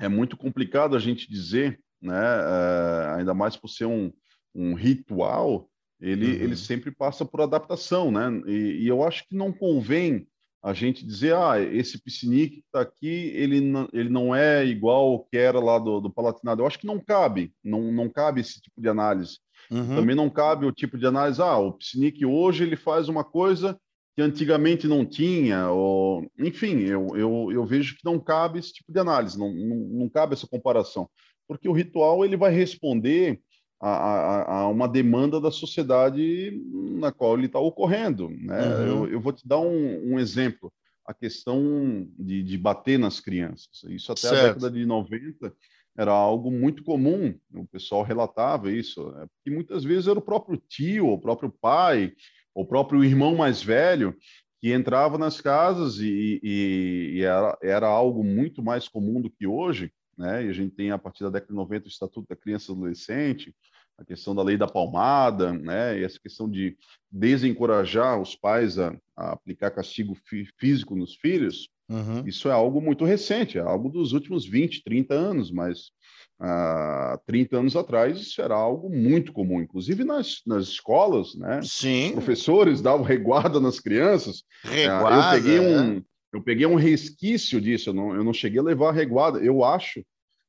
é 0.00 0.08
muito 0.08 0.36
complicado 0.36 0.96
a 0.96 0.98
gente 0.98 1.30
dizer, 1.30 1.80
né, 2.02 2.14
é, 2.14 3.14
ainda 3.16 3.32
mais 3.32 3.56
por 3.56 3.68
ser 3.68 3.86
um, 3.86 4.12
um 4.54 4.74
ritual, 4.74 5.70
ele, 6.00 6.26
uhum. 6.26 6.42
ele 6.42 6.56
sempre 6.56 6.90
passa 6.90 7.24
por 7.24 7.40
adaptação, 7.40 8.10
né? 8.10 8.28
E, 8.46 8.82
e, 8.82 8.88
eu 8.88 9.02
acho 9.02 9.26
que 9.26 9.34
não 9.34 9.52
convém 9.52 10.26
a 10.64 10.72
gente 10.72 11.04
dizer, 11.04 11.34
ah, 11.34 11.60
esse 11.60 12.02
piscinique 12.02 12.56
que 12.56 12.66
está 12.66 12.80
aqui, 12.80 13.30
ele 13.34 13.60
não, 13.60 13.86
ele 13.92 14.08
não 14.08 14.34
é 14.34 14.64
igual 14.64 15.12
ao 15.12 15.24
que 15.26 15.36
era 15.36 15.60
lá 15.60 15.78
do, 15.78 16.00
do 16.00 16.10
Palatinado. 16.10 16.62
Eu 16.62 16.66
acho 16.66 16.78
que 16.78 16.86
não 16.86 16.98
cabe, 16.98 17.52
não, 17.62 17.92
não 17.92 18.08
cabe 18.08 18.40
esse 18.40 18.62
tipo 18.62 18.80
de 18.80 18.88
análise. 18.88 19.40
Uhum. 19.70 19.94
Também 19.94 20.16
não 20.16 20.30
cabe 20.30 20.64
o 20.64 20.72
tipo 20.72 20.96
de 20.96 21.06
análise, 21.06 21.42
ah, 21.42 21.58
o 21.58 21.74
piscinique 21.74 22.24
hoje 22.24 22.64
ele 22.64 22.76
faz 22.76 23.10
uma 23.10 23.22
coisa 23.22 23.78
que 24.16 24.22
antigamente 24.22 24.88
não 24.88 25.04
tinha, 25.04 25.68
ou... 25.68 26.24
enfim, 26.38 26.78
eu, 26.80 27.08
eu, 27.14 27.50
eu 27.52 27.66
vejo 27.66 27.96
que 27.96 28.04
não 28.04 28.18
cabe 28.18 28.58
esse 28.58 28.72
tipo 28.72 28.90
de 28.90 28.98
análise, 28.98 29.38
não, 29.38 29.52
não, 29.52 29.76
não 29.76 30.08
cabe 30.08 30.32
essa 30.32 30.46
comparação, 30.46 31.10
porque 31.46 31.68
o 31.68 31.72
ritual 31.72 32.24
ele 32.24 32.36
vai 32.36 32.52
responder 32.52 33.40
a, 33.86 33.90
a, 33.90 34.52
a, 34.60 34.68
uma 34.68 34.88
demanda 34.88 35.38
da 35.38 35.50
sociedade 35.50 36.58
na 36.98 37.12
qual 37.12 37.36
ele 37.36 37.46
está 37.46 37.58
ocorrendo. 37.58 38.30
Né? 38.30 38.66
Uhum. 38.66 38.86
Eu, 38.86 39.12
eu, 39.12 39.20
vou 39.20 39.32
te 39.32 39.46
dar 39.46 39.60
um, 39.60 40.14
um 40.14 40.18
exemplo. 40.18 40.72
A 41.06 41.12
questão 41.12 42.08
de, 42.18 42.42
de, 42.42 42.56
bater 42.56 42.98
nas 42.98 43.20
crianças. 43.20 43.84
Isso 43.90 44.10
até 44.10 44.22
certo. 44.22 44.38
a 44.38 44.42
década 44.48 44.70
de 44.70 44.86
90 44.86 45.52
era 45.98 46.10
algo 46.10 46.50
muito 46.50 46.82
comum. 46.82 47.38
O 47.52 47.66
pessoal 47.66 48.02
relatava 48.02 48.72
isso. 48.72 49.10
Né? 49.10 49.26
Porque 49.36 49.54
muitas 49.54 49.84
vezes 49.84 50.08
era 50.08 50.18
o 50.18 50.22
próprio 50.22 50.56
tio, 50.66 51.08
o 51.08 51.20
próprio 51.20 51.50
pai, 51.50 52.14
o 52.54 52.64
próprio 52.64 53.04
irmão 53.04 53.36
mais 53.36 53.62
velho 53.62 54.16
que 54.62 54.72
entrava 54.72 55.18
nas 55.18 55.42
casas 55.42 55.98
e, 55.98 56.40
e, 56.42 57.10
e 57.16 57.22
era, 57.22 57.58
era 57.62 57.86
algo 57.86 58.24
muito 58.24 58.62
mais 58.62 58.88
comum 58.88 59.20
do 59.20 59.28
que 59.28 59.46
hoje. 59.46 59.92
Né? 60.16 60.46
E 60.46 60.48
a 60.48 60.52
gente 60.54 60.74
tem, 60.74 60.90
a 60.90 60.96
partir 60.96 61.22
da 61.22 61.28
década 61.28 61.52
de 61.52 61.56
90, 61.56 61.84
o 61.84 61.88
Estatuto 61.88 62.26
da 62.28 62.36
Criança 62.36 62.72
e 62.72 62.74
Adolescente, 62.74 63.54
a 63.98 64.04
questão 64.04 64.34
da 64.34 64.42
lei 64.42 64.56
da 64.56 64.66
palmada, 64.66 65.52
né, 65.52 65.98
e 65.98 66.04
essa 66.04 66.18
questão 66.18 66.48
de 66.48 66.76
desencorajar 67.10 68.20
os 68.20 68.34
pais 68.34 68.78
a, 68.78 68.94
a 69.16 69.32
aplicar 69.32 69.70
castigo 69.70 70.16
fí 70.26 70.46
físico 70.58 70.96
nos 70.96 71.14
filhos, 71.14 71.68
uhum. 71.88 72.26
isso 72.26 72.48
é 72.48 72.52
algo 72.52 72.80
muito 72.80 73.04
recente, 73.04 73.58
é 73.58 73.60
algo 73.60 73.88
dos 73.88 74.12
últimos 74.12 74.44
20, 74.44 74.82
30 74.82 75.14
anos, 75.14 75.50
mas 75.50 75.92
há 76.40 77.18
30 77.26 77.58
anos 77.58 77.76
atrás 77.76 78.18
isso 78.18 78.42
era 78.42 78.54
algo 78.54 78.90
muito 78.90 79.32
comum, 79.32 79.60
inclusive 79.60 80.04
nas, 80.04 80.40
nas 80.46 80.64
escolas, 80.64 81.34
né? 81.36 81.60
Sim. 81.62 82.06
Os 82.06 82.12
professores 82.14 82.82
davam 82.82 83.04
reguarda 83.04 83.60
nas 83.60 83.78
crianças. 83.78 84.42
Reguarda, 84.64 85.36
eu 85.36 85.42
peguei 85.42 85.60
um, 85.60 85.96
é. 85.98 86.02
eu 86.32 86.42
peguei 86.42 86.66
um 86.66 86.74
resquício 86.74 87.60
disso, 87.60 87.90
eu 87.90 87.94
não, 87.94 88.14
eu 88.14 88.24
não 88.24 88.32
cheguei 88.32 88.58
a 88.58 88.64
levar 88.64 88.92
reguarda. 88.92 89.38
Eu 89.38 89.62
acho 89.62 90.04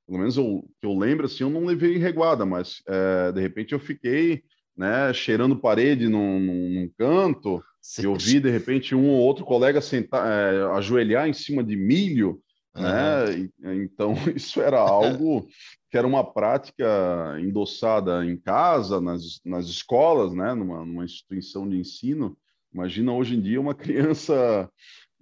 pelo 0.06 0.20
menos 0.20 0.38
eu, 0.38 0.64
eu 0.82 0.98
lembro, 0.98 1.26
assim, 1.26 1.44
eu 1.44 1.50
não 1.50 1.66
levei 1.66 1.98
reguada, 1.98 2.46
mas 2.46 2.82
é, 2.88 3.32
de 3.32 3.42
repente 3.42 3.74
eu 3.74 3.80
fiquei 3.80 4.44
né, 4.78 5.12
cheirando 5.14 5.56
parede 5.56 6.08
num, 6.08 6.40
num, 6.40 6.70
num 6.70 6.92
canto, 6.98 7.64
Sim. 7.82 8.06
eu 8.06 8.16
vi 8.16 8.40
de 8.40 8.50
repente 8.50 8.94
um 8.94 9.08
ou 9.10 9.22
outro 9.22 9.46
colega 9.46 9.82
sentar, 9.82 10.28
é, 10.28 10.64
ajoelhar 10.74 11.28
em 11.28 11.34
cima 11.34 11.64
de 11.64 11.76
milho, 11.76 12.42
uhum. 12.76 12.84
né? 12.84 13.50
Então 13.84 14.14
isso 14.36 14.62
era 14.62 14.80
algo 14.80 15.48
que 15.90 15.98
era 15.98 16.06
uma 16.06 16.24
prática 16.24 17.38
endossada 17.40 18.26
em 18.26 18.36
casa, 18.38 19.00
nas, 19.00 19.40
nas 19.46 19.66
escolas, 19.68 20.34
né? 20.34 20.54
Numa, 20.54 20.86
numa 20.86 21.06
instituição 21.06 21.68
de 21.68 21.78
ensino. 21.78 22.38
Imagina 22.74 23.14
hoje 23.14 23.36
em 23.36 23.42
dia 23.42 23.62
uma 23.62 23.74
criança 23.76 24.70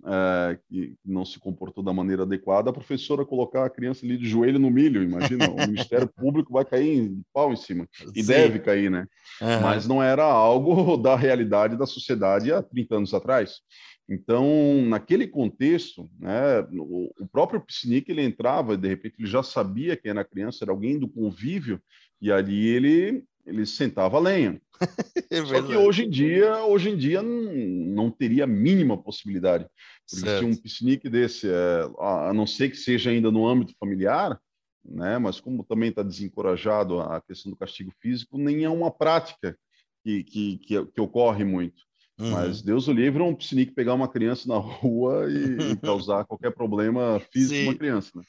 é, 0.05 0.57
que 0.67 0.95
não 1.05 1.23
se 1.23 1.39
comportou 1.39 1.83
da 1.83 1.93
maneira 1.93 2.23
adequada, 2.23 2.69
a 2.69 2.73
professora 2.73 3.25
colocar 3.25 3.65
a 3.65 3.69
criança 3.69 4.05
ali 4.05 4.17
de 4.17 4.27
joelho 4.27 4.59
no 4.59 4.69
milho, 4.69 5.01
imagina, 5.01 5.49
o 5.49 5.55
Ministério 5.55 6.07
Público 6.15 6.53
vai 6.53 6.65
cair 6.65 6.97
em 6.97 7.21
pau 7.33 7.53
em 7.53 7.55
cima, 7.55 7.87
e 8.15 8.21
Sim. 8.21 8.27
deve 8.27 8.59
cair, 8.59 8.91
né? 8.91 9.07
Uhum. 9.41 9.61
Mas 9.61 9.87
não 9.87 10.01
era 10.01 10.23
algo 10.23 10.97
da 10.97 11.15
realidade 11.15 11.77
da 11.77 11.85
sociedade 11.85 12.51
há 12.51 12.61
30 12.61 12.95
anos 12.95 13.13
atrás. 13.13 13.61
Então, 14.09 14.83
naquele 14.85 15.27
contexto, 15.27 16.09
né, 16.19 16.59
o, 16.73 17.25
próprio 17.31 17.61
Piscinic, 17.61 18.11
ele 18.11 18.21
entrava, 18.21 18.75
de 18.75 18.87
repente 18.87 19.15
ele 19.17 19.27
já 19.27 19.41
sabia 19.41 19.95
quem 19.95 20.11
era 20.11 20.21
a 20.21 20.25
criança, 20.25 20.63
era 20.63 20.71
alguém 20.71 20.99
do 20.99 21.07
convívio, 21.07 21.81
e 22.21 22.31
ali 22.31 22.67
ele 22.67 23.23
ele 23.45 23.65
sentava 23.65 24.17
a 24.17 24.19
lenha. 24.19 24.61
é 25.29 25.45
Só 25.45 25.61
que 25.61 25.75
hoje 25.75 26.05
em 26.05 26.09
dia, 26.09 26.63
hoje 26.65 26.89
em 26.89 26.97
dia 26.97 27.21
não, 27.21 27.53
não 27.53 28.11
teria 28.11 28.45
a 28.45 28.47
mínima 28.47 28.97
possibilidade. 28.97 29.67
Porque 30.09 30.25
certo. 30.25 30.39
se 30.39 30.45
um 30.45 30.55
piquenique 30.55 31.09
desse, 31.09 31.49
é, 31.49 31.89
a 31.99 32.33
não 32.33 32.45
ser 32.45 32.69
que 32.69 32.77
seja 32.77 33.09
ainda 33.09 33.31
no 33.31 33.47
âmbito 33.47 33.73
familiar, 33.79 34.39
né? 34.83 35.17
Mas 35.17 35.39
como 35.39 35.63
também 35.63 35.89
está 35.89 36.03
desencorajado 36.03 36.99
a 36.99 37.21
questão 37.21 37.51
do 37.51 37.57
castigo 37.57 37.91
físico, 38.01 38.37
nem 38.37 38.63
é 38.63 38.69
uma 38.69 38.91
prática 38.91 39.57
que, 40.03 40.23
que, 40.23 40.57
que, 40.57 40.85
que 40.85 41.01
ocorre 41.01 41.43
muito. 41.45 41.83
Uhum. 42.19 42.31
Mas 42.31 42.61
Deus 42.61 42.87
o 42.87 42.93
livre 42.93 43.23
um 43.23 43.33
psinique 43.33 43.73
pegar 43.73 43.93
uma 43.93 44.07
criança 44.07 44.47
na 44.47 44.57
rua 44.57 45.27
e, 45.29 45.71
e 45.71 45.75
causar 45.77 46.25
qualquer 46.25 46.51
problema 46.51 47.21
físico 47.31 47.69
uma 47.69 47.75
criança. 47.75 48.11
Né? 48.15 48.23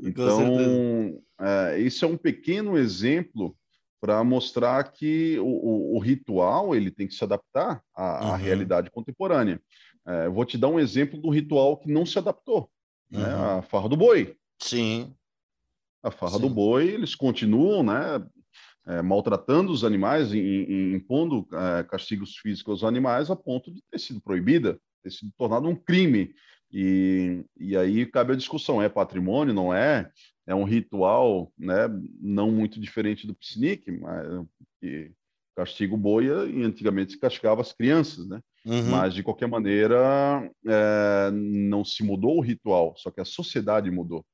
Então, 0.00 1.22
é, 1.40 1.78
isso 1.78 2.04
é 2.04 2.08
um 2.08 2.16
pequeno 2.16 2.76
exemplo 2.76 3.56
para 4.00 4.22
mostrar 4.22 4.92
que 4.92 5.38
o, 5.38 5.46
o, 5.46 5.96
o, 5.96 5.98
ritual 5.98 6.74
ele 6.74 6.90
tem 6.90 7.06
que 7.06 7.14
se 7.14 7.24
adaptar 7.24 7.80
à, 7.94 8.02
uhum. 8.26 8.32
à 8.32 8.36
realidade 8.36 8.90
contemporânea. 8.90 9.60
É, 10.06 10.28
vou 10.28 10.44
te 10.44 10.58
dar 10.58 10.68
um 10.68 10.78
exemplo 10.78 11.20
do 11.20 11.30
ritual 11.30 11.76
que 11.76 11.90
não 11.90 12.04
se 12.04 12.18
adaptou, 12.18 12.70
né? 13.10 13.20
uhum. 13.20 13.26
né? 13.26 13.58
a 13.58 13.62
farra 13.62 13.88
do 13.88 13.96
boi. 13.96 14.36
Sim. 14.58 15.14
A 16.02 16.10
farra 16.10 16.36
Sim. 16.36 16.40
do 16.40 16.50
boi, 16.50 16.88
eles 16.88 17.14
continuam 17.14 17.82
né, 17.82 18.26
é, 18.86 19.02
maltratando 19.02 19.72
os 19.72 19.84
animais, 19.84 20.32
impondo 20.34 21.46
é, 21.52 21.82
castigos 21.84 22.36
físicos 22.36 22.82
aos 22.82 22.84
animais 22.84 23.30
a 23.30 23.36
ponto 23.36 23.72
de 23.72 23.82
ter 23.90 23.98
sido 23.98 24.20
proibida, 24.20 24.78
ter 25.02 25.10
sido 25.10 25.32
tornado 25.36 25.68
um 25.68 25.74
crime. 25.74 26.34
E, 26.70 27.44
e 27.56 27.76
aí 27.76 28.04
cabe 28.04 28.32
a 28.32 28.36
discussão: 28.36 28.82
é 28.82 28.88
patrimônio, 28.88 29.54
não 29.54 29.72
é? 29.72 30.10
é 30.46 30.54
um 30.54 30.64
ritual, 30.64 31.52
né, 31.58 31.88
não 32.20 32.50
muito 32.50 32.78
diferente 32.80 33.26
do 33.26 33.34
piscinique, 33.34 33.90
mas 33.90 34.26
que 34.80 35.12
castiga 35.54 35.94
o 35.94 35.98
boia 35.98 36.46
e 36.46 36.62
antigamente 36.62 37.12
se 37.12 37.18
castigava 37.18 37.60
as 37.60 37.72
crianças, 37.72 38.26
né? 38.26 38.40
Uhum. 38.64 38.90
Mas 38.90 39.14
de 39.14 39.22
qualquer 39.22 39.46
maneira 39.46 40.50
é, 40.66 41.30
não 41.32 41.84
se 41.84 42.02
mudou 42.02 42.38
o 42.38 42.40
ritual, 42.40 42.94
só 42.96 43.10
que 43.10 43.20
a 43.20 43.24
sociedade 43.24 43.90
mudou. 43.90 44.24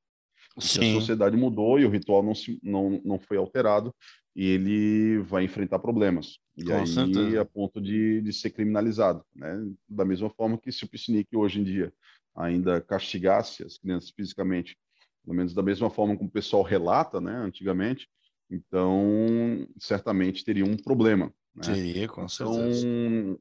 A 0.57 0.61
sociedade 0.61 1.37
mudou 1.37 1.79
e 1.79 1.85
o 1.85 1.89
ritual 1.89 2.21
não, 2.21 2.35
se, 2.35 2.59
não, 2.61 3.01
não 3.05 3.19
foi 3.19 3.37
alterado 3.37 3.93
e 4.35 4.45
ele 4.45 5.19
vai 5.19 5.43
enfrentar 5.43 5.79
problemas. 5.79 6.39
E 6.57 6.63
Com 6.63 6.73
aí 6.73 6.87
certeza. 6.87 7.41
a 7.41 7.45
ponto 7.45 7.79
de, 7.79 8.21
de 8.21 8.33
ser 8.33 8.49
criminalizado, 8.49 9.23
né? 9.35 9.65
Da 9.87 10.03
mesma 10.03 10.29
forma 10.29 10.57
que 10.57 10.71
se 10.71 10.83
o 10.83 10.89
piscinique 10.89 11.35
hoje 11.35 11.59
em 11.59 11.63
dia 11.63 11.93
ainda 12.35 12.81
castigasse 12.81 13.63
as 13.63 13.77
crianças 13.77 14.09
fisicamente 14.09 14.77
pelo 15.23 15.35
menos 15.35 15.53
da 15.53 15.61
mesma 15.61 15.89
forma 15.89 16.15
como 16.17 16.29
o 16.29 16.31
pessoal 16.31 16.63
relata, 16.63 17.21
né, 17.21 17.35
antigamente, 17.35 18.07
então 18.51 19.67
certamente 19.79 20.43
teria 20.43 20.65
um 20.65 20.77
problema. 20.77 21.33
Né? 21.55 21.73
Teria, 21.73 22.07
com 22.07 22.25
então, 22.25 22.29
certeza. 22.29 22.87
Então, 22.87 23.39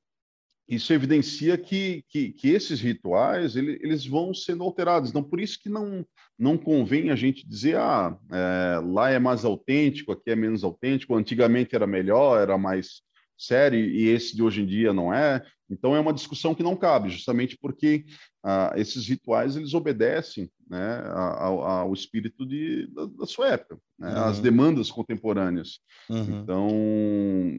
isso 0.71 0.93
evidencia 0.93 1.59
que, 1.59 2.05
que, 2.09 2.31
que 2.31 2.51
esses 2.51 2.81
rituais 2.81 3.57
ele, 3.57 3.81
eles 3.83 4.07
vão 4.07 4.33
sendo 4.33 4.63
alterados. 4.63 5.11
Então, 5.11 5.23
por 5.23 5.41
isso 5.41 5.59
que 5.61 5.69
não, 5.69 6.07
não 6.39 6.57
convém 6.57 7.11
a 7.11 7.17
gente 7.17 7.47
dizer, 7.47 7.77
ah, 7.77 8.17
é, 8.31 8.81
lá 8.87 9.11
é 9.11 9.19
mais 9.19 9.45
autêntico, 9.45 10.13
aqui 10.13 10.31
é 10.31 10.37
menos 10.37 10.63
autêntico, 10.63 11.17
antigamente 11.17 11.75
era 11.75 11.89
melhor, 11.89 12.41
era 12.41 12.57
mais 12.57 13.03
sério, 13.41 13.79
e 13.79 14.09
esse 14.09 14.37
de 14.37 14.43
hoje 14.43 14.63
em 14.63 14.67
dia 14.67 14.93
não 14.93 15.13
é. 15.13 15.43
Então, 15.69 15.95
é 15.95 16.01
uma 16.01 16.13
discussão 16.13 16.55
que 16.55 16.63
não 16.63 16.77
cabe, 16.77 17.09
justamente 17.09 17.57
porque 17.57 18.05
ah, 18.43 18.73
esses 18.77 19.07
rituais 19.09 19.57
eles 19.57 19.73
obedecem 19.73 20.51
né, 20.69 21.03
ao, 21.15 21.63
ao 21.63 21.93
espírito 21.93 22.45
de, 22.45 22.87
da, 22.89 23.07
da 23.07 23.27
sua 23.27 23.49
época, 23.49 23.79
né, 23.99 24.09
uhum. 24.09 24.25
às 24.25 24.41
demandas 24.41 24.91
contemporâneas. 24.91 25.81
Uhum. 26.09 26.41
Então, 26.43 26.69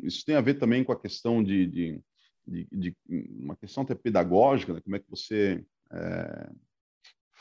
isso 0.04 0.24
tem 0.26 0.36
a 0.36 0.42
ver 0.42 0.56
também 0.56 0.84
com 0.84 0.92
a 0.92 1.00
questão 1.00 1.42
de, 1.44 1.66
de, 1.66 2.02
de, 2.46 2.68
de 2.72 2.96
uma 3.10 3.56
questão 3.56 3.84
até 3.84 3.96
pedagógica, 3.96 4.74
né, 4.74 4.82
como 4.82 4.96
é 4.96 5.00
que 5.00 5.10
você 5.10 5.64
é, 5.92 6.50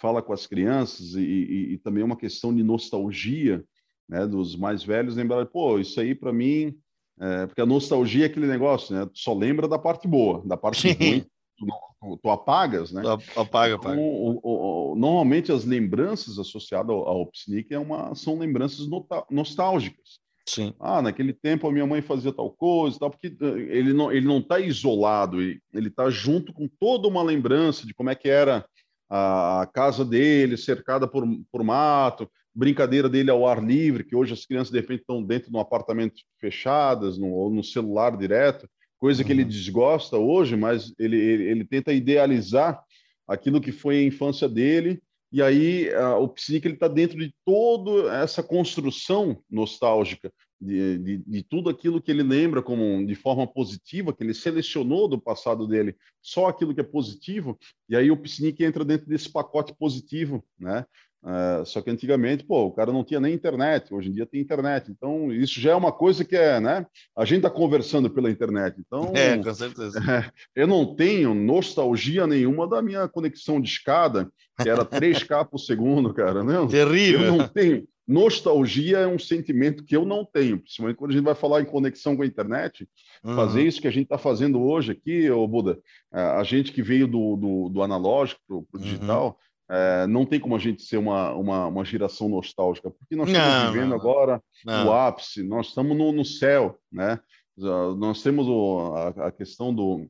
fala 0.00 0.22
com 0.22 0.32
as 0.32 0.46
crianças, 0.46 1.14
e, 1.14 1.20
e, 1.20 1.72
e, 1.74 1.78
também 1.78 2.02
uma 2.02 2.16
questão 2.16 2.54
de 2.54 2.62
nostalgia 2.62 3.64
né, 4.08 4.26
dos 4.26 4.56
mais 4.56 4.82
velhos, 4.82 5.16
lembrar, 5.16 5.44
pô, 5.46 5.78
isso 5.78 6.00
aí 6.00 6.14
para 6.14 6.32
mim, 6.32 6.76
é, 7.20 7.46
porque 7.46 7.60
a 7.60 7.66
nostalgia 7.66 8.24
é 8.24 8.26
aquele 8.26 8.46
negócio, 8.46 8.94
né, 8.94 9.08
só 9.12 9.34
lembra 9.34 9.68
da 9.68 9.78
parte 9.78 10.08
boa, 10.08 10.42
da 10.46 10.56
parte 10.56 10.92
ruim 10.92 11.24
tu, 11.60 11.66
não, 11.66 12.16
tu 12.16 12.30
apagas, 12.30 12.90
né? 12.90 13.02
Apaga, 13.36 13.74
apaga. 13.74 13.94
Então, 13.94 13.98
o, 13.98 14.40
o, 14.42 14.92
o, 14.92 14.96
normalmente 14.96 15.52
as 15.52 15.64
lembranças 15.64 16.38
associadas 16.38 16.90
ao, 16.90 17.06
ao 17.06 17.26
Psnick 17.26 17.72
é 17.72 17.78
uma, 17.78 18.14
são 18.14 18.38
lembranças 18.38 18.86
nostálgicas. 19.30 20.18
Sim. 20.48 20.74
Ah, 20.80 21.02
naquele 21.02 21.32
tempo 21.32 21.68
a 21.68 21.72
minha 21.72 21.86
mãe 21.86 22.02
fazia 22.02 22.32
tal 22.32 22.50
coisa, 22.50 22.98
tal, 22.98 23.10
porque 23.10 23.28
eh, 23.28 23.66
ele 23.68 23.92
não 23.92 24.10
ele 24.10 24.26
não 24.26 24.38
está 24.38 24.58
isolado, 24.58 25.40
ele 25.40 25.60
está 25.74 26.10
junto 26.10 26.52
com 26.52 26.66
toda 26.66 27.06
uma 27.06 27.22
lembrança 27.22 27.86
de 27.86 27.94
como 27.94 28.10
é 28.10 28.16
que 28.16 28.28
era 28.28 28.64
a, 29.08 29.62
a 29.62 29.66
casa 29.66 30.04
dele, 30.04 30.56
cercada 30.56 31.06
por, 31.06 31.24
por 31.52 31.62
mato, 31.62 32.28
brincadeira 32.54 33.08
dele 33.08 33.30
ao 33.30 33.46
ar 33.46 33.62
livre, 33.62 34.04
que 34.04 34.16
hoje 34.16 34.32
as 34.32 34.44
crianças 34.44 34.72
de 34.72 34.80
repente 34.80 35.00
estão 35.00 35.22
dentro 35.22 35.50
de 35.50 35.56
um 35.56 35.60
apartamento 35.60 36.20
fechadas, 36.40 37.18
no, 37.18 37.28
ou 37.28 37.50
no 37.50 37.62
celular 37.62 38.16
direto 38.16 38.68
coisa 39.00 39.24
que 39.24 39.32
ele 39.32 39.42
uhum. 39.42 39.48
desgosta 39.48 40.18
hoje, 40.18 40.54
mas 40.54 40.92
ele, 40.98 41.16
ele, 41.16 41.44
ele, 41.44 41.64
tenta 41.64 41.92
idealizar 41.92 42.84
aquilo 43.26 43.60
que 43.60 43.72
foi 43.72 43.98
a 43.98 44.04
infância 44.04 44.46
dele, 44.46 45.02
e 45.32 45.40
aí 45.42 45.92
a, 45.94 46.18
o 46.18 46.28
psique 46.28 46.68
está 46.68 46.86
dentro 46.86 47.18
de 47.18 47.34
toda 47.44 48.14
essa 48.14 48.42
construção 48.42 49.42
nostálgica, 49.50 50.30
de, 50.60 50.98
de, 50.98 51.18
de, 51.26 51.42
tudo 51.42 51.70
aquilo 51.70 52.02
que 52.02 52.10
ele 52.10 52.22
lembra 52.22 52.62
como 52.62 53.06
de 53.06 53.14
forma 53.14 53.46
positiva, 53.46 54.12
que 54.12 54.22
ele 54.22 54.34
selecionou 54.34 55.08
do 55.08 55.18
passado 55.18 55.66
dele, 55.66 55.96
só 56.20 56.48
aquilo 56.48 56.74
que 56.74 56.80
é 56.82 56.84
positivo, 56.84 57.58
e 57.88 57.96
aí 57.96 58.10
o 58.10 58.16
psique 58.18 58.62
entra 58.62 58.84
dentro 58.84 59.08
desse 59.08 59.32
pacote 59.32 59.74
positivo, 59.78 60.44
né? 60.58 60.84
Uh, 61.22 61.66
só 61.66 61.82
que 61.82 61.90
antigamente, 61.90 62.44
pô, 62.44 62.64
o 62.64 62.72
cara 62.72 62.90
não 62.90 63.04
tinha 63.04 63.20
nem 63.20 63.34
internet, 63.34 63.92
hoje 63.92 64.08
em 64.08 64.12
dia 64.12 64.24
tem 64.24 64.40
internet, 64.40 64.90
então 64.90 65.30
isso 65.30 65.60
já 65.60 65.72
é 65.72 65.74
uma 65.74 65.92
coisa 65.92 66.24
que 66.24 66.34
é, 66.34 66.58
né? 66.58 66.86
A 67.14 67.26
gente 67.26 67.38
está 67.38 67.50
conversando 67.50 68.08
pela 68.08 68.30
internet, 68.30 68.76
então. 68.78 69.12
É, 69.14 69.36
com 69.36 69.54
certeza. 69.54 69.98
É, 69.98 70.30
eu 70.62 70.66
não 70.66 70.94
tenho 70.94 71.34
nostalgia 71.34 72.26
nenhuma 72.26 72.66
da 72.66 72.80
minha 72.80 73.06
conexão 73.06 73.60
de 73.60 73.68
escada, 73.68 74.30
que 74.62 74.68
era 74.68 74.82
3K 74.82 75.44
por 75.50 75.58
segundo, 75.58 76.14
cara, 76.14 76.42
né? 76.42 76.54
Terrível. 76.70 77.26
Eu 77.26 77.36
não 77.36 77.48
tenho. 77.48 77.86
Nostalgia 78.08 78.98
é 78.98 79.06
um 79.06 79.18
sentimento 79.18 79.84
que 79.84 79.96
eu 79.96 80.04
não 80.04 80.24
tenho, 80.24 80.58
principalmente 80.58 80.96
quando 80.96 81.10
a 81.12 81.14
gente 81.14 81.24
vai 81.24 81.34
falar 81.34 81.60
em 81.60 81.66
conexão 81.66 82.16
com 82.16 82.22
a 82.22 82.26
internet. 82.26 82.88
Uhum. 83.22 83.36
Fazer 83.36 83.62
isso 83.62 83.80
que 83.80 83.86
a 83.86 83.90
gente 83.90 84.04
está 84.04 84.18
fazendo 84.18 84.60
hoje 84.60 84.90
aqui, 84.92 85.30
ô 85.30 85.46
Buda, 85.46 85.78
é, 86.12 86.20
a 86.20 86.42
gente 86.42 86.72
que 86.72 86.82
veio 86.82 87.06
do, 87.06 87.36
do, 87.36 87.68
do 87.68 87.82
analógico 87.82 88.40
para 88.48 88.56
o 88.56 88.66
uhum. 88.72 88.80
digital. 88.80 89.26
Uhum 89.26 89.49
é, 89.70 90.06
não 90.08 90.26
tem 90.26 90.40
como 90.40 90.56
a 90.56 90.58
gente 90.58 90.82
ser 90.82 90.96
uma, 90.96 91.32
uma, 91.32 91.66
uma 91.68 91.84
geração 91.84 92.28
nostálgica, 92.28 92.90
porque 92.90 93.14
nós 93.14 93.28
estamos 93.28 93.64
não, 93.64 93.72
vivendo 93.72 93.90
não, 93.90 93.96
agora 93.96 94.42
não. 94.64 94.88
o 94.88 94.92
ápice, 94.92 95.42
nós 95.44 95.68
estamos 95.68 95.96
no, 95.96 96.10
no 96.10 96.24
céu, 96.24 96.76
né? 96.90 97.20
Nós 97.56 98.22
temos 98.22 98.48
o, 98.48 98.94
a, 98.94 99.28
a, 99.28 99.32
questão 99.32 99.72
do 99.72 100.06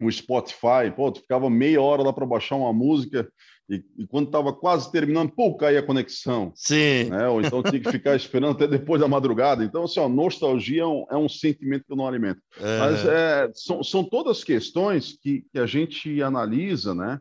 o 0.00 0.10
Spotify, 0.10 0.92
pô, 0.94 1.10
tu 1.10 1.20
ficava 1.20 1.50
meia 1.50 1.82
hora 1.82 2.04
lá 2.04 2.12
para 2.12 2.24
baixar 2.24 2.54
uma 2.54 2.72
música 2.72 3.28
e, 3.68 3.84
e 3.98 4.06
quando 4.06 4.26
estava 4.26 4.52
quase 4.52 4.90
terminando, 4.90 5.30
pô, 5.32 5.54
caía 5.54 5.80
a 5.80 5.86
conexão. 5.86 6.52
Sim. 6.54 7.10
Né? 7.10 7.28
Ou 7.28 7.42
então 7.42 7.62
tinha 7.62 7.80
que 7.80 7.90
ficar 7.90 8.16
esperando 8.16 8.52
até 8.52 8.66
depois 8.66 9.00
da 9.00 9.08
madrugada. 9.08 9.62
Então, 9.62 9.84
assim, 9.84 10.00
a 10.00 10.08
nostalgia 10.08 10.82
é 10.82 10.86
um, 10.86 11.04
é 11.10 11.16
um, 11.16 11.28
sentimento 11.28 11.84
que 11.84 11.92
eu 11.92 11.96
não 11.96 12.06
alimento. 12.06 12.40
É. 12.58 12.78
Mas 12.78 13.04
é, 13.04 13.50
são, 13.54 13.82
são 13.82 14.02
todas 14.02 14.42
questões 14.42 15.18
que, 15.20 15.44
que 15.52 15.58
a 15.58 15.66
gente 15.66 16.22
analisa, 16.22 16.94
né? 16.94 17.18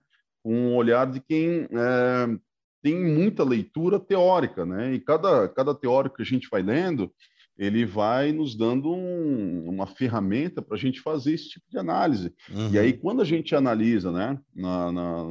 Um 0.47 0.75
olhar 0.75 1.09
de 1.09 1.19
quem 1.19 1.67
é, 1.71 2.37
tem 2.81 3.03
muita 3.03 3.43
leitura 3.43 3.99
teórica, 3.99 4.65
né? 4.65 4.93
E 4.93 4.99
cada, 4.99 5.49
cada 5.49 5.75
teórico 5.75 6.17
que 6.17 6.21
a 6.21 6.25
gente 6.25 6.47
vai 6.49 6.61
lendo, 6.61 7.11
ele 7.57 7.85
vai 7.85 8.31
nos 8.31 8.55
dando 8.55 8.91
um, 8.91 9.67
uma 9.67 9.87
ferramenta 9.87 10.61
para 10.61 10.75
a 10.75 10.79
gente 10.79 11.01
fazer 11.01 11.33
esse 11.33 11.49
tipo 11.49 11.65
de 11.69 11.77
análise. 11.77 12.33
Uhum. 12.49 12.71
E 12.71 12.77
aí, 12.77 12.93
quando 12.93 13.21
a 13.21 13.25
gente 13.25 13.55
analisa, 13.55 14.11
né, 14.11 14.39
na, 14.55 14.91
na, 14.91 15.23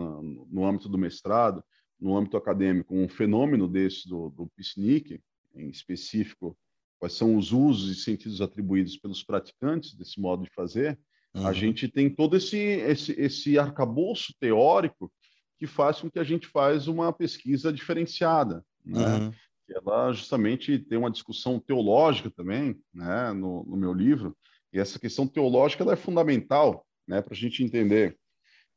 no 0.50 0.66
âmbito 0.66 0.88
do 0.88 0.98
mestrado, 0.98 1.62
no 2.00 2.16
âmbito 2.16 2.36
acadêmico, 2.36 2.94
um 2.94 3.08
fenômeno 3.08 3.68
desse 3.68 4.08
do, 4.08 4.30
do 4.30 4.50
PSNIC, 4.56 5.20
em 5.54 5.68
específico, 5.68 6.56
quais 6.98 7.14
são 7.14 7.36
os 7.36 7.52
usos 7.52 7.96
e 7.96 8.00
sentidos 8.00 8.40
atribuídos 8.40 8.96
pelos 8.96 9.22
praticantes 9.22 9.94
desse 9.94 10.20
modo 10.20 10.44
de 10.44 10.50
fazer, 10.50 10.98
Uhum. 11.36 11.46
A 11.46 11.52
gente 11.52 11.86
tem 11.86 12.08
todo 12.08 12.36
esse, 12.36 12.56
esse, 12.56 13.12
esse 13.12 13.58
arcabouço 13.58 14.34
teórico 14.40 15.12
que 15.58 15.66
faz 15.66 16.00
com 16.00 16.10
que 16.10 16.18
a 16.18 16.24
gente 16.24 16.46
faz 16.46 16.88
uma 16.88 17.12
pesquisa 17.12 17.72
diferenciada, 17.72 18.64
né? 18.84 19.18
Uhum. 19.18 19.32
Ela 19.68 20.12
justamente 20.12 20.78
tem 20.78 20.96
uma 20.96 21.10
discussão 21.10 21.58
teológica 21.58 22.30
também, 22.30 22.78
né, 22.94 23.32
no, 23.32 23.64
no 23.64 23.76
meu 23.76 23.92
livro, 23.92 24.36
e 24.72 24.78
essa 24.78 24.98
questão 24.98 25.26
teológica 25.26 25.82
ela 25.82 25.94
é 25.94 25.96
fundamental, 25.96 26.86
né, 27.06 27.20
para 27.20 27.34
a 27.34 27.36
gente 27.36 27.64
entender 27.64 28.16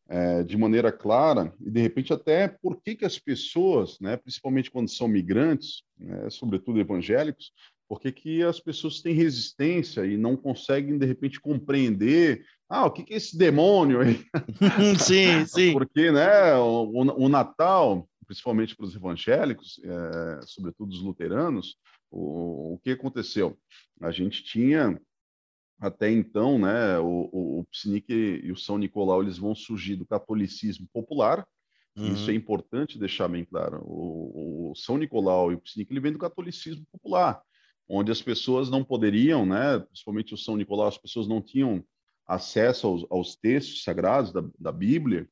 é, 0.08 0.42
de 0.42 0.58
maneira 0.58 0.92
clara 0.92 1.54
e 1.62 1.70
de 1.70 1.80
repente 1.80 2.12
até 2.12 2.48
por 2.48 2.82
que 2.82 2.96
que 2.96 3.06
as 3.06 3.20
pessoas, 3.20 4.00
né, 4.00 4.18
principalmente 4.18 4.72
quando 4.72 4.90
são 4.90 5.08
migrantes, 5.08 5.84
né, 5.96 6.28
sobretudo 6.32 6.80
evangélicos, 6.80 7.52
por 7.90 8.00
que, 8.00 8.12
que 8.12 8.44
as 8.44 8.60
pessoas 8.60 9.02
têm 9.02 9.16
resistência 9.16 10.06
e 10.06 10.16
não 10.16 10.38
conseguem, 10.38 11.00
de 11.00 11.08
repente, 11.08 11.42
compreender 11.42 12.46
ah, 12.70 12.86
o 12.86 12.92
que, 12.92 13.04
que 13.04 13.16
é 13.16 13.18
esse 13.18 13.36
demônio 13.36 14.00
aí? 14.00 14.24
sim, 15.02 15.44
sim. 15.50 15.74
Porque, 15.74 16.12
né, 16.12 16.54
o, 16.56 16.84
o, 16.94 17.28
Natal, 17.28 18.08
principalmente 18.28 18.76
para 18.76 18.86
os 18.86 18.96
evangélicos, 18.96 19.82
é, 19.84 20.42
sobretudo 20.46 20.92
os 20.92 21.02
luteranos, 21.02 21.78
o, 22.12 22.76
o 22.76 22.80
que 22.84 22.92
aconteceu? 22.92 23.58
A 24.00 24.12
gente 24.12 24.44
tinha 24.44 25.02
até 25.80 26.12
então, 26.12 26.60
né, 26.60 27.00
o, 27.00 27.28
o, 27.32 27.60
o 27.62 27.68
e 27.84 28.52
o 28.52 28.56
São 28.56 28.78
Nicolau 28.78 29.24
eles 29.24 29.40
vão 29.40 29.56
surgir 29.56 29.96
do 29.96 30.06
catolicismo 30.06 30.88
popular. 30.94 31.48
Uhum. 31.98 32.14
Isso 32.14 32.30
é 32.30 32.36
importante 32.36 33.00
deixar 33.00 33.28
bem 33.28 33.44
claro. 33.44 33.82
O, 33.84 34.72
o 34.72 34.76
São 34.76 34.96
Nicolau 34.96 35.52
e 35.52 35.56
o 35.56 35.62
Psinic 35.62 35.92
ele 35.92 36.00
vem 36.00 36.14
do 36.14 36.20
catolicismo 36.20 36.86
popular, 36.92 37.42
onde 37.90 38.12
as 38.12 38.22
pessoas 38.22 38.70
não 38.70 38.84
poderiam, 38.84 39.46
né, 39.46 39.80
principalmente 39.80 40.34
o 40.34 40.38
São 40.38 40.56
Nicolau, 40.56 40.88
as 40.88 40.98
pessoas 40.98 41.28
não 41.28 41.42
tinham 41.42 41.84
acesso 42.28 42.86
aos, 42.86 43.06
aos 43.10 43.36
textos 43.36 43.84
sagrados 43.84 44.32
da, 44.32 44.44
da 44.60 44.72
Bíblia. 44.72 45.28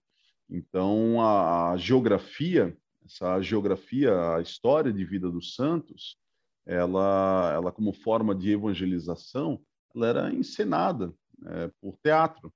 Então 0.49 1.21
a, 1.21 1.71
a 1.71 1.77
geografia, 1.77 2.75
essa 3.05 3.39
geografia, 3.41 4.35
a 4.35 4.41
história 4.41 4.91
de 4.91 5.05
vida 5.05 5.29
dos 5.29 5.53
santos, 5.53 6.17
ela, 6.65 7.53
ela 7.53 7.71
como 7.71 7.93
forma 7.93 8.33
de 8.33 8.51
evangelização, 8.51 9.61
ela 9.95 10.07
era 10.07 10.33
encenada 10.33 11.13
é, 11.45 11.71
por 11.79 11.97
teatro. 12.03 12.51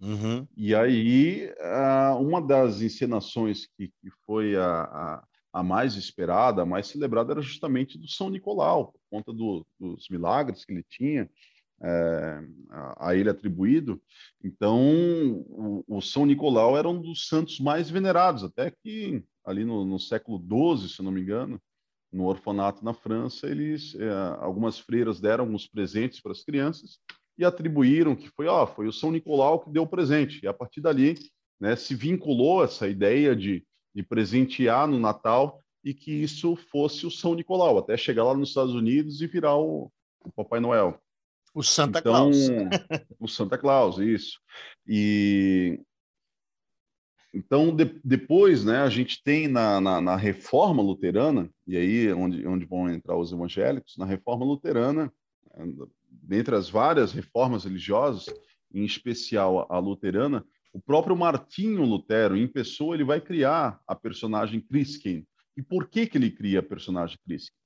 Uhum. 0.00 0.46
E 0.54 0.74
aí, 0.74 1.50
uma 2.20 2.40
das 2.40 2.82
encenações 2.82 3.66
que, 3.66 3.88
que 3.88 4.10
foi 4.26 4.54
a, 4.54 4.82
a, 4.82 5.24
a, 5.56 5.62
mais 5.62 5.96
esperada, 5.96 6.62
a 6.62 6.66
mais 6.66 6.86
celebrada, 6.86 7.32
era 7.32 7.40
justamente 7.40 7.96
do 7.98 8.06
São 8.06 8.28
Nicolau, 8.28 8.92
por 8.92 9.00
conta 9.10 9.32
do, 9.32 9.66
dos 9.80 10.08
milagres 10.10 10.64
que 10.64 10.72
ele 10.72 10.84
tinha 10.88 11.30
é, 11.82 12.40
a, 12.70 13.08
a, 13.08 13.16
ele 13.16 13.30
atribuído. 13.30 14.00
Então, 14.44 14.78
o, 15.48 15.84
o, 15.88 16.02
São 16.02 16.26
Nicolau 16.26 16.76
era 16.76 16.88
um 16.88 17.00
dos 17.00 17.26
santos 17.26 17.58
mais 17.58 17.88
venerados, 17.88 18.44
até 18.44 18.70
que 18.70 19.24
ali 19.44 19.64
no, 19.64 19.84
no 19.84 19.98
século 19.98 20.38
XII, 20.38 20.88
se 20.88 21.02
não 21.02 21.10
me 21.10 21.22
engano, 21.22 21.60
no 22.12 22.26
orfanato 22.26 22.84
na 22.84 22.92
França, 22.92 23.46
eles 23.46 23.94
é, 23.94 24.10
algumas 24.38 24.78
freiras 24.78 25.20
deram 25.20 25.44
alguns 25.44 25.66
presentes 25.66 26.20
para 26.20 26.32
as 26.32 26.44
crianças 26.44 26.98
e 27.38 27.44
atribuíram 27.44 28.14
que 28.14 28.28
foi, 28.28 28.46
ó, 28.46 28.66
foi 28.66 28.86
o 28.86 28.92
São 28.92 29.10
Nicolau 29.10 29.60
que 29.60 29.70
deu 29.70 29.84
o 29.84 29.88
presente. 29.88 30.40
E 30.42 30.48
a 30.48 30.52
partir 30.52 30.80
dali, 30.80 31.14
né, 31.58 31.76
se 31.76 31.94
vinculou 31.94 32.62
essa 32.62 32.88
ideia 32.88 33.34
de, 33.34 33.64
de 33.96 34.02
presentear 34.02 34.86
no 34.86 35.00
Natal 35.00 35.64
e 35.82 35.94
que 35.94 36.12
isso 36.12 36.54
fosse 36.54 37.06
o 37.06 37.10
São 37.10 37.34
Nicolau, 37.34 37.78
até 37.78 37.96
chegar 37.96 38.24
lá 38.24 38.34
nos 38.34 38.50
Estados 38.50 38.74
Unidos 38.74 39.22
e 39.22 39.26
virar 39.26 39.56
o, 39.56 39.90
o 40.22 40.30
Papai 40.32 40.60
Noel. 40.60 41.00
O 41.54 41.62
Santa 41.62 42.00
então, 42.00 42.12
Claus. 42.12 42.36
o 43.18 43.26
Santa 43.26 43.56
Claus, 43.56 43.96
isso. 43.96 44.38
E 44.86 45.80
então, 47.32 47.74
de, 47.74 47.98
depois, 48.04 48.66
né, 48.66 48.80
a 48.80 48.90
gente 48.90 49.22
tem 49.22 49.48
na, 49.48 49.80
na, 49.80 50.00
na, 50.02 50.16
reforma 50.16 50.82
luterana, 50.82 51.50
e 51.66 51.76
aí 51.76 52.12
onde, 52.12 52.46
onde 52.46 52.66
vão 52.66 52.90
entrar 52.90 53.16
os 53.16 53.32
evangélicos, 53.32 53.96
na 53.96 54.04
reforma 54.04 54.44
luterana, 54.44 55.10
dentre 56.10 56.54
as 56.54 56.68
várias 56.68 57.12
reformas 57.12 57.64
religiosas, 57.64 58.26
em 58.72 58.84
especial 58.84 59.66
a, 59.70 59.76
a 59.76 59.78
luterana, 59.78 60.44
o 60.76 60.80
próprio 60.82 61.16
Martinho 61.16 61.84
Lutero, 61.84 62.36
em 62.36 62.46
pessoa, 62.46 62.94
ele 62.94 63.02
vai 63.02 63.18
criar 63.18 63.80
a 63.86 63.94
personagem 63.94 64.60
Criskin. 64.60 65.26
E 65.56 65.62
por 65.62 65.88
que, 65.88 66.06
que 66.06 66.18
ele 66.18 66.30
cria 66.30 66.60
a 66.60 66.62
personagem 66.62 67.16
Criskin? 67.26 67.56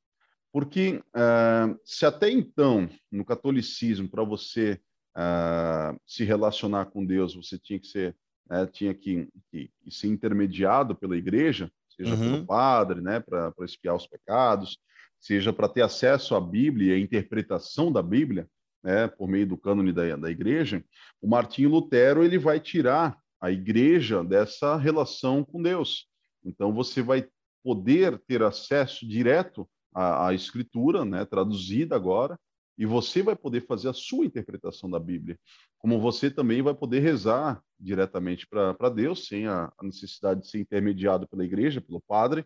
Porque 0.53 1.03
uh, 1.09 1.81
se 1.85 2.07
até 2.07 2.31
então, 2.31 2.89
no 3.11 3.25
catolicismo, 3.25 4.09
para 4.09 4.23
você 4.23 4.81
uh, 5.17 6.01
se 6.07 6.23
relacionar 6.23 6.87
com 6.87 7.05
Deus, 7.05 7.35
você 7.35 7.59
tinha 7.59 7.81
que 7.81 7.89
ser 7.89 8.17
né, 8.49 8.65
tinha 8.67 8.95
que, 8.95 9.29
que, 9.51 9.71
que, 9.83 9.91
ser 9.91 10.07
intermediado 10.07 10.95
pela 10.95 11.17
igreja, 11.17 11.71
seja 11.89 12.15
uhum. 12.15 12.21
pelo 12.21 12.47
padre, 12.47 13.01
né, 13.01 13.19
para 13.19 13.53
espiar 13.63 13.97
os 13.97 14.07
pecados, 14.07 14.79
seja 15.19 15.53
para 15.53 15.69
ter 15.69 15.83
acesso 15.83 16.37
à 16.37 16.41
Bíblia 16.41 16.95
e 16.95 16.97
à 16.97 17.03
interpretação 17.03 17.91
da 17.91 18.03
Bíblia, 18.03 18.49
né, 18.83 19.09
por 19.09 19.29
meio 19.29 19.47
do 19.47 19.57
cânone 19.57 19.93
da, 19.93 20.17
da 20.17 20.31
igreja, 20.31 20.85
o 21.21 21.29
Martinho 21.29 21.71
Lutero 21.71 22.25
ele 22.25 22.39
vai 22.39 22.59
tirar 22.61 23.19
a 23.41 23.51
igreja 23.51 24.23
dessa 24.23 24.77
relação 24.77 25.45
com 25.45 25.63
Deus. 25.63 26.07
Então 26.45 26.73
você 26.73 27.03
vai 27.03 27.27
poder 27.63 28.19
ter 28.27 28.43
acesso 28.43 29.07
direto 29.07 29.69
à, 29.95 30.29
à 30.29 30.35
escritura, 30.35 31.05
né, 31.05 31.25
traduzida 31.25 31.95
agora, 31.97 32.39
e 32.79 32.87
você 32.87 33.23
vai 33.23 33.37
poder 33.37 33.67
fazer 33.67 33.89
a 33.89 33.93
sua 33.93 34.25
interpretação 34.25 34.91
da 34.91 34.99
Bíblia, 34.99 35.39
como 35.79 36.01
você 36.01 36.31
também 36.31 36.63
vai 36.63 36.75
poder 36.75 37.01
rezar 37.01 37.63
diretamente 37.79 38.47
para 38.47 38.89
Deus, 38.89 39.27
sem 39.27 39.47
a, 39.47 39.71
a, 39.77 39.85
necessidade 39.85 40.41
de 40.41 40.49
ser 40.49 40.61
intermediado 40.61 41.29
pela 41.29 41.45
igreja, 41.45 41.81
pelo 41.81 42.01
padre, 42.01 42.45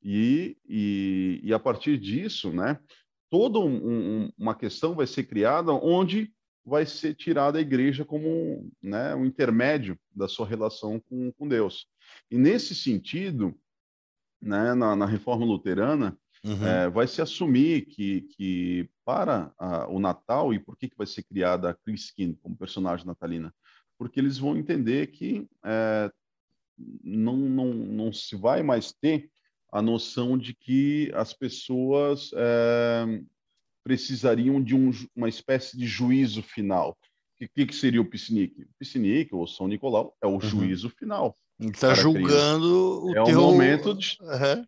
e, 0.00 0.56
e, 0.68 1.40
e 1.42 1.52
a 1.52 1.58
partir 1.58 1.98
disso, 1.98 2.52
né, 2.52 2.78
toda 3.32 3.58
um, 3.58 4.24
um, 4.24 4.32
uma 4.36 4.54
questão 4.54 4.94
vai 4.94 5.06
ser 5.06 5.24
criada 5.24 5.72
onde 5.72 6.30
vai 6.62 6.84
ser 6.84 7.14
tirada 7.14 7.56
a 7.56 7.62
igreja 7.62 8.04
como 8.04 8.70
né, 8.82 9.14
um 9.14 9.24
intermédio 9.24 9.98
da 10.14 10.28
sua 10.28 10.46
relação 10.46 11.00
com, 11.00 11.32
com 11.32 11.48
Deus. 11.48 11.86
E 12.30 12.36
nesse 12.36 12.74
sentido, 12.74 13.58
né, 14.38 14.74
na, 14.74 14.94
na 14.94 15.06
reforma 15.06 15.46
luterana, 15.46 16.14
Uhum. 16.44 16.66
É, 16.66 16.90
vai 16.90 17.06
se 17.06 17.22
assumir 17.22 17.86
que, 17.86 18.22
que 18.22 18.90
para 19.04 19.54
a, 19.56 19.86
o 19.86 20.00
Natal, 20.00 20.52
e 20.52 20.58
por 20.58 20.76
que, 20.76 20.88
que 20.88 20.96
vai 20.96 21.06
ser 21.06 21.22
criada 21.22 21.70
a 21.70 21.74
Chris 21.74 22.06
Skin 22.06 22.34
como 22.42 22.56
personagem 22.56 23.06
natalina? 23.06 23.54
Porque 23.96 24.18
eles 24.18 24.38
vão 24.38 24.56
entender 24.56 25.06
que 25.12 25.46
é, 25.64 26.10
não, 27.04 27.36
não, 27.36 27.72
não 27.72 28.12
se 28.12 28.34
vai 28.34 28.60
mais 28.60 28.92
ter 28.92 29.30
a 29.72 29.80
noção 29.80 30.36
de 30.36 30.52
que 30.52 31.10
as 31.14 31.32
pessoas 31.32 32.30
é, 32.36 33.20
precisariam 33.82 34.62
de 34.62 34.76
um, 34.76 34.90
uma 35.16 35.30
espécie 35.30 35.78
de 35.78 35.86
juízo 35.86 36.42
final. 36.42 36.90
O 37.40 37.48
que, 37.54 37.66
que, 37.66 37.74
seria 37.74 38.00
o 38.00 38.04
piscinique? 38.04 38.62
O 38.62 38.78
piscinique, 38.78 39.34
ou 39.34 39.46
São 39.46 39.66
Nicolau, 39.66 40.14
é 40.22 40.26
o 40.26 40.32
uhum. 40.32 40.40
juízo 40.40 40.90
final. 40.90 41.36
Está 41.58 41.94
julgando 41.94 43.06
o 43.06 43.10
é 43.16 43.24
teu... 43.24 43.38
um 43.38 43.40
momento 43.40 43.94
de... 43.94 44.18
Uhum. 44.20 44.64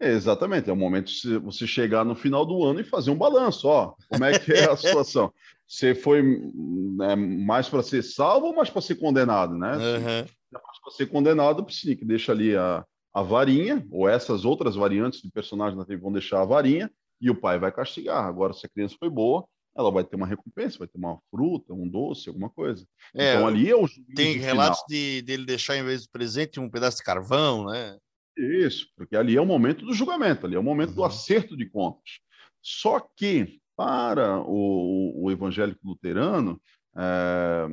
É, 0.00 0.10
exatamente, 0.10 0.70
é 0.70 0.72
o 0.72 0.76
momento 0.76 1.10
de 1.10 1.38
você 1.38 1.66
chegar 1.66 2.04
no 2.04 2.14
final 2.14 2.44
do 2.46 2.64
ano 2.64 2.80
e 2.80 2.84
fazer 2.84 3.10
um 3.10 3.16
balanço. 3.16 3.68
Ó, 3.68 3.94
como 4.08 4.24
é 4.24 4.38
que 4.38 4.52
é 4.52 4.70
a 4.70 4.76
situação? 4.76 5.32
Você 5.66 5.94
foi 5.94 6.22
né, 6.22 7.16
mais 7.16 7.68
para 7.68 7.82
ser 7.82 8.02
salvo 8.02 8.46
ou 8.46 8.54
mais 8.54 8.70
para 8.70 8.82
ser 8.82 8.96
condenado, 8.96 9.56
né? 9.56 9.72
Uhum. 9.72 10.26
Mais 10.52 10.80
para 10.82 10.92
ser 10.92 11.06
condenado, 11.06 11.66
sim, 11.70 11.96
que 11.96 12.04
deixa 12.04 12.32
ali 12.32 12.56
a, 12.56 12.84
a 13.14 13.22
varinha, 13.22 13.86
ou 13.92 14.08
essas 14.08 14.44
outras 14.44 14.74
variantes 14.74 15.22
de 15.22 15.30
personagem 15.30 15.78
na 15.78 15.84
TV 15.84 16.02
vão 16.02 16.12
deixar 16.12 16.42
a 16.42 16.44
varinha 16.44 16.90
e 17.20 17.30
o 17.30 17.40
pai 17.40 17.58
vai 17.58 17.70
castigar. 17.70 18.24
Agora, 18.24 18.52
se 18.52 18.66
a 18.66 18.68
criança 18.68 18.96
foi 18.98 19.08
boa, 19.08 19.46
ela 19.76 19.90
vai 19.90 20.04
ter 20.04 20.16
uma 20.16 20.26
recompensa, 20.26 20.78
vai 20.78 20.88
ter 20.88 20.98
uma 20.98 21.18
fruta, 21.30 21.72
um 21.72 21.88
doce, 21.88 22.28
alguma 22.28 22.50
coisa. 22.50 22.86
É, 23.14 23.34
então 23.34 23.46
ali 23.46 23.70
é 23.70 23.76
o 23.76 23.88
Tem 24.14 24.36
relatos 24.36 24.82
de 24.88 25.22
dele 25.22 25.44
deixar, 25.44 25.76
em 25.76 25.84
vez 25.84 26.02
de 26.02 26.08
presente, 26.08 26.58
um 26.58 26.68
pedaço 26.68 26.98
de 26.98 27.04
carvão, 27.04 27.66
né? 27.66 27.96
Isso, 28.36 28.88
porque 28.96 29.16
ali 29.16 29.36
é 29.36 29.40
o 29.40 29.46
momento 29.46 29.84
do 29.84 29.94
julgamento, 29.94 30.46
ali 30.46 30.56
é 30.56 30.58
o 30.58 30.62
momento 30.62 30.90
uhum. 30.90 30.96
do 30.96 31.04
acerto 31.04 31.56
de 31.56 31.66
contas. 31.66 32.18
Só 32.60 33.00
que, 33.16 33.60
para 33.76 34.40
o, 34.40 35.24
o 35.24 35.30
evangélico 35.30 35.86
luterano, 35.86 36.60
é, 36.96 37.66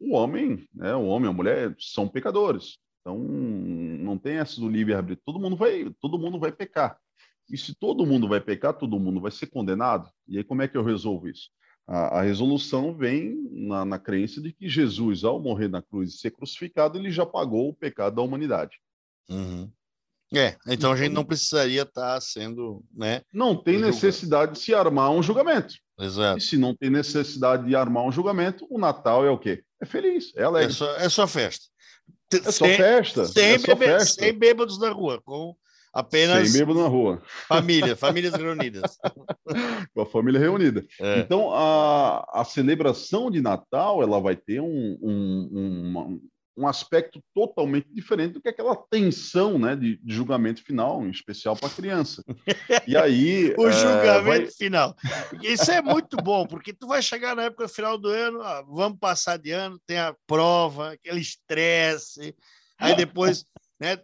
o 0.00 0.14
homem, 0.14 0.66
né, 0.74 0.94
o 0.94 1.06
homem 1.06 1.28
e 1.28 1.32
a 1.32 1.36
mulher 1.36 1.74
são 1.78 2.08
pecadores. 2.08 2.78
Então, 3.02 3.18
não 3.18 4.16
tem 4.16 4.36
essa 4.36 4.60
do 4.60 4.68
livre-arbítrio. 4.68 5.22
Todo 5.26 5.40
mundo 5.40 5.56
vai, 5.56 5.92
todo 6.00 6.18
mundo 6.18 6.38
vai 6.38 6.52
pecar. 6.52 6.96
E 7.50 7.58
se 7.58 7.74
todo 7.74 8.06
mundo 8.06 8.28
vai 8.28 8.40
pecar, 8.40 8.72
todo 8.72 8.98
mundo 8.98 9.20
vai 9.20 9.30
ser 9.30 9.48
condenado. 9.48 10.08
E 10.26 10.38
aí, 10.38 10.44
como 10.44 10.62
é 10.62 10.68
que 10.68 10.76
eu 10.76 10.84
resolvo 10.84 11.28
isso? 11.28 11.50
A, 11.86 12.20
a 12.20 12.22
resolução 12.22 12.96
vem 12.96 13.36
na, 13.50 13.84
na 13.84 13.98
crença 13.98 14.40
de 14.40 14.52
que 14.52 14.68
Jesus, 14.68 15.24
ao 15.24 15.42
morrer 15.42 15.68
na 15.68 15.82
cruz 15.82 16.14
e 16.14 16.18
ser 16.18 16.30
crucificado, 16.30 16.96
ele 16.96 17.10
já 17.10 17.26
pagou 17.26 17.68
o 17.68 17.74
pecado 17.74 18.16
da 18.16 18.22
humanidade. 18.22 18.78
Uhum. 19.28 19.70
É, 20.34 20.56
então 20.66 20.90
a 20.90 20.96
gente 20.96 21.12
não 21.12 21.24
precisaria 21.24 21.82
estar 21.82 22.14
tá 22.14 22.20
sendo, 22.20 22.82
né? 22.94 23.20
Não 23.30 23.54
tem 23.54 23.78
necessidade 23.78 24.52
de 24.52 24.60
se 24.60 24.74
armar 24.74 25.10
um 25.10 25.22
julgamento. 25.22 25.74
Exato. 25.98 26.38
E 26.38 26.40
se 26.40 26.56
não 26.56 26.74
tem 26.74 26.88
necessidade 26.88 27.66
de 27.66 27.76
armar 27.76 28.04
um 28.04 28.12
julgamento, 28.12 28.66
o 28.70 28.78
Natal 28.78 29.26
é 29.26 29.30
o 29.30 29.38
quê? 29.38 29.62
É 29.78 29.84
feliz, 29.84 30.32
é 30.34 30.44
alegre. 30.44 30.70
É 30.70 30.74
só, 30.74 30.96
é 30.96 31.08
só 31.08 31.26
festa. 31.26 31.66
É 32.38 32.52
só 32.52 32.64
sem, 32.64 32.76
festa. 32.76 33.24
Sem, 33.26 33.44
é 33.52 33.58
só 33.58 33.74
bebê, 33.74 33.86
festa. 33.86 34.22
sem 34.22 34.32
bêbados 34.32 34.78
na 34.78 34.90
rua, 34.90 35.20
com 35.24 35.54
apenas. 35.92 36.50
Sem 36.50 36.60
bêbados 36.60 36.82
na 36.82 36.88
rua. 36.88 37.22
Família, 37.48 37.96
famílias 37.96 38.34
reunidas. 38.34 38.98
com 39.94 40.02
a 40.02 40.06
família 40.06 40.40
reunida. 40.40 40.84
É. 41.00 41.18
Então, 41.20 41.52
a, 41.52 42.24
a 42.32 42.44
celebração 42.44 43.30
de 43.30 43.40
Natal 43.40 44.02
ela 44.02 44.20
vai 44.20 44.36
ter 44.36 44.60
um, 44.60 44.98
um, 45.02 45.50
um 45.52 46.20
aspecto 46.66 47.22
totalmente 47.34 47.88
diferente 47.92 48.34
do 48.34 48.40
que 48.40 48.48
aquela 48.48 48.76
tensão 48.76 49.58
né, 49.58 49.74
de, 49.74 49.96
de 49.96 50.14
julgamento 50.14 50.62
final, 50.62 51.04
em 51.06 51.10
especial 51.10 51.56
para 51.56 51.68
a 51.68 51.72
criança. 51.72 52.22
E 52.86 52.96
aí. 52.96 53.54
o 53.56 53.68
é, 53.68 53.72
julgamento 53.72 54.24
vai... 54.24 54.46
final. 54.46 54.96
Isso 55.42 55.70
é 55.70 55.80
muito 55.80 56.16
bom, 56.16 56.46
porque 56.46 56.72
tu 56.72 56.86
vai 56.86 57.00
chegar 57.00 57.34
na 57.34 57.44
época 57.44 57.68
final 57.68 57.96
do 57.96 58.08
ano, 58.08 58.40
ó, 58.40 58.62
vamos 58.64 58.98
passar 58.98 59.38
de 59.38 59.50
ano, 59.50 59.80
tem 59.86 59.98
a 59.98 60.14
prova, 60.26 60.92
aquele 60.92 61.20
estresse, 61.20 62.34
aí 62.78 62.96
depois, 62.96 63.44
né? 63.80 63.98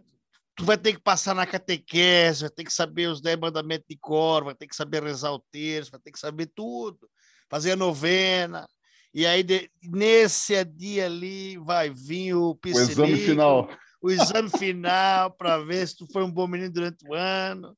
tu 0.59 0.65
vai 0.65 0.77
ter 0.77 0.93
que 0.93 0.99
passar 0.99 1.33
na 1.33 1.45
catequese, 1.45 2.41
vai 2.41 2.49
ter 2.49 2.63
que 2.65 2.73
saber 2.73 3.07
os 3.07 3.21
dez 3.21 3.39
mandamentos 3.39 3.85
de 3.89 3.97
cor, 3.97 4.43
vai 4.43 4.53
ter 4.53 4.67
que 4.67 4.75
saber 4.75 5.01
rezar 5.01 5.31
o 5.31 5.43
terço, 5.51 5.89
vai 5.89 6.01
ter 6.01 6.11
que 6.11 6.19
saber 6.19 6.47
tudo, 6.53 7.09
fazer 7.49 7.71
a 7.71 7.75
novena. 7.77 8.67
E 9.13 9.25
aí, 9.25 9.41
de, 9.41 9.69
nesse 9.81 10.63
dia 10.63 11.05
ali, 11.05 11.57
vai 11.57 11.89
vir 11.89 12.35
o 12.35 12.55
piscinico, 12.55 13.01
o 13.01 13.05
exame 13.05 13.17
final, 13.17 13.69
o 14.01 14.11
exame 14.11 14.49
final 14.49 15.31
para 15.31 15.57
ver 15.57 15.87
se 15.87 15.97
tu 15.97 16.07
foi 16.11 16.23
um 16.23 16.31
bom 16.31 16.47
menino 16.47 16.71
durante 16.71 17.07
o 17.07 17.13
ano, 17.13 17.75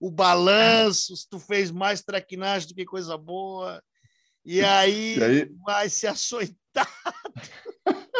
o 0.00 0.10
balanço, 0.10 1.14
se 1.14 1.28
tu 1.28 1.38
fez 1.38 1.70
mais 1.70 2.02
traquinagem 2.02 2.68
do 2.68 2.74
que 2.74 2.86
coisa 2.86 3.16
boa. 3.18 3.82
E 4.44 4.62
aí, 4.62 5.18
e 5.18 5.22
aí... 5.22 5.50
vai 5.64 5.88
se 5.90 6.06
açoitar. 6.06 6.88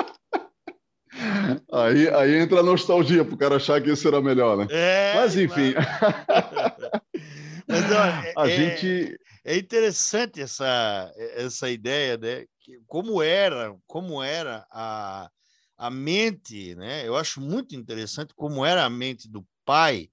Aí, 1.70 2.08
aí 2.08 2.36
entra 2.36 2.60
a 2.60 2.62
nostalgia 2.62 3.24
para 3.24 3.34
o 3.34 3.36
cara 3.36 3.56
achar 3.56 3.80
que 3.82 3.90
isso 3.90 4.08
era 4.08 4.22
melhor, 4.22 4.56
né? 4.56 4.66
É, 4.70 5.12
mas 5.16 5.36
enfim. 5.36 5.74
Mas, 7.68 7.84
olha, 7.84 8.32
a 8.36 8.48
é, 8.48 8.56
gente 8.56 9.18
é 9.44 9.56
interessante 9.56 10.40
essa 10.40 11.12
essa 11.16 11.70
ideia, 11.70 12.16
né? 12.16 12.46
Como 12.86 13.22
era, 13.22 13.76
como 13.86 14.22
era 14.22 14.66
a, 14.70 15.30
a 15.76 15.90
mente, 15.90 16.74
né? 16.74 17.06
Eu 17.06 17.16
acho 17.16 17.40
muito 17.40 17.74
interessante 17.74 18.34
como 18.34 18.64
era 18.64 18.84
a 18.84 18.90
mente 18.90 19.28
do 19.28 19.46
pai 19.64 20.10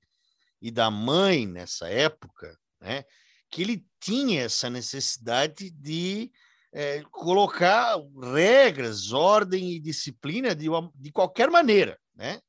e 0.62 0.72
da 0.72 0.90
mãe 0.90 1.46
nessa 1.46 1.90
época, 1.90 2.58
né? 2.80 3.04
Que 3.50 3.62
ele 3.62 3.86
tinha 4.00 4.44
essa 4.44 4.70
necessidade 4.70 5.70
de 5.72 6.32
é, 6.74 7.02
colocar 7.12 7.98
regras, 8.34 9.12
ordem 9.12 9.72
e 9.72 9.80
disciplina 9.80 10.56
de, 10.56 10.70
uma, 10.70 10.92
de 10.96 11.12
qualquer 11.12 11.50
maneira, 11.50 12.00
né? 12.16 12.40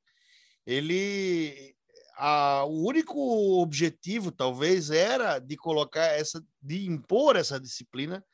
Ele, 0.67 1.75
a, 2.19 2.65
o 2.65 2.85
único 2.85 3.63
objetivo 3.63 4.33
talvez 4.33 4.91
era 4.91 5.39
de 5.39 5.57
colocar 5.57 6.07
essa, 6.07 6.45
de 6.61 6.85
impor 6.87 7.37
essa 7.37 7.61
disciplina 7.61 8.25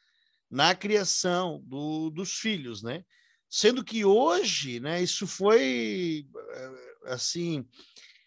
na 0.50 0.74
criação 0.74 1.60
do, 1.64 2.08
dos 2.10 2.32
filhos, 2.32 2.82
né? 2.82 3.04
Sendo 3.50 3.84
que 3.84 4.04
hoje, 4.04 4.80
né, 4.80 5.02
isso 5.02 5.26
foi 5.26 6.26
eh, 6.50 6.72
assim 7.04 7.64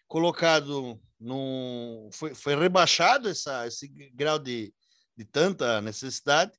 colocado 0.07 1.01
num, 1.19 2.09
foi, 2.13 2.35
foi 2.35 2.55
rebaixado 2.55 3.27
essa, 3.27 3.65
esse 3.67 3.87
grau 4.13 4.39
de, 4.39 4.73
de 5.17 5.25
tanta 5.25 5.81
necessidade 5.81 6.53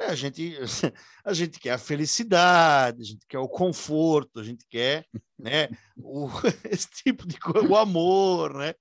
é, 0.00 0.06
a, 0.06 0.14
gente, 0.14 0.56
a 1.22 1.34
gente 1.34 1.60
quer 1.60 1.72
a 1.72 1.78
felicidade, 1.78 3.02
a 3.02 3.04
gente 3.04 3.26
quer 3.28 3.38
o 3.38 3.48
conforto, 3.48 4.40
a 4.40 4.42
gente 4.42 4.64
quer 4.70 5.04
né, 5.38 5.68
o, 5.94 6.26
esse 6.64 6.88
tipo 6.88 7.28
de 7.28 7.38
coisa, 7.38 7.68
o 7.68 7.76
amor, 7.76 8.54
né? 8.54 8.74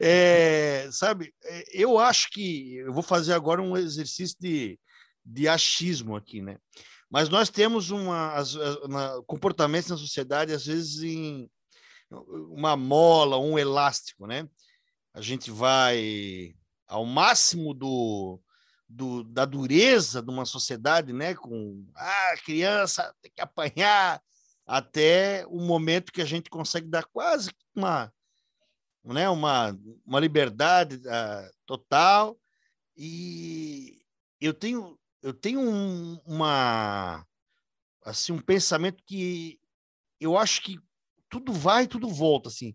É, 0.00 0.88
sabe, 0.90 1.32
é, 1.44 1.64
eu 1.70 1.96
acho 1.96 2.28
que 2.30 2.76
eu 2.78 2.92
vou 2.92 3.04
fazer 3.04 3.34
agora 3.34 3.62
um 3.62 3.76
exercício 3.76 4.36
de, 4.40 4.78
de 5.24 5.46
achismo 5.46 6.16
aqui, 6.16 6.42
né? 6.42 6.58
Mas 7.08 7.28
nós 7.28 7.48
temos 7.48 7.90
uma, 7.90 8.34
uma 8.82 9.22
comportamentos 9.26 9.88
na 9.88 9.96
sociedade, 9.96 10.52
às 10.52 10.66
vezes, 10.66 11.02
em 11.02 11.48
uma 12.10 12.76
mola, 12.76 13.38
um 13.38 13.56
elástico, 13.56 14.26
né? 14.26 14.46
A 15.14 15.20
gente 15.20 15.50
vai 15.50 16.52
ao 16.86 17.06
máximo 17.06 17.72
do, 17.72 18.40
do, 18.88 19.22
da 19.22 19.44
dureza 19.44 20.22
de 20.22 20.30
uma 20.30 20.46
sociedade, 20.46 21.12
né? 21.12 21.34
Com 21.34 21.86
ah, 21.94 22.34
criança 22.44 23.14
tem 23.20 23.30
que 23.34 23.40
apanhar 23.40 24.22
até 24.66 25.44
o 25.46 25.60
momento 25.60 26.12
que 26.12 26.22
a 26.22 26.26
gente 26.26 26.48
consegue 26.48 26.88
dar 26.88 27.04
quase 27.04 27.50
uma, 27.76 28.12
né? 29.04 29.28
Uma, 29.28 29.78
uma 30.06 30.18
liberdade 30.18 30.96
uh, 30.96 31.50
total 31.66 32.38
e 32.96 34.00
eu 34.40 34.54
tenho 34.54 34.98
eu 35.22 35.34
tenho 35.34 35.60
um, 35.60 36.20
uma 36.24 37.24
assim 38.04 38.32
um 38.32 38.40
pensamento 38.40 39.02
que 39.04 39.60
eu 40.20 40.36
acho 40.38 40.62
que 40.62 40.78
tudo 41.28 41.52
vai 41.52 41.86
tudo 41.86 42.08
volta 42.08 42.48
assim 42.48 42.74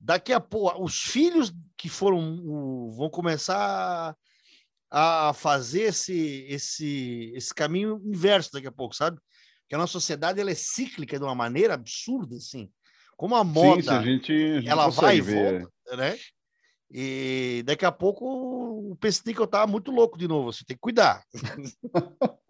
daqui 0.00 0.32
a 0.32 0.40
pouco 0.40 0.82
os 0.82 1.00
filhos 1.00 1.52
que 1.76 1.88
foram 1.88 2.90
vão 2.92 3.10
começar 3.10 4.16
a 4.94 5.32
fazer 5.32 5.84
esse, 5.84 6.44
esse, 6.48 7.32
esse 7.34 7.54
caminho 7.54 7.98
inverso 8.04 8.50
daqui 8.52 8.66
a 8.66 8.72
pouco, 8.72 8.94
sabe? 8.94 9.18
Que 9.66 9.74
a 9.74 9.78
nossa 9.78 9.94
sociedade 9.94 10.38
ela 10.38 10.50
é 10.50 10.54
cíclica 10.54 11.18
de 11.18 11.24
uma 11.24 11.34
maneira 11.34 11.72
absurda, 11.72 12.36
assim. 12.36 12.70
Como 13.16 13.34
a 13.34 13.42
moda, 13.42 13.82
Sim, 13.82 13.88
a 13.88 14.02
gente, 14.02 14.32
a 14.32 14.60
gente 14.60 14.68
ela 14.68 14.88
vai 14.88 15.16
e 15.16 15.20
volta, 15.22 15.96
né? 15.96 16.18
E 16.90 17.62
daqui 17.64 17.86
a 17.86 17.92
pouco 17.92 18.26
o 18.26 18.98
eu 19.02 19.46
tá 19.46 19.66
muito 19.66 19.90
louco 19.90 20.18
de 20.18 20.28
novo, 20.28 20.52
você 20.52 20.62
tem 20.62 20.76
que 20.76 20.80
cuidar. 20.80 21.24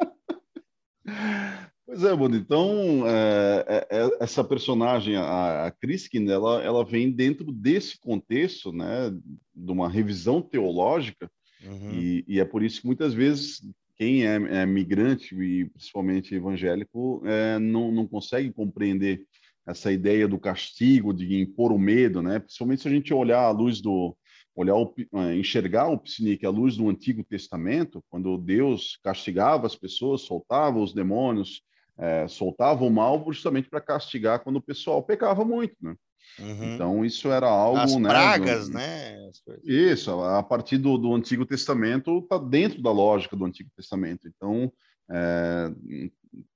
Pois 1.84 2.05
é, 2.05 2.16
Bruno. 2.16 2.36
Então, 2.36 3.07
é, 3.07 3.64
é, 3.68 3.99
é, 3.99 4.11
essa 4.20 4.43
personagem, 4.43 5.14
a, 5.16 5.66
a 5.66 5.70
Kriskin, 5.70 6.26
ela, 6.30 6.62
ela 6.62 6.84
vem 6.84 7.11
dentro 7.11 7.53
desse 7.53 8.01
contexto, 8.01 8.72
né, 8.72 9.11
de 9.55 9.70
uma 9.70 9.90
revisão 9.90 10.40
teológica, 10.40 11.30
Uhum. 11.64 11.92
E, 11.92 12.24
e, 12.26 12.40
é 12.40 12.44
por 12.44 12.62
isso 12.62 12.80
que 12.80 12.86
muitas 12.86 13.14
vezes 13.14 13.62
quem 13.96 14.26
é, 14.26 14.34
é 14.34 14.66
migrante 14.66 15.34
e 15.34 15.66
principalmente 15.66 16.34
evangélico 16.34 17.22
é, 17.24 17.58
não, 17.58 17.92
não 17.92 18.06
consegue 18.06 18.52
compreender 18.52 19.24
essa 19.66 19.92
ideia 19.92 20.26
do 20.26 20.40
castigo, 20.40 21.12
de 21.12 21.40
impor 21.40 21.70
o 21.72 21.78
medo, 21.78 22.20
né? 22.20 22.40
Principalmente 22.40 22.82
se 22.82 22.88
a 22.88 22.90
gente 22.90 23.14
olhar 23.14 23.42
a 23.42 23.50
luz 23.50 23.80
do 23.80 24.16
olhar 24.54 24.76
o, 24.76 24.94
é, 25.14 25.36
enxergar 25.36 25.88
o 25.88 25.98
psinique 25.98 26.44
à 26.44 26.50
luz 26.50 26.76
do 26.76 26.88
Antigo 26.88 27.24
Testamento, 27.24 28.04
quando 28.10 28.36
Deus 28.36 28.98
castigava 29.02 29.66
as 29.66 29.74
pessoas, 29.74 30.22
soltava 30.22 30.78
os 30.78 30.92
demônios, 30.92 31.62
é, 31.96 32.26
soltava 32.28 32.84
o 32.84 32.90
mal 32.90 33.24
justamente 33.32 33.68
para 33.68 33.80
castigar 33.80 34.40
quando 34.40 34.56
o 34.56 34.62
pessoal 34.62 35.02
pecava 35.02 35.44
muito, 35.44 35.76
né? 35.80 35.94
Uhum. 36.39 36.75
Então, 36.75 37.05
isso 37.05 37.31
era 37.31 37.47
algo. 37.47 37.79
As 37.79 37.95
né, 37.97 38.09
pragas, 38.09 38.68
do... 38.68 38.75
né? 38.75 39.31
Isso, 39.64 40.11
a 40.23 40.43
partir 40.43 40.79
do, 40.79 40.97
do 40.97 41.14
Antigo 41.14 41.45
Testamento, 41.45 42.18
está 42.18 42.39
dentro 42.39 42.83
da 42.83 42.91
lógica 42.91 43.37
do 43.37 43.45
Antigo 43.45 43.70
Testamento. 43.77 44.29
Então, 44.29 44.73
é, 45.11 45.70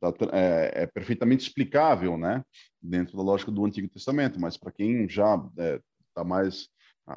tá, 0.01 0.12
é, 0.33 0.83
é, 0.83 0.87
perfeitamente 0.87 1.47
explicável, 1.47 2.17
né? 2.17 2.43
Dentro 2.81 3.17
da 3.17 3.23
lógica 3.23 3.51
do 3.51 3.64
Antigo 3.64 3.89
Testamento, 3.89 4.41
mas 4.41 4.57
para 4.57 4.73
quem 4.73 5.09
já 5.09 5.35
está 5.35 5.62
é, 5.62 5.81
tá 6.14 6.25
mais 6.25 6.69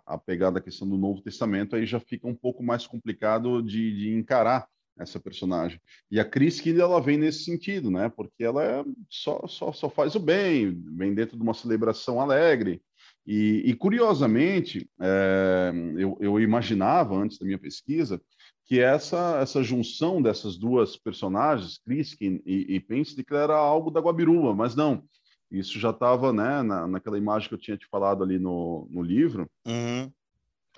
apegado 0.06 0.58
à 0.58 0.62
questão 0.62 0.88
do 0.88 0.98
Novo 0.98 1.22
Testamento, 1.22 1.76
aí 1.76 1.86
já 1.86 2.00
fica 2.00 2.28
um 2.28 2.36
pouco 2.36 2.62
mais 2.62 2.86
complicado 2.86 3.62
de, 3.62 3.96
de 3.98 4.14
encarar 4.14 4.68
essa 5.00 5.20
personagem. 5.20 5.80
E 6.12 6.20
a 6.20 6.26
Chris 6.26 6.60
Kidd, 6.60 6.80
ela 6.80 7.02
vem 7.02 7.18
nesse 7.18 7.44
sentido, 7.44 7.90
né? 7.90 8.10
Porque 8.10 8.44
ela 8.44 8.64
é, 8.64 8.84
só, 9.10 9.48
só, 9.48 9.72
só 9.72 9.90
faz 9.90 10.16
o 10.16 10.20
bem, 10.20 10.84
vem 10.96 11.14
dentro 11.14 11.38
de 11.38 11.42
uma 11.42 11.54
celebração 11.54 12.20
alegre. 12.20 12.82
E, 13.26 13.64
e 13.66 13.76
curiosamente, 13.76 14.90
é, 15.00 15.72
eu, 15.98 16.18
eu, 16.20 16.40
imaginava, 16.40 17.16
antes 17.16 17.38
da 17.38 17.46
minha 17.46 17.60
pesquisa, 17.60 18.22
que 18.66 18.80
essa, 18.80 19.40
essa 19.42 19.64
junção 19.64 20.22
dessas 20.22 20.58
duas 20.58 20.98
personagens, 20.98 21.80
Criskin 21.80 22.42
e, 22.46 22.76
e 22.76 22.80
Pensy, 22.80 23.24
era 23.32 23.56
algo 23.56 23.90
da 23.90 24.00
Guabiruba, 24.00 24.54
mas 24.54 24.76
não. 24.76 25.04
Isso 25.52 25.80
já 25.80 25.90
estava 25.90 26.32
né, 26.32 26.62
na, 26.62 26.88
naquela 26.88 27.18
imagem 27.18 27.50
que 27.50 27.56
eu 27.56 27.60
tinha 27.60 27.78
te 27.78 27.88
falado 27.88 28.24
ali 28.24 28.38
no, 28.38 28.88
no 28.92 29.02
livro. 29.02 29.50
Uhum. 29.66 30.12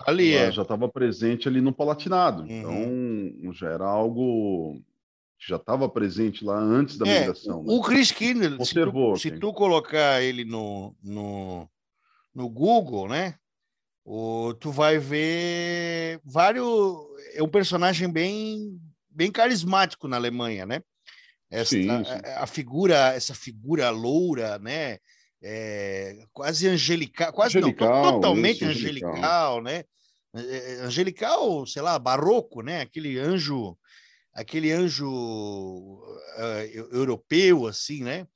Ali 0.00 0.34
é. 0.34 0.50
já 0.50 0.62
estava 0.62 0.88
presente 0.88 1.48
ali 1.48 1.60
no 1.60 1.72
Palatinado. 1.72 2.42
Uhum. 2.42 3.34
Então 3.38 3.52
já 3.52 3.70
era 3.70 3.84
algo 3.84 4.80
que 5.38 5.48
já 5.48 5.56
estava 5.56 5.88
presente 5.88 6.44
lá 6.44 6.58
antes 6.58 6.96
da 6.96 7.06
é, 7.06 7.20
migração. 7.20 7.64
O, 7.66 7.78
né? 7.78 7.82
Chris 7.84 8.10
Kindle, 8.10 8.64
se, 8.64 8.74
tu, 8.74 9.16
se 9.16 9.30
tu 9.32 9.52
colocar 9.52 10.22
ele 10.22 10.44
no, 10.44 10.94
no, 11.02 11.68
no 12.34 12.48
Google, 12.48 13.08
né? 13.08 13.34
O, 14.04 14.54
tu 14.54 14.70
vai 14.70 14.98
ver 14.98 16.20
vários. 16.24 16.66
É 17.34 17.42
um 17.42 17.48
personagem 17.48 18.10
bem, 18.10 18.80
bem 19.08 19.30
carismático 19.30 20.08
na 20.08 20.16
Alemanha, 20.16 20.66
né? 20.66 20.82
Essa, 21.50 21.70
sim, 21.70 21.82
sim. 21.82 21.88
A, 22.24 22.44
a, 22.44 22.46
figura, 22.46 22.96
essa 23.14 23.34
figura 23.34 23.90
loura, 23.90 24.58
né? 24.58 24.98
É, 25.42 26.24
quase 26.32 26.68
angelical, 26.68 27.32
quase 27.32 27.58
angelical, 27.58 28.04
não, 28.04 28.12
totalmente 28.12 28.56
isso, 28.58 28.64
angelical, 28.66 29.10
angelical, 29.10 29.62
né? 29.62 29.84
É, 30.34 30.40
é, 30.40 30.80
angelical, 30.80 31.66
sei 31.66 31.82
lá, 31.82 31.98
barroco, 31.98 32.62
né? 32.62 32.80
Aquele 32.82 33.18
anjo, 33.18 33.76
aquele 34.32 34.70
anjo 34.70 35.08
uh, 35.10 36.92
europeu, 36.92 37.66
assim, 37.66 38.02
né? 38.02 38.26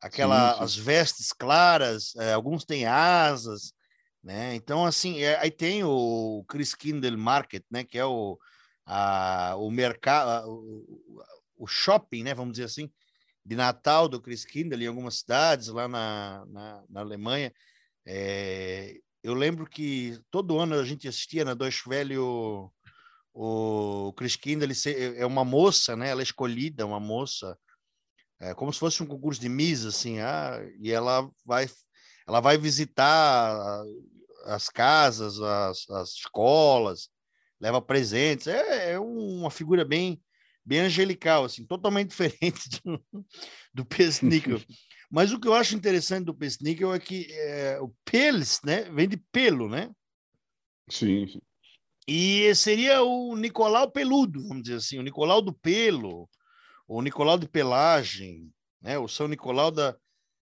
Aquela, 0.00 0.52
sim, 0.52 0.58
sim. 0.58 0.64
as 0.64 0.76
vestes 0.76 1.32
claras, 1.32 2.12
uh, 2.16 2.34
alguns 2.34 2.64
têm 2.64 2.86
asas, 2.86 3.72
né? 4.22 4.54
Então, 4.56 4.84
assim, 4.84 5.22
é, 5.22 5.38
aí 5.38 5.50
tem 5.50 5.84
o 5.84 6.44
Chris 6.48 6.74
Kindle 6.74 7.16
Market, 7.16 7.64
né? 7.70 7.84
Que 7.84 7.98
é 7.98 8.04
o, 8.04 8.36
a, 8.84 9.54
o 9.56 9.70
mercado, 9.70 10.50
o, 10.50 11.24
o 11.56 11.66
shopping, 11.68 12.24
né? 12.24 12.34
Vamos 12.34 12.54
dizer 12.54 12.64
assim, 12.64 12.90
de 13.44 13.56
Natal 13.56 14.08
do 14.08 14.20
Chris 14.20 14.44
Kindle 14.44 14.80
em 14.80 14.86
algumas 14.86 15.18
cidades 15.18 15.68
lá 15.68 15.88
na, 15.88 16.44
na, 16.46 16.84
na 16.88 17.00
Alemanha. 17.00 17.52
É, 18.06 18.96
eu 19.22 19.34
lembro 19.34 19.66
que 19.66 20.18
todo 20.30 20.58
ano 20.58 20.74
a 20.74 20.84
gente 20.84 21.06
assistia 21.08 21.44
na 21.44 21.54
Dois 21.54 21.80
Velho 21.86 22.72
o 23.34 24.12
Chris 24.14 24.36
Kinder, 24.36 24.68
ele 24.68 25.18
é 25.18 25.24
uma 25.24 25.44
moça, 25.44 25.96
né? 25.96 26.10
Ela 26.10 26.20
é 26.20 26.22
escolhida, 26.22 26.84
uma 26.84 27.00
moça, 27.00 27.56
é 28.40 28.54
como 28.54 28.72
se 28.72 28.78
fosse 28.78 29.02
um 29.02 29.06
concurso 29.06 29.40
de 29.40 29.48
Miss, 29.48 29.84
assim, 29.84 30.18
ah, 30.18 30.60
e 30.80 30.90
ela 30.90 31.30
vai, 31.46 31.70
ela 32.26 32.40
vai 32.40 32.58
visitar 32.58 33.84
as 34.44 34.68
casas, 34.68 35.40
as, 35.40 35.88
as 35.88 36.08
escolas, 36.10 37.08
leva 37.60 37.80
presentes, 37.80 38.48
é, 38.48 38.92
é 38.92 38.98
uma 38.98 39.50
figura 39.50 39.84
bem, 39.84 40.20
bem 40.64 40.80
angelical, 40.80 41.44
assim, 41.44 41.66
totalmente 41.66 42.10
diferente 42.10 42.80
do, 42.84 43.04
do 43.74 43.84
Pesnickel. 43.84 44.60
Mas 45.10 45.32
o 45.32 45.38
que 45.38 45.46
eu 45.46 45.54
acho 45.54 45.74
interessante 45.74 46.24
do 46.24 46.34
Pesnickel 46.34 46.94
é 46.94 46.98
que 46.98 47.26
é, 47.30 47.80
o 47.80 47.94
Pels, 48.04 48.60
né, 48.64 48.84
vem 48.90 49.08
de 49.08 49.16
pelo, 49.30 49.68
né? 49.68 49.90
Sim, 50.88 51.26
sim. 51.26 51.40
E 52.06 52.52
seria 52.54 53.02
o 53.02 53.36
Nicolau 53.36 53.90
Peludo, 53.90 54.42
vamos 54.48 54.64
dizer 54.64 54.76
assim, 54.76 54.98
o 54.98 55.02
Nicolau 55.02 55.40
do 55.40 55.52
Pelo, 55.52 56.28
o 56.88 57.00
Nicolau 57.00 57.38
de 57.38 57.48
Pelagem, 57.48 58.50
né? 58.80 58.98
o 58.98 59.06
São 59.06 59.28
Nicolau 59.28 59.70
da, 59.70 59.96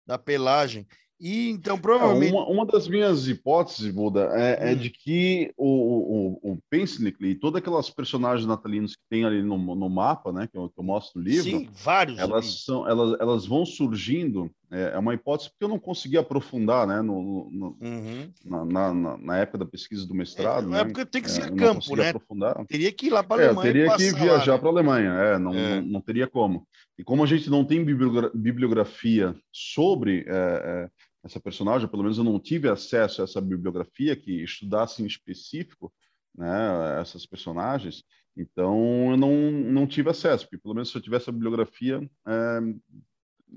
da 0.06 0.18
Pelagem. 0.18 0.86
E 1.20 1.50
então, 1.50 1.78
provavelmente. 1.78 2.34
uma, 2.34 2.46
uma, 2.48 2.66
das 2.66 2.88
minhas 2.88 3.28
hipóteses, 3.28 3.90
Buda, 3.94 4.30
é, 4.34 4.52
é 4.52 4.66
hum. 4.66 4.70
é 4.70 4.76
de 4.76 4.90
que 4.90 5.54
o, 5.56 6.40
o, 6.44 6.52
o 6.52 6.60
Pensnick 6.70 7.24
e 7.26 7.36
todas 7.36 7.60
aquelas 7.60 7.90
personagens 7.90 8.46
natalinos 8.46 8.96
que 8.96 9.04
tem 9.10 9.24
ali 9.24 9.42
no, 9.42 9.58
no 9.58 9.90
mapa, 9.90 10.32
né, 10.34 10.48
que 10.48 10.58
eu, 10.58 10.70
que 10.70 10.78
eu 10.78 10.84
mostro 10.84 11.20
no 11.20 11.26
livro, 11.26 11.44
Sim, 11.44 11.70
vários 11.72 12.20
elas, 12.20 12.64
são, 12.64 12.88
elas, 12.88 13.18
elas 13.20 13.46
vão 13.46 13.66
surgindo. 13.66 14.52
É, 14.72 14.92
é 14.96 14.98
uma 14.98 15.14
hipótese 15.14 15.50
que 15.50 15.64
eu 15.64 15.68
não 15.68 15.80
consegui 15.80 16.18
aprofundar 16.18 16.88
né, 16.88 17.02
no, 17.02 17.50
no 17.52 17.78
uhum. 17.82 18.32
na, 18.44 18.66
na, 18.94 19.18
na, 19.18 19.38
época 19.38 19.60
da 19.60 19.66
pesquisa 19.66 20.08
do 20.08 20.16
mestrado. 20.16 20.74
É, 20.76 20.80
é 20.80 20.84
porque 20.86 21.06
tem 21.06 21.22
que 21.22 21.30
ser 21.30 21.52
é, 21.52 21.56
campo, 21.56 21.96
né? 21.96 22.10
Aprofundar. 22.10 22.66
Teria 22.66 22.92
que 22.92 23.08
ir 23.08 23.10
lá 23.12 23.24
para 23.24 23.44
a 23.44 23.46
Alemanha. 23.48 23.70
É, 23.70 23.74
teria 23.74 23.96
que 23.96 24.20
viajar 24.20 24.58
para 24.58 24.68
a 24.68 24.72
Alemanha, 24.72 25.12
é, 25.12 25.38
não, 25.38 25.54
não, 25.54 25.82
não, 25.82 26.02
teria 26.02 26.28
como. 26.28 26.68
E 26.98 27.04
como 27.04 27.24
a 27.24 27.28
gente 27.28 27.50
não 27.50 27.64
tem 27.64 27.84
bibliografia 27.84 29.36
sobre 29.52 30.26
é, 30.28 30.90
essa 31.24 31.40
personagem, 31.40 31.88
pelo 31.88 32.04
menos 32.04 32.18
eu 32.18 32.24
não 32.24 32.40
tive 32.40 32.70
acesso 32.70 33.22
a 33.22 33.24
essa 33.26 33.42
bibliografia 33.42 34.16
que 34.16 34.44
estudasse 34.44 35.02
em 35.02 35.06
específico 35.06 35.92
né, 36.38 37.00
essas 37.02 37.26
personagens, 37.26 38.04
então 38.38 39.12
eu 39.12 39.18
não, 39.18 39.52
não 39.52 39.88
tive 39.88 40.10
acesso, 40.10 40.46
porque 40.46 40.62
pelo 40.62 40.76
menos 40.76 40.92
se 40.92 40.98
eu 40.98 41.02
tivesse 41.02 41.30
a 41.30 41.34
bibliografia 41.34 42.00
é, 42.28 42.60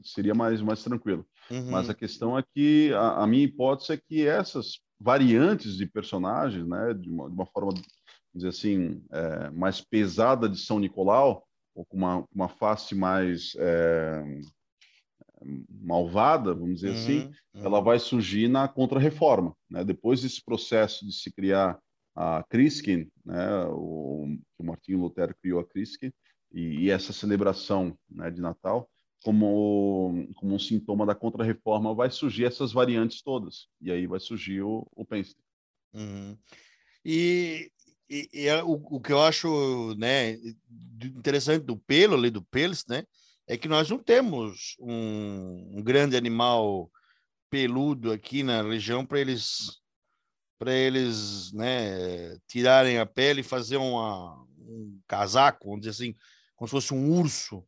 seria 0.03 0.35
mais, 0.35 0.61
mais 0.61 0.83
tranquilo. 0.83 1.27
Uhum. 1.51 1.71
Mas 1.71 1.89
a 1.89 1.95
questão 1.95 2.39
é 2.39 2.45
que 2.55 2.93
a, 2.95 3.23
a, 3.23 3.27
minha 3.27 3.45
hipótese 3.45 3.93
é 3.93 3.97
que 3.97 4.27
essas 4.27 4.81
variantes 5.01 5.77
de 5.77 5.87
personagens, 5.87 6.67
né, 6.67 6.95
de 6.95 7.09
uma, 7.09 7.29
de 7.29 7.35
uma 7.35 7.47
forma, 7.47 7.73
dizer 8.35 8.49
assim, 8.49 9.03
é, 9.11 9.51
mais 9.51 9.81
pesada 9.81 10.49
de 10.49 10.59
São 10.59 10.79
Nicolau, 10.79 11.45
ou 11.75 11.85
com 11.85 11.97
uma, 11.97 12.25
uma 12.35 12.49
face 12.49 12.95
mais 12.95 13.53
é, 13.59 14.23
malvada, 15.71 16.55
vamos 16.55 16.81
dizer 16.81 16.93
assim, 16.93 17.21
uhum, 17.21 17.33
assim, 17.55 17.67
ela 17.67 17.81
vai 17.81 17.99
surgir 17.99 18.49
na 18.49 18.67
Contra-Reforma. 18.67 19.55
Né? 19.71 19.85
Depois 19.85 20.23
desse 20.23 20.45
processo 20.45 21.07
de 21.07 21.13
se 21.13 21.33
criar 21.33 21.79
a 22.17 22.45
Criskin, 22.51 23.09
né? 23.25 23.65
o, 23.67 24.37
o 24.59 24.65
Martinho 24.65 24.99
Lutero 24.99 25.35
criou 25.41 25.61
a 25.61 25.67
Criskin, 25.67 26.13
e, 26.53 26.85
e 26.85 26.91
essa 26.91 27.13
celebração 27.13 27.97
né, 28.11 28.31
de 28.31 28.41
Natal, 28.41 28.89
como, 29.25 30.29
como 30.37 30.55
um 30.55 30.59
sintoma 30.59 31.05
da 31.05 31.15
Contra-Reforma, 31.15 31.95
vai 31.95 32.11
surgir 32.11 32.45
essas 32.45 32.73
variantes 32.73 33.23
todas. 33.23 33.69
E 33.81 33.91
aí 33.91 34.07
vai 34.07 34.21
surgir 34.21 34.63
o, 34.63 34.87
o 34.95 35.05
Penster. 35.05 35.43
Uhum. 35.93 36.37
E, 37.05 37.71
e, 38.09 38.29
e, 38.33 38.47
é 38.47 38.63
o, 38.63 38.73
o 38.73 39.01
que 39.01 39.13
eu 39.13 39.23
acho 39.23 39.95
né, 39.97 40.37
interessante 41.03 41.65
do 41.65 41.77
pelo 41.77 42.15
ali, 42.15 42.31
do 42.31 42.43
pelos, 42.43 42.87
né? 42.87 43.05
é 43.49 43.57
que 43.57 43.67
nós 43.67 43.89
não 43.89 43.99
temos 43.99 44.77
um, 44.79 45.79
um 45.79 45.83
grande 45.83 46.17
animal 46.17 46.91
peludo 47.51 48.13
aqui 48.13 48.43
na 48.43 48.63
região 48.63 49.05
para 49.07 49.19
eles 49.19 49.81
para 50.59 50.75
eles 50.75 51.53
né, 51.53 52.37
tirarem 52.49 52.99
a 52.99 53.07
pele 53.07 53.43
e 53.43 53.45
fazer 53.45 53.77
uma, 53.77 54.45
um 54.59 55.01
casaco, 55.07 55.67
vamos 55.67 55.83
dizer 55.83 55.91
assim, 55.91 56.17
como 56.57 56.67
se 56.67 56.73
fosse 56.73 56.93
um 56.93 57.13
urso, 57.13 57.65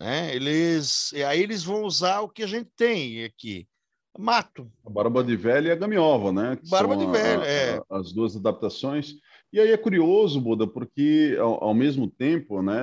né? 0.00 0.34
Eles 0.34 1.12
aí 1.14 1.42
eles 1.42 1.62
vão 1.62 1.82
usar 1.84 2.20
o 2.20 2.28
que 2.28 2.42
a 2.42 2.46
gente 2.46 2.70
tem 2.74 3.22
aqui, 3.22 3.68
mato. 4.18 4.72
A 4.84 4.90
barba 4.90 5.22
de 5.22 5.36
velho 5.36 5.68
e 5.68 5.70
a 5.70 5.76
gamiova, 5.76 6.32
né? 6.32 6.56
Que 6.56 6.68
barba 6.68 6.96
de 6.96 7.06
velho, 7.06 7.42
a, 7.42 7.46
é. 7.46 7.78
A, 7.90 7.98
as 7.98 8.12
duas 8.12 8.34
adaptações. 8.34 9.14
E 9.52 9.60
aí 9.60 9.72
é 9.72 9.76
curioso, 9.76 10.40
Buda, 10.40 10.66
porque 10.66 11.36
ao, 11.38 11.64
ao 11.64 11.74
mesmo 11.74 12.08
tempo, 12.08 12.62
né, 12.62 12.78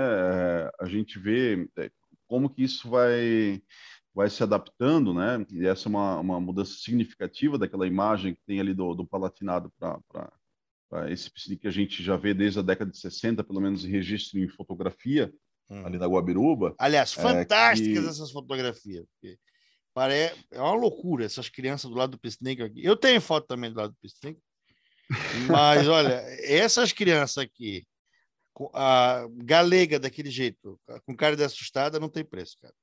a 0.80 0.86
gente 0.86 1.18
vê 1.18 1.68
é, 1.78 1.90
como 2.28 2.50
que 2.50 2.64
isso 2.64 2.90
vai 2.90 3.62
vai 4.14 4.32
se 4.32 4.42
adaptando, 4.42 5.14
né? 5.14 5.46
E 5.52 5.68
essa 5.68 5.88
é 5.88 5.90
uma, 5.92 6.20
uma 6.20 6.42
mudança 6.42 6.74
significativa 6.74 7.56
daquela 7.56 7.86
imagem 7.86 8.34
que 8.34 8.42
tem 8.48 8.60
ali 8.60 8.74
do, 8.74 8.96
do 8.96 9.06
Palatinado 9.06 9.72
para 9.78 11.12
esse 11.12 11.30
piscine 11.30 11.56
que 11.56 11.68
a 11.68 11.72
gente 11.72 12.02
já 12.02 12.18
vê 12.18 12.34
desde 12.34 12.58
a 12.58 12.64
década 12.64 12.90
de 12.90 12.98
60, 12.98 13.44
pelo 13.44 13.62
menos 13.62 13.86
em 13.86 13.90
registro 13.90 14.40
em 14.40 14.48
fotografia, 14.48 15.32
hum. 15.70 15.86
ali 15.86 15.98
da 15.98 16.08
Guabiruba. 16.08 16.76
Aliás, 16.78 17.18
é, 17.18 17.22
fantásticas 17.22 18.04
que... 18.04 18.10
essas 18.10 18.32
fotografias. 18.32 19.06
Parece, 19.94 20.46
é 20.52 20.62
uma 20.62 20.74
loucura 20.74 21.26
essas 21.26 21.50
crianças 21.50 21.90
do 21.90 21.98
lado 21.98 22.12
do 22.12 22.20
piscine 22.20 22.62
aqui. 22.62 22.84
Eu 22.84 22.96
tenho 22.96 23.20
foto 23.20 23.48
também 23.48 23.72
do 23.72 23.78
lado 23.78 23.92
do 23.92 23.98
piscine. 24.00 24.38
Mas 25.50 25.88
olha, 25.90 26.22
essas 26.44 26.92
crianças 26.92 27.38
aqui, 27.38 27.86
a 28.74 29.26
galega 29.38 30.00
daquele 30.00 30.30
jeito, 30.30 30.80
com 31.06 31.16
cara 31.16 31.36
de 31.36 31.44
assustada, 31.44 32.00
não 32.00 32.10
tem 32.10 32.24
preço, 32.24 32.58
cara. 32.62 32.74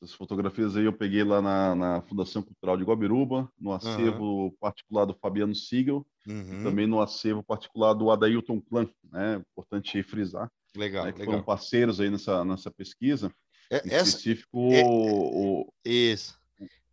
Essas 0.00 0.14
fotografias 0.14 0.76
aí 0.76 0.84
eu 0.84 0.92
peguei 0.92 1.24
lá 1.24 1.42
na, 1.42 1.74
na 1.74 2.02
Fundação 2.02 2.40
Cultural 2.40 2.76
de 2.76 2.84
Guabiruba, 2.84 3.50
no 3.58 3.72
acervo 3.72 4.44
uhum. 4.44 4.56
particular 4.60 5.04
do 5.04 5.14
Fabiano 5.14 5.54
Siegel, 5.54 6.06
uhum. 6.26 6.62
também 6.62 6.86
no 6.86 7.00
acervo 7.00 7.42
particular 7.42 7.94
do 7.94 8.08
Adailton 8.10 8.60
Plan, 8.60 8.88
né? 9.10 9.42
Importante 9.50 10.00
frisar. 10.04 10.48
Legal, 10.78 11.04
né? 11.06 11.12
que 11.12 11.18
legal. 11.18 11.34
Foram 11.34 11.44
parceiros 11.44 12.00
aí 12.00 12.08
nessa, 12.08 12.44
nessa 12.44 12.70
pesquisa. 12.70 13.32
É, 13.70 13.86
em 13.86 13.92
essa, 13.92 14.10
específico, 14.10 14.72
é, 14.72 14.82
o, 14.84 15.70
isso. 15.84 16.38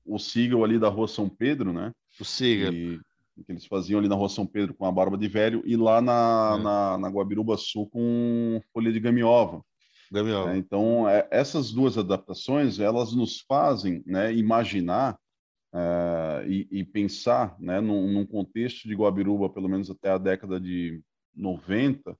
o, 0.06 0.18
o 0.18 0.64
ali 0.64 0.78
da 0.78 0.90
Rua 0.90 1.08
São 1.08 1.30
Pedro, 1.30 1.72
né? 1.72 1.94
O 2.20 2.26
Siegel. 2.26 2.74
E, 2.74 3.00
que 3.46 3.52
eles 3.52 3.66
faziam 3.66 4.00
ali 4.00 4.08
na 4.08 4.16
Rua 4.16 4.30
São 4.30 4.46
Pedro 4.46 4.74
com 4.74 4.86
a 4.86 4.92
barba 4.92 5.18
de 5.18 5.28
velho 5.28 5.62
e 5.66 5.76
lá 5.76 6.02
na, 6.02 6.56
é. 6.58 6.64
na, 6.64 6.98
na, 6.98 7.10
Guabiruba 7.10 7.58
Sul 7.58 7.88
com 7.90 8.62
folha 8.74 8.92
de 8.92 9.00
gamiova. 9.00 9.62
gamiova. 10.10 10.54
É, 10.54 10.58
então, 10.58 11.08
é, 11.08 11.28
essas 11.30 11.72
duas 11.72 11.98
adaptações, 11.98 12.80
elas 12.80 13.14
nos 13.14 13.42
fazem 13.42 14.02
né, 14.06 14.34
imaginar 14.34 15.18
é, 15.74 16.46
e, 16.48 16.68
e, 16.72 16.84
pensar 16.86 17.56
né, 17.60 17.82
num, 17.82 18.08
num, 18.12 18.26
contexto 18.26 18.88
de 18.88 18.96
Guabiruba, 18.96 19.50
pelo 19.50 19.68
menos 19.68 19.90
até 19.92 20.12
a 20.12 20.18
década 20.18 20.58
de 20.60 21.02
90, 21.36 22.18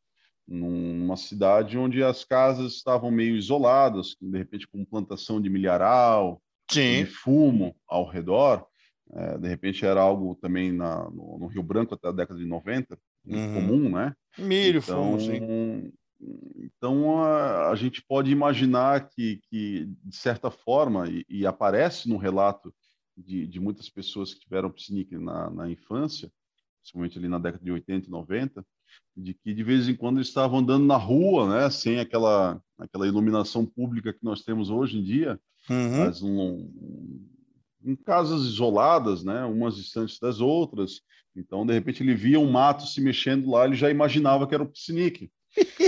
numa 0.48 1.18
cidade 1.18 1.78
onde 1.78 2.04
as 2.04 2.24
casas 2.24 2.74
estavam 2.74 3.10
meio 3.10 3.36
isoladas, 3.36 4.16
de 4.22 4.38
repente 4.38 4.68
com 4.68 4.86
plantação 4.86 5.42
de 5.42 5.50
milharal, 5.50 6.42
Sim. 6.70 7.04
de 7.04 7.06
fumo 7.06 7.76
ao 7.88 8.08
redor, 8.08 8.66
é, 9.14 9.38
de 9.38 9.48
repente 9.48 9.86
era 9.86 10.02
algo 10.02 10.36
também 10.36 10.72
na, 10.72 11.10
no, 11.10 11.38
no, 11.40 11.48
Rio 11.48 11.64
Branco 11.64 11.94
até 11.94 12.08
a 12.08 12.12
década 12.12 12.40
de 12.40 12.46
90, 12.46 12.98
uhum. 13.26 13.54
comum, 13.54 13.90
né? 13.90 14.16
Milho, 14.38 14.80
então, 14.80 15.20
fumo, 15.20 15.22
sim. 15.22 15.92
Então 16.58 17.24
a, 17.24 17.70
a, 17.70 17.76
gente 17.76 18.02
pode 18.02 18.32
imaginar 18.32 19.10
que, 19.10 19.42
que 19.50 19.86
de 20.04 20.16
certa 20.16 20.50
forma, 20.50 21.08
e, 21.10 21.26
e 21.30 21.46
aparece 21.46 22.10
no 22.10 22.18
relato 22.18 22.74
de, 23.16 23.46
de, 23.48 23.60
muitas 23.60 23.90
pessoas 23.90 24.34
que 24.34 24.40
tiveram 24.42 24.72
psinique 24.72 25.18
na, 25.18 25.50
na 25.50 25.70
infância, 25.70 26.32
principalmente 26.82 27.18
ali 27.18 27.28
na 27.28 27.40
década 27.40 27.64
de 27.64 27.72
80 27.72 28.08
e 28.08 28.10
90, 28.10 28.66
de 29.16 29.34
que 29.34 29.54
de 29.54 29.64
vez 29.64 29.88
em 29.88 29.96
quando 29.96 30.18
eles 30.18 30.28
estavam 30.28 30.60
andando 30.60 30.86
na 30.86 30.98
rua, 30.98 31.48
né, 31.48 31.70
sem 31.70 32.00
aquela, 32.00 32.62
aquela 32.78 33.08
iluminação 33.08 33.66
pública 33.66 34.14
que 34.14 34.24
nós 34.24 34.42
temos 34.42 34.70
hoje 34.70 35.00
em 35.00 35.04
dia, 35.04 35.40
uhum. 35.70 35.98
mas 36.00 36.22
um, 36.22 36.70
em 37.84 37.96
casas 37.96 38.44
isoladas, 38.44 39.24
né, 39.24 39.46
umas 39.46 39.76
distantes 39.76 40.20
das 40.20 40.42
outras. 40.42 41.02
Então, 41.36 41.66
de 41.66 41.74
repente, 41.74 42.04
ele 42.04 42.16
via 42.16 42.40
um 42.40 42.52
mato 42.52 42.86
se 42.86 43.00
mexendo 43.00 43.50
lá, 43.52 43.66
ele 43.66 43.76
já 43.76 43.90
imaginava 43.90 44.48
que 44.48 44.54
era 44.54 44.64
o 44.64 44.70
piscinique. 44.70 45.30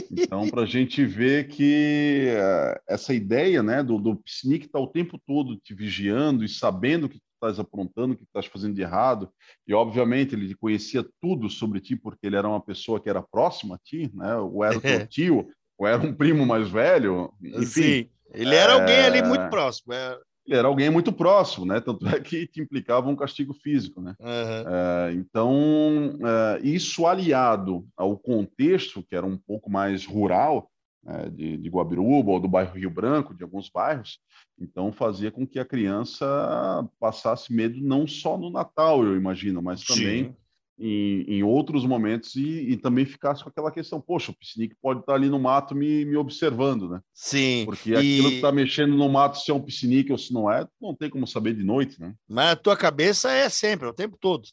Então, 0.10 0.50
para 0.50 0.62
a 0.62 0.66
gente 0.66 1.06
ver 1.06 1.50
que 1.50 2.28
uh, 2.32 2.80
essa 2.88 3.14
ideia 3.14 3.62
né, 3.62 3.84
do, 3.84 3.98
do 3.98 4.16
piscinique 4.16 4.66
estar 4.66 4.80
tá 4.80 4.84
o 4.84 4.88
tempo 4.88 5.20
todo 5.26 5.58
te 5.58 5.74
vigiando 5.74 6.44
e 6.44 6.50
sabendo 6.50 7.06
o 7.06 7.10
que 7.10 7.20
estás 7.38 7.60
aprontando, 7.60 8.14
o 8.14 8.18
que 8.18 8.24
estás 8.24 8.46
fazendo 8.46 8.76
de 8.76 8.82
errado, 8.82 9.32
e 9.68 9.74
obviamente 9.74 10.36
ele 10.36 10.54
conhecia 10.56 11.06
tudo 11.22 11.50
sobre 11.50 11.80
ti, 11.80 11.96
porque 11.96 12.28
ele 12.28 12.36
era 12.36 12.48
uma 12.48 12.62
pessoa 12.62 13.00
que 13.00 13.10
era 13.10 13.22
próxima 13.22 13.76
a 13.76 13.80
ti, 13.80 14.12
né, 14.14 14.36
ou 14.36 14.64
era 14.64 14.78
o 14.78 14.82
teu 14.82 15.08
tio, 15.08 15.48
ou 15.78 15.88
era 15.88 16.02
um 16.02 16.14
primo 16.14 16.46
mais 16.46 16.70
velho, 16.70 17.34
enfim. 17.42 17.66
Sim, 17.66 18.10
ele 18.34 18.56
era 18.56 18.74
é... 18.74 18.80
alguém 18.80 19.00
ali 19.00 19.22
muito 19.22 19.50
próximo. 19.50 19.94
É 19.94 20.18
ele 20.48 20.56
era 20.56 20.68
alguém 20.68 20.90
muito 20.90 21.12
próximo, 21.12 21.66
né? 21.66 21.82
Tanto 21.82 22.08
é 22.08 22.20
que 22.22 22.48
te 22.48 22.62
implicava 22.62 23.10
um 23.10 23.16
castigo 23.18 23.54
físico, 23.54 24.02
né? 24.02 24.16
Uhum. 24.18 24.74
É, 24.74 25.14
então, 25.14 26.18
é, 26.24 26.60
isso 26.66 27.06
aliado 27.06 27.86
ao 27.98 28.18
contexto, 28.18 29.04
que 29.04 29.14
era 29.14 29.26
um 29.26 29.38
pouco 29.38 29.70
mais 29.70 30.06
rural, 30.06 30.72
é, 31.08 31.30
de, 31.30 31.58
de 31.58 31.70
Guabiruba 31.70 32.32
ou 32.32 32.40
do 32.40 32.48
bairro 32.48 32.78
Rio 32.78 32.90
Branco, 32.90 33.34
de 33.34 33.44
alguns 33.44 33.70
bairros, 33.70 34.20
então 34.60 34.92
fazia 34.92 35.32
com 35.32 35.48
que 35.48 35.60
a 35.60 35.66
criança 35.66 36.88
passasse 37.00 37.54
medo 37.54 37.80
não 37.82 38.06
só 38.06 38.38
no 38.38 38.50
Natal, 38.50 39.04
eu 39.04 39.16
imagino, 39.16 39.62
mas 39.62 39.84
também 39.84 40.36
em, 40.80 41.22
em 41.28 41.44
outros 41.44 41.86
momentos 41.86 42.36
e, 42.36 42.72
e, 42.72 42.78
também 42.78 43.06
ficasse 43.06 43.44
com 43.44 43.50
aquela 43.50 43.72
questão, 43.72 44.00
poxa, 44.00 44.32
o 44.32 44.36
piscinique 44.36 44.76
pode 44.82 45.00
estar 45.00 45.16
ali 45.16 45.28
no 45.28 45.40
mato 45.40 45.74
me, 45.74 46.06
me 46.06 46.16
observando, 46.16 46.88
né? 46.88 47.02
Sim. 47.14 47.64
Porque 47.66 47.96
aquilo 47.96 48.30
que 48.30 48.36
está 48.36 48.52
mexendo 48.52 48.96
no 48.96 49.10
mato, 49.10 49.40
se 49.40 49.50
é 49.50 49.54
um 49.54 49.62
piscinique 49.62 50.12
ou 50.12 50.18
se 50.18 50.32
não 50.32 50.52
é, 50.52 50.68
não 50.80 50.94
tem 50.94 51.10
como 51.10 51.26
saber 51.26 51.56
de 51.56 51.64
noite, 51.64 52.00
né? 52.00 52.14
Mas 52.28 52.52
a 52.52 52.56
tua 52.56 52.78
cabeça 52.78 53.32
é 53.32 53.50
sempre, 53.50 53.88
é 53.88 53.90
o 53.90 53.94
tempo 53.94 54.18
todo. 54.20 54.48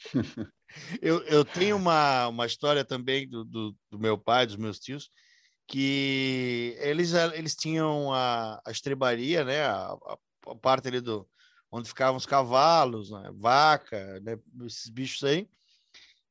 eu, 1.00 1.22
eu 1.24 1.44
tenho 1.44 1.76
uma, 1.76 2.28
uma 2.28 2.46
história 2.46 2.84
também 2.84 3.28
do, 3.28 3.44
do, 3.44 3.76
do, 3.90 3.98
meu 3.98 4.18
pai, 4.18 4.46
dos 4.46 4.56
meus 4.56 4.78
tios, 4.78 5.10
que 5.66 6.76
eles, 6.80 7.12
eles 7.12 7.54
tinham 7.54 8.12
a, 8.12 8.60
a 8.64 8.70
estrebaria, 8.70 9.44
né? 9.44 9.64
A, 9.64 9.92
a, 9.92 10.18
a 10.48 10.54
parte 10.56 10.88
ali 10.88 11.00
do, 11.00 11.28
onde 11.70 11.88
ficavam 11.88 12.16
os 12.16 12.26
cavalos, 12.26 13.10
né? 13.10 13.30
vaca, 13.34 14.20
né? 14.20 14.38
esses 14.64 14.88
bichos 14.88 15.24
aí. 15.24 15.48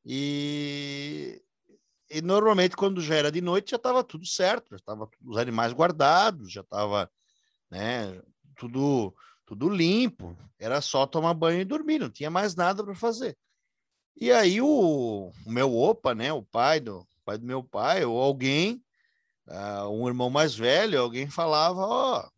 E, 0.06 1.42
e 2.10 2.22
normalmente, 2.22 2.76
quando 2.76 3.02
já 3.02 3.16
era 3.16 3.32
de 3.32 3.42
noite, 3.42 3.72
já 3.72 3.78
estava 3.78 4.04
tudo 4.04 4.26
certo, 4.26 4.70
já 4.72 4.78
estava 4.78 5.10
os 5.26 5.38
animais 5.38 5.74
guardados, 5.74 6.52
já 6.52 6.62
estava 6.62 7.12
né? 7.70 8.22
tudo, 8.56 9.14
tudo 9.46 9.68
limpo, 9.68 10.38
era 10.60 10.80
só 10.80 11.06
tomar 11.06 11.34
banho 11.34 11.62
e 11.62 11.66
dormir, 11.66 12.00
não 12.00 12.10
tinha 12.10 12.30
mais 12.30 12.56
nada 12.56 12.84
para 12.84 12.96
fazer. 12.96 13.38
E 14.16 14.32
aí 14.32 14.62
o, 14.62 15.32
o, 15.46 15.52
meu 15.52 15.76
opa, 15.76 16.14
né, 16.14 16.32
o 16.32 16.44
pai 16.44 16.80
do 16.80 17.06
pai 17.26 17.38
do 17.38 17.46
meu 17.46 17.64
pai, 17.64 18.04
ou 18.04 18.22
alguém, 18.22 18.84
uh, 19.48 19.88
um 19.90 20.08
irmão 20.08 20.30
mais 20.30 20.56
velho, 20.56 21.00
alguém 21.00 21.30
falava, 21.30 21.80
ó, 21.80 22.20
oh, 22.20 22.32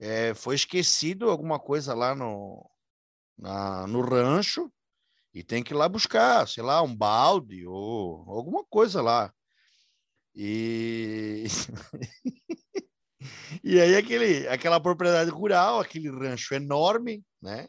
é, 0.00 0.34
foi 0.34 0.54
esquecido 0.54 1.30
alguma 1.30 1.60
coisa 1.60 1.94
lá 1.94 2.14
no, 2.14 2.68
na, 3.38 3.86
no 3.86 4.00
rancho 4.00 4.72
e 5.34 5.42
tem 5.42 5.62
que 5.62 5.72
ir 5.72 5.76
lá 5.76 5.88
buscar, 5.88 6.46
sei 6.48 6.62
lá, 6.62 6.82
um 6.82 6.94
balde 6.94 7.66
ou 7.66 8.24
alguma 8.28 8.64
coisa 8.64 9.00
lá. 9.00 9.32
E, 10.34 11.44
e 13.62 13.80
aí 13.80 13.96
aquele, 13.96 14.46
aquela 14.48 14.80
propriedade 14.80 15.30
rural, 15.30 15.80
aquele 15.80 16.10
rancho 16.10 16.54
enorme, 16.54 17.24
né? 17.40 17.68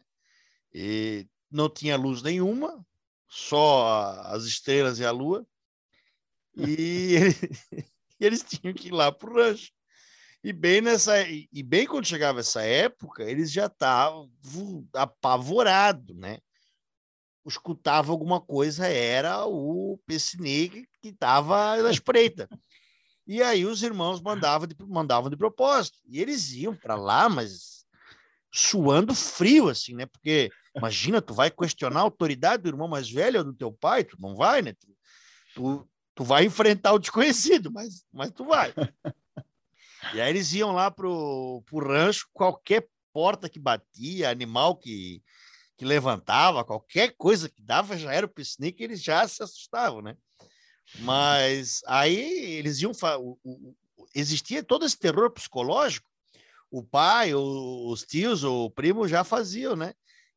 E 0.74 1.28
não 1.52 1.70
tinha 1.70 1.96
luz 1.96 2.22
nenhuma, 2.22 2.86
só 3.34 4.22
as 4.26 4.44
estrelas 4.44 5.00
e 5.00 5.06
a 5.06 5.10
lua. 5.10 5.46
E, 6.56 7.18
e 8.20 8.26
eles 8.26 8.44
tinham 8.44 8.76
que 8.76 8.90
ir 8.90 8.92
lá 8.92 9.12
para 9.12 9.30
o 9.30 9.34
rancho. 9.34 9.72
E 10.44 10.54
bem 10.54 10.82
nessa 10.82 11.16
e 11.28 11.64
bem 11.64 11.88
quando 11.88 12.06
chegava 12.06 12.42
essa 12.42 12.62
época, 12.62 13.24
eles 13.24 13.52
já 13.52 13.66
estavam 13.66 14.30
apavorados, 14.94 16.16
né? 16.16 16.38
Escutava 17.46 18.12
alguma 18.12 18.40
coisa, 18.40 18.86
era 18.86 19.46
o 19.46 19.98
Pessinig 20.06 20.88
que 21.02 21.10
estava 21.10 21.82
na 21.82 21.90
espreita. 21.90 22.48
E 23.26 23.42
aí 23.42 23.66
os 23.66 23.82
irmãos 23.82 24.22
mandavam 24.22 24.68
de, 24.68 24.76
mandavam 24.82 25.30
de 25.30 25.38
propósito. 25.38 25.98
E 26.06 26.22
eles 26.22 26.52
iam 26.52 26.76
para 26.76 26.96
lá, 26.96 27.30
mas 27.30 27.86
suando 28.52 29.16
frio, 29.16 29.70
assim, 29.70 29.96
né? 29.96 30.06
Porque 30.06 30.52
imagina, 30.76 31.22
tu 31.22 31.34
vai 31.34 31.52
questionar 31.52 32.00
a 32.00 32.04
autoridade 32.04 32.64
do 32.64 32.70
irmão 32.70 32.88
mais 32.88 33.10
velho 33.10 33.40
ou 33.40 33.44
do 33.46 33.54
teu 33.54 33.72
pai, 33.72 34.04
tu 34.04 34.18
não 34.20 34.36
vai, 34.36 34.62
né? 34.62 34.74
Tu, 34.74 34.88
tu, 35.56 35.90
tu 36.16 36.24
vai 36.24 36.46
enfrentar 36.46 36.94
o 36.94 37.00
desconhecido, 37.00 37.72
mas, 37.72 38.06
mas 38.12 38.32
tu 38.32 38.46
vai. 38.46 38.74
E 40.14 40.20
aí 40.20 40.30
eles 40.30 40.54
iam 40.54 40.72
lá 40.72 40.92
pro, 40.92 41.64
pro 41.66 41.88
rancho, 41.88 42.28
qualquer 42.34 42.88
porta 43.14 43.48
que 43.48 43.60
batia, 43.60 44.30
animal 44.30 44.76
que, 44.76 45.24
que 45.78 45.86
levantava, 45.86 46.66
qualquer 46.66 47.16
coisa 47.16 47.48
que 47.48 47.62
dava 47.62 47.98
já 47.98 48.12
era 48.12 48.26
o 48.26 48.30
piquenique, 48.30 48.84
eles 48.84 49.02
já 49.02 49.26
se 49.28 49.42
assustavam, 49.42 50.02
né? 50.02 50.18
Mas 51.00 51.82
aí 51.88 52.56
eles 52.58 52.82
iam. 52.82 52.92
O, 53.20 53.38
o, 53.44 53.76
existia 54.14 54.64
todo 54.64 54.86
esse 54.86 54.98
terror 54.98 55.32
psicológico. 55.32 56.08
O 56.70 56.84
pai, 56.84 57.36
os 57.36 58.04
tios, 58.04 58.44
o 58.44 58.70
primo 58.72 59.08
já 59.08 59.24
faziam, 59.24 59.76
né? 59.76 59.94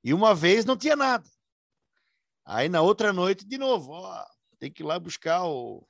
E 0.06 0.14
uma 0.14 0.36
vez 0.36 0.64
não 0.64 0.76
tinha 0.76 0.94
nada. 0.94 1.28
Aí 2.44 2.68
na 2.68 2.80
outra 2.80 3.12
noite, 3.12 3.44
de 3.44 3.58
novo, 3.58 3.90
ó, 3.90 4.24
tem 4.56 4.70
que 4.70 4.84
ir 4.84 4.86
lá 4.86 5.00
buscar 5.00 5.44
o, 5.44 5.84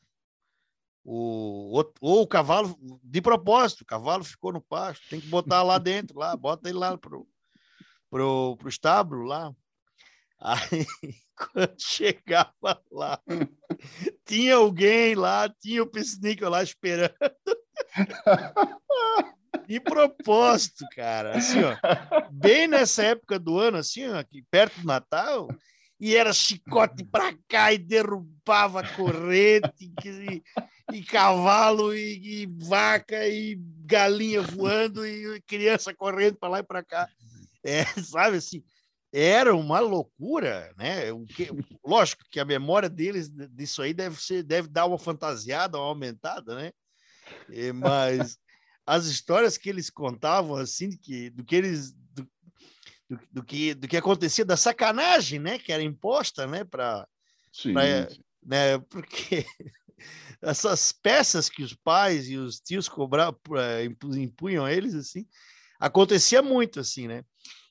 o, 1.04 1.84
ou 2.00 2.22
o 2.22 2.26
cavalo, 2.26 2.78
de 3.04 3.20
propósito, 3.20 3.82
o 3.82 3.84
cavalo 3.84 4.24
ficou 4.24 4.54
no 4.54 4.62
pasto, 4.62 5.06
tem 5.10 5.20
que 5.20 5.26
botar 5.26 5.62
lá 5.62 5.76
dentro, 5.76 6.18
lá, 6.18 6.34
bota 6.34 6.66
ele 6.66 6.78
lá 6.78 6.96
pro, 6.96 7.28
pro, 8.08 8.56
pro 8.56 8.70
estábulo 8.70 9.26
lá. 9.26 9.54
Aí, 10.40 10.86
quando 11.52 11.76
chegava 11.78 12.82
lá, 12.90 13.20
tinha 14.24 14.54
alguém 14.54 15.14
lá, 15.14 15.46
tinha 15.60 15.82
o 15.82 15.90
pisciníquel 15.90 16.48
lá 16.48 16.62
esperando. 16.62 17.14
De 19.66 19.80
propósito, 19.80 20.84
cara. 20.94 21.36
Assim, 21.36 21.58
ó, 21.62 21.76
bem 22.30 22.66
nessa 22.66 23.02
época 23.02 23.38
do 23.38 23.58
ano, 23.58 23.78
assim, 23.78 24.06
ó, 24.08 24.18
aqui 24.18 24.44
perto 24.50 24.80
do 24.80 24.86
Natal, 24.86 25.48
e 25.98 26.14
era 26.14 26.32
chicote 26.32 27.04
para 27.04 27.34
cá 27.48 27.72
e 27.72 27.78
derrubava 27.78 28.86
corrente 28.94 29.90
e, 30.04 30.42
e 30.92 31.02
cavalo 31.02 31.94
e, 31.94 32.42
e, 32.42 32.46
vaca 32.46 33.26
e 33.26 33.58
galinha 33.84 34.42
voando 34.42 35.06
e 35.06 35.40
criança 35.42 35.94
correndo 35.94 36.36
para 36.36 36.48
lá 36.48 36.58
e 36.60 36.62
para 36.62 36.84
cá. 36.84 37.08
É, 37.64 37.84
sabe 38.02 38.36
assim, 38.36 38.62
era 39.12 39.56
uma 39.56 39.80
loucura, 39.80 40.72
né? 40.76 41.10
O 41.12 41.24
que, 41.24 41.48
lógico 41.84 42.22
que 42.30 42.38
a 42.38 42.44
memória 42.44 42.88
deles 42.88 43.30
disso 43.30 43.80
aí 43.80 43.94
deve 43.94 44.20
ser, 44.22 44.42
deve 44.42 44.68
dar 44.68 44.86
uma 44.86 44.98
fantasiada, 44.98 45.78
uma 45.78 45.86
aumentada, 45.86 46.54
né? 46.54 46.72
Mas 47.74 48.38
as 48.86 49.06
histórias 49.06 49.58
que 49.58 49.68
eles 49.68 49.90
contavam 49.90 50.56
assim 50.56 50.96
que 50.96 51.28
do 51.30 51.44
que 51.44 51.56
eles 51.56 51.92
do, 51.92 52.28
do, 53.10 53.20
do, 53.32 53.44
que, 53.44 53.74
do 53.74 53.88
que 53.88 53.96
acontecia, 53.96 54.44
da 54.44 54.56
sacanagem 54.56 55.40
né, 55.40 55.58
que 55.58 55.72
era 55.72 55.82
imposta 55.82 56.46
né, 56.46 56.64
para. 56.64 57.06
Né, 58.42 58.78
porque 58.78 59.44
essas 60.40 60.92
peças 60.92 61.48
que 61.48 61.62
os 61.62 61.74
pais 61.74 62.28
e 62.28 62.36
os 62.36 62.60
tios 62.60 62.88
cobravam, 62.88 63.38
impunham 64.16 64.64
a 64.64 64.72
eles, 64.72 64.94
assim, 64.94 65.26
acontecia 65.80 66.42
muito, 66.42 66.78
assim, 66.78 67.08
né? 67.08 67.24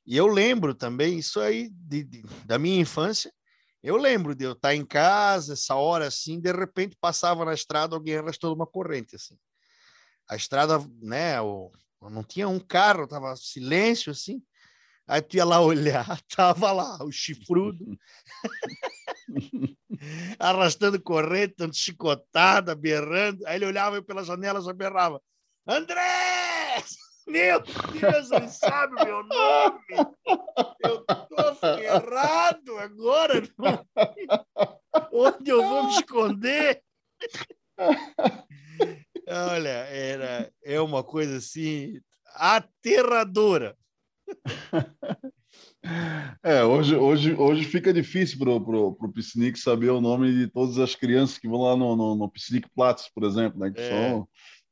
E 0.06 0.18
eu 0.18 0.28
lembro 0.28 0.76
também, 0.76 1.18
isso 1.18 1.40
aí 1.40 1.70
de, 1.70 2.04
de, 2.04 2.24
da 2.46 2.60
minha 2.60 2.80
infância, 2.80 3.32
eu 3.82 3.98
lembro 3.98 4.36
de 4.36 4.44
eu 4.44 4.54
estar 4.54 4.76
em 4.76 4.86
casa, 4.86 5.54
essa 5.54 5.76
hora 5.76 6.08
assim, 6.08 6.40
de 6.40 6.52
repente 6.52 6.98
passava 7.00 7.46
na 7.46 7.54
estrada, 7.54 7.96
alguém 7.96 8.18
arrastou 8.18 8.54
uma 8.54 8.68
corrente, 8.68 9.16
assim. 9.16 9.38
A 10.30 10.36
estrada, 10.36 10.80
né, 11.02 11.40
o, 11.42 11.72
não 12.02 12.24
tinha 12.24 12.48
um 12.48 12.60
carro, 12.60 13.08
tava 13.08 13.36
silêncio, 13.36 14.12
assim, 14.12 14.42
Aí 15.08 15.22
tu 15.22 15.38
ia 15.38 15.46
lá 15.46 15.62
olhar, 15.62 16.06
tava 16.36 16.72
lá 16.72 16.98
o 17.04 17.12
chifrudo, 17.12 17.86
arrastando 20.40 21.00
corrente, 21.02 21.56
dando 21.58 21.76
chicotada, 21.76 22.74
berrando. 22.74 23.46
Aí 23.46 23.56
ele 23.56 23.68
olhava 23.68 24.02
pela 24.02 24.24
janela 24.24 24.60
e 24.68 24.74
berrava: 24.74 25.22
André! 25.68 26.84
Meu 27.28 27.60
Deus, 27.60 28.32
ele 28.32 28.50
sabe 28.50 29.04
meu 29.04 29.24
nome! 29.24 29.84
Eu 30.84 31.04
tô 31.06 31.56
ferrado 31.56 32.78
agora! 32.78 33.42
Onde 35.12 35.50
eu 35.50 35.64
vou 35.64 35.84
me 35.86 35.94
esconder? 35.94 36.84
Olha, 39.28 39.70
era, 39.70 40.52
é 40.64 40.80
uma 40.80 41.04
coisa 41.04 41.38
assim 41.38 42.00
aterradora. 42.36 43.78
É, 46.42 46.64
hoje, 46.64 46.96
hoje, 46.96 47.34
hoje 47.36 47.64
fica 47.64 47.94
difícil 47.94 48.40
para 48.40 48.52
o 48.52 49.14
Piscinic 49.14 49.60
saber 49.60 49.92
o 49.92 50.02
nome 50.02 50.34
de 50.34 50.48
todas 50.48 50.80
as 50.80 50.96
crianças 50.96 51.38
que 51.38 51.48
vão 51.48 51.62
lá 51.62 51.76
no, 51.76 51.96
no, 51.96 52.16
no 52.16 52.30
Piscinic 52.30 52.68
por 52.74 53.24
exemplo, 53.24 53.60
né? 53.60 53.72
Que 53.72 53.82
é. 53.82 53.90
são, 53.90 54.28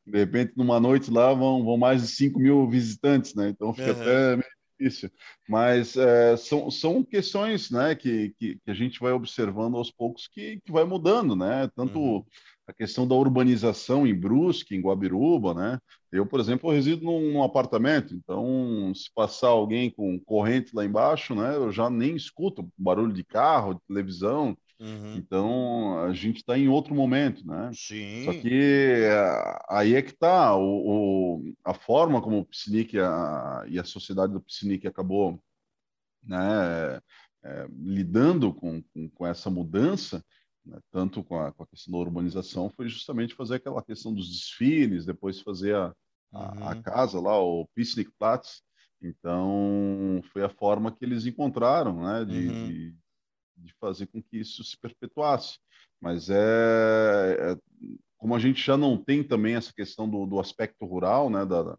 de 0.08 0.18
repente, 0.18 0.54
numa 0.58 0.80
noite 0.80 1.12
lá 1.12 1.34
vão, 1.34 1.64
vão 1.64 1.78
mais 1.78 2.02
de 2.02 2.08
5 2.08 2.40
mil 2.40 2.68
visitantes, 2.68 3.36
né? 3.36 3.50
Então 3.50 3.74
fica 3.74 3.94
uhum. 3.94 4.02
até 4.02 4.36
meio 4.38 4.50
difícil. 4.80 5.12
Mas 5.48 5.96
é, 5.96 6.36
são, 6.36 6.72
são 6.72 7.04
questões 7.04 7.70
né, 7.70 7.94
que, 7.94 8.34
que, 8.38 8.56
que, 8.56 8.72
a 8.72 8.74
gente 8.74 9.00
vai 9.00 9.12
observando 9.12 9.78
aos 9.78 9.92
poucos 9.92 10.28
que, 10.28 10.60
que 10.66 10.72
vai 10.72 10.84
mudando, 10.84 11.36
né? 11.36 11.70
Tanto 11.76 12.00
uhum. 12.00 12.26
A 12.68 12.74
questão 12.74 13.08
da 13.08 13.16
urbanização 13.16 14.08
em 14.08 14.14
Brusque, 14.14 14.76
em 14.76 14.82
Guabiruba, 14.82 15.54
né? 15.54 15.80
Eu, 16.12 16.26
por 16.26 16.40
exemplo, 16.40 16.72
resido 16.72 17.04
num, 17.04 17.44
apartamento, 17.44 18.14
então 18.14 18.94
se 18.94 19.12
passar 19.14 19.50
alguém 19.50 19.90
com 19.90 20.20
corrente 20.20 20.76
lá 20.76 20.86
embaixo, 20.86 21.34
né, 21.34 21.56
eu 21.56 21.72
já 21.72 21.90
nem 21.90 22.16
escuto 22.16 22.70
barulho 22.78 23.12
de 23.12 23.24
carro, 23.24 23.74
de 23.74 23.82
televisão, 23.88 24.56
Uhum. 24.80 25.16
Então, 25.16 26.00
a 26.00 26.14
gente 26.14 26.38
está 26.38 26.58
em 26.58 26.68
outro 26.68 26.94
momento, 26.94 27.48
né? 27.48 27.72
Sim. 27.74 28.26
Só 28.26 28.34
que 28.34 29.06
eh, 29.06 29.60
aí 29.70 29.96
é 29.96 30.02
que 30.02 30.12
está 30.12 30.54
o, 30.58 31.38
o, 31.40 31.54
a 31.64 31.74
forma 31.74 32.22
como 32.22 32.40
o 32.40 32.46
Piscinic 32.46 32.98
e 32.98 33.80
a 33.80 33.84
sociedade 33.86 34.34
do 34.34 34.42
Piscinic 34.42 34.86
acabou 34.86 35.42
né, 36.22 37.00
é, 37.44 37.68
lidando 37.70 38.54
com, 38.54 38.82
com, 38.82 39.10
com, 39.10 39.28
essa 39.28 39.50
mudança, 39.50 40.24
né, 40.66 40.80
tanto 40.92 41.24
com 41.24 41.40
a, 41.40 41.52
com 41.52 41.64
a, 41.64 41.68
questão 41.68 41.92
da 41.92 42.00
urbanização, 42.00 42.70
foi 42.70 42.88
justamente 42.88 43.36
fazer 43.36 43.56
aquela 43.56 43.84
questão 43.84 44.14
dos 44.14 44.30
desfiles, 44.30 45.06
depois 45.06 45.42
fazer 45.42 45.76
a, 45.76 45.94
uhum. 46.34 46.68
a, 46.68 46.82
casa 46.82 47.20
lá, 47.20 47.40
o 47.40 47.68
Piscnicplatz. 47.76 48.62
Então, 49.02 50.22
foi 50.32 50.44
a 50.44 50.50
forma 50.50 50.92
que 50.92 51.04
eles 51.04 51.26
encontraram 51.26 52.02
né, 52.04 52.24
de, 52.24 52.48
uhum. 52.48 52.68
de 52.68 52.96
de 53.58 53.74
fazer 53.80 54.08
com 54.08 54.22
que 54.22 54.38
isso 54.38 54.64
se 54.64 54.78
perpetuasse. 54.78 55.58
Mas 56.02 56.30
é, 56.30 56.36
é 57.40 57.58
como 58.18 58.36
a 58.36 58.40
gente 58.40 58.64
já 58.64 58.78
não 58.78 58.98
tem 58.98 59.24
também 59.24 59.56
essa 59.56 59.74
questão 59.74 60.10
do, 60.10 60.26
do 60.26 60.40
aspecto 60.40 60.86
rural, 60.86 61.30
né, 61.30 61.46
da, 61.46 61.78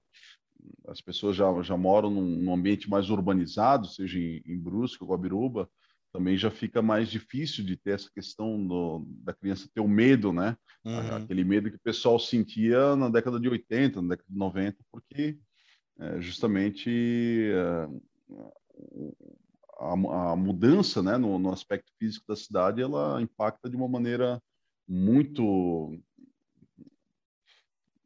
as 0.86 1.00
pessoas 1.00 1.36
já, 1.36 1.46
já 1.62 1.76
moram 1.76 2.10
num, 2.10 2.36
num 2.42 2.54
ambiente 2.54 2.88
mais 2.88 3.10
urbanizado, 3.10 3.86
seja 3.86 4.18
em, 4.18 4.42
em 4.46 4.58
Brusque 4.58 5.02
ou 5.02 5.10
Guabiruba, 5.10 5.68
também 6.14 6.36
já 6.36 6.48
fica 6.48 6.80
mais 6.80 7.08
difícil 7.08 7.64
de 7.64 7.76
ter 7.76 7.90
essa 7.90 8.08
questão 8.08 8.64
do, 8.64 9.04
da 9.04 9.34
criança 9.34 9.68
ter 9.74 9.80
o 9.80 9.88
medo, 9.88 10.32
né? 10.32 10.56
Uhum. 10.84 11.16
Aquele 11.16 11.42
medo 11.42 11.68
que 11.68 11.76
o 11.76 11.82
pessoal 11.82 12.20
sentia 12.20 12.94
na 12.94 13.08
década 13.08 13.40
de 13.40 13.48
80, 13.48 14.00
na 14.00 14.10
década 14.10 14.28
de 14.30 14.38
90, 14.38 14.78
porque 14.92 15.36
é, 15.98 16.20
justamente 16.20 17.50
é, 17.52 17.88
a, 19.80 20.30
a 20.32 20.36
mudança 20.36 21.02
né, 21.02 21.16
no, 21.16 21.36
no, 21.36 21.52
aspecto 21.52 21.90
físico 21.98 22.24
da 22.28 22.36
cidade 22.36 22.80
ela 22.80 23.20
impacta 23.20 23.68
de 23.68 23.74
uma 23.74 23.88
maneira 23.88 24.40
muito 24.86 25.98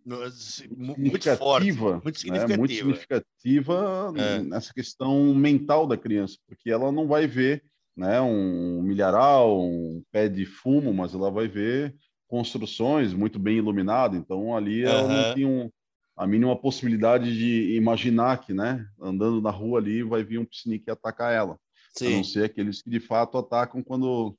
muito 0.07 1.37
forte, 1.37 1.73
muito 2.03 2.19
significativa, 2.19 2.49
né? 2.49 2.57
muito 2.57 2.75
significativa 2.75 4.15
é. 4.17 4.43
nessa 4.43 4.73
questão 4.73 5.35
mental 5.35 5.87
da 5.87 5.99
criança, 5.99 6.39
porque 6.47 6.71
ela 6.71 6.91
não 6.91 7.07
vai 7.07 7.27
ver 7.27 7.63
né, 7.99 8.21
um 8.21 8.81
milharal, 8.81 9.61
um 9.61 10.03
pé 10.13 10.29
de 10.29 10.47
fumo, 10.47 10.95
mas 10.95 11.15
ela 11.15 11.33
vai 11.33 11.49
ver 11.49 11.97
construções 12.29 13.13
muito 13.13 13.41
bem 13.41 13.57
iluminadas. 13.59 14.17
Então 14.19 14.57
ali 14.57 14.85
ela 14.85 15.09
não 15.09 15.35
tem 15.35 15.45
um, 15.45 15.69
a 16.17 16.25
mínima 16.25 16.57
possibilidade 16.57 17.37
de 17.37 17.75
imaginar 17.75 18.39
que, 18.39 18.55
né, 18.55 18.87
andando 19.01 19.43
na 19.43 19.51
rua 19.51 19.81
ali, 19.81 20.05
vai 20.05 20.23
vir 20.23 20.39
um 20.39 20.45
psinique 20.45 20.89
atacar 20.89 21.33
ela. 21.33 21.59
Sim. 21.93 22.07
A 22.07 22.17
não 22.19 22.25
ser 22.25 22.45
aqueles 22.45 22.81
que 22.81 22.89
de 22.89 23.01
fato 23.01 23.37
atacam 23.37 23.83
quando, 23.83 24.39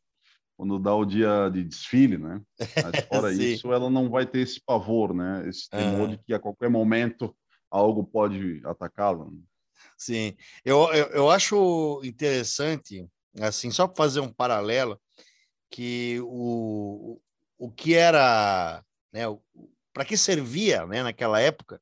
quando 0.55 0.79
dá 0.79 0.95
o 0.95 1.03
dia 1.03 1.49
de 1.49 1.61
desfile, 1.61 2.17
né? 2.17 2.41
Mas 2.57 3.05
fora 3.09 3.33
isso, 3.33 3.73
ela 3.73 3.89
não 3.89 4.09
vai 4.09 4.25
ter 4.25 4.39
esse 4.39 4.61
pavor, 4.65 5.13
né? 5.13 5.47
Esse 5.49 5.69
temor 5.69 6.01
uhum. 6.01 6.07
de 6.11 6.17
que 6.19 6.33
a 6.33 6.39
qualquer 6.39 6.69
momento 6.69 7.35
algo 7.69 8.05
pode 8.05 8.61
atacá-la. 8.63 9.27
Sim, 9.97 10.33
eu, 10.63 10.93
eu, 10.93 11.07
eu 11.07 11.29
acho 11.29 12.01
interessante, 12.05 13.05
assim, 13.39 13.71
só 13.71 13.87
para 13.87 13.95
fazer 13.95 14.19
um 14.19 14.31
paralelo, 14.31 14.99
que 15.69 16.19
o, 16.21 17.21
o 17.57 17.71
que 17.71 17.93
era, 17.95 18.83
né, 19.11 19.23
para 19.93 20.05
que 20.05 20.17
servia, 20.17 20.85
né, 20.85 21.03
naquela 21.03 21.39
época, 21.39 21.81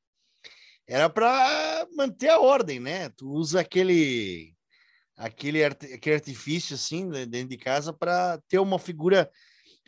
era 0.88 1.10
para 1.10 1.86
manter 1.95 2.30
a 2.30 2.39
ordem, 2.39 2.80
né? 2.80 3.10
Tu 3.10 3.30
usa 3.30 3.60
aquele 3.60 4.56
aquele, 5.18 5.64
aquele 5.64 6.16
artifício 6.16 6.76
assim 6.76 7.10
dentro 7.10 7.50
de 7.50 7.58
casa 7.58 7.91
para 7.91 8.39
ter 8.48 8.60
uma 8.60 8.80
figura 8.80 9.30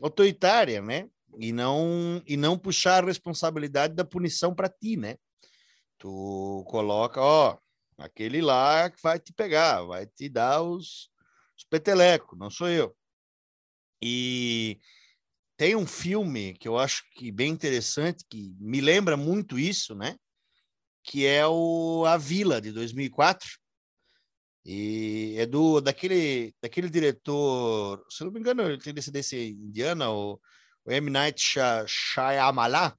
autoritária, 0.02 0.82
né? 0.82 1.08
E 1.40 1.54
não 1.54 2.22
e 2.28 2.36
não 2.36 2.58
puxar 2.58 3.04
a 3.04 3.08
responsabilidade 3.08 3.94
da 3.94 4.04
punição 4.04 4.54
para 4.54 4.68
ti, 4.68 4.98
né? 4.98 5.16
Tu 5.98 6.64
coloca, 6.68 7.22
ó, 7.22 7.58
aquele 7.98 8.42
lá 8.42 8.90
que 8.90 9.02
vai 9.02 9.20
te 9.20 9.32
pegar, 9.32 9.84
vai 9.84 10.06
te 10.06 10.28
dar 10.28 10.62
os, 10.62 11.10
os 11.70 11.78
petelecos, 11.80 12.38
não 12.38 12.50
sou 12.50 12.68
eu. 12.68 12.96
E 14.02 14.80
tem 15.56 15.76
um 15.76 15.86
filme 15.86 16.54
que 16.56 16.68
eu 16.68 16.78
acho 16.78 17.04
que 17.16 17.32
bem 17.32 17.52
interessante, 17.52 18.26
que 18.28 18.56
me 18.60 18.82
lembra 18.82 19.16
muito 19.16 19.60
isso, 19.60 19.94
né? 19.94 20.18
Que 21.04 21.26
é 21.26 21.46
o 21.48 22.06
A 22.06 22.18
Vila, 22.18 22.60
de 22.60 22.72
2004. 22.72 23.48
E 24.66 25.36
é 25.38 25.46
do, 25.46 25.80
daquele, 25.80 26.54
daquele 26.62 26.90
diretor, 26.90 28.06
se 28.10 28.24
não 28.24 28.32
me 28.32 28.40
engano, 28.40 28.64
ele 28.64 28.78
tem 28.82 28.94
descendência 28.94 29.38
indiana, 29.38 30.10
o, 30.12 30.40
o 30.86 30.92
M. 30.92 31.10
Night 31.10 31.42
Shyamalan. 31.88 32.94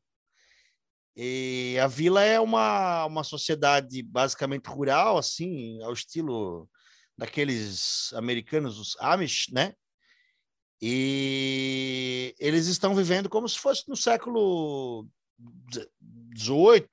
E 1.17 1.77
a 1.83 1.87
vila 1.87 2.23
é 2.23 2.41
uma, 2.41 3.05
uma 3.05 3.25
sociedade 3.25 4.03
basicamente 4.03 4.69
rural, 4.69 5.19
assim, 5.19 5.83
ao 5.83 5.93
estilo 5.93 6.69
daqueles 7.21 8.15
americanos, 8.15 8.79
os 8.79 8.97
Amish, 8.99 9.49
né? 9.53 9.75
E 10.81 12.35
eles 12.39 12.67
estão 12.67 12.95
vivendo 12.95 13.29
como 13.29 13.47
se 13.47 13.59
fosse 13.59 13.87
no 13.87 13.95
século 13.95 15.07
18, 16.33 16.89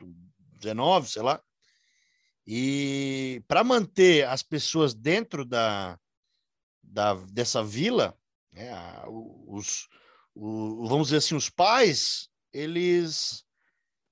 19, 0.60 1.10
sei 1.10 1.22
lá. 1.22 1.42
E 2.46 3.42
para 3.48 3.64
manter 3.64 4.28
as 4.28 4.44
pessoas 4.44 4.94
dentro 4.94 5.46
da, 5.46 5.98
da 6.84 7.14
dessa 7.32 7.64
vila, 7.64 8.14
né, 8.52 8.70
os, 9.08 9.88
vamos 10.36 11.08
dizer 11.08 11.18
assim, 11.18 11.36
os 11.36 11.50
pais, 11.50 12.28
eles 12.52 13.46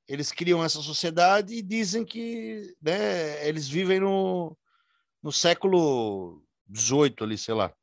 eles 0.07 0.31
criam 0.31 0.63
essa 0.63 0.81
sociedade 0.81 1.55
e 1.55 1.61
dizem 1.61 2.05
que 2.05 2.73
né, 2.81 3.45
eles 3.45 3.67
vivem 3.67 3.99
no, 3.99 4.57
no 5.25 5.31
século 5.31 6.39
18 6.67 7.23
ali, 7.23 7.35
sei 7.35 7.55
lá. 7.55 7.73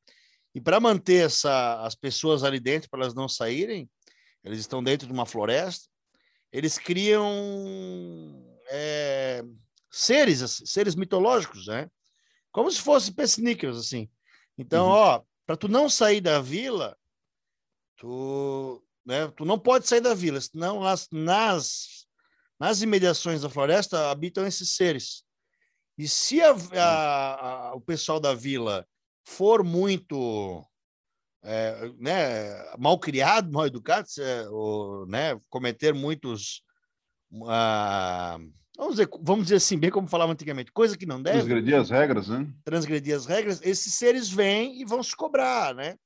E 0.55 0.61
para 0.61 0.79
manter 0.79 1.27
essa, 1.27 1.83
as 1.83 1.97
pessoas 1.97 2.45
ali 2.45 2.61
dentro, 2.61 2.89
para 2.89 3.01
elas 3.01 3.15
não 3.15 3.29
saírem, 3.29 3.91
eles 4.45 4.61
estão 4.61 4.81
dentro 4.81 5.09
de 5.09 5.13
uma 5.13 5.27
floresta, 5.27 5.89
eles 6.53 6.79
criam 6.79 7.27
é, 8.71 9.43
seres, 9.91 10.41
assim, 10.41 10.65
seres 10.65 10.95
mitológicos, 10.95 11.67
né? 11.67 11.91
Como 12.53 12.71
se 12.71 12.81
fossem 12.81 13.13
pessiníqueos, 13.13 13.77
assim. 13.77 14.09
Então, 14.57 14.87
uhum. 14.87 14.93
ó, 14.93 15.23
para 15.45 15.57
tu 15.57 15.67
não 15.67 15.91
sair 15.91 16.21
da 16.21 16.41
vila, 16.41 16.97
tu, 17.97 18.81
né, 19.05 19.27
tu 19.37 19.45
não 19.45 19.59
pode 19.59 19.89
sair 19.89 20.01
da 20.01 20.15
vila, 20.15 20.41
senão 20.41 20.79
nas, 20.79 21.09
nas, 21.11 22.07
nas 22.57 22.83
imediações 22.83 23.43
da 23.43 23.51
floresta 23.51 24.13
habitam 24.13 24.47
esses 24.47 24.77
seres. 24.77 25.25
E 25.99 26.09
se 26.09 26.41
a, 26.41 26.53
a, 26.53 27.69
a, 27.69 27.75
o 27.75 27.81
pessoal 27.81 28.19
da 28.19 28.35
vila 28.35 28.87
for 29.25 29.63
muito 29.63 30.65
é, 31.43 31.91
né, 31.99 32.77
mal 32.79 32.99
criado, 32.99 33.53
mal 33.53 33.67
educado, 33.67 34.07
é, 34.19 34.49
ou, 34.49 35.07
né, 35.07 35.39
cometer 35.51 35.93
muitos. 35.93 36.63
Uh, 37.33 38.53
vamos, 38.77 38.93
dizer, 38.93 39.09
vamos 39.21 39.45
dizer 39.45 39.57
assim, 39.57 39.79
bem 39.79 39.91
como 39.91 40.07
falava 40.07 40.33
antigamente, 40.33 40.71
coisa 40.71 40.97
que 40.97 41.07
não 41.07 41.23
deve. 41.23 41.39
Transgredir 41.39 41.81
as 41.81 41.91
regras, 41.91 42.29
né? 42.29 42.47
Transgredir 42.65 43.17
as 43.17 43.27
regras, 43.27 43.61
esses 43.63 43.95
seres 43.95 44.29
vêm 44.31 44.81
e 44.81 44.85
vão 44.85 45.03
se 45.03 45.17
cobrar, 45.17 45.75
né? 45.75 45.97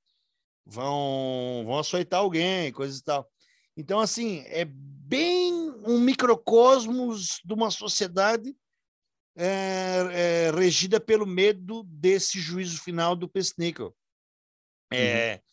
Vão, 0.65 1.63
vão 1.65 1.79
açoitar 1.79 2.21
alguém, 2.21 2.73
coisas 2.73 2.99
e 2.99 3.05
tal. 3.05 3.29
Então, 3.77 4.01
assim, 4.01 4.43
é 4.47 4.65
bem 4.65 5.71
um 5.87 6.01
microcosmos 6.01 7.41
de 7.45 7.53
uma 7.53 7.71
sociedade 7.71 8.57
é, 9.37 10.47
é, 10.47 10.51
regida 10.51 10.99
pelo 10.99 11.27
medo 11.27 11.83
desse 11.85 12.41
juízo 12.41 12.81
final 12.81 13.15
do 13.15 13.29
Pesnickel. 13.29 13.95
É, 14.91 14.97
uhum. 14.97 15.47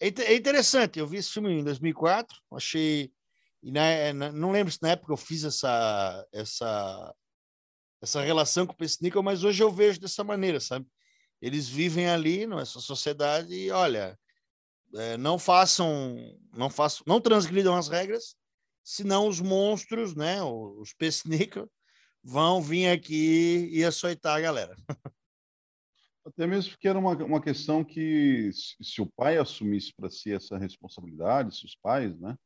É, 0.00 0.22
é 0.32 0.34
interessante, 0.34 0.98
eu 0.98 1.06
vi 1.06 1.18
esse 1.18 1.30
filme 1.30 1.50
em 1.50 1.64
2004, 1.64 2.36
achei. 2.52 3.12
E 3.62 3.70
na, 3.70 4.12
na, 4.14 4.32
não 4.32 4.52
lembro 4.52 4.72
se 4.72 4.80
na 4.80 4.90
época 4.90 5.12
eu 5.12 5.16
fiz 5.16 5.44
essa, 5.44 6.26
essa, 6.32 7.14
essa 8.02 8.22
relação 8.22 8.66
com 8.66 8.72
o 8.72 8.76
Pesnickel, 8.76 9.22
mas 9.22 9.44
hoje 9.44 9.62
eu 9.62 9.70
vejo 9.70 10.00
dessa 10.00 10.24
maneira, 10.24 10.60
sabe? 10.60 10.86
Eles 11.40 11.68
vivem 11.68 12.08
ali 12.08 12.46
nessa 12.46 12.80
sociedade 12.80 13.52
e, 13.54 13.70
olha, 13.70 14.18
é, 14.94 15.16
não 15.16 15.38
façam, 15.38 16.16
não 16.54 16.70
façam, 16.70 17.02
não 17.06 17.20
transgridam 17.20 17.76
as 17.76 17.88
regras, 17.88 18.36
senão 18.82 19.28
os 19.28 19.40
monstros, 19.40 20.14
né, 20.14 20.42
os 20.42 20.94
Pesnickel, 20.94 21.68
vão 22.26 22.60
vir 22.60 22.88
aqui 22.88 23.70
e 23.72 23.84
açoitar 23.84 24.36
a 24.36 24.40
galera. 24.40 24.76
Até 26.26 26.44
mesmo 26.44 26.72
porque 26.72 26.88
era 26.88 26.98
uma, 26.98 27.12
uma 27.24 27.40
questão 27.40 27.84
que, 27.84 28.50
se 28.52 29.00
o 29.00 29.06
pai 29.06 29.38
assumisse 29.38 29.94
para 29.94 30.10
si 30.10 30.32
essa 30.32 30.58
responsabilidade, 30.58 31.56
se 31.56 31.64
os 31.64 31.76
pais, 31.76 32.18
né, 32.18 32.36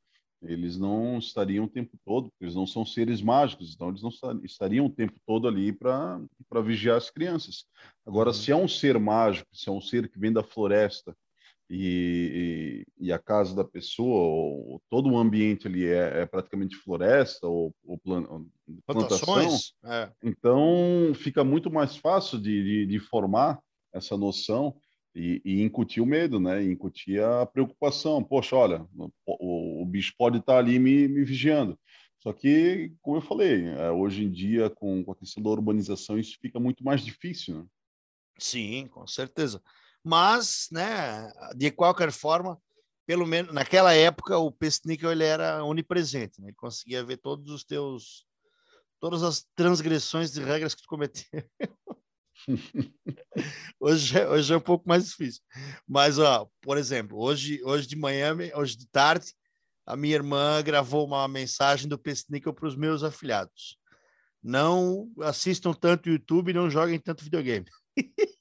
eles 0.43 0.77
não 0.77 1.19
estariam 1.19 1.65
o 1.65 1.69
tempo 1.69 1.99
todo, 2.05 2.29
porque 2.29 2.45
eles 2.45 2.55
não 2.55 2.67
são 2.67 2.85
seres 2.85 3.23
mágicos, 3.23 3.73
então 3.75 3.89
eles 3.89 4.03
não 4.03 4.11
estariam 4.45 4.85
o 4.85 4.95
tempo 4.95 5.19
todo 5.27 5.49
ali 5.49 5.73
para 5.73 6.21
vigiar 6.63 6.99
as 6.99 7.09
crianças. 7.09 7.65
Agora, 8.05 8.29
uhum. 8.29 8.35
se 8.35 8.53
é 8.53 8.57
um 8.57 8.69
ser 8.69 8.99
mágico, 8.99 9.49
se 9.51 9.71
é 9.71 9.73
um 9.73 9.81
ser 9.81 10.11
que 10.11 10.19
vem 10.19 10.33
da 10.33 10.43
floresta 10.43 11.17
e, 11.71 12.85
e, 12.99 13.07
e 13.07 13.13
a 13.13 13.19
casa 13.19 13.55
da 13.55 13.65
pessoa, 13.65 14.19
ou, 14.19 14.83
todo 14.91 15.09
o 15.09 15.17
ambiente 15.17 15.69
ali 15.69 15.87
é, 15.87 16.23
é 16.23 16.27
praticamente 16.27 16.75
floresta 16.77 17.47
ou, 17.47 17.73
ou 17.85 17.97
plan, 17.97 18.25
plantação, 18.85 19.57
é. 19.85 20.11
então 20.25 21.13
fica 21.15 21.45
muito 21.45 21.71
mais 21.71 21.97
fácil 21.97 22.41
de, 22.41 22.63
de, 22.63 22.87
de 22.87 22.99
formar 22.99 23.61
essa 23.93 24.17
noção 24.17 24.77
e, 25.15 25.41
e, 25.45 25.63
incutir 25.63 26.03
o 26.03 26.07
medo, 26.07 26.41
né? 26.41 26.63
E 26.63 26.71
incutir 26.71 27.23
a 27.23 27.47
preocupação. 27.47 28.23
Poxa, 28.23 28.57
olha, 28.57 28.87
o, 29.27 29.83
o 29.83 29.87
bicho 29.87 30.15
pode 30.17 30.39
estar 30.39 30.59
ali 30.59 30.79
me, 30.79 31.09
me, 31.09 31.25
vigiando. 31.25 31.79
Só 32.19 32.33
que, 32.33 32.93
como 33.01 33.17
eu 33.17 33.23
falei, 33.23 33.67
é, 33.67 33.91
hoje 33.91 34.25
em 34.25 34.31
dia, 34.31 34.71
com, 34.71 35.03
com, 35.05 35.13
a 35.13 35.17
questão 35.17 35.43
da 35.43 35.51
urbanização, 35.51 36.19
isso 36.19 36.37
fica 36.41 36.61
muito 36.61 36.85
mais 36.85 37.05
difícil, 37.05 37.59
né? 37.59 37.67
Sim, 38.39 38.87
com 38.89 39.07
certeza. 39.07 39.61
Mas, 40.05 40.69
né, 40.71 41.31
de 41.55 41.71
qualquer 41.71 42.11
forma, 42.11 42.59
pelo 43.07 43.27
menos 43.27 43.53
naquela 43.53 43.93
época, 43.93 44.39
o 44.39 44.53
Pestnickel 44.53 45.13
ele 45.13 45.25
era 45.25 45.65
onipresente, 45.65 46.41
né? 46.41 46.49
Ele 46.49 46.57
conseguia 46.57 47.05
ver 47.05 47.19
todos 47.19 47.51
os 47.51 47.65
teus 47.65 48.25
todas 49.01 49.23
as 49.23 49.47
transgressões 49.57 50.31
de 50.31 50.43
regras 50.43 50.75
que 50.75 50.83
tu 50.83 50.89
cometeu. 50.89 51.25
hoje, 53.81 54.19
é, 54.19 54.29
hoje 54.29 54.53
é 54.53 54.57
um 54.57 54.61
pouco 54.61 54.89
mais 54.89 55.07
difícil. 55.07 55.43
Mas, 55.89 56.19
ó, 56.19 56.47
por 56.61 56.77
exemplo, 56.77 57.19
hoje, 57.19 57.61
hoje 57.65 57.87
de 57.89 57.97
manhã, 57.97 58.37
hoje 58.55 58.77
de 58.77 58.87
tarde, 58.87 59.35
a 59.87 59.97
minha 59.97 60.15
irmã 60.15 60.63
gravou 60.63 61.05
uma 61.07 61.27
mensagem 61.27 61.89
do 61.89 61.99
Pesnickel 61.99 62.53
para 62.53 62.69
os 62.69 62.77
meus 62.77 63.03
afilhados. 63.03 63.79
Não 64.43 65.11
assistam 65.21 65.73
tanto 65.73 66.09
YouTube, 66.09 66.53
não 66.53 66.71
joguem 66.71 66.99
tanto 66.99 67.25
videogame. 67.25 67.67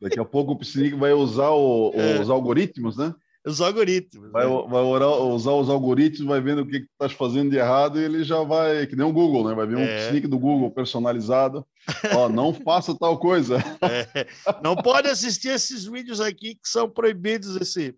Daqui 0.00 0.18
a 0.18 0.24
pouco 0.24 0.52
o 0.52 0.58
Pesnickel 0.58 0.98
vai 0.98 1.12
usar 1.12 1.50
o, 1.50 1.92
é. 1.94 2.20
os 2.20 2.30
algoritmos, 2.30 2.96
né? 2.96 3.14
os 3.44 3.60
algoritmos. 3.60 4.30
Vai, 4.30 4.46
né? 4.46 4.66
vai 4.68 4.82
orar, 4.82 5.10
usar 5.10 5.52
os 5.52 5.68
algoritmos, 5.68 6.28
vai 6.28 6.40
vendo 6.40 6.62
o 6.62 6.66
que 6.66 6.76
está 6.76 7.08
fazendo 7.08 7.50
de 7.50 7.56
errado 7.56 8.00
e 8.00 8.04
ele 8.04 8.22
já 8.22 8.42
vai, 8.42 8.86
que 8.86 8.94
nem 8.94 9.06
o 9.06 9.12
Google, 9.12 9.48
né? 9.48 9.54
Vai 9.54 9.66
ver 9.66 9.76
um 9.76 9.80
é. 9.80 10.06
sneak 10.06 10.26
do 10.26 10.38
Google 10.38 10.70
personalizado. 10.70 11.66
Ó, 12.14 12.28
não 12.30 12.54
faça 12.54 12.96
tal 12.96 13.18
coisa. 13.18 13.58
É. 13.82 14.26
Não 14.62 14.76
pode 14.76 15.08
assistir 15.08 15.48
esses 15.48 15.84
vídeos 15.84 16.20
aqui 16.20 16.54
que 16.54 16.68
são 16.68 16.88
proibidos. 16.88 17.56
Esse, 17.56 17.96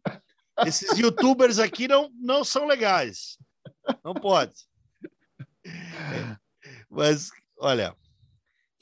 esses 0.66 0.98
youtubers 0.98 1.58
aqui 1.58 1.86
não, 1.86 2.10
não 2.18 2.42
são 2.42 2.66
legais. 2.66 3.36
Não 4.02 4.14
pode. 4.14 4.54
Mas, 6.90 7.28
olha, 7.58 7.94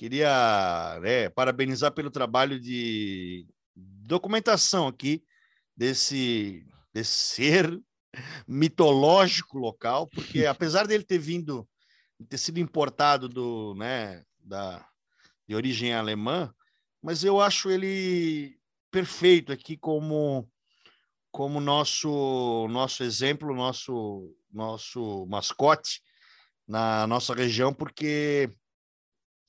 queria 0.02 0.98
né, 1.00 1.28
parabenizar 1.28 1.92
pelo 1.92 2.10
trabalho 2.10 2.58
de 2.58 3.46
documentação 3.76 4.88
aqui 4.88 5.22
desse, 5.76 6.66
desse 6.92 7.12
ser 7.36 7.80
mitológico 8.48 9.58
local, 9.58 10.08
porque 10.08 10.44
apesar 10.46 10.88
dele 10.88 11.04
ter 11.04 11.18
vindo, 11.18 11.68
ter 12.28 12.36
sido 12.36 12.58
importado 12.58 13.28
do, 13.28 13.76
né, 13.76 14.24
da, 14.40 14.84
de 15.46 15.54
origem 15.54 15.94
alemã, 15.94 16.52
mas 17.00 17.22
eu 17.22 17.40
acho 17.40 17.70
ele 17.70 18.58
perfeito 18.90 19.52
aqui 19.52 19.76
como 19.76 20.48
como 21.30 21.60
nosso 21.60 22.66
nosso 22.68 23.04
exemplo, 23.04 23.54
nosso 23.54 24.34
nosso 24.52 25.24
mascote 25.26 26.02
na 26.66 27.06
nossa 27.06 27.32
região, 27.34 27.72
porque 27.72 28.52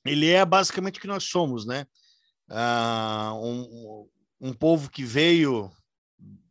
ele 0.04 0.30
é 0.30 0.44
basicamente 0.44 0.98
o 0.98 1.00
que 1.00 1.06
nós 1.06 1.24
somos, 1.24 1.66
né? 1.66 1.86
Ah, 2.48 3.32
um, 3.36 4.08
um 4.40 4.52
povo 4.52 4.90
que 4.90 5.04
veio 5.04 5.70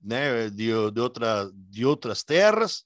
né, 0.02 0.50
de, 0.50 0.70
de, 0.92 1.00
outra, 1.00 1.52
de 1.54 1.86
outras 1.86 2.24
terras, 2.24 2.84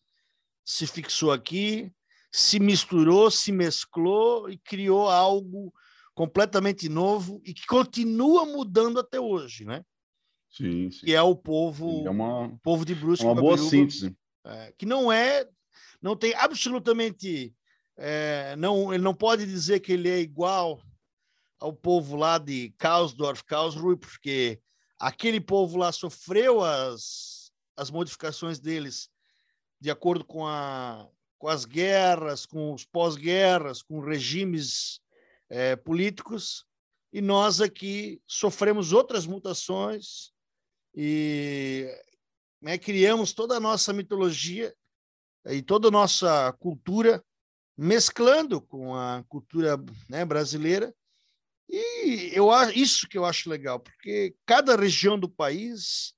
se 0.63 0.85
fixou 0.85 1.31
aqui, 1.31 1.91
se 2.31 2.59
misturou, 2.59 3.31
se 3.31 3.51
mesclou 3.51 4.49
e 4.49 4.57
criou 4.57 5.09
algo 5.09 5.73
completamente 6.13 6.89
novo 6.89 7.41
e 7.45 7.53
que 7.53 7.65
continua 7.65 8.45
mudando 8.45 8.99
até 8.99 9.19
hoje, 9.19 9.65
né? 9.65 9.83
Sim, 10.49 10.89
sim. 10.89 11.05
Que 11.05 11.13
é 11.13 11.21
o 11.21 11.35
povo, 11.35 12.05
é 12.05 12.09
uma, 12.09 12.57
povo 12.63 12.83
de 12.83 12.95
Brusque. 12.95 13.25
Uma 13.25 13.35
boa 13.35 13.57
síntese. 13.57 14.15
É, 14.45 14.73
que 14.77 14.85
não 14.85 15.11
é, 15.11 15.47
não 16.01 16.15
tem 16.15 16.33
absolutamente, 16.35 17.53
é, 17.97 18.55
não, 18.55 18.93
ele 18.93 19.03
não 19.03 19.13
pode 19.13 19.45
dizer 19.45 19.79
que 19.79 19.93
ele 19.93 20.09
é 20.09 20.19
igual 20.19 20.81
ao 21.59 21.73
povo 21.73 22.15
lá 22.15 22.37
de 22.37 22.73
Kausdorf, 22.77 23.43
Karlsruhe, 23.43 23.97
porque 23.97 24.61
aquele 24.99 25.41
povo 25.41 25.77
lá 25.77 25.91
sofreu 25.91 26.63
as, 26.63 27.51
as 27.75 27.89
modificações 27.89 28.59
deles 28.59 29.09
de 29.79 29.89
acordo 29.89 30.23
com, 30.23 30.45
a, 30.45 31.07
com 31.37 31.47
as 31.47 31.65
guerras, 31.65 32.45
com 32.45 32.73
os 32.73 32.85
pós-guerras, 32.85 33.81
com 33.81 33.99
regimes 33.99 34.99
é, 35.49 35.75
políticos, 35.75 36.65
e 37.11 37.21
nós 37.21 37.61
aqui 37.61 38.21
sofremos 38.27 38.91
outras 38.91 39.25
mutações 39.25 40.31
e 40.95 41.87
né, 42.61 42.77
criamos 42.77 43.33
toda 43.33 43.55
a 43.55 43.59
nossa 43.59 43.93
mitologia 43.93 44.75
e 45.45 45.61
toda 45.61 45.87
a 45.87 45.91
nossa 45.91 46.51
cultura 46.59 47.23
mesclando 47.77 48.59
com 48.59 48.95
a 48.95 49.23
cultura 49.29 49.77
né, 50.09 50.25
brasileira 50.25 50.93
e 51.69 52.31
eu 52.33 52.49
isso 52.73 53.07
que 53.07 53.17
eu 53.17 53.25
acho 53.25 53.49
legal, 53.49 53.79
porque 53.79 54.35
cada 54.45 54.75
região 54.75 55.19
do 55.19 55.27
país, 55.27 56.13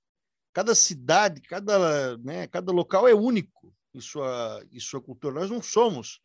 cada 0.53 0.75
cidade, 0.75 1.41
cada, 1.41 2.17
né, 2.19 2.47
cada 2.47 2.71
local 2.71 3.07
é 3.07 3.13
único 3.13 3.73
em 3.93 3.99
sua, 3.99 4.63
em 4.71 4.79
sua 4.79 5.01
cultura. 5.01 5.33
Nós 5.33 5.49
não 5.49 5.61
somos 5.61 6.21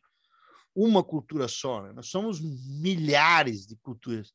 uma 0.75 1.03
cultura 1.03 1.47
só, 1.47 1.81
né? 1.81 1.93
nós 1.93 2.07
somos 2.07 2.39
milhares 2.41 3.65
de 3.65 3.75
culturas. 3.77 4.33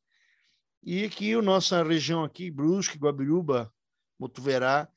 E 0.83 1.05
aqui, 1.05 1.33
a 1.33 1.41
nossa 1.41 1.83
região 1.83 2.23
aqui, 2.23 2.49
Brusque, 2.49 2.97
Guabiruba, 2.97 3.71
Motuverá, 4.19 4.89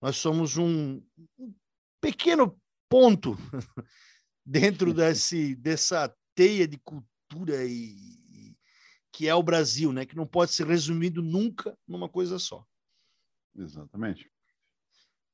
nós 0.00 0.16
somos 0.16 0.56
um, 0.56 1.02
um 1.38 1.54
pequeno 2.00 2.58
ponto 2.88 3.36
dentro 4.46 4.94
desse, 4.94 5.56
dessa 5.56 6.14
teia 6.34 6.68
de 6.68 6.78
cultura 6.78 7.64
e, 7.64 8.54
que 9.12 9.26
é 9.26 9.34
o 9.34 9.42
Brasil, 9.42 9.92
né? 9.92 10.06
Que 10.06 10.14
não 10.14 10.26
pode 10.26 10.52
ser 10.52 10.66
resumido 10.66 11.22
nunca 11.22 11.76
numa 11.88 12.08
coisa 12.08 12.38
só. 12.38 12.64
Exatamente. 13.56 14.30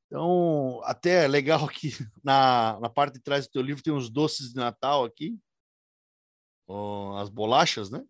Então, 0.06 0.80
até 0.84 1.24
é 1.24 1.28
legal 1.28 1.64
aqui 1.64 1.90
na, 2.22 2.78
na 2.80 2.88
parte 2.88 3.14
de 3.14 3.20
trás 3.20 3.46
do 3.46 3.50
teu 3.50 3.62
livro 3.62 3.82
tem 3.82 3.92
uns 3.92 4.08
doces 4.08 4.50
de 4.50 4.56
Natal 4.56 5.04
aqui, 5.04 5.38
as 7.18 7.28
bolachas, 7.28 7.90
né? 7.90 8.02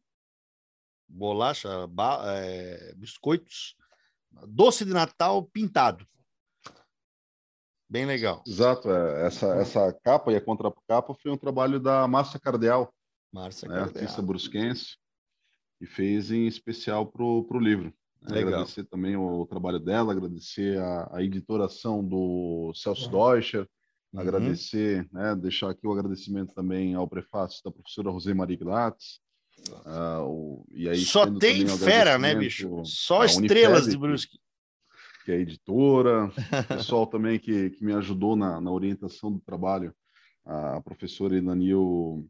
Bolacha, 1.08 1.86
ba, 1.88 2.22
é, 2.36 2.94
biscoitos, 2.94 3.76
doce 4.46 4.84
de 4.84 4.92
Natal 4.92 5.44
pintado. 5.44 6.06
Bem 7.92 8.06
legal. 8.06 8.42
Exato, 8.46 8.90
é. 8.90 9.26
essa, 9.26 9.48
essa 9.56 9.92
capa 10.02 10.32
e 10.32 10.36
a 10.36 10.40
contracapa 10.40 11.14
foi 11.22 11.30
um 11.30 11.36
trabalho 11.36 11.78
da 11.78 12.08
Márcia 12.08 12.40
Cardeal, 12.40 12.90
Márcia 13.30 13.68
né? 13.68 13.74
Cardeal. 13.74 14.02
artista 14.02 14.22
brusquense 14.22 14.96
e 15.78 15.84
fez 15.84 16.30
em 16.30 16.46
especial 16.46 17.04
para 17.04 17.22
o 17.22 17.58
livro. 17.58 17.92
Legal. 18.22 18.54
Agradecer 18.54 18.84
também 18.84 19.14
o 19.14 19.44
trabalho 19.44 19.78
dela, 19.78 20.12
agradecer 20.12 20.78
a, 20.78 21.16
a 21.16 21.22
editoração 21.22 22.02
do 22.02 22.72
Celso. 22.74 23.10
Deutscher, 23.10 23.68
uhum. 24.10 24.20
agradecer, 24.20 25.06
né, 25.12 25.36
deixar 25.36 25.68
aqui 25.68 25.86
o 25.86 25.92
agradecimento 25.92 26.54
também 26.54 26.94
ao 26.94 27.06
prefácio 27.06 27.60
da 27.62 27.70
professora 27.70 28.10
Rosemarie 28.10 28.56
Glatz. 28.56 29.20
Uh, 29.84 30.64
e 30.70 30.88
aí 30.88 31.04
Só 31.04 31.30
tem 31.30 31.68
fera, 31.68 32.16
né, 32.16 32.34
bicho? 32.34 32.82
Só 32.86 33.22
estrelas 33.22 33.84
de 33.84 33.98
Brusque. 33.98 34.40
Que 35.24 35.32
é 35.32 35.40
editora, 35.40 36.30
pessoal 36.68 37.06
também 37.06 37.38
que, 37.38 37.70
que 37.70 37.84
me 37.84 37.92
ajudou 37.92 38.34
na, 38.34 38.60
na 38.60 38.70
orientação 38.72 39.30
do 39.30 39.40
trabalho, 39.40 39.94
a 40.44 40.80
professora 40.80 41.36
Ilanil 41.36 42.28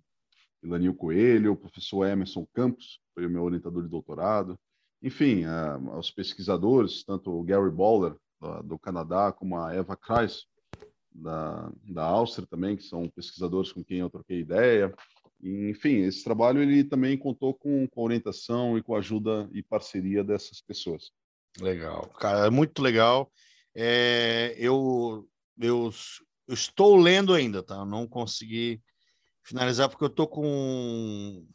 Ilanil 0.62 0.94
Coelho, 0.94 1.52
o 1.52 1.56
professor 1.56 2.06
Emerson 2.06 2.46
Campos, 2.52 3.00
foi 3.14 3.26
o 3.26 3.30
meu 3.30 3.42
orientador 3.42 3.82
de 3.82 3.88
doutorado. 3.88 4.58
Enfim, 5.02 5.42
os 5.98 6.10
pesquisadores, 6.10 7.02
tanto 7.04 7.30
o 7.32 7.42
Gary 7.42 7.70
Boller, 7.70 8.14
do, 8.40 8.62
do 8.62 8.78
Canadá, 8.78 9.32
como 9.32 9.58
a 9.58 9.74
Eva 9.74 9.96
Kreis, 9.96 10.46
da, 11.14 11.70
da 11.82 12.04
Áustria 12.04 12.46
também, 12.46 12.76
que 12.76 12.84
são 12.84 13.08
pesquisadores 13.08 13.72
com 13.72 13.84
quem 13.84 13.98
eu 13.98 14.10
troquei 14.10 14.40
ideia. 14.40 14.94
Enfim, 15.42 16.02
esse 16.02 16.22
trabalho 16.22 16.62
ele 16.62 16.84
também 16.84 17.18
contou 17.18 17.52
com, 17.52 17.86
com 17.88 18.02
orientação 18.02 18.78
e 18.78 18.82
com 18.82 18.94
ajuda 18.94 19.50
e 19.52 19.62
parceria 19.62 20.22
dessas 20.22 20.60
pessoas. 20.60 21.10
Legal, 21.60 22.08
cara, 22.18 22.46
é 22.46 22.50
muito 22.50 22.80
legal. 22.80 23.30
É, 23.74 24.54
eu, 24.58 25.28
eu, 25.58 25.92
eu, 26.48 26.54
estou 26.54 26.96
lendo 26.96 27.34
ainda, 27.34 27.62
tá? 27.62 27.84
não 27.84 28.06
consegui 28.06 28.82
finalizar 29.42 29.88
porque 29.88 30.04
eu 30.04 30.08
estou 30.08 30.26
com 30.26 31.46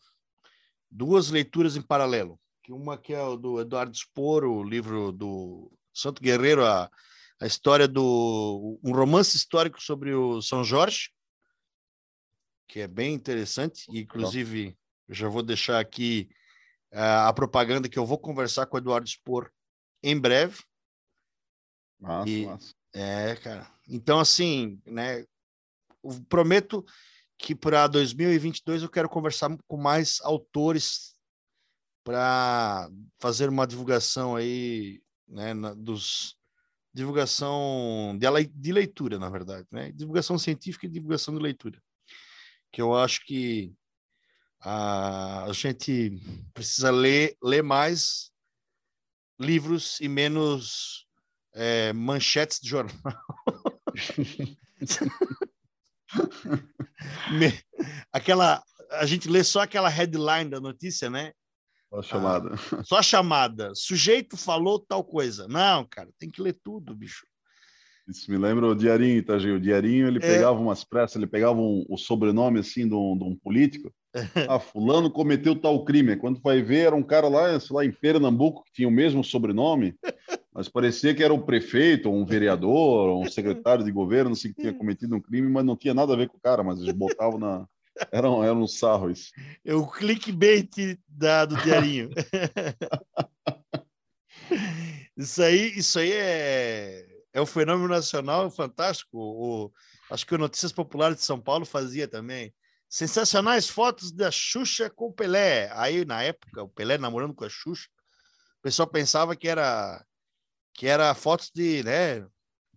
duas 0.90 1.30
leituras 1.30 1.76
em 1.76 1.82
paralelo. 1.82 2.40
Uma 2.70 2.98
que 2.98 3.14
é 3.14 3.22
o 3.22 3.38
do 3.38 3.62
Eduardo 3.62 3.96
Sporo, 3.96 4.52
o 4.52 4.64
livro 4.64 5.12
do 5.14 5.72
Santo 5.94 6.22
Guerreiro, 6.22 6.66
a, 6.66 6.92
a 7.40 7.48
história 7.48 7.88
do 7.88 8.78
um 8.84 8.92
romance 8.92 9.38
histórico 9.38 9.82
sobre 9.82 10.14
o 10.14 10.42
São 10.42 10.66
Jorge, 10.66 11.12
que 12.68 12.82
é 12.82 12.88
bem 12.88 13.14
interessante. 13.14 13.86
E, 13.90 14.02
inclusive, 14.02 14.78
eu 15.08 15.16
já 15.16 15.30
vou 15.30 15.42
deixar 15.42 15.80
aqui 15.80 16.30
uh, 16.94 17.28
a 17.28 17.34
propaganda 17.34 17.88
que 17.88 17.98
eu 17.98 18.06
vou 18.06 18.20
conversar 18.20 18.66
com 18.66 18.76
o 18.76 18.80
Eduardo 18.80 19.08
Spor 19.08 19.50
em 20.02 20.20
breve. 20.20 20.64
Massa, 22.00 22.30
e, 22.30 22.46
massa. 22.46 22.74
É, 22.94 23.36
cara. 23.36 23.72
Então, 23.88 24.20
assim, 24.20 24.82
né? 24.86 25.26
Prometo 26.30 26.86
que 27.38 27.54
para 27.54 27.88
2022 27.88 28.84
eu 28.84 28.90
quero 28.90 29.10
conversar 29.10 29.56
com 29.68 29.78
mais 29.78 30.20
autores 30.22 31.16
para 32.04 32.90
fazer 33.20 33.50
uma 33.50 33.68
divulgação 33.68 34.36
aí, 34.36 35.02
né, 35.28 35.54
na, 35.54 35.74
dos 35.74 36.36
divulgação 36.94 38.18
de, 38.18 38.28
de 38.48 38.72
leitura, 38.72 39.20
na 39.20 39.30
verdade, 39.30 39.68
né? 39.72 39.92
Divulgação 39.92 40.38
científica 40.38 40.86
e 40.86 40.90
divulgação 40.90 41.36
de 41.36 41.42
leitura 41.42 41.82
que 42.72 42.82
eu 42.82 42.96
acho 42.96 43.26
que 43.26 43.74
a, 44.60 45.46
a 45.46 45.54
gente 45.54 46.22
precisa 46.54 46.92
ler, 46.92 47.36
ler 47.42 47.64
mais 47.64 48.32
livros 49.40 50.00
e 50.02 50.08
menos 50.08 51.06
é, 51.54 51.94
manchetes 51.94 52.60
de 52.60 52.70
jornal. 52.70 52.96
aquela 58.12 58.64
a 58.92 59.06
gente 59.06 59.28
lê 59.28 59.44
só 59.44 59.62
aquela 59.62 59.90
headline 59.90 60.50
da 60.50 60.60
notícia, 60.60 61.10
né? 61.10 61.34
Só 61.90 62.00
a 62.00 62.04
chamada. 62.04 62.56
Ah, 62.56 62.84
só 62.84 62.98
a 62.98 63.04
chamada. 63.04 63.76
Sujeito 63.76 64.38
falou 64.38 64.80
tal 64.80 65.04
coisa. 65.04 65.48
Não, 65.48 65.86
cara, 65.86 66.10
tem 66.18 66.30
que 66.30 66.42
ler 66.42 66.58
tudo, 66.64 66.96
bicho. 66.96 67.26
Isso 68.08 68.32
me 68.32 68.38
lembra 68.38 68.68
o 68.68 68.76
Diarinho, 68.76 69.22
tá, 69.22 69.38
Gil? 69.38 69.58
O 69.58 69.60
Diarinho, 69.60 70.08
ele 70.08 70.20
é. 70.20 70.22
pegava 70.22 70.58
umas 70.58 70.82
pressas, 70.82 71.18
ele 71.18 71.28
pegava 71.28 71.60
um, 71.60 71.86
o 71.90 71.98
sobrenome, 71.98 72.60
assim, 72.60 72.88
de 72.88 72.96
um, 72.96 73.18
de 73.18 73.26
um 73.26 73.36
político. 73.36 73.94
ah, 74.50 74.60
fulano 74.60 75.12
cometeu 75.12 75.54
tal 75.54 75.84
crime. 75.84 76.16
Quando 76.16 76.40
vai 76.40 76.62
ver, 76.62 76.88
era 76.88 76.96
um 76.96 77.04
cara 77.04 77.28
lá, 77.28 77.60
sei 77.60 77.76
lá, 77.76 77.86
em 77.86 77.92
Pernambuco, 77.92 78.64
que 78.64 78.72
tinha 78.72 78.88
o 78.88 78.92
mesmo 78.92 79.26
sobrenome, 79.26 79.94
mas 80.54 80.70
parecia 80.70 81.14
que 81.14 81.22
era 81.22 81.34
um 81.34 81.42
prefeito, 81.42 82.10
um 82.10 82.26
vereador, 82.26 83.20
um 83.20 83.30
secretário 83.30 83.84
de 83.84 83.92
governo, 83.92 84.32
assim, 84.32 84.54
que 84.54 84.62
tinha 84.62 84.72
cometido 84.74 85.14
um 85.14 85.22
crime, 85.22 85.50
mas 85.50 85.66
não 85.66 85.76
tinha 85.76 85.94
nada 85.94 86.14
a 86.14 86.18
ver 86.18 86.30
com 86.30 86.38
o 86.38 86.42
cara, 86.42 86.64
mas 86.64 86.80
eles 86.80 86.94
botavam 86.94 87.38
na... 87.38 87.68
Era 88.12 88.30
um, 88.30 88.44
era 88.44 88.54
um 88.54 88.68
sarro 88.68 89.12
isso. 89.12 89.32
É 89.66 89.74
o 89.74 89.86
clickbait 89.86 90.98
da, 91.10 91.46
do 91.46 91.58
Diarinho. 91.58 92.10
isso 95.18 95.42
aí, 95.42 95.74
isso 95.76 95.98
aí 95.98 96.12
é 96.14 97.17
é 97.34 97.42
um 97.42 97.46
fenômeno 97.46 97.90
nacional 97.90 98.50
fantástico. 98.50 99.18
O, 99.18 99.72
acho 100.10 100.26
que 100.26 100.36
o 100.36 100.38
Notícias 100.38 100.72
Populares 100.72 101.18
de 101.18 101.24
São 101.24 101.40
Paulo 101.40 101.66
fazia 101.66 102.08
também. 102.08 102.54
Sensacionais 102.90 103.68
fotos 103.68 104.12
da 104.12 104.32
Xuxa 104.32 104.90
com 104.90 105.08
o 105.08 105.14
Pelé. 105.14 105.70
Aí, 105.74 106.06
na 106.06 106.24
época, 106.24 106.64
o 106.64 106.70
Pelé 106.70 106.98
namorando 106.98 107.34
com 107.34 107.44
a 107.44 107.50
Xuxa, 107.50 107.88
o 108.60 108.62
pessoal 108.62 108.88
pensava 108.88 109.36
que 109.36 109.48
era 109.48 110.04
que 110.74 110.86
era 110.86 111.14
fotos 111.16 111.50
de, 111.54 111.84
né? 111.84 112.26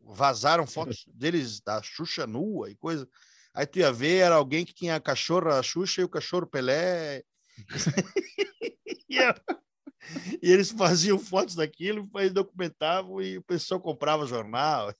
Vazaram 0.02 0.66
fotos 0.66 1.04
deles 1.06 1.60
da 1.60 1.82
Xuxa 1.82 2.26
nua 2.26 2.70
e 2.70 2.74
coisa. 2.74 3.06
Aí 3.52 3.66
tu 3.66 3.78
ia 3.78 3.92
ver, 3.92 4.18
era 4.18 4.36
alguém 4.36 4.64
que 4.64 4.72
tinha 4.72 4.96
a 4.96 5.00
cachorra 5.00 5.62
Xuxa 5.62 6.00
e 6.00 6.04
o 6.04 6.08
cachorro 6.08 6.46
Pelé. 6.46 7.22
e, 9.08 9.18
e 10.42 10.50
eles 10.50 10.70
faziam 10.70 11.18
fotos 11.18 11.54
daquilo, 11.54 12.08
documentavam 12.32 13.20
e 13.20 13.38
o 13.38 13.42
pessoal 13.42 13.80
comprava 13.80 14.26
jornal. 14.26 14.92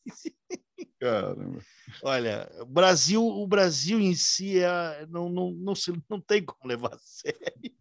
Caramba. 1.01 1.61
Olha, 2.03 2.51
o 2.61 2.67
Brasil, 2.67 3.25
o 3.25 3.47
Brasil 3.47 3.99
em 3.99 4.15
si 4.15 4.59
é, 4.59 5.07
não, 5.09 5.29
não, 5.29 5.51
não, 5.53 5.75
se, 5.75 5.93
não 6.09 6.21
tem 6.21 6.45
como 6.45 6.69
levar 6.69 6.95
a 6.95 6.99
sério. 6.99 7.73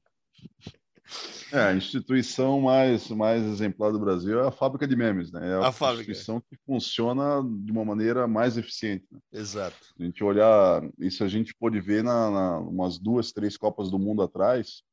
É, 1.51 1.59
a 1.59 1.75
instituição 1.75 2.61
mais, 2.61 3.09
mais 3.09 3.43
exemplar 3.43 3.91
do 3.91 3.99
Brasil 3.99 4.39
é 4.39 4.47
a 4.47 4.51
fábrica 4.51 4.87
de 4.87 4.95
memes, 4.95 5.31
né? 5.31 5.49
É 5.49 5.53
a, 5.55 5.67
a 5.67 5.93
instituição 5.93 6.39
que 6.39 6.55
funciona 6.65 7.41
de 7.43 7.71
uma 7.71 7.83
maneira 7.83 8.27
mais 8.27 8.57
eficiente. 8.57 9.05
Né? 9.11 9.19
Exato. 9.33 9.75
A 9.99 10.03
gente 10.03 10.23
olhar, 10.23 10.83
isso 10.99 11.23
a 11.23 11.27
gente 11.27 11.53
pôde 11.55 11.81
ver 11.81 12.03
na, 12.03 12.29
na 12.29 12.59
umas 12.59 12.99
duas, 12.99 13.31
três 13.31 13.57
Copas 13.57 13.89
do 13.89 13.97
Mundo 13.97 14.21
atrás, 14.21 14.83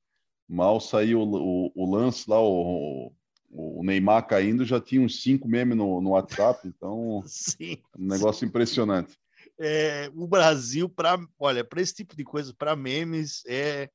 Mal 0.48 0.81
saiu 0.81 1.20
o, 1.20 1.73
o, 1.74 1.90
lance 1.90 2.28
lá, 2.28 2.40
o, 2.40 3.12
o, 3.51 3.82
Neymar 3.82 4.27
caindo, 4.27 4.64
já 4.64 4.81
tinha 4.81 5.01
uns 5.01 5.23
cinco 5.23 5.48
memes 5.48 5.77
no, 5.77 6.01
no 6.01 6.10
WhatsApp, 6.10 6.66
então 6.68 7.23
sim, 7.27 7.78
um 7.98 8.06
negócio 8.06 8.40
sim. 8.40 8.47
impressionante. 8.47 9.18
É, 9.59 10.10
o 10.14 10.27
Brasil, 10.27 10.89
para 10.89 11.18
olha, 11.39 11.64
para 11.64 11.81
esse 11.81 11.94
tipo 11.94 12.14
de 12.14 12.23
coisa, 12.23 12.55
para 12.55 12.77
memes, 12.77 13.43
é, 13.47 13.90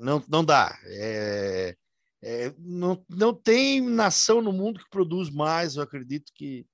não, 0.00 0.22
não 0.28 0.44
dá. 0.44 0.76
É, 0.84 1.76
é, 2.22 2.52
não, 2.58 3.04
não 3.08 3.32
tem 3.32 3.80
nação 3.80 4.42
no 4.42 4.52
mundo 4.52 4.80
que 4.80 4.90
produz 4.90 5.30
mais, 5.30 5.76
eu 5.76 5.82
acredito 5.82 6.32
que, 6.34 6.66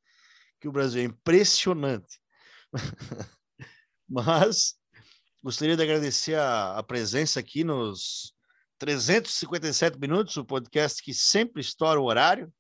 que 0.61 0.67
o 0.67 0.73
Brasil 0.73 1.03
é 1.03 1.05
impressionante. 1.05 2.19
Mas 4.09 4.75
gostaria 5.43 5.77
de 5.77 5.83
agradecer 5.83 6.35
a, 6.35 6.79
a 6.79 6.83
presença 6.83 7.39
aqui 7.39 7.63
nos, 7.63 8.34
357 8.79 9.99
minutos, 9.99 10.37
o 10.37 10.45
podcast 10.45 11.03
que 11.03 11.15
sempre 11.15 11.61
estoura 11.61 12.01
o 12.01 12.05
horário. 12.05 12.53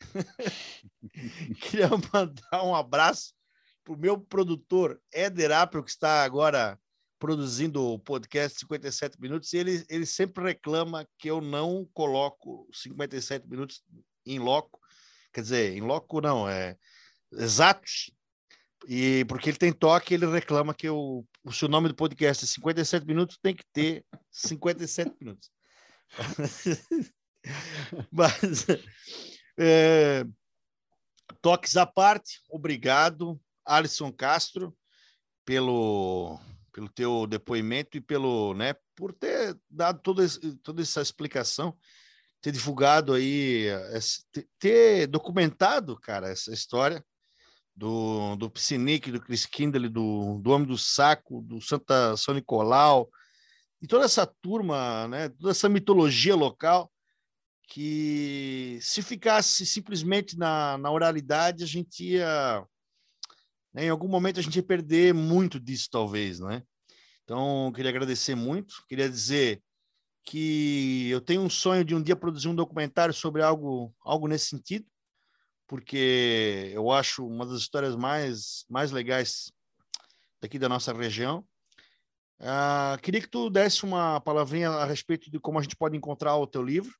Queria 1.60 1.88
mandar 2.12 2.64
um 2.64 2.74
abraço 2.74 3.34
para 3.84 3.94
o 3.94 3.98
meu 3.98 4.18
produtor, 4.18 5.00
Éder 5.12 5.50
que 5.84 5.90
está 5.90 6.24
agora 6.24 6.78
produzindo 7.18 7.82
o 7.82 7.98
podcast 7.98 8.58
57 8.58 9.20
minutos, 9.20 9.52
e 9.52 9.58
ele, 9.58 9.84
ele 9.88 10.06
sempre 10.06 10.44
reclama 10.44 11.08
que 11.18 11.30
eu 11.30 11.40
não 11.40 11.88
coloco 11.94 12.68
57 12.72 13.48
minutos 13.48 13.82
em 14.26 14.38
loco, 14.38 14.78
quer 15.32 15.40
dizer, 15.40 15.76
em 15.76 15.80
loco 15.80 16.20
não, 16.20 16.48
é 16.48 16.76
exatos, 17.32 18.10
e 18.88 19.24
porque 19.26 19.50
ele 19.50 19.56
tem 19.56 19.72
toque, 19.72 20.14
ele 20.14 20.26
reclama 20.26 20.74
que 20.74 20.88
o, 20.88 21.24
se 21.50 21.64
o 21.64 21.68
nome 21.68 21.88
do 21.88 21.94
podcast 21.94 22.44
é 22.44 22.48
57 22.48 23.06
minutos, 23.06 23.38
tem 23.40 23.54
que 23.54 23.64
ter 23.72 24.04
57 24.30 25.14
minutos. 25.20 25.50
Mas, 28.10 28.66
é, 29.58 30.24
toques 31.40 31.76
à 31.76 31.86
parte, 31.86 32.40
obrigado, 32.50 33.40
Alisson 33.64 34.12
Castro, 34.12 34.76
pelo, 35.44 36.40
pelo 36.72 36.88
teu 36.88 37.26
depoimento 37.26 37.96
e 37.96 38.00
pelo, 38.00 38.54
né, 38.54 38.74
por 38.94 39.12
ter 39.12 39.56
dado 39.70 40.00
toda, 40.00 40.26
toda 40.62 40.82
essa 40.82 41.00
explicação, 41.00 41.76
ter 42.40 42.52
divulgado 42.52 43.12
aí, 43.12 43.66
ter 44.58 45.06
documentado, 45.06 45.98
cara, 45.98 46.28
essa 46.28 46.52
história 46.52 47.04
do, 47.74 48.36
do 48.36 48.50
Psinic, 48.50 49.10
do 49.10 49.20
Chris 49.20 49.44
Kindle, 49.44 49.88
do, 49.90 50.38
do 50.40 50.50
Homem 50.50 50.66
do 50.66 50.78
Saco, 50.78 51.42
do 51.42 51.60
Santa 51.60 52.16
São 52.16 52.34
Nicolau, 52.34 53.08
e 53.86 53.88
toda 53.88 54.04
essa 54.04 54.26
turma, 54.26 55.06
né, 55.06 55.28
toda 55.28 55.52
essa 55.52 55.68
mitologia 55.68 56.34
local, 56.34 56.92
que 57.68 58.80
se 58.82 59.00
ficasse 59.00 59.64
simplesmente 59.64 60.36
na, 60.36 60.76
na 60.76 60.90
oralidade, 60.90 61.62
a 61.62 61.66
gente 61.68 62.04
ia. 62.04 62.66
Né, 63.72 63.84
em 63.84 63.88
algum 63.88 64.08
momento 64.08 64.40
a 64.40 64.42
gente 64.42 64.56
ia 64.56 64.62
perder 64.62 65.14
muito 65.14 65.60
disso, 65.60 65.88
talvez, 65.88 66.40
né? 66.40 66.64
Então, 67.22 67.72
queria 67.76 67.92
agradecer 67.92 68.34
muito, 68.34 68.74
queria 68.88 69.08
dizer 69.08 69.62
que 70.24 71.08
eu 71.08 71.20
tenho 71.20 71.42
um 71.42 71.50
sonho 71.50 71.84
de 71.84 71.94
um 71.94 72.02
dia 72.02 72.16
produzir 72.16 72.48
um 72.48 72.56
documentário 72.56 73.14
sobre 73.14 73.40
algo, 73.40 73.94
algo 74.00 74.26
nesse 74.26 74.46
sentido, 74.46 74.86
porque 75.68 76.72
eu 76.74 76.90
acho 76.90 77.24
uma 77.24 77.46
das 77.46 77.60
histórias 77.60 77.94
mais, 77.94 78.64
mais 78.68 78.90
legais 78.90 79.52
daqui 80.42 80.58
da 80.58 80.68
nossa 80.68 80.92
região. 80.92 81.46
Uh, 82.38 83.00
queria 83.00 83.20
que 83.20 83.28
tu 83.28 83.48
desse 83.48 83.84
uma 83.84 84.20
palavrinha 84.20 84.68
a 84.68 84.84
respeito 84.84 85.30
de 85.30 85.40
como 85.40 85.58
a 85.58 85.62
gente 85.62 85.76
pode 85.76 85.96
encontrar 85.96 86.36
o 86.36 86.46
teu 86.46 86.62
livro, 86.62 86.94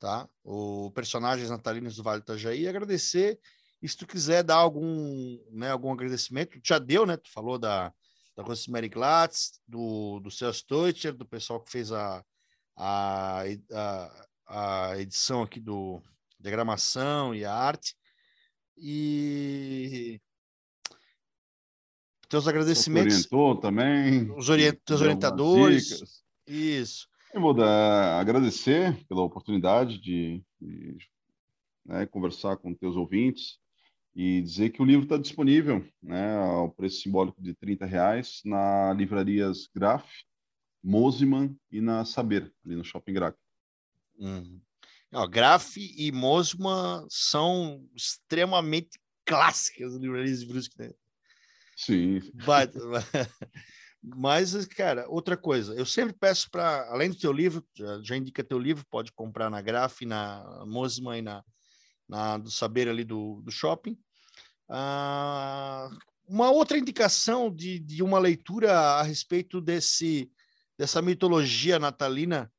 tá? 0.00 0.28
O 0.42 0.90
Personagens 0.90 1.48
Natalinos 1.48 1.94
do 1.94 2.02
Vale 2.02 2.20
do 2.20 2.24
Itajaí, 2.24 2.62
e 2.62 2.68
agradecer. 2.68 3.38
E 3.80 3.88
se 3.88 3.96
tu 3.96 4.06
quiser 4.06 4.42
dar 4.42 4.56
algum, 4.56 5.38
né, 5.50 5.70
algum 5.70 5.92
agradecimento, 5.92 6.60
tu 6.60 6.66
já 6.66 6.78
deu, 6.78 7.06
né? 7.06 7.16
Tu 7.16 7.30
falou 7.30 7.58
da, 7.58 7.92
da 8.36 8.42
Rosemary 8.42 8.88
Glatz, 8.88 9.60
do, 9.66 10.18
do 10.20 10.30
Celso 10.30 10.64
Deutscher, 10.68 11.12
do 11.12 11.26
pessoal 11.26 11.60
que 11.60 11.70
fez 11.70 11.92
a, 11.92 12.24
a, 12.76 13.42
a, 13.72 14.26
a 14.46 14.98
edição 14.98 15.42
aqui 15.42 15.60
do 15.60 16.02
diagramação 16.38 17.34
e 17.34 17.44
a 17.44 17.54
arte. 17.54 17.96
E 18.76 20.20
teus 22.32 22.48
agradecimentos. 22.48 23.12
Você 23.12 23.34
orientou 23.34 23.60
também. 23.60 24.32
Os 24.34 24.48
orient, 24.48 24.78
teus 24.86 25.02
orientadores. 25.02 26.22
Isso. 26.46 27.06
Eu 27.34 27.42
vou 27.42 27.52
dar, 27.52 28.18
agradecer 28.18 28.96
pela 29.06 29.20
oportunidade 29.20 29.98
de, 29.98 30.42
de 30.58 30.96
né, 31.84 32.06
conversar 32.06 32.56
com 32.56 32.72
teus 32.72 32.96
ouvintes 32.96 33.58
e 34.16 34.40
dizer 34.40 34.70
que 34.70 34.80
o 34.80 34.84
livro 34.84 35.04
está 35.04 35.18
disponível 35.18 35.86
né, 36.02 36.34
ao 36.38 36.70
preço 36.70 37.02
simbólico 37.02 37.40
de 37.42 37.52
30 37.52 37.84
reais 37.84 38.40
na 38.46 38.94
livrarias 38.94 39.68
Graf, 39.74 40.06
Mosiman 40.82 41.54
e 41.70 41.82
na 41.82 42.02
Saber, 42.06 42.50
ali 42.64 42.76
no 42.76 42.84
Shopping 42.84 43.12
Graf. 43.12 43.36
Uhum. 44.16 44.58
Graf 45.30 45.76
e 45.76 46.10
Mosiman 46.10 47.06
são 47.10 47.86
extremamente 47.94 48.98
clássicas 49.26 49.94
livrarias 49.96 50.40
de 50.40 50.46
livros 50.46 50.68
que 50.68 50.76
tem. 50.76 50.94
Sim. 51.76 52.20
But, 52.34 52.72
mas, 54.02 54.66
cara, 54.66 55.06
outra 55.08 55.36
coisa, 55.36 55.74
eu 55.74 55.86
sempre 55.86 56.12
peço 56.12 56.50
para, 56.50 56.88
além 56.90 57.10
do 57.10 57.16
teu 57.16 57.32
livro, 57.32 57.64
já, 57.74 58.00
já, 58.02 58.16
indica 58.16 58.44
teu 58.44 58.58
livro, 58.58 58.84
pode 58.90 59.12
comprar 59.12 59.50
na 59.50 59.60
Graf, 59.60 60.02
na 60.02 60.64
Mosman 60.66 61.18
e 61.18 61.22
na, 61.22 61.44
na, 62.08 62.38
do 62.38 62.50
Saber 62.50 62.88
ali 62.88 63.04
do, 63.04 63.40
do 63.42 63.50
shopping. 63.50 63.96
Ah, 64.68 65.90
uma 66.28 66.50
outra 66.50 66.78
indicação 66.78 67.54
de, 67.54 67.78
de 67.78 68.02
uma 68.02 68.18
leitura 68.18 68.72
a 68.72 69.02
respeito 69.02 69.60
desse, 69.60 70.30
dessa 70.78 71.02
mitologia 71.02 71.78
natalina, 71.78 72.50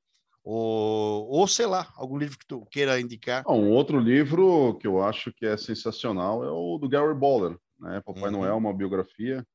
ou, 0.43 1.27
ou 1.29 1.47
sei 1.47 1.65
lá, 1.65 1.91
algum 1.95 2.17
livro 2.17 2.37
que 2.37 2.45
tu 2.45 2.65
queira 2.65 2.99
indicar. 2.99 3.43
Um 3.47 3.71
outro 3.71 3.99
livro 3.99 4.77
que 4.79 4.85
eu 4.85 5.01
acho 5.01 5.31
que 5.33 5.45
é 5.45 5.55
sensacional 5.55 6.43
é 6.43 6.51
o 6.51 6.77
do 6.77 6.89
Gary 6.89 7.15
Boller, 7.15 7.57
né? 7.83 8.01
Papai 8.01 8.25
uhum. 8.25 8.31
Noel, 8.31 8.57
uma 8.57 8.73
biografia. 8.73 9.45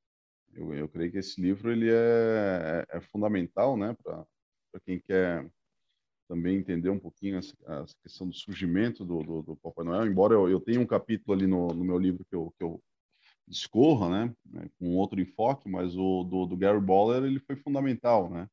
Eu, 0.52 0.74
eu 0.74 0.88
creio 0.88 1.10
que 1.10 1.18
esse 1.18 1.40
livro 1.40 1.70
ele 1.70 1.90
é, 1.90 2.86
é, 2.92 2.98
é 2.98 3.00
fundamental, 3.00 3.76
né, 3.76 3.94
para 4.02 4.26
quem 4.84 4.98
quer 4.98 5.46
também 6.28 6.59
entender 6.59 6.90
um 6.90 6.98
pouquinho 6.98 7.38
essa, 7.38 7.55
essa 7.66 7.94
questão 8.02 8.28
do 8.28 8.34
surgimento 8.34 9.05
do, 9.05 9.22
do, 9.22 9.42
do, 9.42 9.56
Papai 9.56 9.84
Noel. 9.84 10.06
Embora 10.06 10.34
eu, 10.34 10.48
eu 10.48 10.60
tenha 10.60 10.80
um 10.80 10.86
capítulo 10.86 11.34
ali 11.34 11.46
no, 11.46 11.68
no 11.68 11.84
meu 11.84 11.98
livro 11.98 12.24
que 12.24 12.34
eu, 12.34 12.52
que 12.59 12.64
eu 12.64 12.82
discorra, 13.46 14.09
né, 14.10 14.34
né 14.44 14.68
com 14.78 14.94
outro 14.96 15.20
enfoque, 15.20 15.68
mas 15.68 15.96
o 15.96 16.24
do, 16.24 16.44
do 16.44 16.56
Gary 16.56 16.80
Boller 16.80 17.24
ele 17.24 17.40
foi 17.40 17.56
fundamental, 17.56 18.28
né? 18.28 18.48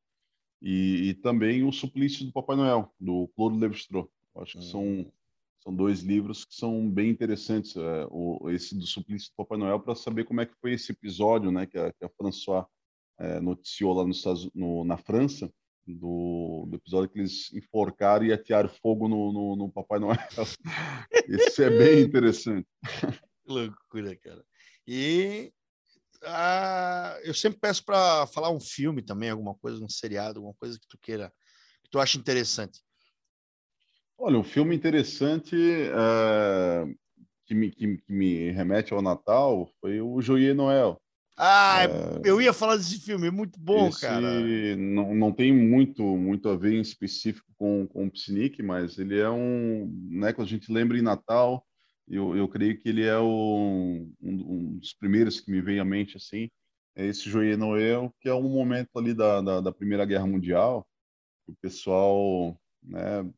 E, 0.62 1.10
e, 1.10 1.14
também 1.16 1.64
o 1.64 1.72
Suplício 1.72 2.26
do 2.26 2.32
Papai 2.32 2.56
Noel, 2.56 2.92
do 3.00 3.28
Claude 3.36 3.60
Lévi-Strauss. 3.60 4.10
Acho 4.38 4.58
que 4.58 4.64
são 4.64 4.84
hum. 4.84 5.12
São 5.66 5.76
dois 5.76 6.02
livros 6.02 6.46
que 6.46 6.54
são 6.54 6.88
bem 6.88 7.10
interessantes. 7.10 7.76
É, 7.76 8.08
o, 8.12 8.52
esse 8.52 8.78
do 8.78 8.86
Suplício 8.86 9.32
do 9.32 9.36
Papai 9.36 9.58
Noel, 9.58 9.80
para 9.80 9.96
saber 9.96 10.24
como 10.24 10.40
é 10.42 10.46
que 10.46 10.54
foi 10.62 10.74
esse 10.74 10.92
episódio 10.92 11.52
né, 11.52 11.66
que, 11.66 11.78
a, 11.78 11.92
que 11.92 12.06
a 12.06 12.10
François 12.10 12.66
é, 13.18 13.40
noticiou 13.40 13.94
lá 13.94 14.06
nos 14.06 14.18
Estados, 14.18 14.48
no, 14.54 14.84
na 14.84 14.96
França, 14.96 15.52
do, 15.88 16.68
do, 16.70 16.76
episódio 16.76 17.10
que 17.10 17.20
eles 17.20 17.52
enforcaram 17.52 18.26
e 18.26 18.32
atearam 18.32 18.70
fogo 18.70 19.08
no, 19.08 19.34
no, 19.34 19.56
no 19.56 19.72
Papai 19.72 20.00
Noel. 20.00 20.18
Isso 21.28 21.64
é 21.64 21.70
bem 21.70 22.02
interessante. 22.02 22.68
Que 23.02 23.52
loucura, 23.52 24.16
cara. 24.18 24.46
E 24.88 25.52
ah, 26.24 27.20
eu 27.24 27.34
sempre 27.34 27.60
peço 27.60 27.84
para 27.84 28.28
falar 28.28 28.52
um 28.52 28.60
filme 28.60 29.02
também, 29.02 29.30
alguma 29.32 29.56
coisa, 29.56 29.84
um 29.84 29.90
seriado, 29.90 30.40
alguma 30.40 30.54
coisa 30.56 30.80
que 30.80 30.88
tu 30.88 30.98
queira, 31.00 31.34
que 31.84 31.90
tu 31.90 32.00
acha 32.00 32.18
interessante. 32.18 32.82
Olha, 34.18 34.38
um 34.38 34.44
filme 34.44 34.76
interessante 34.76 35.56
é, 35.56 36.86
que, 37.46 37.54
me, 37.54 37.70
que, 37.70 37.98
que, 37.98 38.14
me 38.14 38.52
remete 38.52 38.94
ao 38.94 39.02
Natal 39.02 39.70
foi 39.80 40.02
o 40.02 40.22
Joyer 40.22 40.56
Noel. 40.56 41.00
Ah, 41.38 41.84
é, 41.84 42.22
eu 42.24 42.42
ia 42.42 42.54
falar 42.54 42.78
desse 42.78 43.00
filme, 43.00 43.28
é 43.28 43.32
muito 43.32 43.60
bom, 43.60 43.92
cara. 43.92 44.40
Não, 44.78 45.14
não 45.14 45.32
tem 45.34 45.52
muito, 45.52 46.02
muito 46.02 46.48
a 46.48 46.56
ver 46.56 46.74
em 46.74 46.82
específico 46.82 47.46
com, 47.58 47.86
com 47.88 48.06
o 48.06 48.12
Psinic, 48.12 48.64
mas 48.64 48.98
ele 48.98 49.20
é 49.20 49.30
um. 49.30 49.92
Né, 50.10 50.32
quando 50.32 50.48
a 50.48 50.50
gente 50.50 50.72
lembra 50.72 50.98
em 50.98 51.02
Natal, 51.02 51.66
eu, 52.08 52.38
eu 52.38 52.48
creio 52.48 52.80
que 52.80 52.88
ele 52.88 53.04
é 53.04 53.18
o, 53.18 53.26
um, 53.26 54.14
um 54.22 54.78
dos 54.78 54.94
primeiros 54.94 55.42
que 55.42 55.52
me 55.52 55.62
vem 55.62 55.80
à 55.80 55.84
mente 55.86 56.16
assim. 56.16 56.50
É 56.96 57.06
esse 57.06 57.30
Joyer 57.30 57.58
Noel, 57.58 58.14
que 58.22 58.30
é 58.30 58.34
um 58.34 58.48
momento 58.48 58.98
ali 58.98 59.14
da, 59.14 59.42
da, 59.42 59.60
da 59.60 59.72
Primeira 59.74 60.06
Guerra 60.06 60.26
Mundial, 60.26 60.88
o 61.46 61.54
pessoal 61.62 62.58
né, 62.82 63.30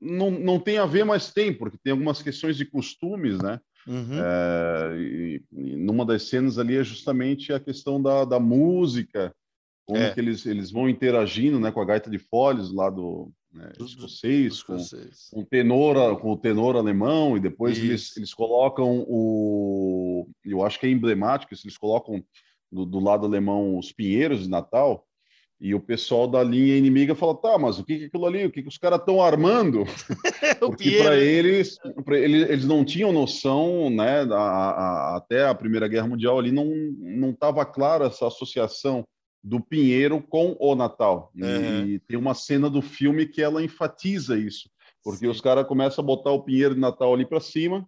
não, 0.00 0.30
não 0.30 0.58
tem 0.58 0.78
a 0.78 0.86
ver, 0.86 1.04
mas 1.04 1.32
tem, 1.32 1.52
porque 1.52 1.78
tem 1.82 1.92
algumas 1.92 2.22
questões 2.22 2.56
de 2.56 2.64
costumes, 2.64 3.38
né? 3.38 3.60
Uhum. 3.86 4.18
É, 4.22 4.96
e, 4.96 5.42
e, 5.52 5.76
numa 5.76 6.04
das 6.06 6.24
cenas 6.24 6.58
ali 6.58 6.76
é 6.76 6.84
justamente 6.84 7.52
a 7.52 7.60
questão 7.60 8.00
da, 8.00 8.24
da 8.24 8.38
música, 8.38 9.34
como 9.84 9.98
é. 9.98 10.12
que 10.12 10.20
eles, 10.20 10.46
eles 10.46 10.70
vão 10.70 10.88
interagindo 10.88 11.58
né, 11.58 11.72
com 11.72 11.80
a 11.80 11.84
gaita 11.84 12.08
de 12.08 12.18
foles 12.18 12.70
lá 12.70 12.88
do 12.88 13.30
né, 13.52 13.72
escocês, 13.78 14.62
com, 14.62 14.76
com, 15.32 15.40
o 15.40 15.44
tenor, 15.44 16.20
com 16.20 16.32
o 16.32 16.36
tenor 16.36 16.76
alemão, 16.76 17.36
e 17.36 17.40
depois 17.40 17.76
eles, 17.78 18.16
eles 18.16 18.32
colocam 18.32 19.04
o. 19.08 20.28
Eu 20.44 20.64
acho 20.64 20.78
que 20.78 20.86
é 20.86 20.90
emblemático, 20.90 21.52
eles 21.52 21.76
colocam 21.76 22.24
do, 22.70 22.86
do 22.86 22.98
lado 22.98 23.26
alemão 23.26 23.76
os 23.76 23.92
pinheiros 23.92 24.44
de 24.44 24.48
Natal, 24.48 25.04
e 25.62 25.76
o 25.76 25.80
pessoal 25.80 26.26
da 26.26 26.42
linha 26.42 26.76
inimiga 26.76 27.14
fala: 27.14 27.36
tá, 27.36 27.56
mas 27.56 27.78
o 27.78 27.84
que 27.84 27.92
é 27.92 28.06
aquilo 28.06 28.26
ali? 28.26 28.44
O 28.44 28.50
que, 28.50 28.62
que 28.62 28.68
os 28.68 28.76
caras 28.76 28.98
estão 28.98 29.22
armando? 29.22 29.84
Porque 30.58 30.98
para 30.98 31.16
eles, 31.16 31.78
pra 32.04 32.18
eles, 32.18 32.50
eles 32.50 32.64
não 32.64 32.84
tinham 32.84 33.12
noção, 33.12 33.88
né? 33.88 34.22
A, 34.22 34.34
a, 34.34 35.16
até 35.18 35.46
a 35.46 35.54
Primeira 35.54 35.86
Guerra 35.86 36.08
Mundial 36.08 36.36
ali 36.36 36.50
não 36.50 36.66
não 36.98 37.30
estava 37.30 37.64
clara 37.64 38.06
essa 38.06 38.26
associação 38.26 39.04
do 39.42 39.60
Pinheiro 39.60 40.20
com 40.20 40.56
o 40.58 40.74
Natal. 40.74 41.30
Uhum. 41.36 41.86
E, 41.86 41.94
e, 41.94 41.98
tem 42.00 42.18
uma 42.18 42.34
cena 42.34 42.68
do 42.68 42.82
filme 42.82 43.24
que 43.24 43.40
ela 43.40 43.62
enfatiza 43.62 44.36
isso, 44.36 44.68
porque 45.04 45.26
Sim. 45.26 45.30
os 45.30 45.40
caras 45.40 45.64
começam 45.68 46.02
a 46.02 46.06
botar 46.06 46.32
o 46.32 46.42
Pinheiro 46.42 46.74
de 46.74 46.80
Natal 46.80 47.14
ali 47.14 47.24
para 47.24 47.38
cima 47.38 47.86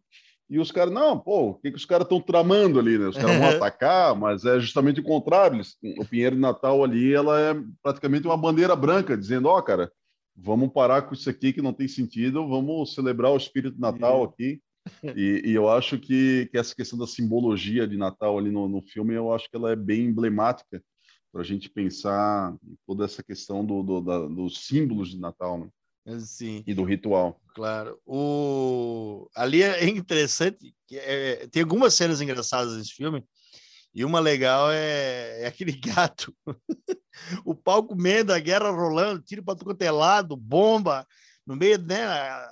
e 0.48 0.58
os 0.58 0.70
caras, 0.70 0.92
não, 0.92 1.18
pô, 1.18 1.50
o 1.50 1.54
que, 1.54 1.70
que 1.70 1.76
os 1.76 1.86
caras 1.86 2.04
estão 2.04 2.20
tramando 2.20 2.78
ali, 2.78 2.98
né? 2.98 3.08
Os 3.08 3.16
caras 3.16 3.38
vão 3.38 3.48
atacar, 3.48 4.14
mas 4.14 4.44
é 4.44 4.60
justamente 4.60 5.00
o 5.00 5.04
contrário. 5.04 5.56
Eles, 5.56 5.76
o 5.98 6.04
Pinheiro 6.04 6.36
de 6.36 6.42
Natal 6.42 6.84
ali, 6.84 7.14
ela 7.14 7.40
é 7.40 7.54
praticamente 7.82 8.26
uma 8.26 8.36
bandeira 8.36 8.76
branca, 8.76 9.16
dizendo, 9.16 9.48
ó, 9.48 9.58
oh, 9.58 9.62
cara, 9.62 9.90
vamos 10.36 10.72
parar 10.72 11.02
com 11.02 11.14
isso 11.14 11.30
aqui 11.30 11.52
que 11.52 11.62
não 11.62 11.72
tem 11.72 11.88
sentido, 11.88 12.46
vamos 12.46 12.94
celebrar 12.94 13.32
o 13.32 13.36
espírito 13.36 13.74
de 13.74 13.80
Natal 13.80 14.24
aqui. 14.24 14.60
E, 15.16 15.42
e, 15.46 15.52
eu 15.52 15.68
acho 15.70 15.98
que, 15.98 16.46
que, 16.52 16.58
essa 16.58 16.74
questão 16.74 16.98
da 16.98 17.06
simbologia 17.06 17.88
de 17.88 17.96
Natal 17.96 18.36
ali 18.36 18.50
no, 18.50 18.68
no 18.68 18.82
filme, 18.82 19.14
eu 19.14 19.32
acho 19.32 19.48
que 19.48 19.56
ela 19.56 19.72
é 19.72 19.76
bem 19.76 20.02
emblemática 20.02 20.82
para 21.32 21.40
a 21.40 21.44
gente 21.44 21.70
pensar 21.70 22.54
toda 22.86 23.06
essa 23.06 23.22
questão 23.22 23.64
do, 23.64 23.82
do 23.82 24.00
da, 24.02 24.26
dos 24.26 24.66
símbolos 24.66 25.08
de 25.08 25.18
Natal, 25.18 25.58
né? 25.58 25.68
Sim. 26.18 26.62
E 26.66 26.74
do 26.74 26.84
ritual. 26.84 27.40
Claro. 27.54 27.98
O... 28.04 29.28
Ali 29.34 29.62
é 29.62 29.84
interessante, 29.88 30.74
que 30.86 30.98
é... 30.98 31.46
tem 31.48 31.62
algumas 31.62 31.94
cenas 31.94 32.20
engraçadas 32.20 32.76
nesse 32.76 32.92
filme, 32.92 33.24
e 33.94 34.04
uma 34.04 34.18
legal 34.18 34.70
é, 34.70 35.42
é 35.42 35.46
aquele 35.46 35.72
gato. 35.78 36.34
o 37.44 37.54
pau 37.54 37.84
comendo, 37.84 38.32
a 38.32 38.38
guerra 38.38 38.70
rolando, 38.70 39.22
tiro 39.22 39.42
para 39.42 39.54
todo 39.54 39.80
é 39.80 39.90
lado, 39.90 40.36
bomba, 40.36 41.06
no 41.46 41.54
meio, 41.54 41.78
né, 41.78 42.04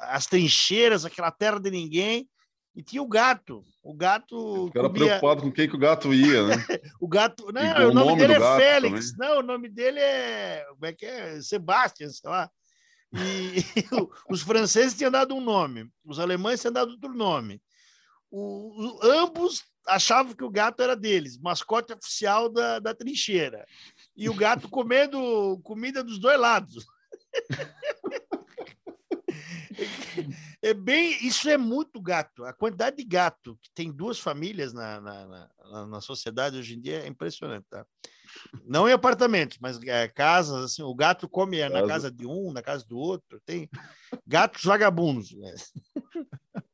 as 0.02 0.26
trincheiras, 0.26 1.04
aquela 1.04 1.30
terra 1.30 1.58
de 1.58 1.70
ninguém, 1.70 2.28
e 2.74 2.82
tinha 2.82 3.02
o 3.02 3.08
gato. 3.08 3.62
O 3.82 3.92
gato. 3.92 4.66
Ficaram 4.68 4.88
comia... 4.88 5.06
preocupado 5.06 5.42
com 5.42 5.52
quem 5.52 5.68
que 5.68 5.76
o 5.76 5.78
gato 5.78 6.14
ia, 6.14 6.46
né? 6.46 6.54
o 7.00 7.08
gato. 7.08 7.52
Não, 7.52 7.90
o 7.90 7.92
nome, 7.92 8.10
nome 8.10 8.16
dele 8.16 8.32
é 8.34 8.56
Félix. 8.56 9.12
Também. 9.12 9.28
Não, 9.28 9.38
o 9.40 9.42
nome 9.42 9.68
dele 9.68 9.98
é. 9.98 10.64
Como 10.70 10.86
é 10.86 10.92
que 10.92 11.04
é? 11.04 11.40
Sebastião, 11.42 12.08
sei 12.08 12.30
lá. 12.30 12.50
E, 13.12 13.62
os 14.30 14.42
franceses 14.42 14.96
tinham 14.96 15.10
dado 15.10 15.34
um 15.34 15.40
nome, 15.40 15.90
os 16.04 16.18
alemães 16.18 16.60
tinham 16.60 16.72
dado 16.72 16.92
outro 16.92 17.12
nome. 17.12 17.60
O, 18.30 18.96
o, 18.96 19.00
ambos 19.02 19.62
achavam 19.86 20.34
que 20.34 20.44
o 20.44 20.50
gato 20.50 20.82
era 20.82 20.96
deles, 20.96 21.38
mascote 21.38 21.92
oficial 21.92 22.48
da, 22.48 22.78
da 22.78 22.94
trincheira. 22.94 23.66
E 24.16 24.28
o 24.28 24.34
gato 24.34 24.68
comendo 24.70 25.60
comida 25.62 26.02
dos 26.02 26.18
dois 26.18 26.38
lados. 26.38 26.86
É 30.60 30.72
bem, 30.72 31.26
isso 31.26 31.48
é 31.50 31.56
muito 31.56 32.00
gato. 32.00 32.44
A 32.44 32.52
quantidade 32.52 32.96
de 32.96 33.04
gato 33.04 33.58
que 33.60 33.70
tem 33.74 33.90
duas 33.90 34.18
famílias 34.18 34.72
na, 34.72 35.00
na, 35.00 35.26
na, 35.26 35.86
na 35.86 36.00
sociedade 36.00 36.56
hoje 36.56 36.74
em 36.74 36.80
dia 36.80 37.02
é 37.02 37.06
impressionante, 37.08 37.66
tá? 37.68 37.84
Não 38.64 38.88
em 38.88 38.92
apartamentos, 38.92 39.58
mas 39.60 39.80
é, 39.82 40.08
casas, 40.08 40.64
assim, 40.64 40.82
o 40.82 40.94
gato 40.94 41.28
come 41.28 41.58
casa. 41.58 41.80
na 41.80 41.86
casa 41.86 42.10
de 42.10 42.26
um, 42.26 42.52
na 42.52 42.62
casa 42.62 42.84
do 42.84 42.98
outro. 42.98 43.40
Tem 43.44 43.68
gatos 44.26 44.64
vagabundos. 44.64 45.32
Né? 45.32 45.54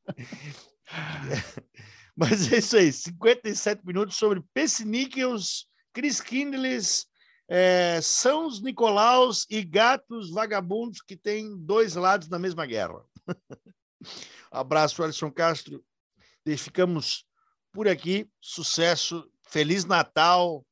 mas 2.16 2.52
é 2.52 2.58
isso 2.58 2.76
aí, 2.76 2.92
57 2.92 3.86
minutos 3.86 4.16
sobre 4.16 4.42
Pessiníqueos 4.52 5.68
Chris 5.92 6.20
Kindles, 6.20 7.06
é, 7.48 8.00
São 8.00 8.46
os 8.46 8.62
Nicolaus 8.62 9.46
e 9.50 9.64
gatos 9.64 10.30
vagabundos 10.30 11.00
que 11.00 11.16
têm 11.16 11.56
dois 11.56 11.94
lados 11.94 12.28
da 12.28 12.38
mesma 12.38 12.66
guerra. 12.66 13.02
Abraço, 14.50 15.02
Alisson 15.02 15.30
Castro. 15.30 15.84
E 16.46 16.56
ficamos 16.56 17.24
por 17.72 17.88
aqui. 17.88 18.28
Sucesso, 18.40 19.28
Feliz 19.48 19.84
Natal, 19.84 20.64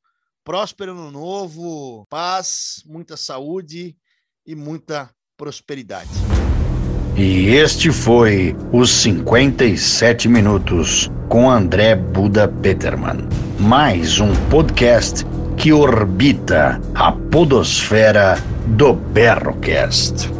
próspero 0.46 0.92
ano 0.92 1.10
novo, 1.10 2.06
paz, 2.08 2.80
muita 2.86 3.16
saúde 3.16 3.96
e 4.46 4.54
muita 4.54 5.10
prosperidade. 5.36 6.08
E 7.16 7.48
este 7.48 7.90
foi 7.90 8.54
os 8.72 8.88
57 8.90 10.28
minutos 10.28 11.10
com 11.28 11.50
André 11.50 11.96
Buda 11.96 12.46
Peterman. 12.46 13.26
Mais 13.58 14.20
um 14.20 14.32
podcast 14.48 15.26
que 15.56 15.72
orbita 15.72 16.80
a 16.94 17.10
podosfera 17.10 18.36
do 18.68 18.92
Berrocast. 18.92 20.30